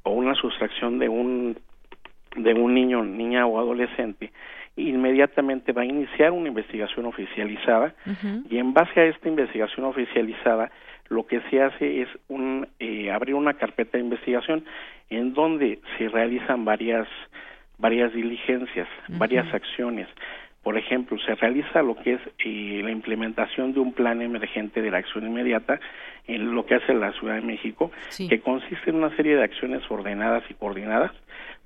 o 0.04 0.12
una 0.12 0.36
sustracción 0.36 1.00
de 1.00 1.10
un 1.10 1.58
de 2.36 2.54
un 2.56 2.74
niño, 2.74 3.04
niña 3.04 3.46
o 3.46 3.60
adolescente, 3.60 4.32
inmediatamente 4.76 5.72
va 5.72 5.84
a 5.84 5.86
iniciar 5.86 6.32
una 6.32 6.48
investigación 6.48 7.06
oficializada 7.06 7.94
y 8.50 8.58
en 8.58 8.74
base 8.74 9.00
a 9.00 9.06
esta 9.06 9.30
investigación 9.30 9.86
oficializada 9.86 10.72
lo 11.10 11.28
que 11.28 11.42
se 11.50 11.62
hace 11.62 12.02
es 12.02 12.10
un, 12.28 12.68
eh, 12.80 13.12
abrir 13.12 13.36
una 13.36 13.54
carpeta 13.54 13.98
de 13.98 14.04
investigación 14.04 14.66
en 15.10 15.34
donde 15.34 15.80
se 15.98 16.10
realizan 16.10 16.66
varias 16.66 17.08
varias 17.78 18.14
diligencias, 18.14 18.88
varias 19.10 19.52
acciones. 19.54 20.08
Por 20.62 20.78
ejemplo, 20.78 21.18
se 21.20 21.36
realiza 21.36 21.82
lo 21.82 21.96
que 21.96 22.14
es 22.14 22.22
eh, 22.46 22.82
la 22.82 22.92
implementación 22.92 23.74
de 23.74 23.82
un 23.82 23.92
plan 23.92 24.22
emergente 24.22 24.82
de 24.82 24.90
la 24.90 25.00
acción 25.00 25.28
inmediata 25.28 25.80
en 26.26 26.56
lo 26.56 26.66
que 26.66 26.76
hace 26.76 26.94
la 26.94 27.12
Ciudad 27.14 27.36
de 27.36 27.42
México, 27.42 27.92
que 28.30 28.40
consiste 28.40 28.90
en 28.90 28.96
una 28.96 29.14
serie 29.18 29.36
de 29.36 29.44
acciones 29.44 29.82
ordenadas 29.90 30.44
y 30.50 30.54
coordinadas 30.54 31.12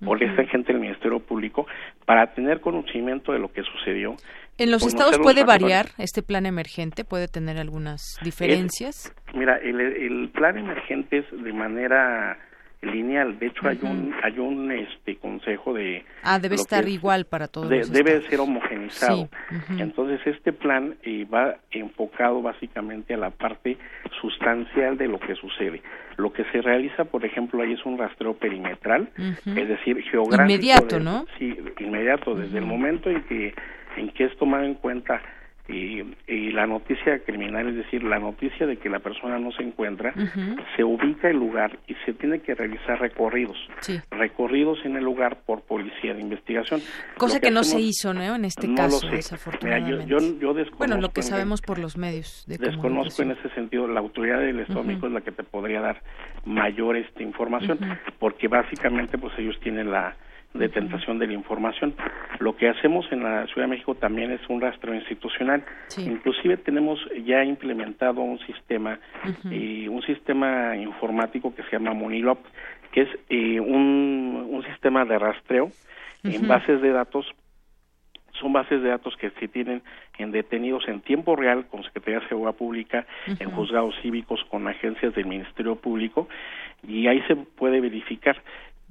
por 0.04 0.22
esta 0.22 0.46
gente 0.46 0.74
del 0.74 0.82
Ministerio 0.82 1.20
Público 1.20 1.66
para 2.06 2.34
tener 2.34 2.62
conocimiento 2.62 3.32
de 3.32 3.40
lo 3.40 3.52
que 3.52 3.64
sucedió. 3.64 4.16
¿En 4.58 4.72
los 4.72 4.86
estados 4.86 5.20
puede 5.20 5.44
variar 5.44 5.88
este 5.98 6.24
plan 6.24 6.46
emergente? 6.46 7.04
¿Puede 7.04 7.28
tener 7.28 7.58
algunas 7.58 8.18
diferencias? 8.24 9.14
mira, 9.34 9.58
el, 9.58 9.80
el 9.80 10.30
plan 10.30 10.58
emergente 10.58 11.20
es 11.20 11.44
de 11.44 11.54
manera 11.54 12.38
lineal. 12.82 13.40
De 13.40 13.48
hecho, 13.48 13.68
hay 13.68 13.80
un 13.82 14.14
hay 14.24 14.38
un 14.40 14.72
este 14.72 15.18
consejo 15.18 15.74
de 15.74 16.06
ah 16.24 16.40
debe 16.40 16.56
estar 16.56 16.88
igual 16.88 17.26
para 17.26 17.48
todos. 17.48 17.70
debe 17.70 18.22
ser 18.30 18.40
homogenizado. 18.40 19.30
Entonces 19.78 20.20
este 20.26 20.54
plan 20.54 20.96
eh, 21.04 21.26
va 21.26 21.58
enfocado 21.72 22.42
básicamente 22.42 23.14
a 23.14 23.18
la 23.18 23.32
parte 23.32 23.78
sustancial 24.22 24.98
de 24.98 25.08
lo 25.08 25.20
que 25.20 25.36
sucede. 25.36 25.82
Lo 26.18 26.34
que 26.34 26.44
se 26.46 26.62
realiza, 26.62 27.06
por 27.06 27.26
ejemplo, 27.26 27.62
ahí 27.62 27.74
es 27.74 27.86
un 27.86 27.98
rastreo 27.98 28.34
perimetral, 28.34 29.08
es 29.18 29.68
decir, 29.68 30.02
geográfico. 30.04 30.52
Inmediato, 30.52 31.00
¿no? 31.00 31.26
Sí, 31.38 31.56
inmediato 31.80 32.34
desde 32.34 32.58
el 32.58 32.66
momento 32.66 33.10
en 33.10 33.24
que 33.24 33.54
en 33.98 34.10
que 34.10 34.26
es 34.26 34.38
tomado 34.38 34.64
en 34.64 34.76
cuenta 34.76 35.22
y, 35.68 36.04
y, 36.28 36.52
la 36.52 36.66
noticia 36.66 37.20
criminal, 37.20 37.68
es 37.70 37.76
decir, 37.76 38.04
la 38.04 38.20
noticia 38.20 38.66
de 38.66 38.78
que 38.78 38.90
la 38.90 39.00
persona 39.00 39.38
no 39.38 39.52
se 39.52 39.64
encuentra, 39.64 40.14
se 40.76 40.84
ubica 40.84 41.30
el 41.30 41.38
lugar 41.38 41.78
y 41.88 41.96
se 42.06 42.14
tiene 42.14 42.40
que 42.40 42.56
realizar 42.56 43.00
recorridos, 43.00 43.58
recorridos 44.12 44.80
en 44.86 44.96
el 44.96 45.04
lugar 45.04 45.40
por 45.46 45.62
policía 45.62 46.14
de 46.14 46.22
investigación. 46.22 46.82
Cosa 47.18 47.40
que, 47.40 47.52
no 47.52 47.64
se 47.64 47.80
hizo, 47.80 48.14
¿no? 48.14 48.36
En 48.36 48.46
este 48.46 48.74
caso, 48.74 49.08
desafortunadamente. 49.10 50.06
yo, 50.06 50.20
yo, 50.20 50.54
desconozco 50.54 50.78
bueno, 50.78 51.02
lo 51.02 51.10
que 51.10 51.22
sabemos 51.22 51.62
por 51.62 51.80
los 51.80 51.98
medios 51.98 52.46
de 52.48 52.58
Desconozco 52.58 53.22
en 53.24 53.32
ese 53.32 53.50
sentido, 53.50 53.88
la 53.88 54.00
autoridad 54.00 54.40
del 54.40 54.60
Estado 54.60 54.90
es 54.90 55.12
la 55.12 55.22
que 55.22 55.32
te 55.32 55.44
podría 55.44 55.82
dar 55.82 56.02
mayor 56.46 56.98
esta 56.98 57.24
información, 57.24 57.80
porque 58.20 58.48
básicamente 58.48 59.18
pues 59.18 59.34
ellos 59.38 59.60
tienen 59.62 59.92
la 59.92 60.16
de 60.54 60.70
tentación 60.70 61.20
de 61.20 61.28
la 61.28 61.34
información. 61.34 61.94
Lo 62.40 62.56
que 62.56 62.70
hacemos 62.70 63.06
en 63.12 63.24
la 63.24 63.46
Ciudad 63.48 63.68
de 63.68 63.72
México 63.72 63.96
también 63.96 64.32
es 64.32 64.42
un 64.50 64.62
rastreo 64.62 64.96
institucional. 64.96 65.64
Inclusive 65.98 66.58
tenemos 66.58 67.00
ya 67.26 67.44
implementado 67.44 68.22
un 68.22 68.40
sistema, 68.40 69.00
eh, 69.52 69.88
un 69.90 70.02
sistema 70.04 70.76
informático 70.76 71.54
que 71.54 71.64
se 71.64 71.72
llama 71.72 71.94
Monilop, 71.94 72.40
que 72.92 73.02
es 73.02 73.10
eh, 73.30 73.60
un, 73.60 74.48
un 74.50 74.64
sistema 74.64 75.06
de 75.06 75.20
rastreo 75.20 75.72
en 76.24 76.48
bases 76.48 76.82
de 76.82 76.92
datos 76.92 77.26
son 78.40 78.54
bases 78.54 78.82
de 78.84 78.90
datos 78.90 79.16
que 79.18 79.32
se 79.32 79.48
tienen 79.48 79.82
en 80.18 80.32
detenidos 80.32 80.88
en 80.88 81.02
tiempo 81.02 81.36
real 81.36 81.66
con 81.68 81.84
Secretaría 81.84 82.20
de 82.20 82.28
Seguridad 82.28 82.56
Pública, 82.56 83.08
en 83.26 83.50
juzgados 83.52 83.96
cívicos, 84.02 84.44
con 84.50 84.68
agencias 84.68 85.16
del 85.16 85.26
Ministerio 85.26 85.76
Público, 85.76 86.28
y 86.88 87.08
ahí 87.08 87.22
se 87.28 87.36
puede 87.36 87.82
verificar. 87.82 88.40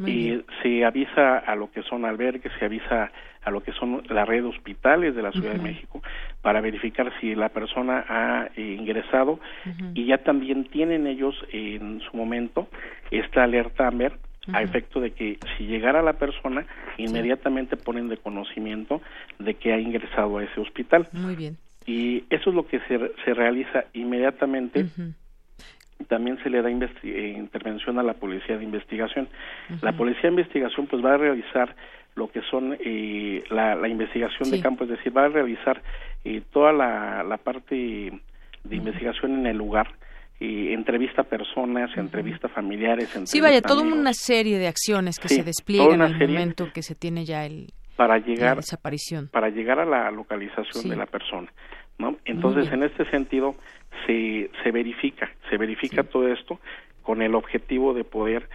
Y 0.04 0.42
se 0.62 0.84
avisa 0.84 1.38
a 1.38 1.54
lo 1.54 1.70
que 1.70 1.82
son 1.82 2.04
albergues, 2.04 2.52
se 2.58 2.66
avisa 2.66 3.10
a 3.42 3.50
lo 3.50 3.62
que 3.62 3.72
son 3.72 4.02
la 4.10 4.24
red 4.24 4.42
de 4.42 4.48
hospitales 4.48 5.14
de 5.14 5.22
la 5.22 5.32
Ciudad 5.32 5.52
de 5.52 5.62
México 5.62 6.02
para 6.42 6.60
verificar 6.60 7.12
si 7.20 7.34
la 7.34 7.48
persona 7.48 8.04
ha 8.08 8.48
eh, 8.56 8.76
ingresado 8.78 9.38
y 9.94 10.06
ya 10.06 10.18
también 10.18 10.64
tienen 10.64 11.06
ellos 11.06 11.34
en 11.52 12.00
su 12.00 12.16
momento 12.16 12.68
esta 13.10 13.44
alerta 13.44 13.86
AMBER 13.86 14.18
a 14.52 14.62
efecto 14.62 15.00
de 15.00 15.12
que 15.12 15.38
si 15.56 15.66
llegara 15.66 16.02
la 16.02 16.14
persona 16.14 16.66
inmediatamente 16.98 17.76
ponen 17.76 18.08
de 18.08 18.16
conocimiento 18.16 19.00
de 19.38 19.54
que 19.54 19.72
ha 19.72 19.78
ingresado 19.78 20.38
a 20.38 20.44
ese 20.44 20.60
hospital. 20.60 21.08
Muy 21.12 21.36
bien. 21.36 21.56
Y 21.86 22.24
eso 22.30 22.50
es 22.50 22.56
lo 22.56 22.66
que 22.66 22.80
se, 22.80 23.12
se 23.24 23.34
realiza 23.34 23.84
inmediatamente 23.92 24.86
también 26.08 26.38
se 26.42 26.50
le 26.50 26.62
da 26.62 26.70
eh, 26.70 27.34
intervención 27.36 27.98
a 27.98 28.02
la 28.02 28.14
policía 28.14 28.56
de 28.56 28.64
investigación. 28.64 29.28
La 29.82 29.92
policía 29.92 30.22
de 30.24 30.28
investigación 30.28 30.86
pues 30.86 31.04
va 31.04 31.14
a 31.14 31.16
realizar 31.16 31.74
lo 32.14 32.28
que 32.28 32.40
son 32.50 32.76
eh, 32.80 33.44
la, 33.50 33.88
investigación 33.88 34.50
de 34.50 34.60
campo, 34.60 34.84
es 34.84 34.90
decir, 34.90 35.16
va 35.16 35.26
a 35.26 35.28
realizar 35.28 35.82
eh, 36.24 36.42
toda 36.52 36.72
la, 36.72 37.22
la 37.22 37.36
parte 37.36 37.74
de 38.64 38.76
investigación 38.76 39.40
en 39.40 39.46
el 39.46 39.56
lugar, 39.56 39.88
y 40.38 40.72
entrevista 40.72 41.22
a 41.22 41.24
personas, 41.24 41.90
entrevista 41.96 42.46
a 42.48 42.50
familiares. 42.50 43.08
sí, 43.24 43.40
vaya, 43.40 43.62
toda 43.62 43.82
una 43.82 44.12
serie 44.12 44.58
de 44.58 44.68
acciones 44.68 45.18
que 45.18 45.28
se 45.28 45.42
despliegan 45.42 46.02
en 46.02 46.22
el 46.22 46.28
momento 46.28 46.66
que 46.74 46.82
se 46.82 46.94
tiene 46.94 47.24
ya 47.24 47.46
el, 47.46 47.72
para 47.96 48.18
llegar, 48.18 48.50
la 48.50 48.54
desaparición. 48.56 49.28
Para 49.28 49.48
llegar 49.48 49.80
a 49.80 49.86
la 49.86 50.10
localización 50.10 50.90
de 50.90 50.96
la 50.96 51.06
persona. 51.06 51.50
¿No? 51.98 52.16
Entonces, 52.24 52.70
en 52.72 52.82
este 52.82 53.08
sentido, 53.10 53.54
se, 54.06 54.50
se 54.62 54.70
verifica, 54.70 55.30
se 55.50 55.56
verifica 55.56 56.04
todo 56.04 56.28
esto 56.28 56.60
con 57.02 57.22
el 57.22 57.34
objetivo 57.34 57.94
de 57.94 58.04
poder, 58.04 58.48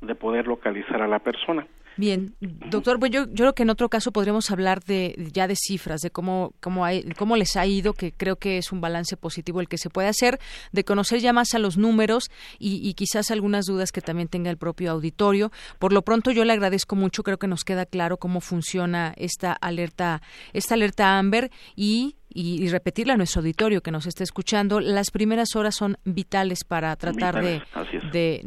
de 0.00 0.14
poder 0.14 0.46
localizar 0.46 1.02
a 1.02 1.08
la 1.08 1.18
persona. 1.18 1.66
Bien, 1.96 2.34
doctor, 2.40 2.98
pues 2.98 3.12
yo, 3.12 3.26
yo 3.26 3.34
creo 3.34 3.54
que 3.54 3.62
en 3.62 3.70
otro 3.70 3.88
caso 3.88 4.10
podríamos 4.10 4.50
hablar 4.50 4.82
de 4.82 5.14
ya 5.32 5.46
de 5.46 5.54
cifras, 5.54 6.00
de 6.00 6.10
cómo, 6.10 6.52
cómo, 6.60 6.84
hay, 6.84 7.04
cómo 7.16 7.36
les 7.36 7.56
ha 7.56 7.66
ido, 7.66 7.92
que 7.92 8.10
creo 8.10 8.34
que 8.36 8.58
es 8.58 8.72
un 8.72 8.80
balance 8.80 9.16
positivo 9.16 9.60
el 9.60 9.68
que 9.68 9.78
se 9.78 9.90
puede 9.90 10.08
hacer, 10.08 10.40
de 10.72 10.84
conocer 10.84 11.20
ya 11.20 11.32
más 11.32 11.54
a 11.54 11.60
los 11.60 11.78
números 11.78 12.30
y, 12.58 12.92
quizás 12.94 13.30
algunas 13.30 13.66
dudas 13.66 13.92
que 13.92 14.00
también 14.00 14.28
tenga 14.28 14.50
el 14.50 14.56
propio 14.56 14.90
auditorio. 14.90 15.52
Por 15.78 15.92
lo 15.92 16.02
pronto 16.02 16.32
yo 16.32 16.44
le 16.44 16.52
agradezco 16.52 16.96
mucho, 16.96 17.22
creo 17.22 17.38
que 17.38 17.46
nos 17.46 17.62
queda 17.64 17.86
claro 17.86 18.16
cómo 18.16 18.40
funciona 18.40 19.14
esta 19.16 19.52
alerta, 19.52 20.20
esta 20.52 20.74
alerta 20.74 21.18
Amber 21.18 21.50
y 21.76 22.16
y, 22.34 22.68
repetirle 22.68 23.12
a 23.12 23.16
nuestro 23.16 23.40
auditorio 23.40 23.80
que 23.80 23.92
nos 23.92 24.06
está 24.06 24.24
escuchando, 24.24 24.80
las 24.80 25.10
primeras 25.10 25.54
horas 25.54 25.76
son 25.76 25.96
vitales 26.04 26.64
para 26.64 26.94
tratar 26.96 27.42
de, 27.42 27.62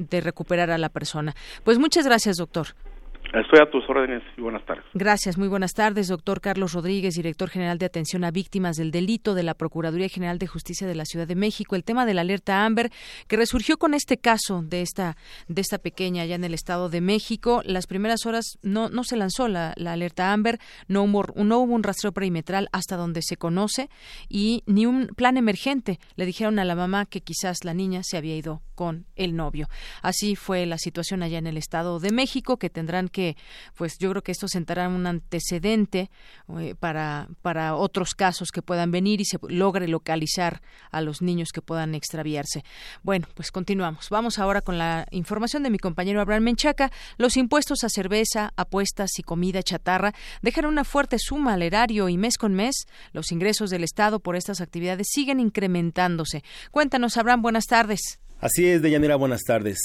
de, 0.10 0.22
recuperar 0.22 0.70
a 0.72 0.78
la 0.78 0.90
persona. 0.90 1.34
Pues 1.64 1.80
muchas 1.80 2.06
gracias, 2.06 2.38
doctor. 2.38 2.76
Estoy 3.34 3.60
a 3.60 3.70
tus 3.70 3.84
órdenes 3.90 4.24
y 4.38 4.41
buenas 4.41 4.66
tardes. 4.66 4.86
Gracias, 4.94 5.38
muy 5.38 5.49
buenas 5.49 5.74
tardes, 5.74 6.08
doctor 6.08 6.40
Carlos 6.40 6.74
Rodríguez, 6.74 7.16
director 7.16 7.49
general 7.49 7.78
de 7.78 7.86
atención 7.86 8.24
a 8.24 8.32
víctimas 8.32 8.78
del 8.78 8.91
delito 8.91 9.34
de 9.34 9.44
la 9.44 9.54
Procuraduría 9.54 10.08
General 10.08 10.40
de 10.40 10.48
Justicia 10.48 10.88
de 10.88 10.95
la 10.95 11.04
Ciudad 11.04 11.28
de 11.28 11.36
México. 11.36 11.76
El 11.76 11.84
tema 11.84 12.06
de 12.06 12.14
la 12.14 12.22
alerta 12.22 12.66
Amber 12.66 12.90
que 13.28 13.36
resurgió 13.36 13.78
con 13.78 13.94
este 13.94 14.18
caso 14.18 14.64
de 14.64 14.82
esta 14.82 15.18
de 15.49 15.62
esta 15.62 15.78
pequeña 15.78 16.24
allá 16.24 16.36
en 16.36 16.45
el 16.45 16.54
Estado 16.54 16.90
de 16.90 17.02
México. 17.02 17.62
Las 17.66 17.86
primeras 17.86 18.26
horas 18.26 18.58
no 18.62 18.90
no 18.90 19.04
se 19.04 19.18
lanzó 19.18 19.49
la, 19.49 19.74
alerta 19.74 20.32
Amber, 20.32 20.58
no 20.88 21.04
hubo, 21.04 21.26
no 21.36 21.60
hubo 21.60 21.74
un 21.74 21.84
rastreo 21.84 22.14
perimetral 22.14 22.70
hasta 22.72 22.95
donde 22.95 23.22
se 23.22 23.36
conoce 23.36 23.90
y 24.30 24.64
ni 24.68 24.86
un 24.86 25.08
plan 25.08 25.36
emergente. 25.36 25.99
Le 26.16 26.26
dijeron 26.26 26.60
a 26.60 26.66
la 26.66 26.76
mamá 26.76 27.06
que 27.06 27.22
quizás 27.22 27.66
la 27.66 27.74
niña 27.74 28.02
se 28.04 28.16
había 28.16 28.38
ido 28.38 28.62
con 28.78 29.08
el 29.16 29.36
novio. 29.36 29.68
Así 30.04 30.36
fue 30.36 30.68
la 30.68 30.78
situación 30.78 31.24
allá 31.24 31.40
en 31.40 31.48
el 31.48 31.58
Estado 31.58 31.99
de 31.99 32.12
México 32.12 32.58
que 32.58 32.70
tendrán 32.70 33.10
que, 33.10 33.16
pues 33.76 33.98
yo 33.98 34.10
creo 34.11 34.22
que 34.22 34.31
esto 34.31 34.48
sentará 34.48 34.88
un 34.88 35.06
antecedente 35.07 36.10
eh, 36.60 36.76
para, 36.80 37.27
para 37.41 37.76
otros 37.76 38.14
casos 38.15 38.52
que 38.52 38.61
puedan 38.61 38.91
venir 38.91 39.22
y 39.22 39.26
se 39.26 39.38
logre 39.48 39.88
localizar 39.88 40.61
a 40.91 41.02
los 41.02 41.22
niños 41.22 41.49
que 41.52 41.61
puedan 41.61 41.95
extraviarse. 41.95 42.64
Bueno, 43.03 43.27
pues 43.34 43.52
continuamos. 43.52 44.10
Vamos 44.10 44.39
ahora 44.39 44.61
con 44.61 44.77
la 44.77 45.07
información 45.11 45.64
de 45.64 45.69
mi 45.69 45.80
compañero 45.80 46.22
Abraham 46.22 46.44
Menchaca. 46.44 46.91
Los 47.18 47.38
impuestos 47.38 47.84
a 47.84 47.89
cerveza, 47.89 48.53
apuestas 48.56 49.18
y 49.18 49.23
comida 49.23 49.64
chatarra 49.64 50.14
dejan 50.41 50.65
una 50.65 50.84
fuerte 50.84 51.18
suma 51.19 51.53
al 51.53 51.61
erario 51.61 52.10
y 52.10 52.18
mes 52.18 52.38
con 52.38 52.53
mes 52.53 52.88
los 53.14 53.31
ingresos 53.31 53.69
del 53.69 53.84
Estado 53.84 54.19
por 54.19 54.35
estas 54.35 54.61
actividades 54.61 55.07
siguen 55.10 55.39
incrementándose. 55.39 56.44
Cuéntanos, 56.72 57.18
Abraham, 57.18 57.41
buenas 57.41 57.65
tardes. 57.65 58.19
Así 58.39 58.68
es, 58.68 58.81
Deyanira, 58.81 59.15
buenas 59.15 59.44
tardes. 59.44 59.80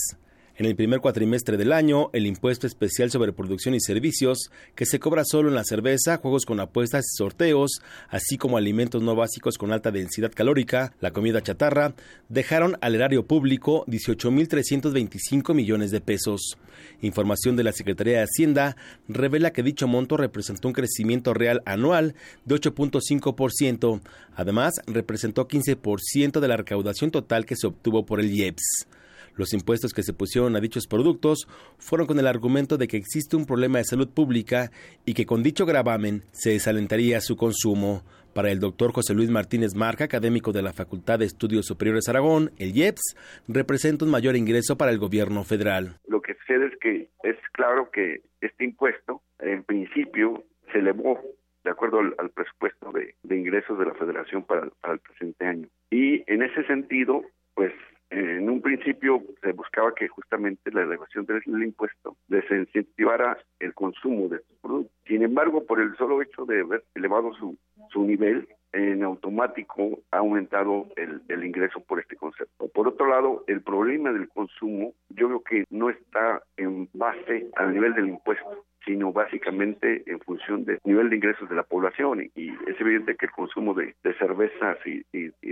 En 0.58 0.66
el 0.66 0.76
primer 0.76 1.00
cuatrimestre 1.00 1.56
del 1.56 1.72
año, 1.72 2.10
el 2.12 2.26
impuesto 2.26 2.66
especial 2.66 3.10
sobre 3.10 3.32
producción 3.32 3.74
y 3.74 3.80
servicios, 3.80 4.50
que 4.74 4.84
se 4.84 5.00
cobra 5.00 5.24
solo 5.24 5.48
en 5.48 5.54
la 5.54 5.64
cerveza, 5.64 6.18
juegos 6.18 6.44
con 6.44 6.60
apuestas 6.60 7.06
y 7.06 7.16
sorteos, 7.16 7.80
así 8.10 8.36
como 8.36 8.58
alimentos 8.58 9.02
no 9.02 9.14
básicos 9.14 9.56
con 9.56 9.72
alta 9.72 9.90
densidad 9.90 10.30
calórica, 10.30 10.92
la 11.00 11.10
comida 11.10 11.42
chatarra, 11.42 11.94
dejaron 12.28 12.76
al 12.82 12.94
erario 12.94 13.26
público 13.26 13.86
18.325 13.86 15.54
millones 15.54 15.90
de 15.90 16.02
pesos. 16.02 16.58
Información 17.00 17.56
de 17.56 17.64
la 17.64 17.72
Secretaría 17.72 18.18
de 18.18 18.24
Hacienda 18.24 18.76
revela 19.08 19.52
que 19.52 19.62
dicho 19.62 19.88
monto 19.88 20.18
representó 20.18 20.68
un 20.68 20.74
crecimiento 20.74 21.32
real 21.32 21.62
anual 21.64 22.14
de 22.44 22.56
8.5%. 22.56 24.02
Además, 24.36 24.74
representó 24.86 25.48
15% 25.48 26.40
de 26.40 26.48
la 26.48 26.58
recaudación 26.58 27.10
total 27.10 27.46
que 27.46 27.56
se 27.56 27.68
obtuvo 27.68 28.04
por 28.04 28.20
el 28.20 28.30
IEPS. 28.30 28.86
Los 29.36 29.54
impuestos 29.54 29.92
que 29.92 30.02
se 30.02 30.12
pusieron 30.12 30.56
a 30.56 30.60
dichos 30.60 30.86
productos 30.86 31.48
fueron 31.78 32.06
con 32.06 32.18
el 32.18 32.26
argumento 32.26 32.76
de 32.76 32.86
que 32.86 32.96
existe 32.96 33.36
un 33.36 33.46
problema 33.46 33.78
de 33.78 33.84
salud 33.84 34.08
pública 34.08 34.70
y 35.04 35.14
que 35.14 35.26
con 35.26 35.42
dicho 35.42 35.66
gravamen 35.66 36.22
se 36.32 36.50
desalentaría 36.50 37.20
su 37.20 37.36
consumo. 37.36 38.02
Para 38.34 38.50
el 38.50 38.60
doctor 38.60 38.92
José 38.92 39.12
Luis 39.14 39.28
Martínez 39.28 39.74
Marca, 39.74 40.04
académico 40.04 40.52
de 40.52 40.62
la 40.62 40.72
Facultad 40.72 41.18
de 41.18 41.26
Estudios 41.26 41.66
Superiores 41.66 42.08
Aragón, 42.08 42.50
el 42.58 42.74
IEPS, 42.74 43.14
representa 43.46 44.06
un 44.06 44.10
mayor 44.10 44.36
ingreso 44.36 44.78
para 44.78 44.90
el 44.90 44.98
gobierno 44.98 45.44
federal. 45.44 45.98
Lo 46.06 46.22
que 46.22 46.34
sucede 46.34 46.68
es 46.68 46.78
que 46.80 47.08
es 47.24 47.36
claro 47.52 47.90
que 47.90 48.22
este 48.40 48.64
impuesto, 48.64 49.20
en 49.38 49.64
principio, 49.64 50.44
se 50.72 50.78
elevó 50.78 51.20
de 51.62 51.70
acuerdo 51.70 52.00
al, 52.00 52.30
presupuesto 52.30 52.90
de, 52.92 53.36
ingresos 53.36 53.78
de 53.78 53.84
la 53.84 53.94
federación 53.94 54.44
para, 54.44 54.68
para 54.80 54.94
el 54.94 55.00
presente 55.00 55.44
año. 55.44 55.68
Y 55.90 56.24
en 56.26 56.42
ese 56.42 56.64
sentido, 56.64 57.22
pues 57.54 57.72
en 58.12 58.50
un 58.50 58.60
principio 58.60 59.22
se 59.40 59.52
buscaba 59.52 59.94
que 59.94 60.06
justamente 60.06 60.70
la 60.70 60.82
elevación 60.82 61.24
del 61.24 61.42
impuesto 61.62 62.16
desincentivara 62.28 63.38
el 63.58 63.72
consumo 63.72 64.28
de 64.28 64.36
estos 64.36 64.56
productos. 64.60 64.92
Sin 65.06 65.22
embargo, 65.22 65.64
por 65.64 65.80
el 65.80 65.96
solo 65.96 66.20
hecho 66.20 66.44
de 66.44 66.60
haber 66.60 66.84
elevado 66.94 67.32
su, 67.34 67.56
su 67.90 68.04
nivel, 68.04 68.46
en 68.72 69.02
automático 69.02 70.00
ha 70.10 70.18
aumentado 70.18 70.88
el, 70.96 71.22
el, 71.28 71.44
ingreso 71.44 71.80
por 71.80 72.00
este 72.00 72.16
concepto. 72.16 72.68
Por 72.68 72.88
otro 72.88 73.06
lado, 73.08 73.44
el 73.46 73.62
problema 73.62 74.12
del 74.12 74.28
consumo 74.28 74.92
yo 75.10 75.28
creo 75.28 75.42
que 75.42 75.64
no 75.70 75.90
está 75.90 76.42
en 76.56 76.88
base 76.94 77.48
al 77.56 77.74
nivel 77.74 77.94
del 77.94 78.08
impuesto, 78.08 78.64
sino 78.84 79.12
básicamente 79.12 80.02
en 80.06 80.20
función 80.20 80.64
del 80.64 80.78
nivel 80.84 81.10
de 81.10 81.16
ingresos 81.16 81.48
de 81.48 81.56
la 81.56 81.62
población. 81.62 82.30
Y, 82.34 82.50
es 82.66 82.80
evidente 82.80 83.16
que 83.16 83.26
el 83.26 83.32
consumo 83.32 83.74
de, 83.74 83.94
cervezas 84.18 84.78
y, 84.86 85.02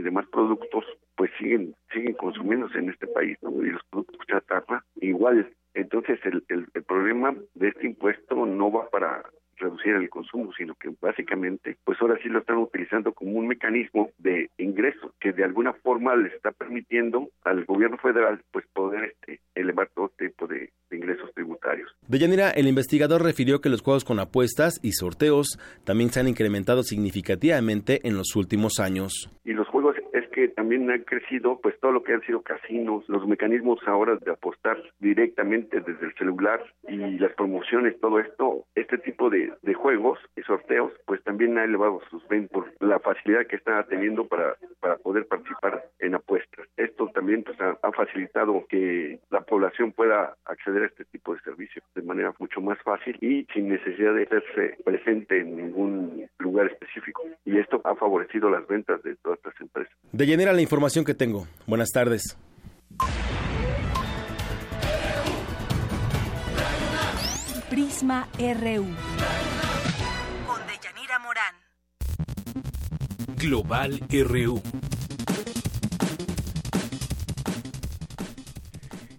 demás 0.01 0.27
productos 0.33 0.85
pues 1.15 1.31
siguen 1.39 1.75
siguen 1.93 2.15
consumiéndose 2.15 2.79
en 2.79 2.89
este 2.89 3.07
país, 3.07 3.39
y 3.43 3.67
los 3.67 3.85
productos 3.91 4.27
chatarra 4.27 4.85
igual. 5.01 5.51
Entonces 5.75 6.19
el, 6.25 6.43
el, 6.49 6.67
el 6.75 6.83
problema 6.83 7.35
de 7.55 7.69
este 7.69 7.87
impuesto 7.87 8.47
no 8.47 8.73
va 8.73 8.89
para 8.89 9.23
reducir 9.61 9.95
el 9.95 10.11
consumo, 10.11 10.53
sino 10.57 10.75
que 10.75 10.91
básicamente, 11.01 11.77
pues 11.85 11.99
ahora 12.01 12.19
sí 12.23 12.29
lo 12.29 12.41
están 12.41 12.59
utilizando 12.59 13.13
como 13.13 13.33
un 13.33 13.49
mecanismo 13.49 14.11
de 14.19 14.51
ingreso 14.59 15.15
que 15.21 15.33
de 15.33 15.45
alguna 15.45 15.73
forma 15.73 16.17
le 16.17 16.29
está 16.29 16.51
permitiendo 16.53 17.29
al 17.45 17.65
gobierno 17.65 17.99
federal, 17.99 18.43
pues 18.51 18.67
poder 18.73 19.05
este, 19.05 19.41
elevar 19.55 19.89
todo 19.95 20.11
tipo 20.19 20.47
de, 20.47 20.71
ingresos 20.91 21.33
tributarios. 21.35 21.89
Deyanira, 22.09 22.51
el 22.51 22.67
investigador 22.67 23.23
refirió 23.23 23.61
que 23.61 23.69
los 23.69 23.81
juegos 23.81 24.05
con 24.05 24.19
apuestas 24.19 24.81
y 24.83 24.93
sorteos 24.93 25.59
también 25.85 26.11
se 26.11 26.19
han 26.19 26.29
incrementado 26.29 26.83
significativamente 26.83 28.01
en 28.03 28.17
los 28.17 28.35
últimos 28.35 28.81
años. 28.81 29.31
Y 29.45 29.53
los 29.53 29.69
juegos 29.69 29.80
también 30.61 30.91
ha 30.91 31.03
crecido 31.03 31.59
pues 31.63 31.81
todo 31.81 31.93
lo 31.93 32.03
que 32.03 32.13
han 32.13 32.21
sido 32.21 32.43
casinos, 32.43 33.03
los 33.09 33.27
mecanismos 33.27 33.79
ahora 33.87 34.17
de 34.17 34.31
apostar 34.31 34.77
directamente 34.99 35.81
desde 35.81 36.05
el 36.05 36.15
celular 36.17 36.63
y 36.87 36.99
las 37.19 37.33
promociones, 37.33 37.99
todo 37.99 38.21
esto, 38.21 38.67
este 38.75 38.99
tipo 38.99 39.31
de, 39.31 39.55
de 39.63 39.73
juegos 39.73 40.19
y 40.37 40.43
sorteos, 40.43 40.93
pues 41.07 41.25
también 41.25 41.57
ha 41.57 41.65
elevado 41.65 42.03
sus 42.11 42.29
ventas 42.29 42.51
la 42.81 42.99
facilidad 42.99 43.47
que 43.47 43.57
está 43.57 43.85
teniendo 43.85 44.27
para, 44.27 44.57
para 44.81 44.97
poder 44.97 45.27
participar 45.27 45.85
en 45.99 46.15
apuestas. 46.15 46.67
Esto 46.77 47.09
también 47.15 47.43
pues, 47.43 47.59
ha, 47.61 47.93
facilitado 47.93 48.65
que 48.69 49.19
la 49.31 49.43
población 49.43 49.93
pueda 49.93 50.35
acceder 50.47 50.85
a 50.85 50.87
este 50.87 51.05
tipo 51.07 51.35
de 51.35 51.41
servicios 51.41 51.85
de 51.95 52.03
manera 52.03 52.33
mucho 52.39 52.61
más 52.61 52.79
fácil 52.83 53.17
y 53.21 53.47
sin 53.53 53.69
necesidad 53.69 54.15
de 54.15 54.23
hacerse 54.23 54.77
presente 54.85 55.41
en 55.41 55.57
ningún 55.57 56.27
lugar 56.39 56.67
específico. 56.67 57.23
Y 57.45 57.59
esto 57.59 57.81
ha 57.85 57.95
favorecido 57.95 58.49
las 58.51 58.67
ventas 58.67 59.03
de 59.03 59.17
todas 59.17 59.39
estas 59.39 59.61
empresas. 59.61 59.93
Llenera 60.51 60.53
la 60.53 60.63
información 60.63 61.05
que 61.05 61.15
tengo. 61.15 61.47
Buenas 61.67 61.91
tardes. 61.91 62.37
Prisma 67.69 68.29
RU. 68.39 68.87
Con 70.47 70.61
Deyanira 70.67 71.19
Morán. 71.21 71.55
Global 73.37 74.01
RU. 74.11 74.63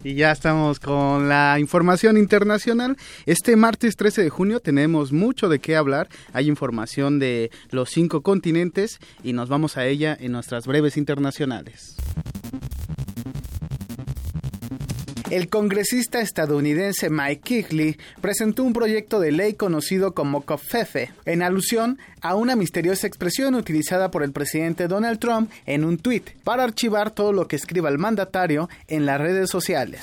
Y 0.03 0.15
ya 0.15 0.31
estamos 0.31 0.79
con 0.79 1.29
la 1.29 1.57
información 1.59 2.17
internacional. 2.17 2.97
Este 3.27 3.55
martes 3.55 3.95
13 3.95 4.23
de 4.23 4.29
junio 4.29 4.59
tenemos 4.59 5.11
mucho 5.11 5.47
de 5.47 5.59
qué 5.59 5.75
hablar. 5.75 6.09
Hay 6.33 6.47
información 6.47 7.19
de 7.19 7.51
los 7.69 7.91
cinco 7.91 8.21
continentes 8.21 8.99
y 9.23 9.33
nos 9.33 9.47
vamos 9.47 9.77
a 9.77 9.85
ella 9.85 10.17
en 10.19 10.31
nuestras 10.31 10.65
breves 10.65 10.97
internacionales. 10.97 11.95
El 15.31 15.47
congresista 15.47 16.19
estadounidense 16.19 17.09
Mike 17.09 17.39
Kigley 17.41 17.97
presentó 18.19 18.65
un 18.65 18.73
proyecto 18.73 19.21
de 19.21 19.31
ley 19.31 19.53
conocido 19.53 20.13
como 20.13 20.41
COFEFE, 20.41 21.13
en 21.23 21.41
alusión 21.41 21.99
a 22.19 22.35
una 22.35 22.57
misteriosa 22.57 23.07
expresión 23.07 23.55
utilizada 23.55 24.11
por 24.11 24.23
el 24.23 24.33
presidente 24.33 24.89
Donald 24.89 25.19
Trump 25.19 25.49
en 25.65 25.85
un 25.85 25.99
tuit 25.99 26.31
para 26.43 26.65
archivar 26.65 27.11
todo 27.11 27.31
lo 27.31 27.47
que 27.47 27.55
escriba 27.55 27.87
el 27.87 27.97
mandatario 27.97 28.67
en 28.89 29.05
las 29.05 29.21
redes 29.21 29.49
sociales. 29.49 30.01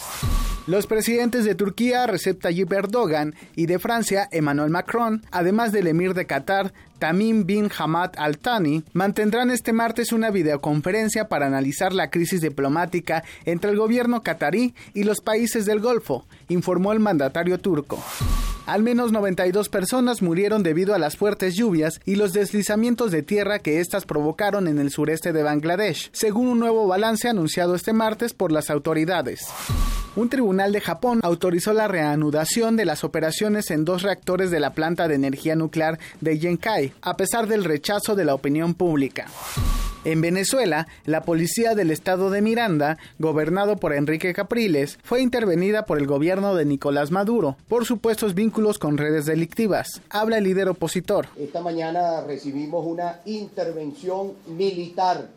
Los 0.67 0.87
presidentes 0.87 1.47
de 1.47 1.55
Turquía, 1.55 2.07
Recep 2.07 2.43
Tayyip 2.43 2.71
Erdogan, 2.71 3.35
y 3.57 3.65
de 3.65 3.79
Francia, 3.79 4.29
Emmanuel 4.31 4.69
Macron, 4.69 5.25
además 5.31 5.73
del 5.73 5.87
emir 5.87 6.13
de 6.13 6.27
Qatar, 6.27 6.75
Tamim 6.99 7.45
bin 7.45 7.71
Hamad 7.77 8.13
Al 8.17 8.39
Thani, 8.39 8.85
mantendrán 8.93 9.51
este 9.51 9.73
martes 9.73 10.13
una 10.13 10.31
videoconferencia 10.31 11.29
para 11.29 11.47
analizar 11.47 11.93
la 11.93 12.11
crisis 12.11 12.41
diplomática 12.41 13.25
entre 13.45 13.71
el 13.71 13.77
gobierno 13.77 14.23
catarí 14.23 14.75
y 14.95 15.05
los 15.05 15.21
países 15.21 15.67
del 15.67 15.81
Golfo, 15.81 16.27
informó 16.49 16.93
el 16.93 17.01
mandatario 17.01 17.59
turco. 17.59 18.03
Al 18.69 18.83
menos 18.83 19.13
92 19.13 19.71
personas 19.71 20.21
murieron 20.21 20.63
debido 20.63 20.95
a 20.95 20.99
las 20.99 21.17
fuertes 21.17 21.55
lluvias 21.55 22.03
y 22.05 22.17
los 22.17 22.35
deslizamientos 22.35 23.11
de 23.11 23.23
tierra 23.23 23.61
que 23.61 23.81
éstas 23.81 24.05
provocaron 24.05 24.69
en 24.69 24.79
el 24.79 24.91
sureste 24.91 25.33
de 25.33 25.43
Bangladesh, 25.43 26.11
según 26.13 26.49
un 26.49 26.59
nuevo 26.59 26.87
balance 26.87 27.29
anunciado 27.29 27.75
este 27.75 27.95
martes 27.95 28.35
por 28.35 28.53
las 28.53 28.69
autoridades. 28.69 29.41
Un 30.17 30.29
tribunal 30.29 30.73
de 30.73 30.83
Japón 30.83 31.21
autorizó 31.23 31.73
la 31.73 31.89
reanudación 31.89 32.77
de 32.77 32.85
las 32.85 33.05
operaciones 33.05 33.71
en 33.71 33.87
dos 33.87 34.03
reactores 34.03 34.51
de 34.51 34.61
la 34.61 34.75
planta 34.75 35.09
de 35.09 35.15
energía 35.15 35.57
nuclear 35.57 35.99
de 36.21 36.39
Yenkai, 36.39 36.93
a 37.01 37.17
pesar 37.17 37.47
del 37.47 37.65
rechazo 37.65 38.17
de 38.17 38.27
la 38.27 38.35
opinión 38.35 38.75
pública. 38.75 39.29
En 40.05 40.21
Venezuela, 40.21 40.87
la 41.05 41.23
policía 41.23 41.75
del 41.75 41.91
estado 41.91 42.31
de 42.31 42.41
Miranda, 42.41 42.99
gobernado 43.19 43.77
por 43.77 43.93
Enrique 43.93 44.33
Capriles, 44.33 44.99
fue 45.03 45.23
intervenida 45.23 45.87
por 45.87 45.99
el 45.99 46.07
gobierno 46.07 46.55
de 46.55 46.65
Nicolás 46.65 47.11
Maduro 47.11 47.57
por 47.67 47.85
supuestos 47.85 48.35
vínculos 48.35 48.79
con 48.79 48.97
redes 48.97 49.27
delictivas. 49.27 50.01
Habla 50.09 50.39
el 50.39 50.45
líder 50.45 50.69
opositor. 50.69 51.27
Esta 51.37 51.61
mañana 51.61 52.21
recibimos 52.21 52.87
una 52.87 53.21
intervención 53.25 54.35
militar 54.47 55.29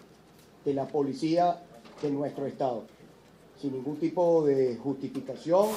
de 0.64 0.74
la 0.74 0.86
policía 0.86 1.58
de 2.02 2.12
nuestro 2.12 2.46
estado, 2.46 2.84
sin 3.62 3.74
ningún 3.74 3.98
tipo 3.98 4.46
de 4.46 4.76
justificación. 4.78 5.70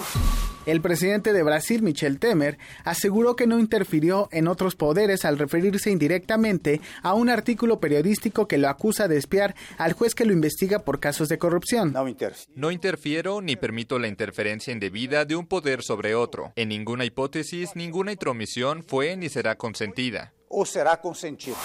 El 0.67 0.81
presidente 0.81 1.35
de 1.35 1.43
Brasil, 1.43 1.83
Michel 1.83 2.19
Temer, 2.19 2.57
aseguró 2.85 3.37
que 3.37 3.47
no 3.47 3.59
interfirió 3.59 4.29
en 4.33 4.49
otros 4.49 4.77
poderes 4.77 5.27
al 5.27 5.39
referirse 5.39 5.91
indirectamente 5.91 6.81
a 7.03 7.13
un 7.13 7.29
artículo 7.29 7.81
periodístico 7.81 8.49
que 8.49 8.57
lo 8.57 8.71
acusa 8.71 9.07
de 9.07 9.19
espiar 9.19 9.55
al 9.77 9.93
juez 9.93 10.15
que 10.15 10.25
lo 10.25 10.33
investiga 10.33 10.79
por 10.79 11.01
casos 11.01 11.29
de 11.29 11.39
corrupción. 11.39 11.95
No 12.55 12.71
interfiero 12.71 13.43
ni 13.43 13.57
permito 13.57 13.99
la 13.99 14.09
interferencia 14.09 14.73
indebida 14.73 15.27
de 15.27 15.37
un 15.37 15.47
poder 15.47 15.83
sobre 15.83 16.15
otro. 16.15 16.53
En 16.57 16.71
ninguna 16.71 17.05
hipótesis, 17.05 17.77
ninguna 17.77 18.13
intromisión 18.13 18.83
fue 18.83 19.17
ni 19.17 19.29
será 19.29 19.57
consentida. 19.57 20.33
O 20.49 20.65
será 20.65 21.01
consentida. 21.01 21.57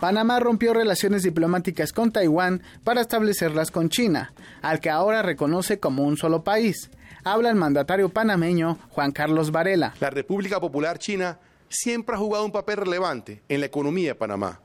Panamá 0.00 0.40
rompió 0.40 0.74
relaciones 0.74 1.22
diplomáticas 1.22 1.92
con 1.92 2.12
Taiwán 2.12 2.62
para 2.82 3.00
establecerlas 3.00 3.70
con 3.70 3.88
China, 3.88 4.34
al 4.60 4.80
que 4.80 4.90
ahora 4.90 5.22
reconoce 5.22 5.78
como 5.78 6.04
un 6.04 6.16
solo 6.16 6.44
país 6.44 6.90
habla 7.24 7.48
el 7.50 7.56
mandatario 7.56 8.10
panameño 8.10 8.78
Juan 8.90 9.10
Carlos 9.10 9.50
Varela. 9.50 9.94
La 9.98 10.10
República 10.10 10.60
Popular 10.60 10.98
China 10.98 11.38
siempre 11.68 12.14
ha 12.14 12.18
jugado 12.18 12.44
un 12.44 12.52
papel 12.52 12.76
relevante 12.76 13.42
en 13.48 13.60
la 13.60 13.66
economía 13.66 14.10
de 14.10 14.14
Panamá. 14.14 14.60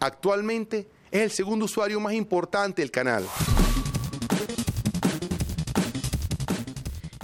Actualmente 0.00 0.88
es 1.10 1.22
el 1.22 1.30
segundo 1.30 1.64
usuario 1.66 2.00
más 2.00 2.12
importante 2.12 2.82
del 2.82 2.90
canal. 2.90 3.24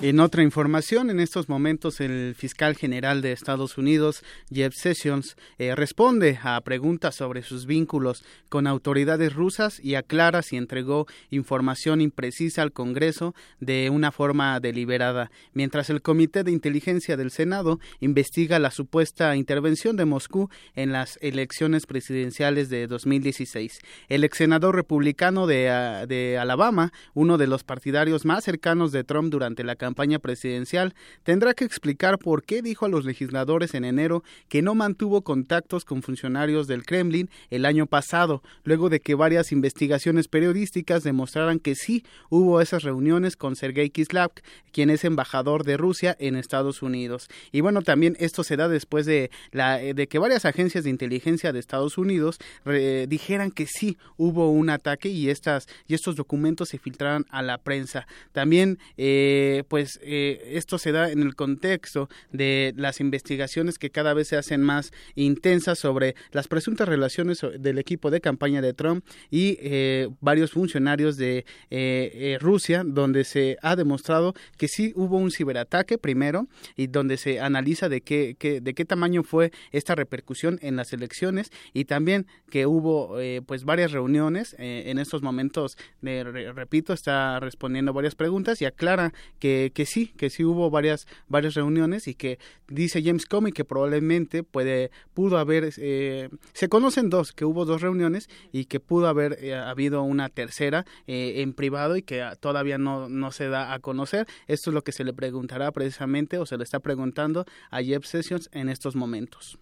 En 0.00 0.20
otra 0.20 0.44
información, 0.44 1.10
en 1.10 1.18
estos 1.18 1.48
momentos 1.48 2.00
el 2.00 2.36
fiscal 2.36 2.76
general 2.76 3.20
de 3.20 3.32
Estados 3.32 3.78
Unidos, 3.78 4.22
Jeff 4.48 4.72
Sessions, 4.76 5.36
eh, 5.58 5.74
responde 5.74 6.38
a 6.40 6.60
preguntas 6.60 7.16
sobre 7.16 7.42
sus 7.42 7.66
vínculos 7.66 8.24
con 8.48 8.68
autoridades 8.68 9.34
rusas 9.34 9.80
y 9.82 9.96
aclara 9.96 10.42
si 10.42 10.56
entregó 10.56 11.08
información 11.30 12.00
imprecisa 12.00 12.62
al 12.62 12.70
Congreso 12.70 13.34
de 13.58 13.90
una 13.90 14.12
forma 14.12 14.60
deliberada, 14.60 15.32
mientras 15.52 15.90
el 15.90 16.00
Comité 16.00 16.44
de 16.44 16.52
Inteligencia 16.52 17.16
del 17.16 17.32
Senado 17.32 17.80
investiga 17.98 18.60
la 18.60 18.70
supuesta 18.70 19.34
intervención 19.34 19.96
de 19.96 20.04
Moscú 20.04 20.48
en 20.76 20.92
las 20.92 21.18
elecciones 21.22 21.86
presidenciales 21.86 22.68
de 22.68 22.86
2016. 22.86 23.80
El 24.08 24.22
ex 24.22 24.38
senador 24.38 24.76
republicano 24.76 25.48
de, 25.48 26.04
uh, 26.04 26.06
de 26.06 26.38
Alabama, 26.38 26.92
uno 27.14 27.36
de 27.36 27.48
los 27.48 27.64
partidarios 27.64 28.24
más 28.24 28.44
cercanos 28.44 28.92
de 28.92 29.02
Trump 29.02 29.32
durante 29.32 29.64
la 29.64 29.74
campaña 29.74 29.87
campaña 29.88 30.18
presidencial, 30.18 30.94
tendrá 31.22 31.54
que 31.54 31.64
explicar 31.64 32.18
por 32.18 32.42
qué 32.42 32.60
dijo 32.60 32.84
a 32.84 32.90
los 32.90 33.06
legisladores 33.06 33.72
en 33.72 33.86
enero 33.86 34.22
que 34.50 34.60
no 34.60 34.74
mantuvo 34.74 35.22
contactos 35.22 35.86
con 35.86 36.02
funcionarios 36.02 36.66
del 36.66 36.84
Kremlin 36.84 37.30
el 37.48 37.64
año 37.64 37.86
pasado, 37.86 38.42
luego 38.64 38.90
de 38.90 39.00
que 39.00 39.14
varias 39.14 39.50
investigaciones 39.50 40.28
periodísticas 40.28 41.04
demostraran 41.04 41.58
que 41.58 41.74
sí 41.74 42.04
hubo 42.28 42.60
esas 42.60 42.82
reuniones 42.82 43.34
con 43.34 43.56
Sergei 43.56 43.88
Kislav, 43.88 44.32
quien 44.72 44.90
es 44.90 45.04
embajador 45.04 45.64
de 45.64 45.78
Rusia 45.78 46.14
en 46.20 46.36
Estados 46.36 46.82
Unidos. 46.82 47.30
Y 47.50 47.62
bueno, 47.62 47.80
también 47.80 48.14
esto 48.20 48.44
se 48.44 48.58
da 48.58 48.68
después 48.68 49.06
de, 49.06 49.30
la, 49.52 49.78
de 49.78 50.06
que 50.06 50.18
varias 50.18 50.44
agencias 50.44 50.84
de 50.84 50.90
inteligencia 50.90 51.50
de 51.50 51.60
Estados 51.60 51.96
Unidos 51.96 52.36
re, 52.66 53.06
dijeran 53.06 53.50
que 53.52 53.66
sí 53.66 53.96
hubo 54.18 54.50
un 54.50 54.68
ataque 54.68 55.08
y, 55.08 55.30
estas, 55.30 55.66
y 55.86 55.94
estos 55.94 56.14
documentos 56.14 56.68
se 56.68 56.78
filtraran 56.78 57.24
a 57.30 57.40
la 57.40 57.56
prensa. 57.56 58.06
También, 58.32 58.78
eh, 58.96 59.64
pues, 59.68 59.77
pues 59.78 60.00
eh, 60.02 60.54
esto 60.54 60.76
se 60.76 60.90
da 60.90 61.08
en 61.08 61.22
el 61.22 61.36
contexto 61.36 62.08
de 62.32 62.74
las 62.76 62.98
investigaciones 62.98 63.78
que 63.78 63.90
cada 63.90 64.12
vez 64.12 64.26
se 64.26 64.36
hacen 64.36 64.60
más 64.60 64.92
intensas 65.14 65.78
sobre 65.78 66.16
las 66.32 66.48
presuntas 66.48 66.88
relaciones 66.88 67.46
del 67.60 67.78
equipo 67.78 68.10
de 68.10 68.20
campaña 68.20 68.60
de 68.60 68.74
Trump 68.74 69.04
y 69.30 69.56
eh, 69.60 70.08
varios 70.20 70.50
funcionarios 70.50 71.16
de 71.16 71.46
eh, 71.70 72.38
Rusia, 72.40 72.82
donde 72.84 73.22
se 73.22 73.56
ha 73.62 73.76
demostrado 73.76 74.34
que 74.56 74.66
sí 74.66 74.92
hubo 74.96 75.16
un 75.16 75.30
ciberataque 75.30 75.96
primero 75.96 76.48
y 76.74 76.88
donde 76.88 77.16
se 77.16 77.38
analiza 77.38 77.88
de 77.88 78.00
qué, 78.00 78.34
qué 78.36 78.60
de 78.60 78.74
qué 78.74 78.84
tamaño 78.84 79.22
fue 79.22 79.52
esta 79.70 79.94
repercusión 79.94 80.58
en 80.60 80.74
las 80.74 80.92
elecciones 80.92 81.52
y 81.72 81.84
también 81.84 82.26
que 82.50 82.66
hubo 82.66 83.16
pues 83.46 83.62
varias 83.62 83.92
reuniones 83.92 84.56
en 84.58 84.98
estos 84.98 85.22
momentos, 85.22 85.78
repito, 86.02 86.92
está 86.92 87.38
respondiendo 87.38 87.92
varias 87.92 88.16
preguntas 88.16 88.60
y 88.60 88.64
aclara 88.64 89.12
que 89.38 89.67
que 89.70 89.86
sí, 89.86 90.08
que 90.16 90.30
sí 90.30 90.44
hubo 90.44 90.70
varias, 90.70 91.06
varias 91.28 91.54
reuniones 91.54 92.08
y 92.08 92.14
que 92.14 92.38
dice 92.68 93.02
James 93.02 93.26
Comey 93.26 93.52
que 93.52 93.64
probablemente 93.64 94.42
puede, 94.42 94.90
pudo 95.14 95.38
haber, 95.38 95.72
eh, 95.78 96.28
se 96.52 96.68
conocen 96.68 97.10
dos, 97.10 97.32
que 97.32 97.44
hubo 97.44 97.64
dos 97.64 97.80
reuniones 97.82 98.28
y 98.52 98.66
que 98.66 98.80
pudo 98.80 99.08
haber 99.08 99.38
eh, 99.42 99.54
habido 99.54 100.02
una 100.02 100.28
tercera 100.28 100.84
eh, 101.06 101.42
en 101.42 101.52
privado 101.52 101.96
y 101.96 102.02
que 102.02 102.24
todavía 102.40 102.78
no, 102.78 103.08
no 103.08 103.32
se 103.32 103.48
da 103.48 103.72
a 103.72 103.78
conocer. 103.78 104.26
Esto 104.46 104.70
es 104.70 104.74
lo 104.74 104.82
que 104.82 104.92
se 104.92 105.04
le 105.04 105.12
preguntará 105.12 105.72
precisamente 105.72 106.38
o 106.38 106.46
se 106.46 106.56
le 106.56 106.64
está 106.64 106.80
preguntando 106.80 107.44
a 107.70 107.82
Jeff 107.82 108.04
Sessions 108.04 108.48
en 108.52 108.68
estos 108.68 108.96
momentos. 108.96 109.58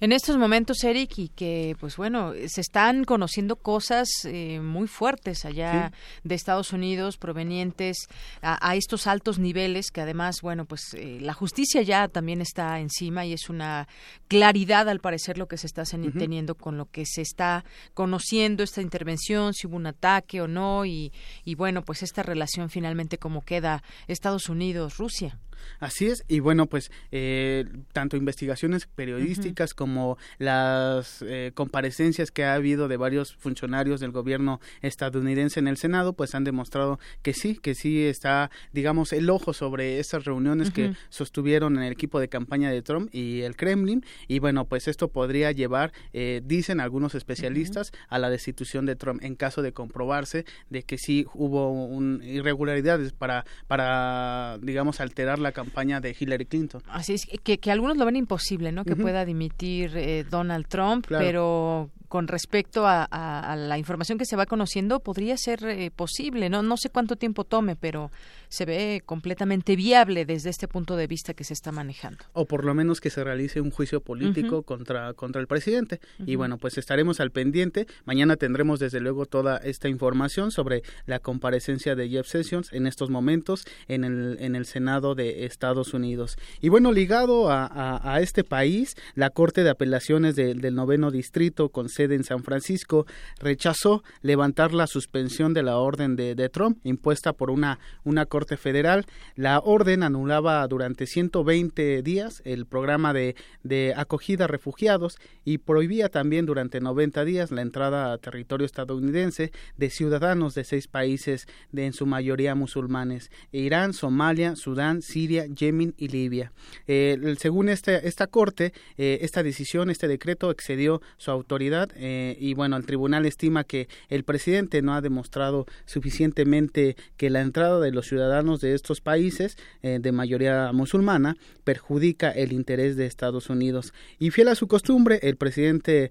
En 0.00 0.12
estos 0.12 0.36
momentos, 0.36 0.82
Eric, 0.84 1.18
y 1.18 1.28
que, 1.28 1.76
pues 1.80 1.96
bueno, 1.96 2.32
se 2.46 2.60
están 2.60 3.04
conociendo 3.04 3.56
cosas 3.56 4.08
eh, 4.24 4.60
muy 4.60 4.88
fuertes 4.88 5.44
allá 5.44 5.92
de 6.22 6.34
Estados 6.34 6.72
Unidos, 6.72 7.16
provenientes 7.16 7.96
a, 8.42 8.76
estos 8.76 9.06
altos 9.06 9.38
niveles, 9.38 9.90
que 9.90 10.02
además, 10.02 10.42
bueno, 10.42 10.64
pues 10.64 10.94
eh, 10.94 11.18
la 11.20 11.32
justicia 11.32 11.82
ya 11.82 12.08
también 12.08 12.40
está 12.40 12.78
encima 12.80 13.24
y 13.24 13.32
es 13.32 13.48
una 13.48 13.88
claridad, 14.28 14.88
al 14.88 15.00
parecer, 15.00 15.38
lo 15.38 15.48
que 15.48 15.56
se 15.56 15.66
está 15.66 15.84
teniendo 15.84 16.54
con 16.54 16.76
lo 16.76 16.90
que 16.90 17.06
se 17.06 17.22
está 17.22 17.64
conociendo, 17.94 18.62
esta 18.62 18.82
intervención, 18.82 19.54
si 19.54 19.66
hubo 19.66 19.76
un 19.76 19.86
ataque 19.86 20.40
o 20.40 20.48
no, 20.48 20.84
y, 20.84 21.12
y 21.44 21.54
bueno, 21.54 21.82
pues 21.82 22.02
esta 22.02 22.22
relación 22.22 22.70
finalmente 22.70 23.18
como 23.18 23.42
queda 23.42 23.82
Estados 24.08 24.48
Unidos-Rusia. 24.48 25.38
Así 25.80 26.06
es, 26.06 26.24
y 26.28 26.40
bueno, 26.40 26.66
pues 26.66 26.90
eh, 27.12 27.64
tanto 27.92 28.16
investigaciones 28.16 28.86
periodísticas 28.86 29.74
como 29.74 30.18
las 30.38 31.22
eh, 31.22 31.52
comparecencias 31.54 32.30
que 32.30 32.44
ha 32.44 32.54
habido 32.54 32.88
de 32.88 32.96
varios 32.96 33.34
funcionarios 33.36 34.00
del 34.00 34.10
gobierno 34.10 34.60
estadounidense 34.82 35.60
en 35.60 35.68
el 35.68 35.76
Senado, 35.76 36.12
pues 36.12 36.34
han 36.34 36.44
demostrado 36.44 36.98
que 37.22 37.32
sí, 37.32 37.56
que 37.56 37.74
sí 37.74 38.04
está, 38.04 38.50
digamos, 38.72 39.12
el 39.12 39.28
ojo 39.30 39.52
sobre 39.52 39.98
esas 39.98 40.24
reuniones 40.24 40.70
que 40.70 40.94
sostuvieron 41.08 41.76
en 41.76 41.84
el 41.84 41.92
equipo 41.92 42.20
de 42.20 42.28
campaña 42.28 42.70
de 42.70 42.82
Trump 42.82 43.08
y 43.12 43.42
el 43.42 43.56
Kremlin, 43.56 44.04
y 44.28 44.38
bueno, 44.38 44.66
pues 44.66 44.88
esto 44.88 45.08
podría 45.08 45.52
llevar, 45.52 45.92
eh, 46.12 46.42
dicen 46.44 46.80
algunos 46.80 47.14
especialistas, 47.14 47.92
a 48.08 48.18
la 48.18 48.30
destitución 48.30 48.86
de 48.86 48.96
Trump 48.96 49.22
en 49.22 49.34
caso 49.34 49.62
de 49.62 49.72
comprobarse 49.72 50.44
de 50.70 50.82
que 50.82 50.98
sí 50.98 51.26
hubo 51.34 51.70
un, 51.70 52.22
irregularidades 52.22 53.12
para, 53.12 53.44
para, 53.66 54.58
digamos, 54.62 55.00
alterar 55.00 55.38
la 55.38 55.45
campaña 55.52 56.00
de 56.00 56.16
Hillary 56.18 56.46
Clinton. 56.46 56.82
Así 56.88 57.14
es, 57.14 57.26
que, 57.42 57.58
que 57.58 57.70
algunos 57.70 57.96
lo 57.96 58.04
ven 58.04 58.16
imposible, 58.16 58.72
¿no? 58.72 58.84
Que 58.84 58.96
pueda 58.96 59.24
dimitir 59.24 59.96
eh, 59.96 60.24
Donald 60.24 60.66
Trump, 60.68 61.06
pero 61.08 61.90
con 62.08 62.28
respecto 62.28 62.84
a, 62.86 63.56
la 63.56 63.78
información 63.78 64.18
que 64.18 64.24
se 64.24 64.36
va 64.36 64.46
conociendo 64.46 65.00
podría 65.00 65.36
ser 65.36 65.64
eh, 65.64 65.90
posible 65.90 66.48
no 66.48 66.62
no 66.62 66.76
sé 66.76 66.88
cuánto 66.90 67.16
tiempo 67.16 67.44
tome 67.44 67.76
pero 67.76 68.10
se 68.48 68.64
ve 68.64 69.02
completamente 69.04 69.76
viable 69.76 70.24
desde 70.24 70.50
este 70.50 70.68
punto 70.68 70.96
de 70.96 71.06
vista 71.06 71.34
que 71.34 71.42
se 71.42 71.52
está 71.52 71.72
manejando. 71.72 72.24
O 72.32 72.46
por 72.46 72.64
lo 72.64 72.74
menos 72.74 73.00
que 73.00 73.10
se 73.10 73.24
realice 73.24 73.60
un 73.60 73.70
juicio 73.70 74.00
político 74.00 74.62
contra 74.62 75.14
contra 75.14 75.40
el 75.40 75.48
presidente. 75.48 76.00
Y 76.24 76.36
bueno 76.36 76.58
pues 76.58 76.78
estaremos 76.78 77.18
al 77.20 77.32
pendiente. 77.32 77.86
Mañana 78.04 78.36
tendremos 78.36 78.78
desde 78.78 79.00
luego 79.00 79.26
toda 79.26 79.56
esta 79.58 79.88
información 79.88 80.52
sobre 80.52 80.82
la 81.06 81.18
comparecencia 81.18 81.96
de 81.96 82.08
Jeff 82.08 82.28
Sessions 82.28 82.72
en 82.72 82.86
estos 82.86 83.10
momentos 83.10 83.64
en 83.88 84.04
el 84.04 84.36
en 84.40 84.54
el 84.54 84.66
Senado 84.66 85.14
de 85.14 85.35
Estados 85.44 85.94
Unidos 85.94 86.36
y 86.60 86.68
bueno 86.68 86.92
ligado 86.92 87.50
a, 87.50 88.18
este 88.20 88.44
país 88.44 88.96
la 89.14 89.30
Corte 89.30 89.62
de 89.62 89.70
Apelaciones 89.70 90.36
del 90.36 90.74
noveno 90.74 91.10
distrito 91.10 91.68
con 91.68 91.88
sede 91.88 92.14
en 92.14 92.24
San 92.24 92.42
Francisco 92.42 93.06
rechazó 93.38 94.02
levantar 94.22 94.72
la 94.72 94.86
suspensión 94.86 95.52
de 95.54 95.62
la 95.62 95.78
orden 95.78 96.16
de, 96.16 96.48
Trump 96.48 96.78
impuesta 96.84 97.32
por 97.32 97.50
una, 97.50 97.78
una 98.04 98.26
corte 98.26 98.56
federal. 98.56 99.04
La 99.34 99.58
orden 99.58 100.02
anulaba 100.02 100.66
durante 100.68 101.06
120 101.06 102.02
días 102.02 102.40
el 102.44 102.66
programa 102.66 103.12
de, 103.12 103.34
de 103.62 103.94
acogida 103.96 104.44
a 104.44 104.48
refugiados 104.48 105.16
y 105.44 105.58
prohibía 105.58 106.08
también 106.08 106.46
durante 106.46 106.80
90 106.80 107.24
días 107.24 107.50
la 107.50 107.62
entrada 107.62 108.12
a 108.12 108.18
territorio 108.18 108.64
estadounidense 108.64 109.52
de 109.76 109.90
ciudadanos 109.90 110.54
de 110.54 110.64
seis 110.64 110.88
países 110.88 111.46
de 111.72 111.86
en 111.86 111.92
su 111.92 112.06
mayoría 112.06 112.54
musulmanes 112.54 113.30
Irán, 113.52 113.92
Somalia, 113.92 114.56
Sudán, 114.56 115.02
Siria, 115.02 115.25
Yemen 115.26 115.94
y 115.96 116.08
Libia. 116.08 116.52
Eh, 116.86 117.34
según 117.38 117.68
este, 117.68 118.06
esta 118.08 118.26
corte, 118.26 118.72
eh, 118.96 119.18
esta 119.22 119.42
decisión, 119.42 119.90
este 119.90 120.08
decreto 120.08 120.50
excedió 120.50 121.02
su 121.16 121.30
autoridad 121.30 121.90
eh, 121.96 122.36
y 122.40 122.54
bueno, 122.54 122.76
el 122.76 122.86
tribunal 122.86 123.26
estima 123.26 123.64
que 123.64 123.88
el 124.08 124.24
presidente 124.24 124.82
no 124.82 124.94
ha 124.94 125.00
demostrado 125.00 125.66
suficientemente 125.84 126.96
que 127.16 127.30
la 127.30 127.40
entrada 127.40 127.80
de 127.80 127.92
los 127.92 128.06
ciudadanos 128.06 128.60
de 128.60 128.74
estos 128.74 129.00
países 129.00 129.56
de 129.82 130.12
mayoría 130.12 130.70
musulmana 130.72 131.36
perjudica 131.64 132.30
el 132.30 132.52
interés 132.52 132.96
de 132.96 133.06
Estados 133.06 133.50
Unidos. 133.50 133.92
Y 134.18 134.30
fiel 134.30 134.48
a 134.48 134.54
su 134.54 134.68
costumbre, 134.68 135.18
el 135.22 135.36
presidente 135.36 136.10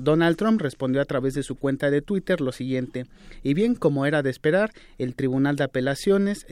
Donald 0.00 0.36
Trump 0.36 0.60
respondió 0.60 1.00
a 1.00 1.04
través 1.04 1.34
de 1.34 1.42
su 1.42 1.56
cuenta 1.56 1.90
de 1.90 2.02
Twitter 2.02 2.40
lo 2.40 2.52
siguiente, 2.52 3.06
y 3.42 3.54
bien 3.54 3.74
como 3.74 4.06
era 4.06 4.22
de 4.22 4.30
esperar, 4.30 4.72
el 4.98 5.14
Tribunal 5.14 5.56
de 5.56 5.64
Apelaciones 5.64 6.46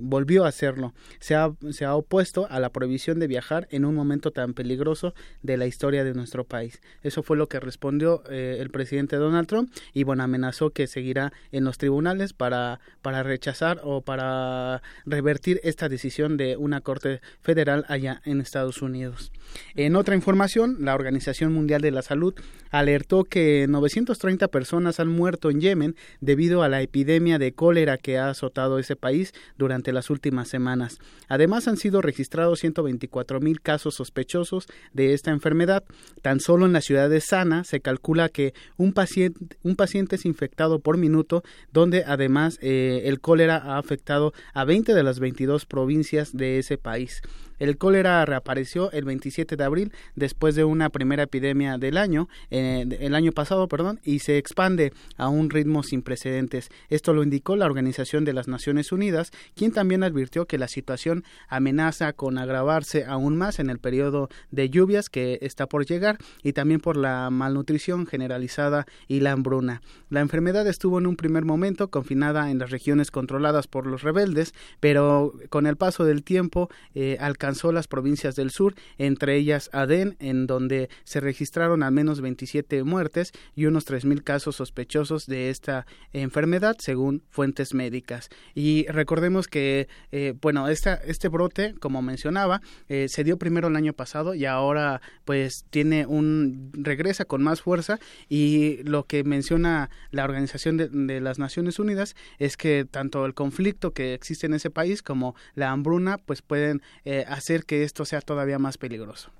volvió 0.00 0.44
a 0.44 0.48
hacerlo. 0.48 0.92
Se 1.20 1.34
ha, 1.34 1.52
se 1.70 1.84
ha 1.84 1.94
opuesto 1.94 2.46
a 2.50 2.58
la 2.60 2.70
prohibición 2.70 3.18
de 3.18 3.26
viajar 3.26 3.68
en 3.70 3.84
un 3.84 3.94
momento 3.94 4.30
tan 4.30 4.54
peligroso 4.54 5.14
de 5.42 5.56
la 5.56 5.66
historia 5.66 6.02
de 6.02 6.14
nuestro 6.14 6.44
país. 6.44 6.80
Eso 7.02 7.22
fue 7.22 7.36
lo 7.36 7.48
que 7.48 7.60
respondió 7.60 8.22
eh, 8.28 8.56
el 8.60 8.70
presidente 8.70 9.16
Donald 9.16 9.46
Trump 9.46 9.72
y 9.92 10.04
bueno, 10.04 10.22
amenazó 10.22 10.70
que 10.70 10.86
seguirá 10.86 11.32
en 11.52 11.64
los 11.64 11.78
tribunales 11.78 12.32
para, 12.32 12.80
para 13.02 13.22
rechazar 13.22 13.80
o 13.84 14.00
para 14.02 14.82
revertir 15.06 15.60
esta 15.62 15.88
decisión 15.88 16.36
de 16.36 16.56
una 16.56 16.80
corte 16.80 17.20
federal 17.40 17.84
allá 17.88 18.20
en 18.24 18.40
Estados 18.40 18.82
Unidos. 18.82 19.32
En 19.74 19.96
otra 19.96 20.14
información, 20.14 20.78
la 20.80 20.94
Organización 20.94 21.52
Mundial 21.52 21.82
de 21.82 21.90
la 21.90 22.02
Salud 22.02 22.34
alertó 22.70 23.24
que 23.24 23.66
930 23.68 24.48
personas 24.48 25.00
han 25.00 25.08
muerto 25.08 25.50
en 25.50 25.60
Yemen 25.60 25.96
debido 26.20 26.62
a 26.62 26.68
la 26.68 26.82
epidemia 26.82 27.38
de 27.38 27.52
cólera 27.52 27.98
que 27.98 28.18
ha 28.18 28.30
azotado 28.30 28.78
ese 28.78 28.96
país 28.96 29.32
durante 29.58 29.92
las 29.92 30.10
últimas 30.10 30.48
semanas. 30.48 30.98
Además, 31.28 31.68
han 31.68 31.76
sido 31.76 32.02
registrados 32.02 32.60
124 32.60 33.40
mil 33.40 33.60
casos 33.60 33.94
sospechosos 33.94 34.66
de 34.92 35.14
esta 35.14 35.30
enfermedad. 35.30 35.84
Tan 36.22 36.40
solo 36.40 36.66
en 36.66 36.72
la 36.72 36.80
ciudad 36.80 37.08
de 37.08 37.20
Sana 37.20 37.64
se 37.64 37.80
calcula 37.80 38.28
que 38.28 38.52
un 38.76 38.92
paciente, 38.92 40.16
es 40.16 40.24
infectado 40.24 40.80
por 40.80 40.96
minuto, 40.96 41.42
donde 41.72 42.04
además 42.04 42.58
eh, 42.62 43.02
el 43.04 43.20
cólera 43.20 43.56
ha 43.56 43.78
afectado 43.78 44.32
a 44.54 44.64
20 44.64 44.94
de 44.94 45.02
las 45.02 45.20
22 45.20 45.66
provincias 45.66 46.36
de 46.36 46.58
ese 46.58 46.78
país. 46.78 47.22
El 47.60 47.76
cólera 47.76 48.24
reapareció 48.24 48.90
el 48.90 49.04
27 49.04 49.54
de 49.54 49.64
abril 49.64 49.92
después 50.16 50.54
de 50.54 50.64
una 50.64 50.88
primera 50.88 51.24
epidemia 51.24 51.76
del 51.76 51.98
año, 51.98 52.28
eh, 52.50 52.86
el 53.00 53.14
año 53.14 53.32
pasado, 53.32 53.68
perdón, 53.68 54.00
y 54.02 54.20
se 54.20 54.38
expande 54.38 54.94
a 55.18 55.28
un 55.28 55.50
ritmo 55.50 55.82
sin 55.82 56.00
precedentes. 56.00 56.70
Esto 56.88 57.12
lo 57.12 57.22
indicó 57.22 57.56
la 57.56 57.66
Organización 57.66 58.24
de 58.24 58.32
las 58.32 58.48
Naciones 58.48 58.92
Unidas, 58.92 59.30
quien 59.54 59.72
también 59.72 60.02
advirtió 60.02 60.46
que 60.46 60.56
la 60.56 60.68
situación 60.68 61.22
amenaza 61.48 62.14
con 62.14 62.38
agravarse 62.38 63.04
aún 63.04 63.36
más 63.36 63.58
en 63.58 63.68
el 63.68 63.78
periodo 63.78 64.30
de 64.50 64.70
lluvias 64.70 65.10
que 65.10 65.38
está 65.42 65.66
por 65.66 65.84
llegar 65.84 66.16
y 66.42 66.54
también 66.54 66.80
por 66.80 66.96
la 66.96 67.28
malnutrición 67.28 68.06
generalizada 68.06 68.86
y 69.06 69.20
la 69.20 69.32
hambruna. 69.32 69.82
La 70.08 70.20
enfermedad 70.20 70.66
estuvo 70.66 70.98
en 70.98 71.06
un 71.06 71.16
primer 71.16 71.44
momento 71.44 71.90
confinada 71.90 72.50
en 72.50 72.58
las 72.58 72.70
regiones 72.70 73.10
controladas 73.10 73.66
por 73.66 73.86
los 73.86 74.02
rebeldes, 74.02 74.54
pero 74.80 75.34
con 75.50 75.66
el 75.66 75.76
paso 75.76 76.04
del 76.04 76.24
tiempo 76.24 76.70
eh, 76.94 77.18
alcanzó 77.20 77.49
alcanzó 77.50 77.72
las 77.72 77.88
provincias 77.88 78.36
del 78.36 78.52
sur, 78.52 78.74
entre 78.96 79.34
ellas 79.36 79.70
Adén, 79.72 80.16
en 80.20 80.46
donde 80.46 80.88
se 81.02 81.18
registraron 81.18 81.82
al 81.82 81.90
menos 81.90 82.20
27 82.20 82.84
muertes 82.84 83.32
y 83.56 83.66
unos 83.66 83.88
3.000 83.88 84.22
casos 84.22 84.54
sospechosos 84.54 85.26
de 85.26 85.50
esta 85.50 85.84
enfermedad, 86.12 86.76
según 86.78 87.24
fuentes 87.28 87.74
médicas. 87.74 88.28
Y 88.54 88.86
recordemos 88.86 89.48
que, 89.48 89.88
eh, 90.12 90.34
bueno, 90.40 90.68
esta, 90.68 90.94
este 90.94 91.26
brote, 91.26 91.74
como 91.80 92.02
mencionaba, 92.02 92.60
eh, 92.88 93.08
se 93.08 93.24
dio 93.24 93.36
primero 93.36 93.66
el 93.66 93.74
año 93.74 93.94
pasado 93.94 94.34
y 94.34 94.44
ahora 94.44 95.00
pues 95.24 95.64
tiene 95.70 96.06
un 96.06 96.70
regresa 96.72 97.24
con 97.24 97.42
más 97.42 97.62
fuerza 97.62 97.98
y 98.28 98.82
lo 98.84 99.06
que 99.06 99.24
menciona 99.24 99.90
la 100.12 100.22
Organización 100.24 100.76
de, 100.76 101.20
las 101.20 101.40
Naciones 101.40 101.80
Unidas 101.80 102.14
es 102.38 102.56
que 102.56 102.84
tanto 102.88 103.26
el 103.26 103.34
conflicto 103.34 103.92
que 103.92 104.14
existe 104.14 104.46
en 104.46 104.54
ese 104.54 104.70
país 104.70 105.02
como 105.02 105.34
la 105.54 105.70
hambruna 105.70 106.18
pues 106.18 106.42
pueden 106.42 106.82
eh, 107.04 107.24
hacer 107.40 107.64
que 107.64 107.82
esto 107.82 108.04
sea 108.04 108.20
todavía 108.20 108.58
más 108.58 108.78
peligroso. 108.78 109.30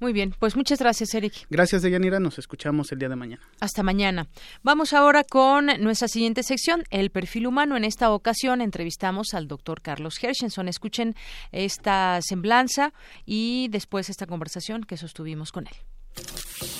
Muy 0.00 0.12
bien, 0.12 0.34
pues 0.38 0.56
muchas 0.56 0.80
gracias, 0.80 1.14
Eric. 1.14 1.46
Gracias, 1.48 1.82
Deyanira. 1.82 2.18
Nos 2.18 2.36
escuchamos 2.38 2.90
el 2.90 2.98
día 2.98 3.08
de 3.08 3.14
mañana. 3.14 3.42
Hasta 3.60 3.84
mañana. 3.84 4.26
Vamos 4.64 4.92
ahora 4.92 5.22
con 5.22 5.66
nuestra 5.80 6.08
siguiente 6.08 6.42
sección, 6.42 6.82
el 6.90 7.10
perfil 7.10 7.46
humano. 7.46 7.76
En 7.76 7.84
esta 7.84 8.10
ocasión 8.10 8.60
entrevistamos 8.60 9.32
al 9.32 9.46
doctor 9.46 9.80
Carlos 9.80 10.22
Hershenson. 10.22 10.66
Escuchen 10.66 11.14
esta 11.52 12.18
semblanza 12.20 12.92
y 13.24 13.68
después 13.70 14.10
esta 14.10 14.26
conversación 14.26 14.82
que 14.82 14.96
sostuvimos 14.96 15.52
con 15.52 15.68
él. 15.68 15.74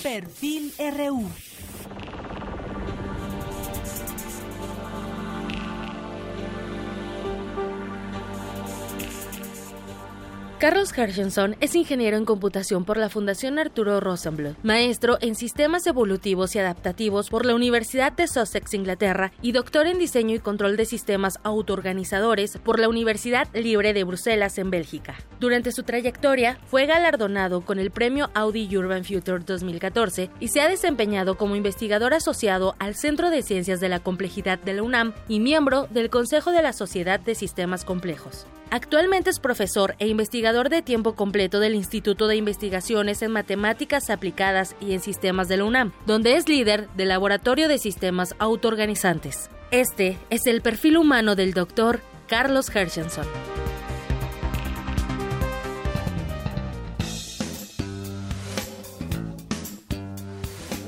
Perfil 0.03 0.73
RU. 0.79 1.31
Carlos 10.63 10.97
Hershenson 10.97 11.57
es 11.61 11.75
ingeniero 11.75 12.17
en 12.17 12.25
computación 12.25 12.85
por 12.85 12.97
la 12.97 13.09
Fundación 13.09 13.59
Arturo 13.59 13.99
Rosenbluth, 13.99 14.57
maestro 14.63 15.19
en 15.21 15.35
sistemas 15.35 15.89
evolutivos 15.89 16.55
y 16.55 16.61
adaptativos 16.61 17.31
por 17.31 17.45
la 17.45 17.57
Universidad 17.57 18.13
de 18.13 18.29
Sussex, 18.29 18.73
Inglaterra, 18.73 19.33
y 19.43 19.51
doctor 19.51 19.89
en 19.89 19.99
diseño 19.99 20.37
y 20.37 20.39
control 20.39 20.77
de 20.77 20.85
sistemas 20.85 21.41
autoorganizadores 21.43 22.59
por 22.59 22.79
la 22.79 22.89
Universidad 22.89 23.49
Libre 23.55 23.93
de 23.93 24.05
Bruselas, 24.05 24.57
en 24.57 24.71
Bélgica. 24.71 25.17
Durante 25.41 25.73
su 25.73 25.83
trayectoria, 25.83 26.61
fue 26.67 26.87
galardonado 26.87 27.63
con 27.63 27.81
el 27.81 27.91
premio 27.91 28.31
Audi 28.33 28.77
Urban 28.77 29.05
Future 29.05 29.43
2014 29.45 30.31
y 30.39 30.47
se 30.47 30.61
ha 30.61 30.69
desempeñado 30.69 31.37
como 31.37 31.57
investigador 31.57 32.15
asociado 32.15 32.77
al 32.79 32.95
Centro 32.95 33.31
de 33.31 33.43
Ciencias 33.43 33.81
de 33.81 33.89
la 33.89 33.99
Complejidad 33.99 34.61
de 34.61 34.75
la 34.75 34.85
UNAM 34.85 35.13
y 35.27 35.41
miembro 35.41 35.89
del 35.91 36.09
Consejo 36.09 36.53
de 36.53 36.63
la 36.63 36.73
Sociedad 36.73 37.19
de 37.19 37.35
Sistemas 37.35 37.85
Complejos. 37.85 38.47
Actualmente 38.73 39.29
es 39.29 39.39
profesor 39.39 39.97
e 39.99 40.09
investigador 40.09 40.52
de 40.53 40.83
tiempo 40.83 41.15
completo 41.15 41.61
del 41.61 41.75
Instituto 41.75 42.29
de 42.29 42.37
Investigaciones 42.37 43.23
en 43.23 43.31
Matemáticas 43.31 44.11
Aplicadas 44.11 44.77
y 44.81 44.93
en 44.93 45.01
Sistemas 45.01 45.49
de 45.49 45.57
la 45.57 45.65
UNAM, 45.65 45.93
donde 46.07 46.37
es 46.37 46.49
líder 46.49 46.89
del 46.91 47.09
Laboratorio 47.09 47.69
de 47.69 47.79
Sistemas 47.79 48.35
Autoorganizantes. 48.39 49.49
Este 49.71 50.19
es 50.29 50.47
el 50.47 50.61
perfil 50.61 50.99
humano 50.99 51.37
del 51.37 51.55
doctor 51.55 52.01
Carlos 52.29 52.69
Hershenson. 52.75 53.27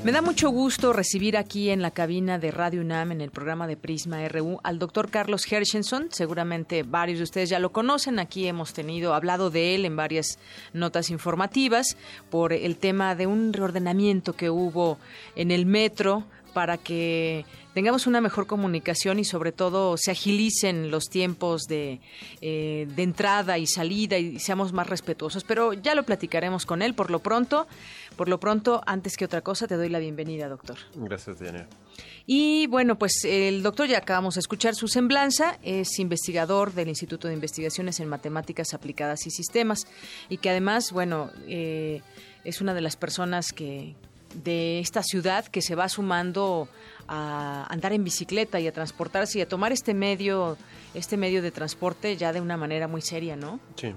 Me 0.05 0.11
da 0.11 0.21
mucho 0.21 0.51
gusto 0.51 0.93
recibir 0.93 1.35
aquí 1.35 1.71
en 1.71 1.81
la 1.81 1.89
cabina 1.89 2.37
de 2.37 2.51
Radio 2.51 2.81
UNAM, 2.81 3.13
en 3.13 3.21
el 3.21 3.31
programa 3.31 3.65
de 3.65 3.75
Prisma 3.75 4.27
RU, 4.27 4.59
al 4.61 4.77
doctor 4.77 5.09
Carlos 5.09 5.51
Hershenson. 5.51 6.09
Seguramente 6.11 6.83
varios 6.83 7.17
de 7.17 7.23
ustedes 7.23 7.49
ya 7.49 7.57
lo 7.57 7.71
conocen. 7.71 8.19
Aquí 8.19 8.47
hemos 8.47 8.71
tenido, 8.73 9.15
hablado 9.15 9.49
de 9.49 9.73
él 9.73 9.83
en 9.83 9.95
varias 9.95 10.37
notas 10.73 11.09
informativas 11.09 11.97
por 12.29 12.53
el 12.53 12.77
tema 12.77 13.15
de 13.15 13.25
un 13.25 13.51
reordenamiento 13.51 14.33
que 14.33 14.51
hubo 14.51 14.99
en 15.35 15.49
el 15.49 15.65
metro 15.65 16.23
para 16.53 16.77
que 16.77 17.43
tengamos 17.75 18.07
una 18.07 18.21
mejor 18.21 18.47
comunicación 18.47 19.19
y 19.19 19.25
sobre 19.25 19.51
todo 19.51 19.97
se 19.97 20.09
agilicen 20.09 20.89
los 20.89 21.09
tiempos 21.09 21.63
de, 21.63 21.99
eh, 22.39 22.87
de 22.95 23.03
entrada 23.03 23.57
y 23.57 23.67
salida 23.67 24.17
y 24.17 24.39
seamos 24.39 24.71
más 24.71 24.87
respetuosos. 24.87 25.43
Pero 25.43 25.73
ya 25.73 25.93
lo 25.93 26.03
platicaremos 26.03 26.65
con 26.65 26.81
él. 26.81 26.93
Por 26.93 27.11
lo 27.11 27.19
pronto, 27.19 27.67
por 28.15 28.29
lo 28.29 28.39
pronto, 28.39 28.81
antes 28.87 29.17
que 29.17 29.25
otra 29.25 29.41
cosa, 29.41 29.67
te 29.67 29.75
doy 29.75 29.89
la 29.89 29.99
bienvenida, 29.99 30.47
doctor. 30.47 30.77
Gracias, 30.95 31.37
Diana. 31.37 31.67
Y 32.25 32.67
bueno, 32.67 32.97
pues 32.97 33.25
el 33.25 33.61
doctor 33.61 33.89
ya 33.89 33.97
acabamos 33.97 34.35
de 34.35 34.39
escuchar 34.39 34.73
su 34.73 34.87
semblanza, 34.87 35.59
es 35.61 35.99
investigador 35.99 36.73
del 36.73 36.87
Instituto 36.87 37.27
de 37.27 37.33
Investigaciones 37.33 37.99
en 37.99 38.07
Matemáticas 38.07 38.73
Aplicadas 38.73 39.27
y 39.27 39.31
Sistemas 39.31 39.85
y 40.29 40.37
que 40.37 40.49
además, 40.49 40.93
bueno, 40.93 41.29
eh, 41.47 42.01
es 42.45 42.61
una 42.61 42.73
de 42.73 42.81
las 42.81 42.95
personas 42.95 43.51
que 43.51 43.95
de 44.33 44.79
esta 44.79 45.03
ciudad 45.03 45.45
que 45.45 45.61
se 45.61 45.75
va 45.75 45.87
sumando 45.89 46.67
a 47.07 47.65
andar 47.69 47.93
en 47.93 48.03
bicicleta 48.03 48.59
y 48.59 48.67
a 48.67 48.71
transportarse 48.71 49.39
y 49.39 49.41
a 49.41 49.47
tomar 49.47 49.71
este 49.71 49.93
medio, 49.93 50.57
este 50.93 51.17
medio 51.17 51.41
de 51.41 51.51
transporte 51.51 52.17
ya 52.17 52.33
de 52.33 52.41
una 52.41 52.57
manera 52.57 52.87
muy 52.87 53.01
seria, 53.01 53.35
¿no? 53.35 53.59
Sí. 53.75 53.93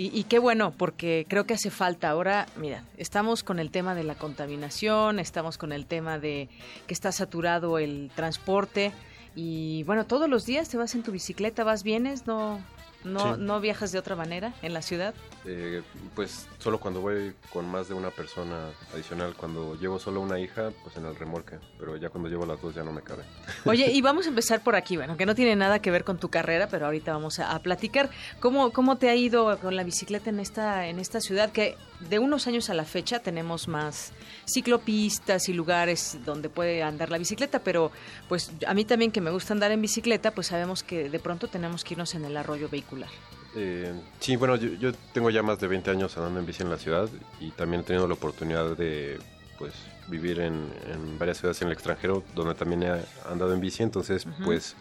Y, 0.00 0.22
qué 0.24 0.38
bueno, 0.38 0.70
porque 0.70 1.26
creo 1.28 1.44
que 1.44 1.54
hace 1.54 1.70
falta. 1.70 2.10
Ahora, 2.10 2.46
mira, 2.54 2.84
estamos 2.98 3.42
con 3.42 3.58
el 3.58 3.72
tema 3.72 3.96
de 3.96 4.04
la 4.04 4.14
contaminación, 4.14 5.18
estamos 5.18 5.58
con 5.58 5.72
el 5.72 5.86
tema 5.86 6.20
de 6.20 6.48
que 6.86 6.94
está 6.94 7.10
saturado 7.10 7.80
el 7.80 8.12
transporte 8.14 8.92
y 9.34 9.82
bueno, 9.84 10.06
todos 10.06 10.30
los 10.30 10.46
días 10.46 10.68
te 10.68 10.76
vas 10.76 10.94
en 10.94 11.02
tu 11.02 11.10
bicicleta, 11.10 11.64
vas, 11.64 11.82
vienes, 11.82 12.28
no, 12.28 12.60
no, 13.04 13.36
no 13.36 13.60
viajas 13.60 13.92
de 13.92 13.98
otra 13.98 14.16
manera 14.16 14.54
en 14.62 14.74
la 14.74 14.82
ciudad. 14.82 15.14
Eh, 15.44 15.82
pues 16.14 16.46
solo 16.58 16.78
cuando 16.78 17.00
voy 17.00 17.32
con 17.52 17.68
más 17.68 17.88
de 17.88 17.94
una 17.94 18.10
persona 18.10 18.70
adicional, 18.92 19.34
cuando 19.34 19.76
llevo 19.76 19.98
solo 19.98 20.20
una 20.20 20.38
hija, 20.38 20.70
pues 20.82 20.96
en 20.96 21.06
el 21.06 21.16
remolque, 21.16 21.58
pero 21.78 21.96
ya 21.96 22.10
cuando 22.10 22.28
llevo 22.28 22.44
las 22.44 22.60
dos 22.60 22.74
ya 22.74 22.82
no 22.82 22.92
me 22.92 23.02
cabe. 23.02 23.22
Oye, 23.64 23.90
y 23.92 24.00
vamos 24.00 24.26
a 24.26 24.30
empezar 24.30 24.62
por 24.62 24.74
aquí, 24.74 24.96
bueno, 24.96 25.16
que 25.16 25.26
no 25.26 25.34
tiene 25.34 25.56
nada 25.56 25.80
que 25.80 25.90
ver 25.90 26.04
con 26.04 26.18
tu 26.18 26.28
carrera, 26.28 26.68
pero 26.68 26.86
ahorita 26.86 27.12
vamos 27.12 27.38
a, 27.38 27.58
platicar 27.58 28.10
cómo, 28.40 28.72
cómo 28.72 28.98
te 28.98 29.08
ha 29.08 29.16
ido 29.16 29.58
con 29.58 29.74
la 29.74 29.82
bicicleta 29.84 30.30
en 30.30 30.40
esta, 30.40 30.86
en 30.86 30.98
esta 31.00 31.20
ciudad, 31.20 31.50
que 31.50 31.76
de 32.00 32.18
unos 32.18 32.46
años 32.46 32.70
a 32.70 32.74
la 32.74 32.84
fecha 32.84 33.20
tenemos 33.20 33.68
más 33.68 34.12
ciclopistas 34.46 35.48
y 35.48 35.52
lugares 35.52 36.18
donde 36.24 36.48
puede 36.48 36.82
andar 36.82 37.10
la 37.10 37.18
bicicleta, 37.18 37.58
pero 37.60 37.90
pues 38.28 38.52
a 38.66 38.74
mí 38.74 38.84
también 38.84 39.10
que 39.10 39.20
me 39.20 39.30
gusta 39.30 39.52
andar 39.52 39.72
en 39.72 39.82
bicicleta, 39.82 40.30
pues 40.30 40.48
sabemos 40.48 40.82
que 40.82 41.10
de 41.10 41.18
pronto 41.18 41.48
tenemos 41.48 41.84
que 41.84 41.94
irnos 41.94 42.14
en 42.14 42.24
el 42.24 42.36
arroyo 42.36 42.68
vehicular. 42.68 43.10
Eh, 43.56 43.92
sí, 44.20 44.36
bueno, 44.36 44.56
yo, 44.56 44.92
tengo 45.12 45.30
ya 45.30 45.42
más 45.42 45.58
de 45.58 45.66
20 45.66 45.90
años 45.90 46.16
andando 46.16 46.40
en 46.40 46.46
bici 46.46 46.62
en 46.62 46.70
la 46.70 46.78
ciudad 46.78 47.08
y 47.40 47.50
también 47.50 47.80
he 47.80 47.84
tenido 47.84 48.06
la 48.06 48.14
oportunidad 48.14 48.76
de 48.76 49.18
pues 49.58 49.72
vivir 50.06 50.38
en, 50.40 50.70
varias 51.18 51.38
ciudades 51.38 51.60
en 51.62 51.68
el 51.68 51.72
extranjero 51.72 52.22
donde 52.34 52.54
también 52.54 52.84
he 52.84 52.92
andado 53.28 53.52
en 53.52 53.60
bici, 53.60 53.82
entonces 53.82 54.26
pues 54.44 54.76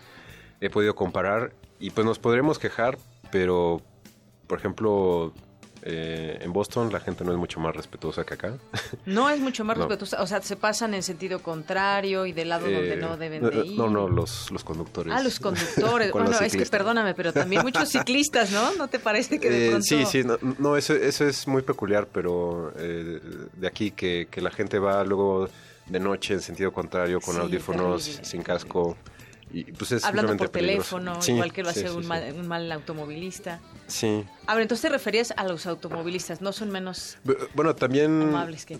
he 0.61 0.69
podido 0.69 0.95
comparar 0.95 1.53
y 1.79 1.89
pues 1.89 2.05
nos 2.05 2.19
podremos 2.19 2.59
quejar, 2.59 2.97
pero 3.31 3.81
por 4.45 4.59
ejemplo 4.59 5.33
eh, 5.89 6.39
en 6.41 6.51
Boston 6.51 6.91
la 6.91 6.99
gente 6.99 7.23
no 7.23 7.31
es 7.31 7.37
mucho 7.37 7.61
más 7.61 7.73
respetuosa 7.73 8.25
que 8.25 8.33
acá. 8.33 8.57
No 9.05 9.29
es 9.29 9.39
mucho 9.39 9.63
más 9.63 9.77
respetuosa, 9.77 10.21
o 10.21 10.27
sea, 10.27 10.41
se 10.41 10.57
pasan 10.57 10.93
en 10.93 11.01
sentido 11.01 11.41
contrario 11.41 12.25
y 12.25 12.33
del 12.33 12.49
lado 12.49 12.65
donde 12.65 12.95
eh, 12.95 12.97
no 12.97 13.15
deben 13.15 13.41
de 13.49 13.65
ir. 13.65 13.77
No, 13.77 13.89
no, 13.89 14.09
los, 14.09 14.51
los 14.51 14.65
conductores. 14.65 15.13
Ah, 15.15 15.23
los 15.23 15.39
conductores. 15.39 16.11
bueno, 16.13 16.31
es 16.39 16.55
que 16.55 16.65
perdóname, 16.65 17.13
pero 17.13 17.31
también 17.31 17.61
muchos 17.61 17.87
ciclistas, 17.91 18.51
¿no? 18.51 18.73
¿No 18.75 18.89
te 18.89 18.99
parece 18.99 19.39
que 19.39 19.49
de 19.49 19.67
eh, 19.67 19.69
pronto... 19.69 19.85
Sí, 19.87 20.05
sí, 20.05 20.25
no, 20.59 20.75
eso, 20.75 20.93
eso, 20.93 21.25
es 21.25 21.47
muy 21.47 21.61
peculiar, 21.61 22.07
pero 22.11 22.73
de 22.75 23.67
aquí 23.67 23.91
que, 23.91 24.27
que, 24.29 24.41
la 24.41 24.51
gente 24.51 24.79
va 24.79 25.05
luego 25.05 25.49
de 25.87 25.99
noche 25.99 26.33
en 26.33 26.41
sentido 26.41 26.73
contrario 26.73 27.21
con 27.21 27.37
audífonos, 27.37 28.19
sin 28.23 28.41
casco. 28.43 28.97
Y, 29.51 29.63
pues 29.71 29.93
es 29.93 30.03
Hablando 30.03 30.35
por 30.35 30.49
teléfono, 30.49 31.17
igual 31.25 31.53
que 31.53 31.63
lo 31.63 31.69
hace 31.69 31.89
un, 31.89 32.05
mal, 32.05 32.71
automovilista. 32.71 33.61
Sí. 33.87 34.25
A 34.45 34.53
ver, 34.53 34.63
entonces 34.63 34.81
te 34.81 34.89
referías 34.89 35.33
a 35.37 35.45
los 35.45 35.65
automovilistas, 35.65 36.41
no 36.41 36.51
son 36.51 36.69
menos 36.69 37.17
Bueno, 37.53 37.75
también, 37.75 38.33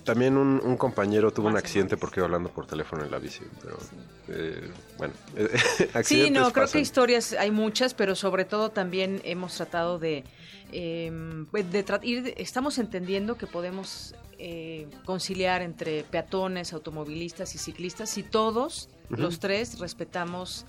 también 0.04 0.38
un, 0.38 0.78
compañero 0.78 1.32
tuvo 1.32 1.48
un 1.48 1.58
accidente 1.58 1.98
porque 1.98 2.20
iba 2.20 2.26
hablando 2.26 2.50
por 2.50 2.68
teléfono 2.68 3.04
en 3.04 3.12
la 3.12 3.20
bici, 3.20 3.42
pero 3.62 3.78
eh, 4.28 4.70
bueno, 4.98 5.14
Sí, 6.04 6.30
no, 6.30 6.52
creo 6.52 6.68
que 6.68 6.80
historias 6.80 7.34
hay 7.34 7.52
muchas, 7.52 7.94
pero 7.94 8.16
sobre 8.16 8.46
todo 8.46 8.70
también 8.70 9.22
hemos 9.24 9.56
tratado 9.56 9.98
de, 9.98 10.26
de 10.72 11.86
ir, 12.04 12.34
estamos 12.38 12.78
entendiendo 12.78 13.38
que 13.38 13.48
podemos 13.48 14.14
eh, 14.40 14.88
conciliar 15.06 15.62
entre 15.62 16.04
peatones, 16.04 16.74
automovilistas 16.74 17.56
y 17.56 17.58
ciclistas 17.58 18.10
si 18.10 18.24
todos 18.24 18.90
los 19.10 19.40
tres 19.40 19.80
respetamos 19.80 20.66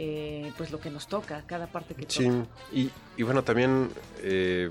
eh, 0.00 0.52
pues 0.56 0.70
lo 0.70 0.78
que 0.78 0.90
nos 0.90 1.08
toca, 1.08 1.42
cada 1.44 1.66
parte 1.66 1.96
que 1.96 2.06
sí, 2.08 2.30
Y, 2.72 2.88
y 3.16 3.22
bueno, 3.24 3.42
también 3.42 3.90
eh, 4.20 4.70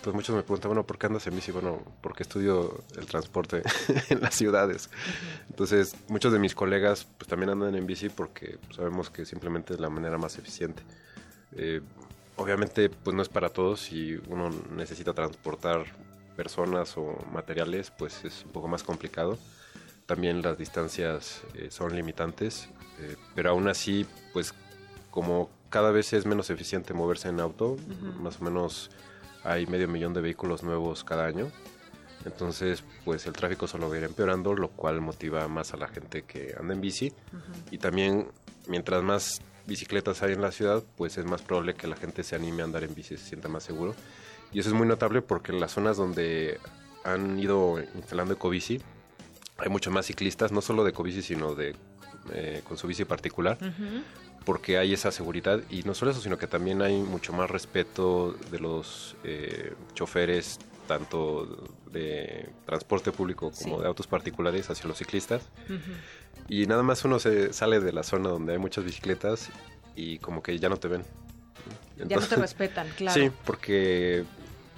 pues 0.00 0.14
muchos 0.14 0.36
me 0.36 0.42
preguntan, 0.42 0.68
bueno, 0.68 0.86
¿por 0.86 0.96
qué 0.96 1.06
andas 1.06 1.26
en 1.26 1.34
bici? 1.34 1.50
Bueno, 1.50 1.82
porque 2.00 2.22
estudio 2.22 2.84
el 2.96 3.04
transporte 3.06 3.62
en 4.10 4.20
las 4.20 4.36
ciudades. 4.36 4.88
Entonces, 5.48 5.96
muchos 6.08 6.32
de 6.32 6.38
mis 6.38 6.54
colegas 6.54 7.04
pues 7.18 7.26
también 7.26 7.50
andan 7.50 7.74
en 7.74 7.84
bici 7.84 8.10
porque 8.10 8.58
sabemos 8.72 9.10
que 9.10 9.26
simplemente 9.26 9.74
es 9.74 9.80
la 9.80 9.90
manera 9.90 10.18
más 10.18 10.38
eficiente. 10.38 10.84
Eh, 11.56 11.80
obviamente, 12.36 12.90
pues 12.90 13.16
no 13.16 13.22
es 13.22 13.28
para 13.28 13.48
todos. 13.48 13.80
Si 13.80 14.20
uno 14.28 14.50
necesita 14.70 15.12
transportar 15.12 15.84
personas 16.36 16.96
o 16.96 17.18
materiales, 17.32 17.90
pues 17.90 18.24
es 18.24 18.44
un 18.44 18.52
poco 18.52 18.68
más 18.68 18.84
complicado 18.84 19.36
también 20.10 20.42
las 20.42 20.58
distancias 20.58 21.42
eh, 21.54 21.68
son 21.70 21.94
limitantes, 21.94 22.68
eh, 22.98 23.14
pero 23.36 23.50
aún 23.50 23.68
así, 23.68 24.04
pues 24.32 24.54
como 25.10 25.50
cada 25.68 25.90
vez 25.90 26.12
es 26.12 26.26
menos 26.26 26.50
eficiente 26.50 26.94
moverse 26.94 27.28
en 27.28 27.40
auto, 27.40 27.76
más 28.20 28.40
o 28.40 28.44
menos 28.44 28.90
hay 29.44 29.66
medio 29.66 29.88
millón 29.88 30.14
de 30.14 30.20
vehículos 30.20 30.62
nuevos 30.62 31.04
cada 31.04 31.26
año, 31.26 31.50
entonces 32.24 32.84
pues 33.04 33.26
el 33.26 33.32
tráfico 33.32 33.66
solo 33.66 33.88
va 33.88 33.94
a 33.94 33.98
ir 33.98 34.04
empeorando, 34.04 34.54
lo 34.54 34.68
cual 34.68 35.00
motiva 35.00 35.46
más 35.48 35.72
a 35.72 35.76
la 35.76 35.88
gente 35.88 36.22
que 36.22 36.54
anda 36.58 36.74
en 36.74 36.80
bici. 36.80 37.12
Y 37.70 37.78
también 37.78 38.28
mientras 38.66 39.02
más 39.02 39.40
bicicletas 39.66 40.22
hay 40.22 40.32
en 40.32 40.42
la 40.42 40.52
ciudad, 40.52 40.82
pues 40.96 41.16
es 41.16 41.24
más 41.24 41.42
probable 41.42 41.74
que 41.74 41.86
la 41.86 41.96
gente 41.96 42.22
se 42.22 42.36
anime 42.36 42.62
a 42.62 42.66
andar 42.66 42.84
en 42.84 42.94
bici, 42.94 43.16
se 43.16 43.24
sienta 43.24 43.48
más 43.48 43.62
seguro. 43.62 43.94
Y 44.52 44.60
eso 44.60 44.68
es 44.68 44.74
muy 44.74 44.86
notable 44.86 45.22
porque 45.22 45.52
en 45.52 45.60
las 45.60 45.72
zonas 45.72 45.96
donde 45.96 46.58
han 47.04 47.38
ido 47.38 47.80
instalando 47.94 48.34
ecobici, 48.34 48.82
hay 49.56 49.68
muchos 49.68 49.92
más 49.92 50.06
ciclistas, 50.06 50.52
no 50.52 50.60
solo 50.60 50.84
de 50.84 50.92
cobici, 50.92 51.22
sino 51.22 51.54
de 51.54 51.76
eh, 52.32 52.62
con 52.66 52.76
su 52.76 52.86
bici 52.86 53.04
particular, 53.04 53.58
porque 54.44 54.78
hay 54.78 54.92
esa 54.92 55.10
seguridad 55.12 55.60
y 55.70 55.82
no 55.82 55.94
solo 55.94 56.10
eso, 56.10 56.20
sino 56.20 56.38
que 56.38 56.46
también 56.46 56.82
hay 56.82 56.96
mucho 57.00 57.32
más 57.32 57.50
respeto 57.50 58.36
de 58.50 58.58
los 58.58 59.16
eh, 59.24 59.74
choferes, 59.94 60.58
tanto 60.86 61.68
de 61.92 62.48
transporte 62.66 63.12
público 63.12 63.52
como 63.62 63.80
de 63.80 63.86
autos 63.86 64.06
particulares 64.06 64.70
hacia 64.70 64.86
los 64.86 64.98
ciclistas. 64.98 65.42
Y 66.48 66.66
nada 66.66 66.82
más 66.82 67.04
uno 67.04 67.18
se 67.20 67.52
sale 67.52 67.80
de 67.80 67.92
la 67.92 68.02
zona 68.02 68.28
donde 68.28 68.52
hay 68.52 68.58
muchas 68.58 68.84
bicicletas 68.84 69.50
y 69.94 70.18
como 70.18 70.42
que 70.42 70.58
ya 70.58 70.68
no 70.68 70.76
te 70.78 70.88
ven. 70.88 71.04
ya 71.96 72.16
no 72.16 72.26
te 72.26 72.36
respetan, 72.36 72.88
claro. 72.96 73.20
Sí, 73.20 73.30
porque 73.44 74.24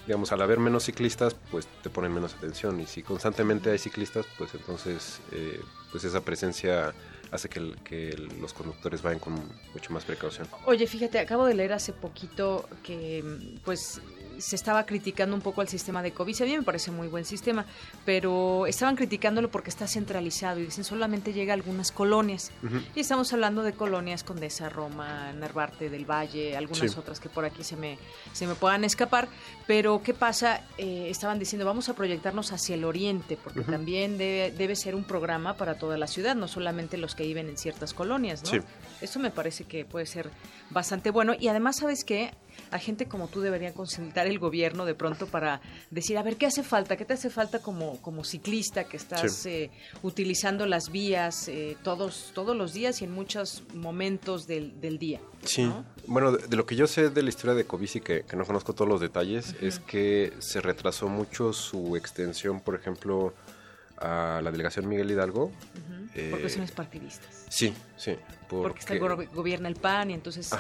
digamos, 0.07 0.33
al 0.33 0.43
haber 0.43 0.59
menos 0.59 0.85
ciclistas, 0.85 1.37
pues 1.51 1.67
te 1.83 1.91
ponen 1.91 2.13
menos 2.13 2.35
atención. 2.35 2.81
Y 2.81 2.87
si 2.87 3.03
constantemente 3.03 3.71
hay 3.71 3.79
ciclistas, 3.79 4.27
pues 4.37 4.55
entonces, 4.55 5.21
eh, 5.31 5.61
pues 5.91 6.05
esa 6.05 6.21
presencia 6.23 6.93
hace 7.33 7.49
que, 7.49 7.75
que, 7.83 8.17
los 8.41 8.53
conductores 8.53 9.03
vayan 9.03 9.19
con 9.19 9.35
mucho 9.73 9.93
más 9.93 10.05
precaución. 10.05 10.47
Oye, 10.67 10.87
fíjate, 10.87 11.19
acabo 11.19 11.47
de 11.47 11.55
leer 11.55 11.73
hace 11.73 11.93
poquito 11.93 12.69
que, 12.83 13.25
pues, 13.65 14.01
se 14.43 14.57
estaba 14.57 14.85
criticando 14.87 15.37
un 15.37 15.41
poco 15.41 15.61
al 15.61 15.69
sistema 15.69 16.03
de 16.03 16.13
COVID. 16.13 16.43
A 16.43 16.45
mí 16.45 16.57
me 16.57 16.63
parece 16.65 16.91
muy 16.91 17.07
buen 17.07 17.25
sistema, 17.25 17.65
pero 18.05 18.67
estaban 18.67 18.97
criticándolo 18.97 19.51
porque 19.51 19.71
está 19.71 19.87
centralizado 19.87 20.59
y 20.59 20.65
dicen 20.65 20.83
solamente 20.83 21.33
llega 21.33 21.53
a 21.53 21.55
algunas 21.55 21.93
colonias. 21.93 22.51
Y 22.97 23.01
estamos 23.01 23.33
hablando 23.33 23.63
de 23.63 23.73
colonias 23.73 24.25
Condesa, 24.25 24.69
Roma, 24.69 25.33
Narvarte 25.33 25.89
del 25.91 26.05
Valle, 26.05 26.57
algunas 26.57 26.97
otras 26.99 27.21
que 27.21 27.29
por 27.29 27.45
aquí 27.45 27.63
se 27.63 27.77
me, 27.77 27.99
se 28.33 28.49
me 28.49 28.57
puedan 28.57 28.83
escapar. 28.83 29.29
Pero, 29.69 30.03
¿qué 30.03 30.13
pasa? 30.13 30.63
Eh, 30.77 31.07
estaban 31.09 31.39
diciendo, 31.39 31.65
vamos 31.65 31.89
a 31.89 31.95
proyectarnos 31.95 32.53
hacia 32.53 32.75
el 32.75 32.85
oriente, 32.85 33.39
porque 33.43 33.61
también 33.61 34.19
debe, 34.19 34.51
debe 34.51 34.75
ser 34.75 34.97
un 34.97 35.05
programa 35.05 35.57
para 35.57 35.79
toda 35.79 35.97
la 35.97 36.09
ciudad, 36.09 36.35
no 36.35 36.49
solamente 36.49 36.97
los 36.97 37.15
que 37.15 37.25
viven 37.25 37.49
en 37.49 37.57
ciertas 37.57 37.95
colonias, 37.95 38.43
¿no? 38.43 38.65
Eso 39.01 39.21
me 39.21 39.31
parece 39.31 39.65
que 39.65 39.85
puede 39.85 40.07
ser 40.07 40.31
bastante 40.71 41.11
bueno. 41.11 41.35
Y 41.39 41.47
además, 41.49 41.77
¿sabes 41.77 42.05
qué? 42.05 42.33
A 42.71 42.79
gente 42.79 43.07
como 43.07 43.29
tú 43.29 43.41
debería 43.41 43.73
consultar 43.73 44.27
el 44.27 44.39
gobierno 44.39 44.85
de 44.85 44.95
pronto 44.95 45.27
para 45.27 45.61
decir, 45.91 46.19
a 46.19 46.23
ver, 46.23 46.37
¿qué 46.37 46.47
hace 46.47 46.63
falta? 46.63 46.97
¿Qué 46.97 47.05
te 47.05 47.15
hace 47.15 47.31
falta 47.31 47.61
como, 47.61 48.01
como 48.03 48.25
ciclista 48.25 48.85
que 48.85 48.97
estás 48.97 49.47
eh, 49.47 49.71
utilizando 50.03 50.67
las 50.67 50.91
vías 50.91 51.49
eh, 51.49 51.77
todos, 51.83 52.33
todos 52.35 52.57
los 52.57 52.73
días 52.73 53.01
y 53.03 53.05
en 53.05 53.13
muchos 53.13 53.63
momentos 53.75 54.47
del, 54.47 54.81
del 54.81 54.99
día? 54.99 55.21
Sí, 55.45 55.71
bueno, 56.07 56.33
de, 56.33 56.57
lo 56.57 56.67
que 56.67 56.77
yo 56.77 56.87
sé 56.87 57.11
de 57.11 57.23
la 57.23 57.29
historia 57.29 57.55
de 57.55 57.65
Covici, 57.65 58.01
que, 58.01 58.23
que 58.23 58.37
no 58.37 58.45
conozco 58.45 58.73
todos 58.73 58.89
los 58.89 59.01
detalles, 59.01 59.55
es 59.61 59.79
que 59.79 60.33
se 60.39 60.61
retrasó 60.61 61.09
mucho 61.09 61.53
su 61.53 61.97
extensión, 61.97 62.61
por 62.61 62.75
ejemplo, 62.75 63.35
a 64.03 64.41
la 64.43 64.51
delegación 64.51 64.89
Miguel 64.89 65.11
Hidalgo. 65.11 65.51
Por 66.31 66.41
cuestiones 66.41 66.73
partidistas. 66.73 67.47
Sí, 67.49 67.73
sí. 67.97 68.17
Porque, 68.49 68.81
está 68.81 68.99
gobierna 68.99 69.69
el 69.69 69.77
PAN 69.77 70.11
y 70.11 70.15
entonces 70.15 70.51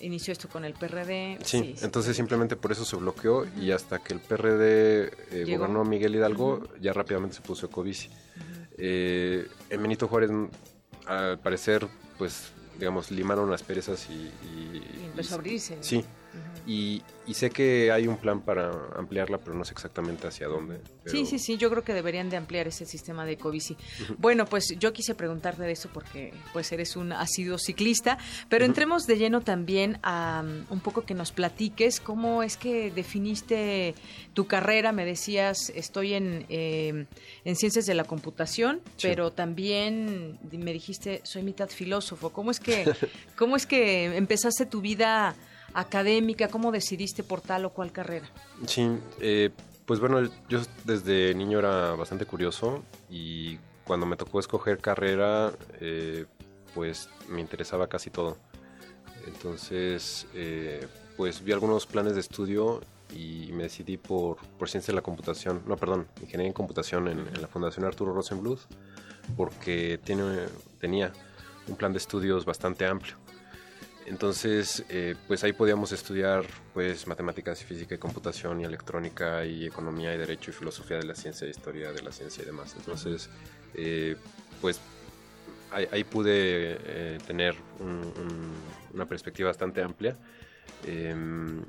inició 0.00 0.32
esto 0.32 0.48
con 0.48 0.64
el 0.64 0.74
PRD. 0.74 1.38
Sí, 1.42 1.74
entonces 1.82 2.16
simplemente 2.16 2.54
por 2.54 2.70
eso 2.70 2.84
se 2.84 2.94
bloqueó 2.94 3.44
y 3.56 3.72
hasta 3.72 3.98
que 3.98 4.14
el 4.14 4.20
PRD 4.20 5.10
eh, 5.32 5.56
gobernó 5.56 5.84
Miguel 5.84 6.14
Hidalgo, 6.14 6.62
ya 6.80 6.92
rápidamente 6.92 7.36
se 7.36 7.42
puso 7.42 7.66
Ecobici. 7.66 8.08
Eh, 8.78 9.48
en 9.68 9.82
Benito 9.82 10.06
Juárez, 10.06 10.30
al 11.06 11.40
parecer, 11.40 11.88
pues, 12.16 12.52
digamos, 12.78 13.10
limaron 13.10 13.50
las 13.50 13.64
perezas 13.64 14.08
y... 14.08 14.30
Y, 14.46 15.04
empezó 15.06 15.34
a 15.34 15.38
abrirse. 15.38 15.76
Sí, 15.80 16.04
y, 16.66 17.02
sé 17.32 17.50
que 17.50 17.92
hay 17.92 18.08
un 18.08 18.16
plan 18.16 18.40
para 18.40 18.72
ampliarla, 18.96 19.38
pero 19.38 19.56
no 19.56 19.64
sé 19.64 19.72
exactamente 19.72 20.26
hacia 20.26 20.48
dónde. 20.48 20.80
Sí, 21.06 21.24
sí, 21.26 21.38
sí, 21.38 21.56
yo 21.56 21.70
creo 21.70 21.84
que 21.84 21.94
deberían 21.94 22.28
de 22.28 22.36
ampliar 22.36 22.66
ese 22.66 22.86
sistema 22.86 23.24
de 23.24 23.32
Ecobici. 23.32 23.76
Bueno, 24.18 24.46
pues 24.46 24.74
yo 24.78 24.92
quise 24.92 25.14
preguntarte 25.14 25.62
de 25.62 25.70
eso 25.70 25.88
porque 25.92 26.34
pues 26.52 26.72
eres 26.72 26.96
un 26.96 27.12
asiduo 27.12 27.56
ciclista, 27.56 28.18
pero 28.48 28.64
entremos 28.64 29.06
de 29.06 29.16
lleno 29.16 29.42
también 29.42 30.00
a 30.02 30.42
um, 30.44 30.72
un 30.72 30.80
poco 30.80 31.02
que 31.02 31.14
nos 31.14 31.30
platiques 31.30 32.00
cómo 32.00 32.42
es 32.42 32.56
que 32.56 32.90
definiste 32.90 33.94
tu 34.34 34.48
carrera. 34.48 34.90
Me 34.90 35.04
decías, 35.04 35.70
estoy 35.76 36.14
en, 36.14 36.46
em, 36.48 37.06
en 37.44 37.56
ciencias 37.56 37.86
de 37.86 37.94
la 37.94 38.04
computación, 38.04 38.80
pero 39.00 39.30
también 39.30 40.38
me 40.50 40.72
dijiste, 40.72 41.20
soy 41.22 41.44
mitad 41.44 41.68
filósofo. 41.68 42.30
¿Cómo 42.30 42.50
es 42.50 42.58
que, 42.58 42.84
cómo 43.36 43.54
es 43.54 43.66
que 43.66 44.16
empezaste 44.16 44.66
tu 44.66 44.80
vida 44.80 45.36
académica? 45.74 46.48
¿Cómo 46.48 46.72
decidiste 46.72 47.22
por 47.22 47.40
tal 47.40 47.64
o 47.64 47.70
cual 47.70 47.92
carrera? 47.92 48.28
Sí, 48.66 48.88
eh, 49.20 49.50
pues 49.86 50.00
bueno, 50.00 50.28
yo 50.48 50.60
desde 50.84 51.34
niño 51.34 51.58
era 51.58 51.92
bastante 51.92 52.26
curioso 52.26 52.82
y 53.08 53.58
cuando 53.84 54.06
me 54.06 54.16
tocó 54.16 54.38
escoger 54.38 54.78
carrera, 54.78 55.52
eh, 55.80 56.26
pues 56.74 57.08
me 57.28 57.40
interesaba 57.40 57.88
casi 57.88 58.10
todo. 58.10 58.36
Entonces, 59.26 60.26
eh, 60.34 60.86
pues 61.16 61.42
vi 61.42 61.52
algunos 61.52 61.86
planes 61.86 62.14
de 62.14 62.20
estudio 62.20 62.80
y 63.14 63.50
me 63.52 63.64
decidí 63.64 63.96
por, 63.96 64.36
por 64.58 64.70
ciencia 64.70 64.92
de 64.92 64.96
la 64.96 65.02
computación, 65.02 65.62
no, 65.66 65.76
perdón, 65.76 66.06
ingeniería 66.20 66.46
en 66.46 66.52
computación 66.52 67.08
en, 67.08 67.40
la 67.40 67.48
Fundación 67.48 67.84
Arturo 67.84 68.12
Rosenbluth, 68.12 68.60
porque 69.36 69.98
tiene, 70.02 70.46
tenía 70.80 71.12
un 71.66 71.76
plan 71.76 71.92
de 71.92 71.98
estudios 71.98 72.44
bastante 72.44 72.86
amplio. 72.86 73.16
Entonces, 74.10 74.84
eh, 74.88 75.14
pues 75.28 75.44
ahí 75.44 75.52
podíamos 75.52 75.92
estudiar 75.92 76.44
pues 76.74 77.06
matemáticas 77.06 77.62
y 77.62 77.64
física 77.64 77.94
y 77.94 77.98
computación 77.98 78.60
y 78.60 78.64
electrónica 78.64 79.46
y 79.46 79.66
economía 79.66 80.12
y 80.12 80.18
derecho 80.18 80.50
y 80.50 80.54
filosofía 80.54 80.96
de 80.96 81.04
la 81.04 81.14
ciencia 81.14 81.46
y 81.46 81.50
historia 81.50 81.92
de 81.92 82.02
la 82.02 82.10
ciencia 82.10 82.42
y 82.42 82.46
demás. 82.46 82.74
Entonces, 82.76 83.30
eh, 83.74 84.16
pues 84.60 84.80
ahí, 85.70 86.02
pude 86.02 86.36
eh, 86.40 87.18
tener 87.24 87.54
una 88.92 89.06
perspectiva 89.06 89.50
bastante 89.50 89.80
amplia. 89.80 90.16
Em, 90.84 91.62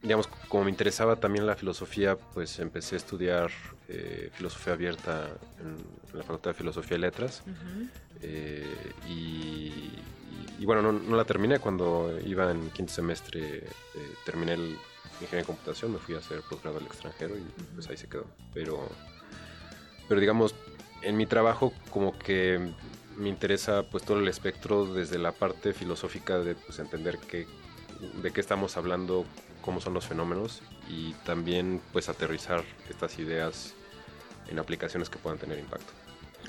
digamos, 0.00 0.28
como 0.48 0.64
me 0.64 0.70
interesaba 0.70 1.16
también 1.16 1.46
la 1.48 1.56
filosofía, 1.56 2.14
pues 2.16 2.60
empecé 2.60 2.94
a 2.94 2.98
estudiar 2.98 3.50
filosofía 4.34 4.74
abierta 4.74 5.30
en, 5.58 6.16
la 6.16 6.22
Facultad 6.22 6.52
de 6.52 6.54
Filosofía 6.54 6.96
y 6.96 7.00
Letras. 7.00 7.42
y 9.08 9.72
y 10.58 10.64
bueno, 10.64 10.92
no, 10.92 11.16
la 11.16 11.24
terminé 11.24 11.58
cuando 11.58 12.18
iba 12.24 12.50
en 12.50 12.70
quinto 12.70 12.92
semestre, 12.92 13.58
eh, 13.58 14.14
terminé 14.24 14.54
el 14.54 14.76
ingeniería 15.20 15.40
de 15.40 15.46
computación, 15.46 15.92
me 15.92 15.98
fui 15.98 16.14
a 16.14 16.18
hacer 16.18 16.42
posgrado 16.42 16.78
al 16.78 16.86
extranjero 16.86 17.36
y 17.36 17.44
pues 17.74 17.88
ahí 17.88 17.96
se 17.96 18.08
quedó. 18.08 18.26
Pero, 18.54 18.88
pero 20.08 20.20
digamos, 20.20 20.54
en 21.02 21.16
mi 21.16 21.26
trabajo 21.26 21.72
como 21.90 22.16
que 22.18 22.72
me 23.16 23.28
interesa 23.28 23.82
pues 23.90 24.04
todo 24.04 24.18
el 24.20 24.28
espectro 24.28 24.86
desde 24.86 25.18
la 25.18 25.32
parte 25.32 25.72
filosófica 25.72 26.38
de 26.38 26.54
pues 26.54 26.78
entender 26.78 27.18
qué, 27.18 27.46
de 28.22 28.30
qué 28.30 28.40
estamos 28.40 28.76
hablando, 28.76 29.24
cómo 29.60 29.80
son 29.80 29.94
los 29.94 30.06
fenómenos 30.06 30.62
y 30.88 31.12
también 31.24 31.80
pues 31.92 32.08
aterrizar 32.08 32.62
estas 32.88 33.18
ideas 33.18 33.74
en 34.48 34.58
aplicaciones 34.58 35.10
que 35.10 35.18
puedan 35.18 35.38
tener 35.38 35.58
impacto. 35.58 35.92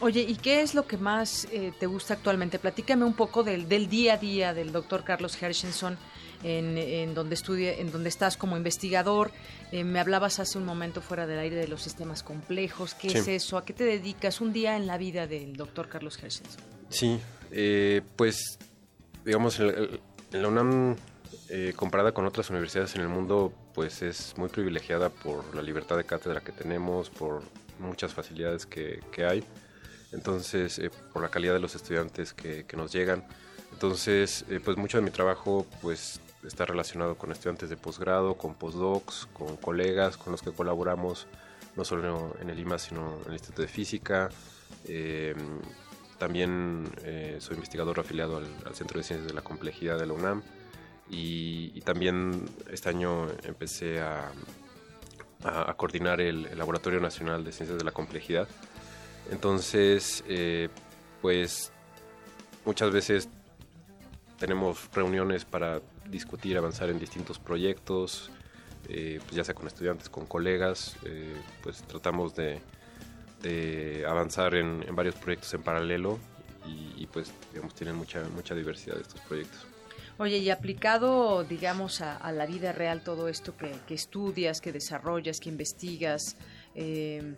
Oye, 0.01 0.21
¿y 0.21 0.35
qué 0.35 0.61
es 0.61 0.75
lo 0.75 0.87
que 0.87 0.97
más 0.97 1.45
eh, 1.51 1.73
te 1.77 1.85
gusta 1.85 2.13
actualmente? 2.13 2.57
Platícame 2.57 3.03
un 3.03 3.13
poco 3.13 3.43
del, 3.43 3.67
del 3.67 3.89
día 3.89 4.13
a 4.13 4.17
día 4.17 4.53
del 4.53 4.71
doctor 4.71 5.03
Carlos 5.03 5.41
Hershenson, 5.41 5.97
en, 6.41 6.77
en, 6.77 7.13
donde 7.13 7.35
estudia, 7.35 7.73
en 7.73 7.91
donde 7.91 8.07
estás 8.07 8.37
como 8.37 8.55
investigador. 8.55 9.31
Eh, 9.73 9.83
me 9.83 9.99
hablabas 9.99 10.39
hace 10.39 10.57
un 10.57 10.63
momento 10.63 11.01
fuera 11.01 11.27
del 11.27 11.39
aire 11.39 11.57
de 11.57 11.67
los 11.67 11.81
sistemas 11.81 12.23
complejos. 12.23 12.93
¿Qué 12.93 13.09
es 13.09 13.27
eso? 13.27 13.57
¿A 13.57 13.65
qué 13.65 13.73
te 13.73 13.83
dedicas? 13.83 14.39
Un 14.39 14.53
día 14.53 14.77
en 14.77 14.87
la 14.87 14.97
vida 14.97 15.27
del 15.27 15.57
doctor 15.57 15.89
Carlos 15.89 16.17
Hershenson. 16.17 16.61
Sí, 16.87 17.19
eh, 17.51 18.01
pues 18.15 18.57
digamos, 19.25 19.59
la 19.59 20.47
UNAM, 20.47 20.95
comparada 21.75 22.13
con 22.13 22.25
otras 22.25 22.49
universidades 22.49 22.95
en 22.95 23.01
el 23.01 23.09
mundo, 23.09 23.51
pues 23.73 24.01
es 24.01 24.33
muy 24.37 24.47
privilegiada 24.47 25.09
por 25.09 25.53
la 25.53 25.61
libertad 25.61 25.97
de 25.97 26.05
cátedra 26.05 26.39
que 26.39 26.53
tenemos, 26.53 27.09
por 27.09 27.43
muchas 27.79 28.13
facilidades 28.13 28.65
que, 28.65 29.01
que 29.11 29.25
hay 29.25 29.43
entonces 30.11 30.79
eh, 30.79 30.89
por 31.13 31.21
la 31.21 31.29
calidad 31.29 31.53
de 31.53 31.59
los 31.59 31.75
estudiantes 31.75 32.33
que, 32.33 32.65
nos 32.75 32.91
llegan. 32.91 33.23
Entonces, 33.71 34.45
eh, 34.49 34.59
pues 34.63 34.77
mucho 34.77 34.97
de 34.97 35.03
mi 35.03 35.11
trabajo 35.11 35.65
pues 35.81 36.19
está 36.45 36.65
relacionado 36.65 37.15
con 37.15 37.31
estudiantes 37.31 37.69
de 37.69 37.77
posgrado, 37.77 38.35
con 38.35 38.55
postdocs, 38.55 39.27
con 39.33 39.57
colegas 39.57 40.17
con 40.17 40.31
los 40.31 40.41
que 40.41 40.51
colaboramos, 40.51 41.27
no 41.75 41.85
solo 41.85 42.35
en 42.41 42.49
el 42.49 42.59
IMA, 42.59 42.79
sino 42.79 43.19
en 43.21 43.27
el 43.27 43.33
Instituto 43.33 43.61
de 43.61 43.67
Física. 43.67 44.29
Em, 44.85 45.37
también 46.17 46.89
eh, 47.03 47.37
soy 47.39 47.55
investigador 47.55 47.99
afiliado 47.99 48.37
al, 48.37 48.75
Centro 48.75 48.99
de 48.99 49.03
Ciencias 49.03 49.27
de 49.27 49.33
la 49.33 49.41
Complejidad 49.41 49.97
de 49.97 50.05
la 50.05 50.13
UNAM 50.13 50.43
y, 51.09 51.81
también 51.81 52.45
este 52.71 52.89
año 52.89 53.27
empecé 53.43 53.99
a, 53.99 54.31
a, 55.43 55.73
coordinar 55.75 56.21
el 56.21 56.55
Laboratorio 56.55 56.99
Nacional 56.99 57.43
de 57.43 57.51
Ciencias 57.51 57.79
de 57.79 57.83
la 57.83 57.91
Complejidad, 57.91 58.47
entonces, 59.31 60.23
eh, 60.27 60.69
pues 61.21 61.71
muchas 62.65 62.91
veces 62.91 63.29
tenemos 64.39 64.89
reuniones 64.93 65.45
para 65.45 65.81
discutir, 66.09 66.57
avanzar 66.57 66.89
en 66.89 66.99
distintos 66.99 67.39
proyectos, 67.39 68.31
eh, 68.87 69.19
pues 69.23 69.35
ya 69.35 69.43
sea 69.43 69.53
con 69.53 69.67
estudiantes, 69.67 70.09
con 70.09 70.25
colegas, 70.25 70.95
eh, 71.05 71.35
pues 71.61 71.83
tratamos 71.83 72.33
de, 72.35 72.61
avanzar 74.07 74.55
en, 74.55 74.83
varios 74.95 75.15
proyectos 75.15 75.53
en 75.53 75.61
paralelo 75.61 76.19
y, 76.65 77.07
pues 77.07 77.31
digamos 77.51 77.73
tienen 77.73 77.95
mucha, 77.95 78.23
mucha 78.35 78.53
diversidad 78.53 78.99
estos 78.99 79.21
proyectos. 79.21 79.65
Oye, 80.17 80.37
y 80.39 80.49
aplicado, 80.49 81.43
digamos, 81.45 82.01
a, 82.01 82.31
la 82.31 82.45
vida 82.45 82.73
real 82.73 83.01
todo 83.03 83.29
esto 83.29 83.55
que, 83.55 83.71
que, 83.87 83.93
estudias, 83.93 84.59
que 84.59 84.73
desarrollas, 84.73 85.39
que 85.39 85.49
investigas, 85.49 86.35
eh, 86.75 87.35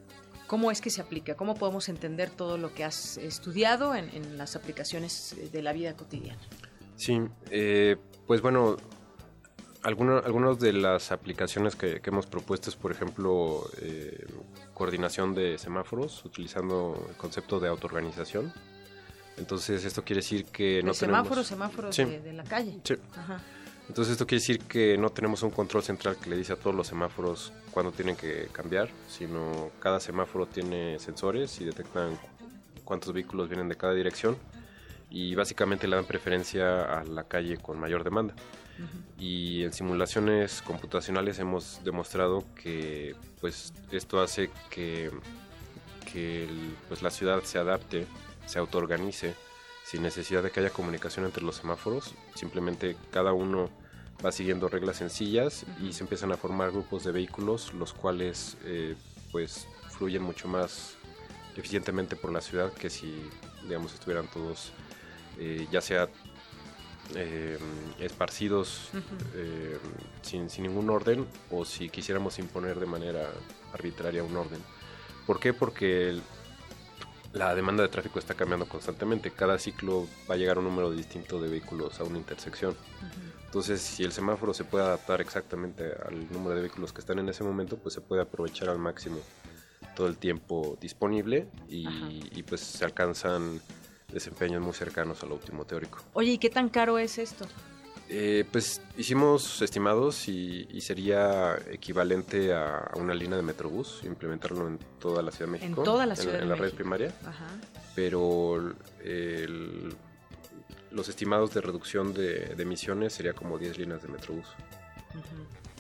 ¿Cómo 0.52 0.70
es 0.70 0.82
que 0.82 0.90
se 0.90 1.00
aplica? 1.00 1.36
¿Cómo 1.36 1.56
podemos 1.56 1.88
entender 1.88 2.30
todo 2.30 2.58
lo 2.58 2.74
que 2.74 2.84
has 2.84 3.16
estudiado 3.16 3.96
en, 3.96 4.38
las 4.38 4.58
aplicaciones 4.58 5.34
de 5.50 5.62
la 5.62 5.72
vida 5.72 5.96
cotidiana? 5.96 6.42
Sí, 6.98 7.22
eh, 7.50 7.96
pues 8.28 8.42
bueno, 8.42 8.76
algunas 9.82 10.60
de 10.60 10.74
las 10.74 11.14
aplicaciones 11.14 11.78
que, 11.78 12.02
hemos 12.04 12.26
propuesto 12.26 12.70
es, 12.70 12.76
por 12.76 12.92
ejemplo, 12.92 13.66
eh, 13.80 14.26
coordinación 14.74 15.34
de 15.34 15.58
semáforos 15.58 16.26
utilizando 16.26 17.02
el 17.08 17.16
concepto 17.16 17.62
de 17.62 17.70
autoorganización. 17.70 18.52
Entonces, 19.38 19.86
esto 19.86 20.04
quiere 20.04 20.20
decir 20.20 20.48
que 20.48 20.84
no 20.84 20.94
semáforos, 20.94 21.48
tenemos... 21.48 21.48
Semáforos, 21.48 21.96
semáforos 21.96 22.24
de, 22.26 22.34
la 22.34 22.44
calle. 22.44 22.78
Sí. 22.84 22.96
Entonces, 23.88 24.14
esto 24.14 24.26
quiere 24.26 24.40
decir 24.40 24.60
que 24.60 24.98
no 24.98 25.10
tenemos 25.10 25.44
un 25.44 25.52
control 25.52 25.84
central 25.84 26.18
que 26.18 26.30
le 26.30 26.38
dice 26.38 26.54
a 26.54 26.56
todos 26.56 26.76
los 26.76 26.88
semáforos 26.88 27.52
cuándo 27.72 27.92
tienen 27.92 28.16
que 28.16 28.48
cambiar, 28.52 28.90
sino 29.10 29.72
cada 29.80 30.00
semáforo 30.00 30.46
tiene 30.46 30.98
sensores 31.00 31.60
y 31.60 31.66
detectan 31.66 32.18
cuántos 32.86 33.12
vehículos 33.14 33.50
vienen 33.50 33.68
de 33.68 33.76
cada 33.76 33.94
dirección 33.94 34.38
y 35.10 35.36
básicamente 35.36 35.88
le 35.88 35.98
dan 35.98 36.06
preferencia 36.06 37.00
a 37.00 37.04
la 37.04 37.26
calle 37.26 37.58
con 37.58 37.80
mayor 37.80 38.04
demanda. 38.04 38.34
Y 39.20 39.64
en 39.64 39.74
simulaciones 39.74 40.62
computacionales 40.62 41.38
hemos 41.38 41.84
demostrado 41.84 42.44
que 42.56 43.16
pues 43.40 43.74
esto 43.92 44.22
hace 44.22 44.50
que, 44.70 45.12
que 46.12 46.48
pues, 46.88 47.04
la 47.04 47.12
ciudad 47.12 47.44
se 47.44 47.60
adapte, 47.60 48.08
se 48.48 48.58
autoorganice 48.58 49.36
sin 49.92 50.04
necesidad 50.04 50.42
de 50.42 50.52
que 50.52 50.62
haya 50.62 50.70
comunicación 50.70 51.26
entre 51.26 51.44
los 51.44 51.58
semáforos. 51.58 52.16
Simplemente 52.34 52.96
cada 53.12 53.34
uno 53.34 53.70
va 54.26 54.32
siguiendo 54.32 54.70
reglas 54.70 54.96
sencillas 54.96 55.66
y 55.82 55.92
se 55.92 56.04
empiezan 56.04 56.32
a 56.32 56.38
formar 56.38 56.72
grupos 56.72 57.04
de 57.04 57.12
vehículos, 57.12 57.74
los 57.74 57.92
cuales 57.92 58.56
eh, 58.64 58.96
pues 59.34 59.68
fluyen 59.90 60.24
mucho 60.24 60.48
más 60.48 60.96
eficientemente 61.58 62.16
por 62.16 62.32
la 62.32 62.40
ciudad 62.40 62.72
que 62.72 62.90
si 62.90 63.14
digamos 63.64 63.94
estuvieran 63.94 64.28
todos 64.28 64.72
eh, 65.38 65.68
ya 65.70 65.82
sea 65.82 66.08
eh, 67.16 67.60
esparcidos 68.00 68.92
eh, 69.36 69.78
sin, 70.22 70.48
ningún 70.60 70.90
orden 70.90 71.28
o 71.50 71.66
si 71.66 71.90
quisiéramos 71.90 72.40
imponer 72.40 72.80
de 72.80 72.86
manera 72.86 73.30
arbitraria 73.74 74.24
un 74.24 74.38
orden. 74.38 74.62
¿Por 75.28 75.42
qué? 75.42 75.54
Porque 75.54 76.18
la 77.34 77.56
demanda 77.56 77.84
de 77.84 77.90
tráfico 77.90 78.20
está 78.20 78.34
cambiando 78.34 78.68
constantemente. 78.68 79.32
Cada 79.32 79.58
ciclo 79.58 80.08
va 80.30 80.36
a 80.36 80.38
llegar 80.38 80.58
un 80.58 80.66
número 80.66 80.92
distinto 80.92 81.42
de 81.42 81.50
vehículos 81.50 82.00
a 82.00 82.04
una 82.04 82.18
intersección. 82.18 82.76
Entonces, 83.46 83.82
si 83.82 84.04
el 84.04 84.12
semáforo 84.12 84.54
se 84.54 84.64
puede 84.64 84.86
adaptar 84.86 85.22
exactamente 85.22 85.84
al 86.06 86.32
número 86.32 86.56
de 86.56 86.62
vehículos 86.62 86.94
que 86.94 87.02
están 87.02 87.20
en 87.20 87.30
ese 87.30 87.44
momento, 87.44 87.78
pues 87.78 87.94
se 87.94 88.02
puede 88.02 88.22
aprovechar 88.22 88.70
al 88.70 88.80
máximo 88.80 89.20
todo 89.96 90.08
el 90.08 90.18
tiempo 90.18 90.78
disponible 90.80 91.48
y, 91.68 91.86
y 92.32 92.44
pues 92.44 92.62
se 92.62 92.86
alcanzan 92.86 93.62
desempeños 94.12 94.62
muy 94.62 94.74
cercanos 94.74 95.24
al 95.24 95.32
óptimo 95.32 95.66
teórico. 95.66 96.00
Oye, 96.14 96.34
¿y 96.34 96.38
qué 96.38 96.50
tan 96.50 96.70
caro 96.70 96.98
es 96.98 97.18
esto? 97.18 97.46
Eh, 98.14 98.44
pues 98.52 98.82
hicimos 98.98 99.62
estimados 99.62 100.28
y, 100.28 100.82
sería 100.82 101.58
equivalente 101.72 102.54
a, 102.54 102.92
una 102.96 103.14
línea 103.14 103.38
de 103.38 103.44
Metrobús, 103.44 104.02
implementarlo 104.04 104.68
en 104.68 104.80
toda 105.00 105.22
la 105.22 105.32
Ciudad 105.32 105.46
de 105.46 105.52
México. 105.54 105.82
En 105.82 105.86
toda 105.86 106.06
la 106.06 106.18
Ciudad 106.18 106.42
en, 106.42 106.50
la 106.50 106.56
red 106.56 106.74
primaria. 106.74 107.16
Ajá. 107.26 107.48
Pero 107.96 108.76
los 110.92 111.08
estimados 111.08 111.54
de 111.54 111.62
reducción 111.62 112.14
de, 112.14 112.54
emisiones 112.60 113.14
sería 113.14 113.32
como 113.32 113.58
10 113.58 113.78
líneas 113.78 114.02
de 114.02 114.10
Metrobús. 114.10 114.48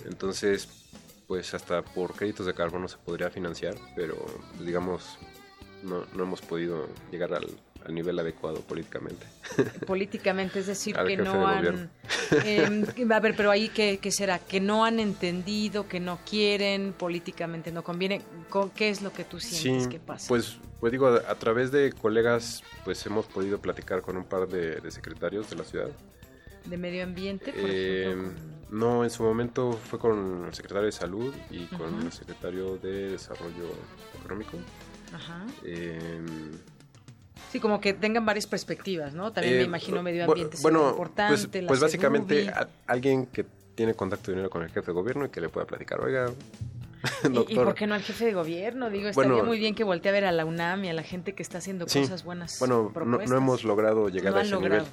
Entonces, 0.05 0.69
pues 1.27 1.53
hasta 1.53 1.81
por 1.81 2.15
créditos 2.15 2.45
de 2.45 2.53
carbono 2.53 2.87
se 2.87 2.95
podría 2.97 3.29
financiar, 3.29 3.75
pero 3.93 4.15
digamos, 4.57 5.17
no, 5.83 6.05
no 6.13 6.23
hemos 6.23 6.41
podido 6.41 6.87
llegar 7.11 7.33
al, 7.33 7.49
al 7.85 7.93
nivel 7.93 8.17
adecuado 8.19 8.61
políticamente. 8.61 9.25
Políticamente, 9.87 10.59
es 10.59 10.67
decir, 10.67 10.95
que 10.95 11.17
no 11.17 11.47
han... 11.47 11.89
Eh, 12.45 12.85
a 13.11 13.19
ver, 13.19 13.35
pero 13.35 13.51
ahí, 13.51 13.69
¿qué, 13.69 14.11
será? 14.11 14.39
¿Que 14.39 14.59
no 14.59 14.85
han 14.85 14.99
entendido, 14.99 15.87
que 15.87 15.99
no 15.99 16.19
quieren, 16.27 16.93
políticamente 16.93 17.71
no 17.71 17.83
conviene? 17.83 18.21
¿Qué 18.75 18.89
es 18.89 19.01
lo 19.01 19.11
que 19.11 19.23
tú 19.23 19.39
sientes 19.39 19.87
que 19.87 19.99
pasa? 19.99 20.27
Pues, 20.27 20.57
pues 20.79 20.91
digo, 20.91 21.07
a, 21.07 21.35
través 21.35 21.71
de 21.71 21.91
colegas, 21.91 22.63
pues 22.83 23.05
hemos 23.05 23.25
podido 23.25 23.59
platicar 23.59 24.01
con 24.01 24.17
un 24.17 24.25
par 24.25 24.47
de, 24.47 24.79
secretarios 24.91 25.49
de 25.49 25.55
la 25.55 25.63
ciudad. 25.63 25.89
¿De 26.65 26.77
medio 26.77 27.03
ambiente, 27.03 27.51
por 27.51 27.63
eh, 27.65 28.15
No, 28.69 29.03
en 29.03 29.09
su 29.09 29.23
momento 29.23 29.73
fue 29.73 29.97
con 29.97 30.45
el 30.45 30.53
secretario 30.53 30.85
de 30.85 30.91
salud 30.91 31.33
y 31.49 31.65
con 31.65 32.01
el 32.03 32.11
secretario 32.11 32.77
de 32.77 33.11
desarrollo 33.11 33.71
económico. 34.19 34.57
Ajá. 35.13 35.45
Eh, 35.63 36.21
Sí, 37.51 37.59
como 37.59 37.81
que 37.81 37.93
tengan 37.93 38.25
varias 38.25 38.47
perspectivas, 38.47 39.13
¿no? 39.13 39.31
También 39.31 39.55
me 39.55 39.61
eh, 39.61 39.65
imagino 39.65 40.01
medio 40.03 40.25
ambiente 40.25 40.57
bueno, 40.61 40.79
pues, 40.79 40.91
importante. 40.91 41.63
Pues, 41.63 41.79
básicamente 41.79 42.51
alguien 42.87 43.25
que 43.25 43.45
tiene 43.75 43.93
contacto 43.93 44.31
dinero 44.31 44.49
con 44.49 44.63
el 44.63 44.69
jefe 44.69 44.87
de 44.87 44.93
gobierno 44.93 45.25
y 45.25 45.29
que 45.29 45.41
le 45.41 45.49
pueda 45.49 45.65
platicar, 45.65 45.99
oiga, 46.01 46.31
Doctor. 47.23 47.45
¿Y, 47.51 47.55
por 47.55 47.75
qué 47.75 47.87
no 47.87 47.95
al 47.95 48.01
jefe 48.01 48.25
de 48.25 48.33
gobierno? 48.33 48.89
Digo, 48.89 49.09
estaría 49.09 49.43
muy 49.43 49.57
bien 49.57 49.75
que 49.75 49.83
voltee 49.83 50.09
a 50.09 50.13
ver 50.13 50.25
a 50.25 50.31
la 50.31 50.45
UNAM 50.45 50.85
y 50.85 50.89
a 50.89 50.93
la 50.93 51.03
gente 51.03 51.33
que 51.33 51.43
está 51.43 51.57
haciendo 51.57 51.85
cosas 51.85 52.23
buenas. 52.23 52.59
Bueno, 52.59 52.91
no, 53.05 53.37
hemos 53.37 53.63
logrado 53.63 54.09
llegar 54.09 54.37
a 54.37 54.41
ese 54.41 54.55
nivel. 54.57 54.83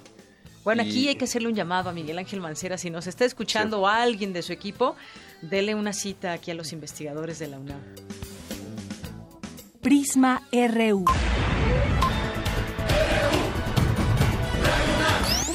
Bueno, 0.65 0.83
aquí 0.83 1.09
hay 1.09 1.17
que 1.17 1.25
hacerle 1.25 1.49
un 1.49 1.55
llamado 1.55 1.89
a 1.89 1.93
Miguel 1.93 2.19
Ángel 2.19 2.41
Mancera. 2.41 2.77
Si 2.77 2.91
nos 2.91 3.07
está 3.07 3.25
escuchando 3.25 3.87
alguien 3.87 4.33
de 4.33 4.43
su 4.43 4.53
equipo, 4.53 4.97
dele 5.41 5.75
una 5.75 5.93
cita 5.93 6.33
aquí 6.33 6.51
a 6.51 6.55
los 6.55 6.73
investigadores 6.73 7.39
de 7.39 7.49
la 7.49 7.59
UNAM. 7.59 7.81
Prisma 9.81 10.43
RU. 10.53 11.05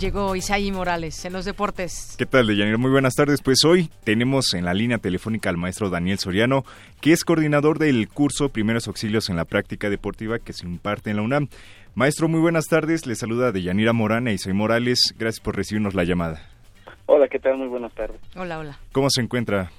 Llegó 0.00 0.36
Isaí 0.36 0.70
Morales 0.70 1.24
en 1.24 1.32
los 1.32 1.44
deportes. 1.44 2.14
¿Qué 2.16 2.24
tal, 2.24 2.46
Deyanira? 2.46 2.78
Muy 2.78 2.90
buenas 2.92 3.14
tardes. 3.14 3.42
Pues 3.42 3.64
hoy 3.64 3.90
tenemos 4.04 4.54
en 4.54 4.64
la 4.64 4.72
línea 4.72 4.98
telefónica 4.98 5.50
al 5.50 5.56
maestro 5.56 5.90
Daniel 5.90 6.20
Soriano, 6.20 6.62
que 7.00 7.12
es 7.12 7.24
coordinador 7.24 7.80
del 7.80 8.08
curso 8.08 8.50
Primeros 8.50 8.86
Auxilios 8.86 9.28
en 9.28 9.34
la 9.34 9.44
Práctica 9.44 9.90
Deportiva 9.90 10.38
que 10.38 10.52
se 10.52 10.66
imparte 10.66 11.10
en 11.10 11.16
la 11.16 11.22
UNAM. 11.22 11.48
Maestro, 11.96 12.28
muy 12.28 12.38
buenas 12.38 12.66
tardes. 12.66 13.06
Le 13.06 13.16
saluda 13.16 13.50
Deyanira 13.50 13.92
Morán 13.92 14.28
e 14.28 14.34
Isaí 14.34 14.52
Morales. 14.52 15.00
Gracias 15.18 15.42
por 15.42 15.56
recibirnos 15.56 15.94
la 15.94 16.04
llamada. 16.04 16.48
Hola, 17.06 17.26
¿qué 17.26 17.40
tal? 17.40 17.56
Muy 17.56 17.66
buenas 17.66 17.92
tardes. 17.94 18.20
Hola, 18.36 18.60
hola. 18.60 18.78
¿Cómo 18.92 19.10
se 19.10 19.20
encuentra? 19.20 19.72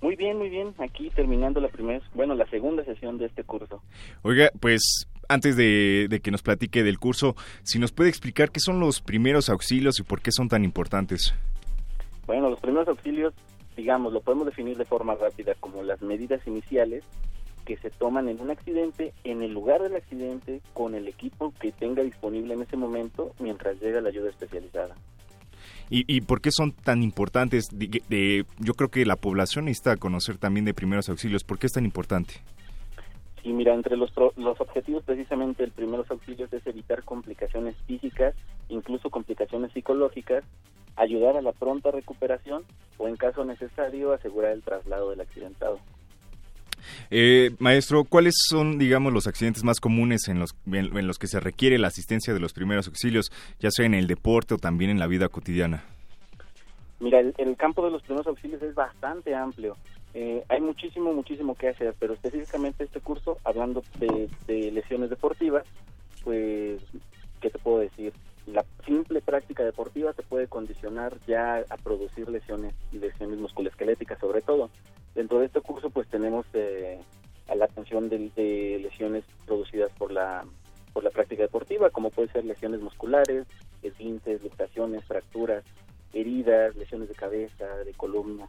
Muy 0.00 0.16
bien, 0.16 0.38
muy 0.38 0.48
bien. 0.48 0.74
Aquí 0.78 1.10
terminando 1.10 1.60
la 1.60 1.68
primera, 1.68 2.00
bueno, 2.14 2.34
la 2.34 2.46
segunda 2.46 2.82
sesión 2.84 3.18
de 3.18 3.26
este 3.26 3.44
curso. 3.44 3.82
Oiga, 4.22 4.50
pues 4.58 5.06
antes 5.28 5.56
de, 5.56 6.20
que 6.22 6.30
nos 6.30 6.42
platique 6.42 6.82
del 6.82 6.98
curso, 6.98 7.36
si 7.62 7.78
nos 7.78 7.92
puede 7.92 8.10
explicar 8.10 8.50
qué 8.50 8.60
son 8.60 8.80
los 8.80 9.00
primeros 9.00 9.48
auxilios 9.48 9.98
y 9.98 10.02
por 10.02 10.20
qué 10.20 10.32
son 10.32 10.48
tan 10.48 10.64
importantes. 10.64 11.34
Bueno, 12.26 12.50
los 12.50 12.60
primeros 12.60 12.88
auxilios, 12.88 13.34
digamos, 13.76 14.12
lo 14.12 14.20
podemos 14.20 14.46
definir 14.46 14.76
de 14.76 14.84
forma 14.84 15.14
rápida 15.14 15.54
como 15.60 15.82
las 15.82 16.00
medidas 16.02 16.46
iniciales 16.46 17.04
que 17.64 17.76
se 17.78 17.90
toman 17.90 18.28
en 18.28 18.40
un 18.40 18.50
accidente, 18.50 19.12
en 19.24 19.42
el 19.42 19.52
lugar 19.52 19.82
del 19.82 19.96
accidente, 19.96 20.60
con 20.72 20.94
el 20.94 21.08
equipo 21.08 21.52
que 21.58 21.72
tenga 21.72 22.02
disponible 22.02 22.54
en 22.54 22.62
ese 22.62 22.76
momento 22.76 23.32
mientras 23.38 23.80
llega 23.80 24.00
la 24.00 24.10
ayuda 24.10 24.30
especializada. 24.30 24.94
¿Y, 25.90 26.04
y 26.14 26.22
por 26.22 26.40
qué 26.40 26.50
son 26.50 26.72
tan 26.72 27.02
importantes? 27.02 27.68
yo 27.70 28.74
creo 28.74 28.90
que 28.90 29.04
la 29.04 29.16
población 29.16 29.66
necesita 29.66 29.96
conocer 29.96 30.38
también 30.38 30.64
de 30.64 30.74
primeros 30.74 31.08
auxilios. 31.08 31.44
¿Por 31.44 31.58
qué 31.58 31.66
es 31.66 31.72
tan 31.72 31.84
importante? 31.84 32.34
Y 33.44 33.52
mira, 33.52 33.74
entre 33.74 33.98
los, 33.98 34.10
los 34.36 34.60
objetivos 34.60 35.04
precisamente 35.04 35.62
del 35.62 35.72
primeros 35.72 36.10
auxilios 36.10 36.50
es 36.52 36.66
evitar 36.66 37.04
complicaciones 37.04 37.76
físicas, 37.86 38.34
incluso 38.70 39.10
complicaciones 39.10 39.70
psicológicas, 39.72 40.44
ayudar 40.96 41.36
a 41.36 41.42
la 41.42 41.52
pronta 41.52 41.90
recuperación 41.90 42.64
o 42.96 43.06
en 43.06 43.16
caso 43.16 43.44
necesario 43.44 44.14
asegurar 44.14 44.52
el 44.52 44.62
traslado 44.62 45.10
del 45.10 45.20
accidentado. 45.20 45.78
Eh, 47.10 47.50
maestro, 47.58 48.04
¿cuáles 48.04 48.34
son, 48.48 48.78
digamos, 48.78 49.12
los 49.12 49.26
accidentes 49.26 49.62
más 49.62 49.78
comunes 49.78 50.28
en 50.28 50.38
los, 50.38 50.54
en, 50.66 51.06
los 51.06 51.18
que 51.18 51.26
se 51.26 51.38
requiere 51.38 51.78
la 51.78 51.88
asistencia 51.88 52.32
de 52.32 52.40
los 52.40 52.54
primeros 52.54 52.86
auxilios, 52.88 53.30
ya 53.58 53.70
sea 53.70 53.84
en 53.84 53.94
el 53.94 54.06
deporte 54.06 54.54
o 54.54 54.58
también 54.58 54.90
en 54.90 54.98
la 54.98 55.06
vida 55.06 55.28
cotidiana? 55.28 55.84
Mira, 57.00 57.20
el, 57.20 57.34
el 57.36 57.56
campo 57.56 57.84
de 57.84 57.90
los 57.90 58.02
primeros 58.02 58.26
auxilios 58.26 58.62
es 58.62 58.74
bastante 58.74 59.34
amplio. 59.34 59.76
Eh, 60.14 60.44
hay 60.48 60.60
muchísimo, 60.60 61.12
muchísimo 61.12 61.56
que 61.56 61.68
hacer, 61.68 61.92
pero 61.98 62.14
específicamente 62.14 62.84
este 62.84 63.00
curso, 63.00 63.38
hablando 63.42 63.82
de, 63.98 64.30
lesiones 64.70 65.10
deportivas, 65.10 65.64
pues, 66.22 66.80
¿qué 67.40 67.50
te 67.50 67.58
puedo 67.58 67.78
decir? 67.78 68.12
La 68.46 68.64
simple 68.86 69.20
práctica 69.20 69.64
deportiva 69.64 70.12
te 70.12 70.22
puede 70.22 70.46
condicionar 70.46 71.18
ya 71.26 71.64
a 71.68 71.76
producir 71.78 72.28
lesiones, 72.28 72.74
lesiones 72.92 73.40
musculoesqueléticas 73.40 74.20
sobre 74.20 74.40
todo. 74.40 74.70
Dentro 75.16 75.40
de 75.40 75.46
este 75.46 75.60
curso, 75.60 75.90
pues 75.90 76.06
tenemos 76.08 76.46
eh, 76.54 77.00
a 77.48 77.56
la 77.56 77.64
atención 77.64 78.08
de, 78.08 78.78
lesiones 78.80 79.24
producidas 79.46 79.90
por 79.98 80.12
la 80.12 80.44
por 80.92 81.02
la 81.02 81.10
práctica 81.10 81.42
deportiva, 81.42 81.90
como 81.90 82.10
puede 82.10 82.28
ser 82.28 82.44
lesiones 82.44 82.80
musculares, 82.80 83.48
esguinces, 83.82 84.44
luxaciones, 84.44 85.04
fracturas, 85.04 85.64
heridas, 86.12 86.76
lesiones 86.76 87.08
de 87.08 87.16
cabeza, 87.16 87.66
de 87.84 87.92
columna. 87.94 88.46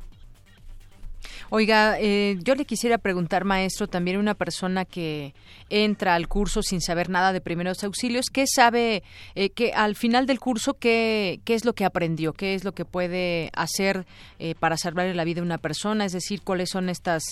Oiga, 1.52 1.98
eh, 2.00 2.38
yo 2.44 2.56
le 2.56 2.66
quisiera 2.66 2.98
preguntar, 2.98 3.46
maestro, 3.46 3.88
también 3.88 4.18
una 4.18 4.34
persona 4.34 4.84
que 4.84 5.34
entra 5.70 6.16
al 6.16 6.28
curso 6.28 6.64
sin 6.64 6.82
saber 6.82 7.10
nada 7.10 7.34
de 7.34 7.42
primeros 7.42 7.84
auxilios, 7.84 8.26
¿qué 8.34 8.46
sabe, 8.48 9.04
eh, 9.36 9.52
que 9.52 9.72
al 9.74 9.96
final 9.96 10.26
del 10.26 10.40
curso, 10.40 10.74
qué, 10.74 11.40
qué 11.46 11.54
es 11.54 11.64
lo 11.64 11.74
que 11.74 11.86
aprendió, 11.86 12.34
qué 12.34 12.56
es 12.56 12.64
lo 12.64 12.72
que 12.72 12.84
puede 12.84 13.52
hacer 13.56 14.06
eh, 14.40 14.56
para 14.56 14.76
salvarle 14.76 15.14
la 15.14 15.24
vida 15.24 15.42
a 15.42 15.44
una 15.44 15.60
persona? 15.60 16.06
Es 16.06 16.14
decir, 16.14 16.42
cuáles 16.44 16.70
son 16.70 16.90
estas 16.90 17.24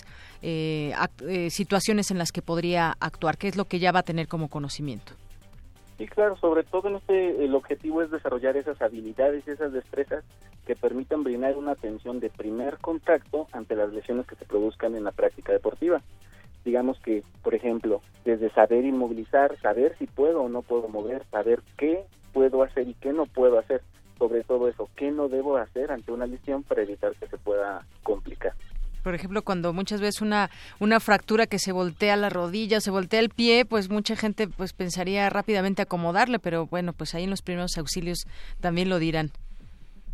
situaciones 1.49 2.11
en 2.11 2.18
las 2.18 2.34
que 2.34 2.41
podría 2.41 2.98
actuar, 2.99 3.38
qué 3.38 3.48
es 3.48 3.56
lo 3.56 3.65
que 3.65 3.80
ya 3.80 3.94
va 3.94 3.99
a 3.99 4.03
tener 4.03 4.27
como 4.27 4.49
conocimiento. 4.49 5.14
Sí, 5.98 6.06
claro, 6.06 6.35
sobre 6.38 6.64
todo 6.64 6.90
en 6.90 6.95
este, 6.98 7.45
el 7.45 7.56
objetivo 7.56 8.02
es 8.02 8.11
desarrollar 8.11 8.57
esas 8.57 8.81
habilidades 8.81 9.48
esas 9.48 9.72
destrezas 9.72 10.23
que 10.65 10.76
permitan 10.76 11.23
brindar 11.23 11.57
una 11.57 11.72
atención 11.72 12.19
de 12.19 12.30
primer 12.30 12.77
contacto 12.77 13.48
ante 13.52 13.76
las 13.76 13.91
lesiones 13.91 14.26
que 14.26 14.35
se 14.35 14.45
produzcan 14.45 14.95
en 14.95 15.03
la 15.03 15.11
práctica 15.11 15.52
deportiva. 15.52 16.02
Digamos 16.64 16.98
que, 16.99 17.23
por 17.41 17.53
ejemplo, 17.56 18.02
desde 18.23 18.49
saber 18.52 18.85
inmovilizar, 18.85 19.60
saber 19.60 19.95
si 19.98 20.07
puedo 20.07 20.44
o 20.44 20.49
no 20.49 20.61
puedo 20.61 20.88
mover, 20.88 21.26
saber 21.30 21.61
qué 21.77 22.06
puedo 22.31 22.64
hacer 22.64 22.88
y 22.88 22.94
qué 22.95 23.11
no 23.11 23.26
puedo 23.26 23.60
hacer, 23.60 23.81
sobre 24.18 24.44
todo 24.44 24.69
eso, 24.69 24.90
qué 24.95 25.11
no 25.11 25.27
debo 25.27 25.57
hacer 25.57 25.91
ante 25.91 26.11
una 26.11 26.26
lesión 26.26 26.64
para 26.64 26.84
evitar 26.84 27.14
que 27.15 27.27
se 27.27 27.38
pueda 27.38 27.85
complicar 28.03 28.53
por 29.03 29.14
ejemplo, 29.14 29.44
cuando 29.44 29.73
muchas 29.73 30.02
veces 30.02 30.22
una, 30.22 30.49
una 30.80 30.99
fractura 30.99 31.45
que 31.45 31.60
se 31.60 31.72
voltea 31.72 32.15
la 32.15 32.30
rodilla, 32.30 32.80
se 32.80 32.90
voltea 32.90 33.19
el 33.19 33.30
pie, 33.30 33.65
pues 33.65 33.90
mucha 33.90 34.15
gente 34.15 34.48
pues 34.48 34.73
pensaría 34.73 35.30
rápidamente 35.30 35.81
acomodarle, 35.81 36.40
pero 36.40 36.65
bueno, 36.68 36.94
pues 36.94 37.14
ahí 37.14 37.26
en 37.26 37.30
los 37.30 37.41
primeros 37.41 37.77
auxilios 37.77 38.26
también 38.61 38.90
lo 38.90 38.99
dirán. 38.99 39.31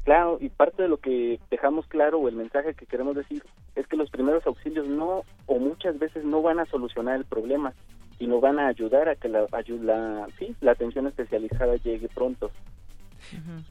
Claro, 0.03 0.37
y 0.41 0.49
parte 0.49 0.83
de 0.83 0.89
lo 0.89 0.97
que 0.97 1.39
dejamos 1.51 1.85
claro 1.87 2.19
o 2.19 2.27
el 2.27 2.35
mensaje 2.35 2.73
que 2.73 2.85
queremos 2.85 3.15
decir 3.15 3.43
es 3.75 3.85
que 3.87 3.97
los 3.97 4.09
primeros 4.09 4.45
auxilios 4.47 4.87
no 4.87 5.23
o 5.45 5.59
muchas 5.59 5.99
veces 5.99 6.23
no 6.23 6.41
van 6.41 6.59
a 6.59 6.65
solucionar 6.65 7.17
el 7.17 7.25
problema, 7.25 7.73
sino 8.17 8.39
van 8.39 8.59
a 8.59 8.67
ayudar 8.67 9.09
a 9.09 9.15
que 9.15 9.29
la, 9.29 9.45
la, 9.51 10.27
sí, 10.37 10.55
la 10.61 10.71
atención 10.71 11.07
especializada 11.07 11.75
llegue 11.77 12.07
pronto. 12.09 12.49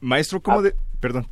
Maestro, 0.01 0.39
¿cómo 0.39 0.61
de...? 0.61 0.75
Perdón, 1.01 1.25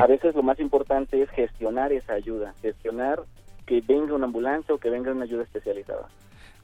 a 0.00 0.06
veces 0.06 0.34
lo 0.34 0.42
más 0.42 0.60
importante 0.60 1.22
es 1.22 1.30
gestionar 1.30 1.92
esa 1.92 2.14
ayuda, 2.14 2.54
gestionar 2.60 3.22
que 3.66 3.80
venga 3.80 4.14
una 4.14 4.26
ambulancia 4.26 4.74
o 4.74 4.78
que 4.78 4.90
venga 4.90 5.12
una 5.12 5.24
ayuda 5.24 5.44
especializada. 5.44 6.08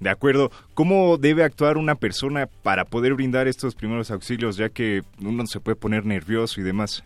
De 0.01 0.11
acuerdo. 0.11 0.51
¿Cómo 0.75 1.17
debe 1.17 1.43
actuar 1.43 1.79
una 1.79 1.95
persona 1.95 2.47
para 2.63 2.85
poder 2.85 3.15
brindar 3.15 3.49
estos 3.49 3.75
primeros 3.75 4.11
auxilios, 4.11 4.57
ya 4.57 4.69
que 4.69 5.03
uno 5.23 5.47
se 5.47 5.61
puede 5.61 5.77
poner 5.77 6.05
nervioso 6.05 6.61
y 6.61 6.65
demás? 6.65 7.03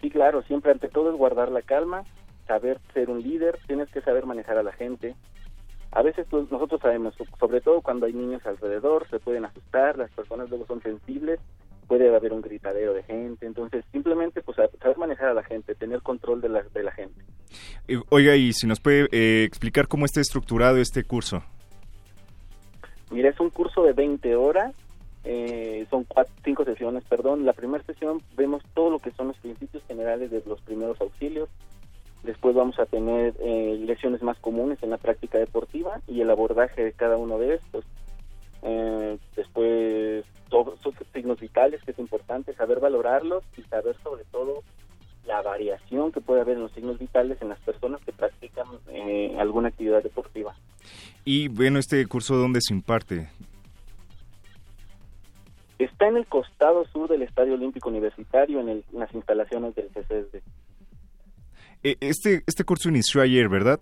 Sí, 0.00 0.10
claro, 0.10 0.42
siempre 0.42 0.72
ante 0.72 0.88
todo 0.88 1.10
es 1.10 1.16
guardar 1.16 1.50
la 1.50 1.62
calma, 1.62 2.04
saber 2.46 2.80
ser 2.94 3.10
un 3.10 3.22
líder, 3.22 3.58
tienes 3.66 3.88
que 3.90 4.00
saber 4.00 4.26
manejar 4.26 4.58
a 4.58 4.62
la 4.62 4.72
gente. 4.72 5.14
A 5.92 6.02
veces 6.02 6.26
pues, 6.30 6.50
nosotros 6.50 6.80
sabemos, 6.80 7.14
sobre 7.38 7.60
todo 7.60 7.82
cuando 7.82 8.06
hay 8.06 8.12
niños 8.12 8.44
alrededor, 8.46 9.08
se 9.10 9.18
pueden 9.18 9.44
asustar, 9.44 9.98
las 9.98 10.10
personas 10.12 10.48
luego 10.48 10.66
son 10.66 10.80
sensibles 10.82 11.40
puede 11.90 12.14
haber 12.14 12.32
un 12.32 12.40
gritadero 12.40 12.94
de 12.94 13.02
gente, 13.02 13.46
entonces 13.46 13.84
simplemente 13.90 14.42
pues 14.42 14.56
saber 14.56 14.96
manejar 14.96 15.30
a 15.30 15.34
la 15.34 15.42
gente, 15.42 15.74
tener 15.74 16.02
control 16.02 16.40
de 16.40 16.48
la, 16.48 16.62
de 16.62 16.84
la 16.84 16.92
gente. 16.92 17.20
Oiga, 18.10 18.36
y 18.36 18.52
si 18.52 18.68
nos 18.68 18.78
puede 18.78 19.08
eh, 19.10 19.42
explicar 19.42 19.88
cómo 19.88 20.04
está 20.04 20.20
estructurado 20.20 20.76
este 20.76 21.02
curso. 21.02 21.42
Mira, 23.10 23.28
es 23.30 23.40
un 23.40 23.50
curso 23.50 23.82
de 23.82 23.92
20 23.92 24.36
horas, 24.36 24.72
eh, 25.24 25.86
son 25.90 26.06
cinco 26.44 26.64
sesiones, 26.64 27.04
perdón. 27.04 27.44
La 27.44 27.52
primera 27.52 27.84
sesión 27.84 28.22
vemos 28.36 28.62
todo 28.74 28.90
lo 28.90 28.98
que 28.98 29.10
son 29.12 29.28
los 29.28 29.36
principios 29.38 29.82
generales 29.86 30.30
de 30.30 30.42
los 30.46 30.60
primeros 30.62 31.00
auxilios, 31.00 31.48
Después 32.22 32.54
vamos 32.54 32.78
a 32.78 32.84
tener 32.84 33.34
eh, 33.40 33.78
lesiones 33.80 34.22
más 34.22 34.38
comunes 34.38 34.82
en 34.82 34.90
la 34.90 34.98
práctica 34.98 35.38
deportiva 35.38 36.00
y 36.06 36.20
el 36.20 36.30
abordaje 36.30 36.84
de 36.84 36.92
cada 36.92 37.16
uno 37.16 37.38
de 37.38 37.54
estos. 37.54 37.84
Eh, 38.62 39.16
después 39.36 40.24
todos 40.50 40.78
esos 40.80 40.94
signos 41.14 41.40
vitales 41.40 41.82
que 41.82 41.92
es 41.92 41.98
importante 41.98 42.52
saber 42.54 42.78
valorarlos 42.78 43.42
y 43.56 43.62
saber 43.62 43.96
sobre 44.02 44.24
todo 44.24 44.62
la 45.26 45.40
variación 45.40 46.12
que 46.12 46.20
puede 46.20 46.42
haber 46.42 46.56
en 46.56 46.64
los 46.64 46.72
signos 46.72 46.98
vitales 46.98 47.40
en 47.40 47.48
las 47.48 47.60
personas 47.60 48.02
que 48.04 48.12
practican 48.12 48.66
eh, 48.88 49.34
alguna 49.38 49.68
actividad 49.68 50.02
deportiva. 50.02 50.54
Y 51.24 51.48
bueno, 51.48 51.78
este 51.78 52.04
curso 52.06 52.36
dónde 52.36 52.60
se 52.60 52.74
imparte? 52.74 53.30
Está 55.80 56.08
en 56.08 56.18
el 56.18 56.26
costado 56.26 56.84
sur 56.88 57.08
del 57.08 57.22
Estadio 57.22 57.54
Olímpico 57.54 57.88
Universitario, 57.88 58.60
en, 58.60 58.84
las 58.92 59.14
instalaciones 59.14 59.74
del 59.74 59.88
CCSD. 59.88 60.42
Eh, 61.82 61.96
este, 62.00 62.42
este 62.46 62.64
curso 62.64 62.90
inició 62.90 63.22
ayer, 63.22 63.48
¿verdad? 63.48 63.80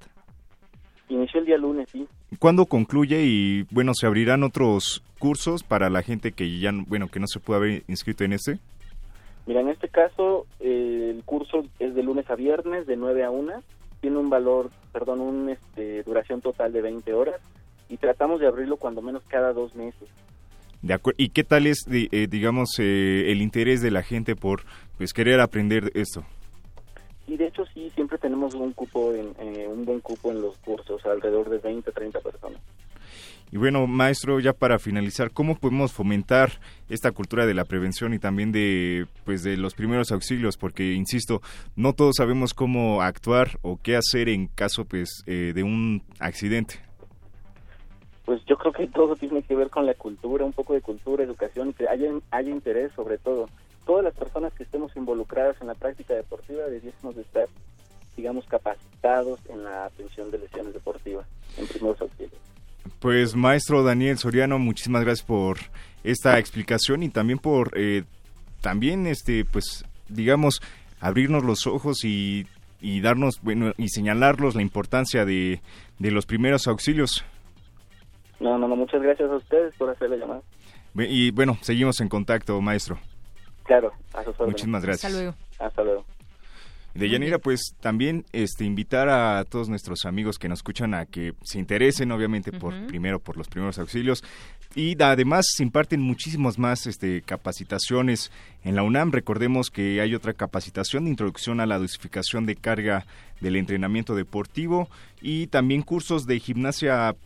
Inició 1.08 1.40
el 1.40 1.46
día 1.46 1.58
lunes, 1.58 1.88
sí. 1.90 2.06
¿Cuándo 2.38 2.66
concluye 2.66 3.22
y 3.24 3.66
bueno, 3.72 3.94
se 3.94 4.06
abrirán 4.06 4.44
otros 4.44 5.02
cursos 5.18 5.64
para 5.64 5.90
la 5.90 6.02
gente 6.02 6.30
que 6.30 6.60
ya 6.60 6.70
bueno, 6.86 7.08
que 7.08 7.18
no 7.18 7.26
se 7.26 7.40
puede 7.40 7.58
haber 7.58 7.82
inscrito 7.88 8.22
en 8.22 8.34
este? 8.34 8.60
Mira, 9.46 9.60
en 9.60 9.68
este 9.68 9.88
caso 9.88 10.46
eh, 10.60 11.12
el 11.16 11.24
curso 11.24 11.64
es 11.80 11.96
de 11.96 12.02
lunes 12.04 12.30
a 12.30 12.36
viernes 12.36 12.86
de 12.86 12.96
9 12.96 13.24
a 13.24 13.30
1, 13.32 13.60
tiene 14.00 14.18
un 14.18 14.30
valor, 14.30 14.70
perdón, 14.92 15.20
una 15.20 15.52
este, 15.52 16.04
duración 16.04 16.42
total 16.42 16.72
de 16.72 16.80
20 16.80 17.12
horas 17.12 17.40
y 17.88 17.96
tratamos 17.96 18.38
de 18.38 18.46
abrirlo 18.46 18.76
cuando 18.76 19.02
menos 19.02 19.24
cada 19.26 19.52
dos 19.52 19.74
meses. 19.74 20.08
De 20.82 20.98
¿Y 21.16 21.30
qué 21.30 21.44
tal 21.44 21.66
es, 21.66 21.86
eh, 21.90 22.28
digamos, 22.30 22.78
eh, 22.78 23.32
el 23.32 23.42
interés 23.42 23.82
de 23.82 23.90
la 23.90 24.02
gente 24.02 24.36
por 24.36 24.62
pues 24.96 25.12
querer 25.12 25.40
aprender 25.40 25.90
esto? 25.94 26.24
Y 27.26 27.36
de 27.36 27.48
hecho 27.48 27.64
sí, 27.74 27.90
siempre 27.94 28.16
tenemos 28.18 28.54
un 28.54 28.72
cupo, 28.72 29.12
en, 29.12 29.34
eh, 29.38 29.68
un 29.68 29.84
buen 29.84 30.00
cupo 30.00 30.30
en 30.30 30.40
los 30.40 30.56
cursos, 30.58 31.04
alrededor 31.04 31.50
de 31.50 31.58
20, 31.58 31.92
30 31.92 32.20
personas. 32.20 32.60
Y 33.50 33.56
bueno, 33.56 33.86
maestro, 33.86 34.40
ya 34.40 34.52
para 34.52 34.78
finalizar, 34.78 35.30
¿cómo 35.30 35.56
podemos 35.56 35.92
fomentar 35.92 36.60
esta 36.90 37.12
cultura 37.12 37.46
de 37.46 37.54
la 37.54 37.64
prevención 37.64 38.12
y 38.12 38.18
también 38.18 38.52
de, 38.52 39.06
pues, 39.24 39.42
de 39.42 39.56
los 39.56 39.74
primeros 39.74 40.12
auxilios? 40.12 40.58
Porque, 40.58 40.92
insisto, 40.92 41.40
no 41.74 41.94
todos 41.94 42.16
sabemos 42.16 42.52
cómo 42.52 43.00
actuar 43.00 43.58
o 43.62 43.78
qué 43.82 43.96
hacer 43.96 44.28
en 44.28 44.48
caso, 44.48 44.84
pues, 44.84 45.22
eh, 45.26 45.52
de 45.54 45.62
un 45.62 46.02
accidente. 46.18 46.87
Pues 48.28 48.44
yo 48.44 48.58
creo 48.58 48.74
que 48.74 48.86
todo 48.88 49.16
tiene 49.16 49.42
que 49.42 49.56
ver 49.56 49.70
con 49.70 49.86
la 49.86 49.94
cultura, 49.94 50.44
un 50.44 50.52
poco 50.52 50.74
de 50.74 50.82
cultura, 50.82 51.24
educación, 51.24 51.72
que 51.72 51.88
haya, 51.88 52.10
haya 52.30 52.50
interés 52.50 52.92
sobre 52.94 53.16
todo 53.16 53.48
todas 53.86 54.04
las 54.04 54.14
personas 54.14 54.52
que 54.52 54.64
estemos 54.64 54.94
involucradas 54.96 55.56
en 55.62 55.66
la 55.66 55.74
práctica 55.74 56.12
deportiva 56.12 56.66
debiésemos 56.66 57.16
de 57.16 57.22
estar, 57.22 57.46
digamos, 58.18 58.44
capacitados 58.44 59.40
en 59.48 59.64
la 59.64 59.86
atención 59.86 60.30
de 60.30 60.40
lesiones 60.40 60.74
deportivas, 60.74 61.26
en 61.56 61.66
primeros 61.68 61.98
auxilios. 62.02 62.38
Pues 63.00 63.34
maestro 63.34 63.82
Daniel 63.82 64.18
Soriano, 64.18 64.58
muchísimas 64.58 65.04
gracias 65.04 65.26
por 65.26 65.56
esta 66.04 66.38
explicación 66.38 67.02
y 67.02 67.08
también 67.08 67.38
por, 67.38 67.70
eh, 67.78 68.04
también, 68.60 69.06
este, 69.06 69.46
pues, 69.46 69.86
digamos, 70.10 70.60
abrirnos 71.00 71.44
los 71.44 71.66
ojos 71.66 72.04
y, 72.04 72.46
y 72.82 73.00
darnos, 73.00 73.40
bueno, 73.40 73.72
y 73.78 73.88
señalarlos 73.88 74.54
la 74.54 74.60
importancia 74.60 75.24
de, 75.24 75.62
de 75.98 76.10
los 76.10 76.26
primeros 76.26 76.66
auxilios. 76.66 77.24
No, 78.40 78.58
no, 78.58 78.68
no, 78.68 78.76
muchas 78.76 79.02
gracias 79.02 79.30
a 79.30 79.36
ustedes 79.36 79.74
por 79.76 79.90
hacer 79.90 80.10
la 80.10 80.16
llamada. 80.16 80.42
Y 80.94 81.30
bueno, 81.30 81.58
seguimos 81.60 82.00
en 82.00 82.08
contacto, 82.08 82.60
maestro. 82.60 82.98
Claro, 83.64 83.92
Muchísimas 84.46 84.82
gracias. 84.82 85.12
Hasta 85.12 85.18
luego. 85.18 85.36
Hasta 85.58 85.82
luego. 85.82 86.04
De 86.94 87.08
Yanira, 87.08 87.38
pues 87.38 87.76
también 87.80 88.24
este 88.32 88.64
invitar 88.64 89.08
a 89.08 89.44
todos 89.44 89.68
nuestros 89.68 90.04
amigos 90.04 90.38
que 90.38 90.48
nos 90.48 90.60
escuchan 90.60 90.94
a 90.94 91.06
que 91.06 91.34
se 91.42 91.58
interesen, 91.58 92.10
obviamente, 92.10 92.50
por 92.50 92.74
primero 92.86 93.20
por 93.20 93.36
los 93.36 93.46
primeros 93.46 93.78
auxilios, 93.78 94.24
y 94.74 95.00
además 95.02 95.46
se 95.56 95.62
imparten 95.62 96.00
muchísimas 96.00 96.58
más 96.58 96.86
este, 96.86 97.22
capacitaciones 97.22 98.30
en 98.64 98.76
la 98.76 98.82
UNAM. 98.82 99.12
Recordemos 99.12 99.70
que 99.70 100.00
hay 100.00 100.14
otra 100.14 100.34
capacitación 100.34 101.04
de 101.04 101.10
introducción 101.10 101.60
a 101.60 101.66
la 101.66 101.78
dosificación 101.78 102.44
de 102.46 102.56
carga 102.56 103.06
del 103.40 103.56
entrenamiento 103.56 104.14
deportivo 104.14 104.88
y 105.20 105.46
también 105.46 105.82
cursos 105.82 106.26
de 106.26 106.38
gimnasia 106.40 107.16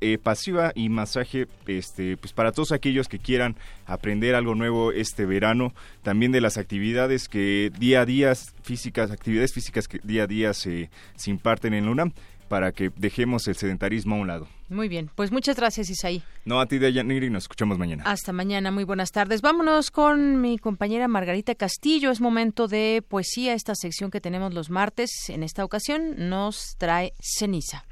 eh, 0.00 0.18
pasiva 0.18 0.72
y 0.74 0.88
masaje 0.88 1.46
este, 1.66 2.16
pues 2.16 2.32
para 2.32 2.52
todos 2.52 2.72
aquellos 2.72 3.08
que 3.08 3.18
quieran 3.18 3.56
aprender 3.86 4.34
algo 4.34 4.54
nuevo 4.54 4.90
este 4.92 5.26
verano. 5.26 5.72
También 6.02 6.32
de 6.32 6.40
las 6.40 6.58
actividades 6.58 7.28
que 7.28 7.70
día 7.78 8.00
a 8.00 8.06
día 8.06 8.34
físicas, 8.62 9.10
actividades 9.10 9.52
físicas 9.52 9.86
que 9.86 10.00
día 10.02 10.24
a 10.24 10.26
día 10.26 10.54
se, 10.54 10.90
se 11.14 11.30
imparten 11.30 11.74
en 11.74 11.84
la 11.84 11.90
UNAM 11.92 12.12
para 12.50 12.72
que 12.72 12.90
dejemos 12.96 13.46
el 13.46 13.54
sedentarismo 13.54 14.16
a 14.16 14.18
un 14.18 14.26
lado. 14.26 14.48
Muy 14.68 14.88
bien, 14.88 15.08
pues 15.14 15.30
muchas 15.30 15.54
gracias 15.54 15.88
Isaí. 15.88 16.20
No, 16.44 16.60
a 16.60 16.66
ti 16.66 16.78
Deyaniri, 16.78 17.26
y 17.26 17.30
nos 17.30 17.44
escuchamos 17.44 17.78
mañana. 17.78 18.02
Hasta 18.04 18.32
mañana, 18.32 18.72
muy 18.72 18.82
buenas 18.82 19.12
tardes. 19.12 19.40
Vámonos 19.40 19.92
con 19.92 20.40
mi 20.40 20.58
compañera 20.58 21.06
Margarita 21.06 21.54
Castillo. 21.54 22.10
Es 22.10 22.20
momento 22.20 22.66
de 22.66 23.04
poesía, 23.06 23.54
esta 23.54 23.76
sección 23.76 24.10
que 24.10 24.20
tenemos 24.20 24.52
los 24.52 24.68
martes. 24.68 25.12
En 25.28 25.44
esta 25.44 25.64
ocasión 25.64 26.28
nos 26.28 26.74
trae 26.76 27.12
ceniza. 27.20 27.84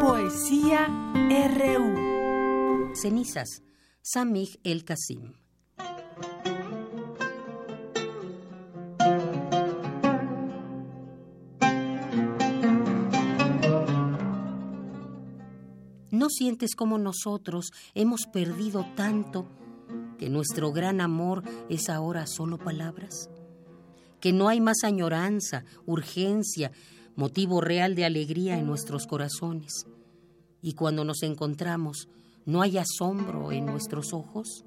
Poesía 0.00 0.86
RU. 1.56 2.94
Cenizas 2.94 3.62
Samih 4.02 4.60
El 4.64 4.84
Kasim. 4.84 5.32
¿No 16.10 16.28
sientes 16.28 16.74
como 16.74 16.98
nosotros 16.98 17.70
hemos 17.94 18.26
perdido 18.26 18.84
tanto 18.96 19.46
que 20.18 20.28
nuestro 20.28 20.72
gran 20.72 21.00
amor 21.00 21.44
es 21.68 21.88
ahora 21.88 22.26
solo 22.26 22.58
palabras? 22.58 23.30
Que 24.20 24.32
no 24.32 24.48
hay 24.48 24.60
más 24.60 24.78
añoranza, 24.82 25.64
urgencia, 25.86 26.72
motivo 27.14 27.60
real 27.60 27.94
de 27.94 28.04
alegría 28.04 28.58
en 28.58 28.66
nuestros 28.66 29.06
corazones. 29.06 29.86
Y 30.62 30.74
cuando 30.74 31.04
nos 31.04 31.22
encontramos, 31.22 32.08
¿no 32.44 32.60
hay 32.60 32.78
asombro 32.78 33.52
en 33.52 33.66
nuestros 33.66 34.12
ojos? 34.12 34.64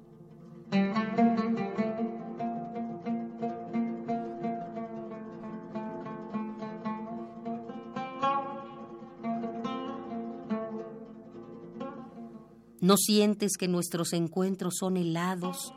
¿No 12.84 12.98
sientes 12.98 13.56
que 13.56 13.66
nuestros 13.66 14.12
encuentros 14.12 14.74
son 14.78 14.98
helados, 14.98 15.72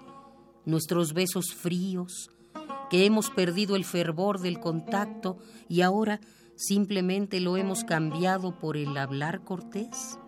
nuestros 0.66 1.14
besos 1.14 1.54
fríos, 1.56 2.30
que 2.90 3.06
hemos 3.06 3.30
perdido 3.30 3.78
el 3.78 3.86
fervor 3.86 4.42
del 4.42 4.60
contacto 4.60 5.38
y 5.70 5.84
ahora 5.84 6.20
simplemente 6.58 7.40
lo 7.40 7.56
hemos 7.56 7.86
cambiado 7.86 8.60
por 8.60 8.76
el 8.76 8.98
hablar 8.98 9.46
cortés? 9.46 10.20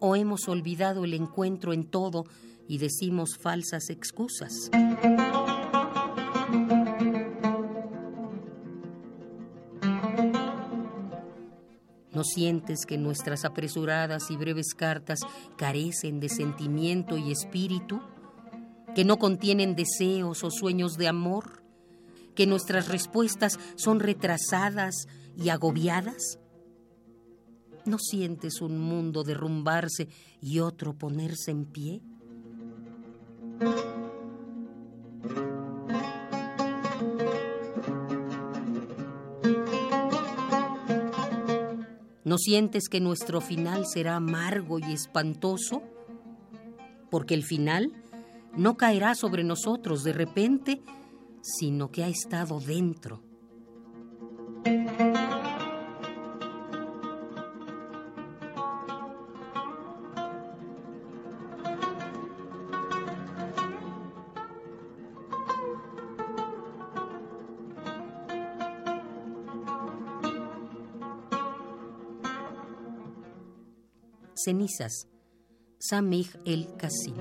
¿O 0.00 0.16
hemos 0.16 0.48
olvidado 0.48 1.04
el 1.04 1.14
encuentro 1.14 1.72
en 1.72 1.88
todo 1.88 2.24
y 2.66 2.78
decimos 2.78 3.38
falsas 3.40 3.88
excusas? 3.88 4.72
¿No 12.18 12.24
sientes 12.24 12.84
que 12.84 12.98
nuestras 12.98 13.44
apresuradas 13.44 14.32
y 14.32 14.36
breves 14.36 14.74
cartas 14.74 15.20
carecen 15.56 16.18
de 16.18 16.28
sentimiento 16.28 17.16
y 17.16 17.30
espíritu? 17.30 18.00
¿Que 18.92 19.04
no 19.04 19.20
contienen 19.20 19.76
deseos 19.76 20.42
o 20.42 20.50
sueños 20.50 20.96
de 20.96 21.06
amor? 21.06 21.62
¿Que 22.34 22.44
nuestras 22.44 22.88
respuestas 22.88 23.60
son 23.76 24.00
retrasadas 24.00 25.06
y 25.36 25.50
agobiadas? 25.50 26.40
¿No 27.84 28.00
sientes 28.00 28.62
un 28.62 28.80
mundo 28.80 29.22
derrumbarse 29.22 30.08
y 30.42 30.58
otro 30.58 30.94
ponerse 30.94 31.52
en 31.52 31.66
pie? 31.66 32.02
¿No 42.28 42.36
sientes 42.36 42.90
que 42.90 43.00
nuestro 43.00 43.40
final 43.40 43.86
será 43.86 44.16
amargo 44.16 44.78
y 44.78 44.92
espantoso? 44.92 45.82
Porque 47.10 47.32
el 47.32 47.42
final 47.42 47.90
no 48.54 48.76
caerá 48.76 49.14
sobre 49.14 49.44
nosotros 49.44 50.04
de 50.04 50.12
repente, 50.12 50.82
sino 51.40 51.90
que 51.90 52.04
ha 52.04 52.08
estado 52.08 52.60
dentro. 52.60 53.22
Cenizas. 74.44 75.06
Samih 75.78 76.28
el 76.44 76.68
Kasim. 76.76 77.16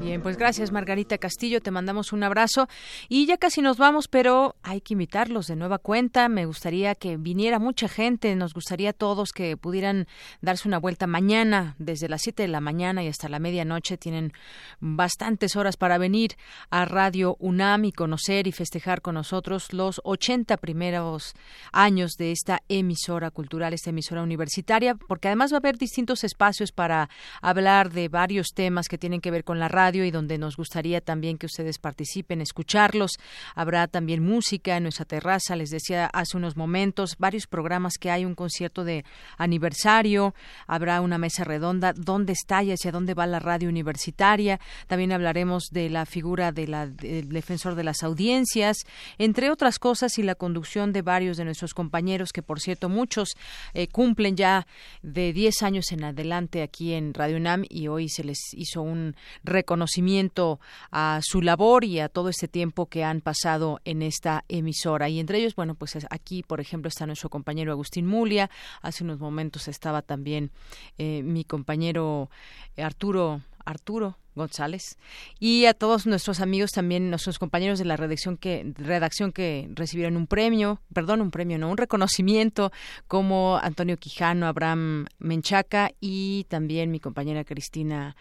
Bien, 0.00 0.22
pues 0.22 0.36
gracias 0.36 0.72
Margarita 0.72 1.18
Castillo, 1.18 1.60
te 1.60 1.70
mandamos 1.70 2.12
un 2.12 2.22
abrazo 2.22 2.68
y 3.08 3.26
ya 3.26 3.38
casi 3.38 3.62
nos 3.62 3.76
vamos, 3.76 4.08
pero 4.08 4.55
hay 4.66 4.80
que 4.80 4.94
invitarlos 4.94 5.46
de 5.46 5.54
nueva 5.54 5.78
cuenta. 5.78 6.28
Me 6.28 6.44
gustaría 6.44 6.96
que 6.96 7.16
viniera 7.16 7.60
mucha 7.60 7.86
gente, 7.88 8.34
nos 8.34 8.52
gustaría 8.52 8.90
a 8.90 8.92
todos 8.92 9.30
que 9.30 9.56
pudieran 9.56 10.08
darse 10.40 10.66
una 10.66 10.78
vuelta 10.78 11.06
mañana, 11.06 11.76
desde 11.78 12.08
las 12.08 12.22
7 12.22 12.42
de 12.42 12.48
la 12.48 12.60
mañana 12.60 13.04
y 13.04 13.06
hasta 13.06 13.28
la 13.28 13.38
medianoche. 13.38 13.96
Tienen 13.96 14.32
bastantes 14.80 15.54
horas 15.54 15.76
para 15.76 15.98
venir 15.98 16.32
a 16.68 16.84
Radio 16.84 17.36
UNAM 17.38 17.84
y 17.84 17.92
conocer 17.92 18.48
y 18.48 18.52
festejar 18.52 19.02
con 19.02 19.14
nosotros 19.14 19.72
los 19.72 20.00
80 20.02 20.56
primeros 20.56 21.34
años 21.70 22.16
de 22.18 22.32
esta 22.32 22.60
emisora 22.68 23.30
cultural, 23.30 23.72
esta 23.72 23.90
emisora 23.90 24.24
universitaria, 24.24 24.96
porque 24.96 25.28
además 25.28 25.52
va 25.52 25.58
a 25.58 25.60
haber 25.60 25.78
distintos 25.78 26.24
espacios 26.24 26.72
para 26.72 27.08
hablar 27.40 27.92
de 27.92 28.08
varios 28.08 28.48
temas 28.52 28.88
que 28.88 28.98
tienen 28.98 29.20
que 29.20 29.30
ver 29.30 29.44
con 29.44 29.60
la 29.60 29.68
radio 29.68 30.04
y 30.04 30.10
donde 30.10 30.38
nos 30.38 30.56
gustaría 30.56 31.00
también 31.00 31.38
que 31.38 31.46
ustedes 31.46 31.78
participen, 31.78 32.40
escucharlos. 32.40 33.12
Habrá 33.54 33.86
también 33.86 34.24
música 34.24 34.55
en 34.64 34.82
nuestra 34.82 35.04
terraza, 35.04 35.56
les 35.56 35.70
decía 35.70 36.06
hace 36.06 36.36
unos 36.36 36.56
momentos, 36.56 37.16
varios 37.18 37.46
programas 37.46 37.94
que 37.98 38.10
hay, 38.10 38.24
un 38.24 38.34
concierto 38.34 38.84
de 38.84 39.04
aniversario, 39.38 40.34
habrá 40.66 41.00
una 41.00 41.18
mesa 41.18 41.44
redonda, 41.44 41.92
dónde 41.92 42.32
está 42.32 42.62
y 42.62 42.72
hacia 42.72 42.92
dónde 42.92 43.14
va 43.14 43.26
la 43.26 43.38
radio 43.38 43.68
universitaria. 43.68 44.60
También 44.86 45.12
hablaremos 45.12 45.68
de 45.70 45.90
la 45.90 46.06
figura 46.06 46.52
del 46.52 46.96
defensor 47.28 47.74
de 47.74 47.84
las 47.84 48.02
audiencias, 48.02 48.78
entre 49.18 49.50
otras 49.50 49.78
cosas, 49.78 50.18
y 50.18 50.22
la 50.22 50.34
conducción 50.34 50.92
de 50.92 51.02
varios 51.02 51.36
de 51.36 51.44
nuestros 51.44 51.74
compañeros, 51.74 52.32
que 52.32 52.42
por 52.42 52.60
cierto 52.60 52.88
muchos 52.88 53.36
eh, 53.74 53.88
cumplen 53.88 54.36
ya 54.36 54.66
de 55.02 55.32
10 55.32 55.62
años 55.62 55.92
en 55.92 56.04
adelante 56.04 56.62
aquí 56.62 56.92
en 56.92 57.14
Radio 57.14 57.36
UNAM 57.36 57.64
y 57.68 57.88
hoy 57.88 58.08
se 58.08 58.24
les 58.24 58.38
hizo 58.52 58.82
un 58.82 59.16
reconocimiento 59.44 60.60
a 60.90 61.20
su 61.22 61.42
labor 61.42 61.84
y 61.84 62.00
a 62.00 62.08
todo 62.08 62.28
este 62.28 62.48
tiempo 62.48 62.86
que 62.86 63.04
han 63.04 63.20
pasado 63.20 63.80
en 63.84 64.02
esta 64.02 64.44
emisora. 64.48 65.08
Y 65.08 65.20
entre 65.20 65.38
ellos, 65.38 65.54
bueno, 65.54 65.74
pues 65.74 65.96
aquí, 66.10 66.42
por 66.42 66.60
ejemplo, 66.60 66.88
está 66.88 67.06
nuestro 67.06 67.30
compañero 67.30 67.72
Agustín 67.72 68.06
Mulia. 68.06 68.50
Hace 68.82 69.04
unos 69.04 69.18
momentos 69.18 69.68
estaba 69.68 70.02
también 70.02 70.50
eh, 70.98 71.22
mi 71.22 71.44
compañero 71.44 72.30
Arturo 72.76 73.40
Arturo 73.64 74.16
González 74.36 74.96
y 75.40 75.64
a 75.64 75.74
todos 75.74 76.06
nuestros 76.06 76.40
amigos 76.40 76.70
también 76.70 77.10
nuestros 77.10 77.38
compañeros 77.38 77.78
de 77.78 77.86
la 77.86 77.96
redacción 77.96 78.36
que 78.36 78.72
redacción 78.76 79.32
que 79.32 79.68
recibieron 79.74 80.16
un 80.16 80.26
premio 80.26 80.80
perdón 80.92 81.22
un 81.22 81.30
premio 81.30 81.58
no 81.58 81.70
un 81.70 81.78
reconocimiento 81.78 82.70
como 83.08 83.58
Antonio 83.60 83.96
Quijano 83.96 84.46
Abraham 84.46 85.06
Menchaca 85.18 85.90
y 86.00 86.44
también 86.48 86.90
mi 86.90 87.00
compañera 87.00 87.44
Cristina 87.44 88.14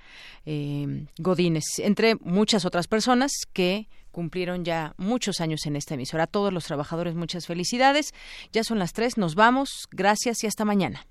eh, 0.46 1.06
Godínez 1.18 1.66
entre 1.80 2.16
muchas 2.16 2.66
otras 2.66 2.88
personas 2.88 3.32
que 3.52 3.88
cumplieron 4.16 4.64
ya 4.64 4.94
muchos 4.96 5.42
años 5.42 5.66
en 5.66 5.76
esta 5.76 5.96
emisora. 5.96 6.24
A 6.24 6.28
todos 6.28 6.54
los 6.54 6.64
trabajadores 6.64 7.16
muchas 7.16 7.48
felicidades. 7.48 8.14
Ya 8.54 8.64
son 8.64 8.80
las 8.80 8.94
tres, 8.94 9.18
nos 9.18 9.36
vamos. 9.36 9.90
Gracias 9.92 10.42
y 10.46 10.48
hasta 10.48 10.64
mañana. 10.64 11.06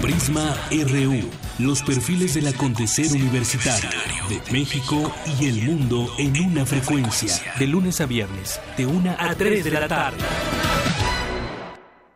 Prisma 0.00 0.56
RU. 0.70 1.28
Los 1.58 1.82
perfiles 1.82 2.34
del 2.34 2.46
acontecer 2.46 3.12
universitario 3.12 3.90
de 4.28 4.40
México 4.52 5.12
y 5.40 5.48
el 5.48 5.62
mundo 5.62 6.08
en 6.18 6.40
una 6.40 6.64
frecuencia. 6.64 7.34
De 7.58 7.66
lunes 7.66 8.00
a 8.00 8.06
viernes, 8.06 8.60
de 8.76 8.86
una 8.86 9.16
a 9.18 9.34
3 9.34 9.64
de 9.64 9.70
la 9.72 9.88
tarde. 9.88 10.18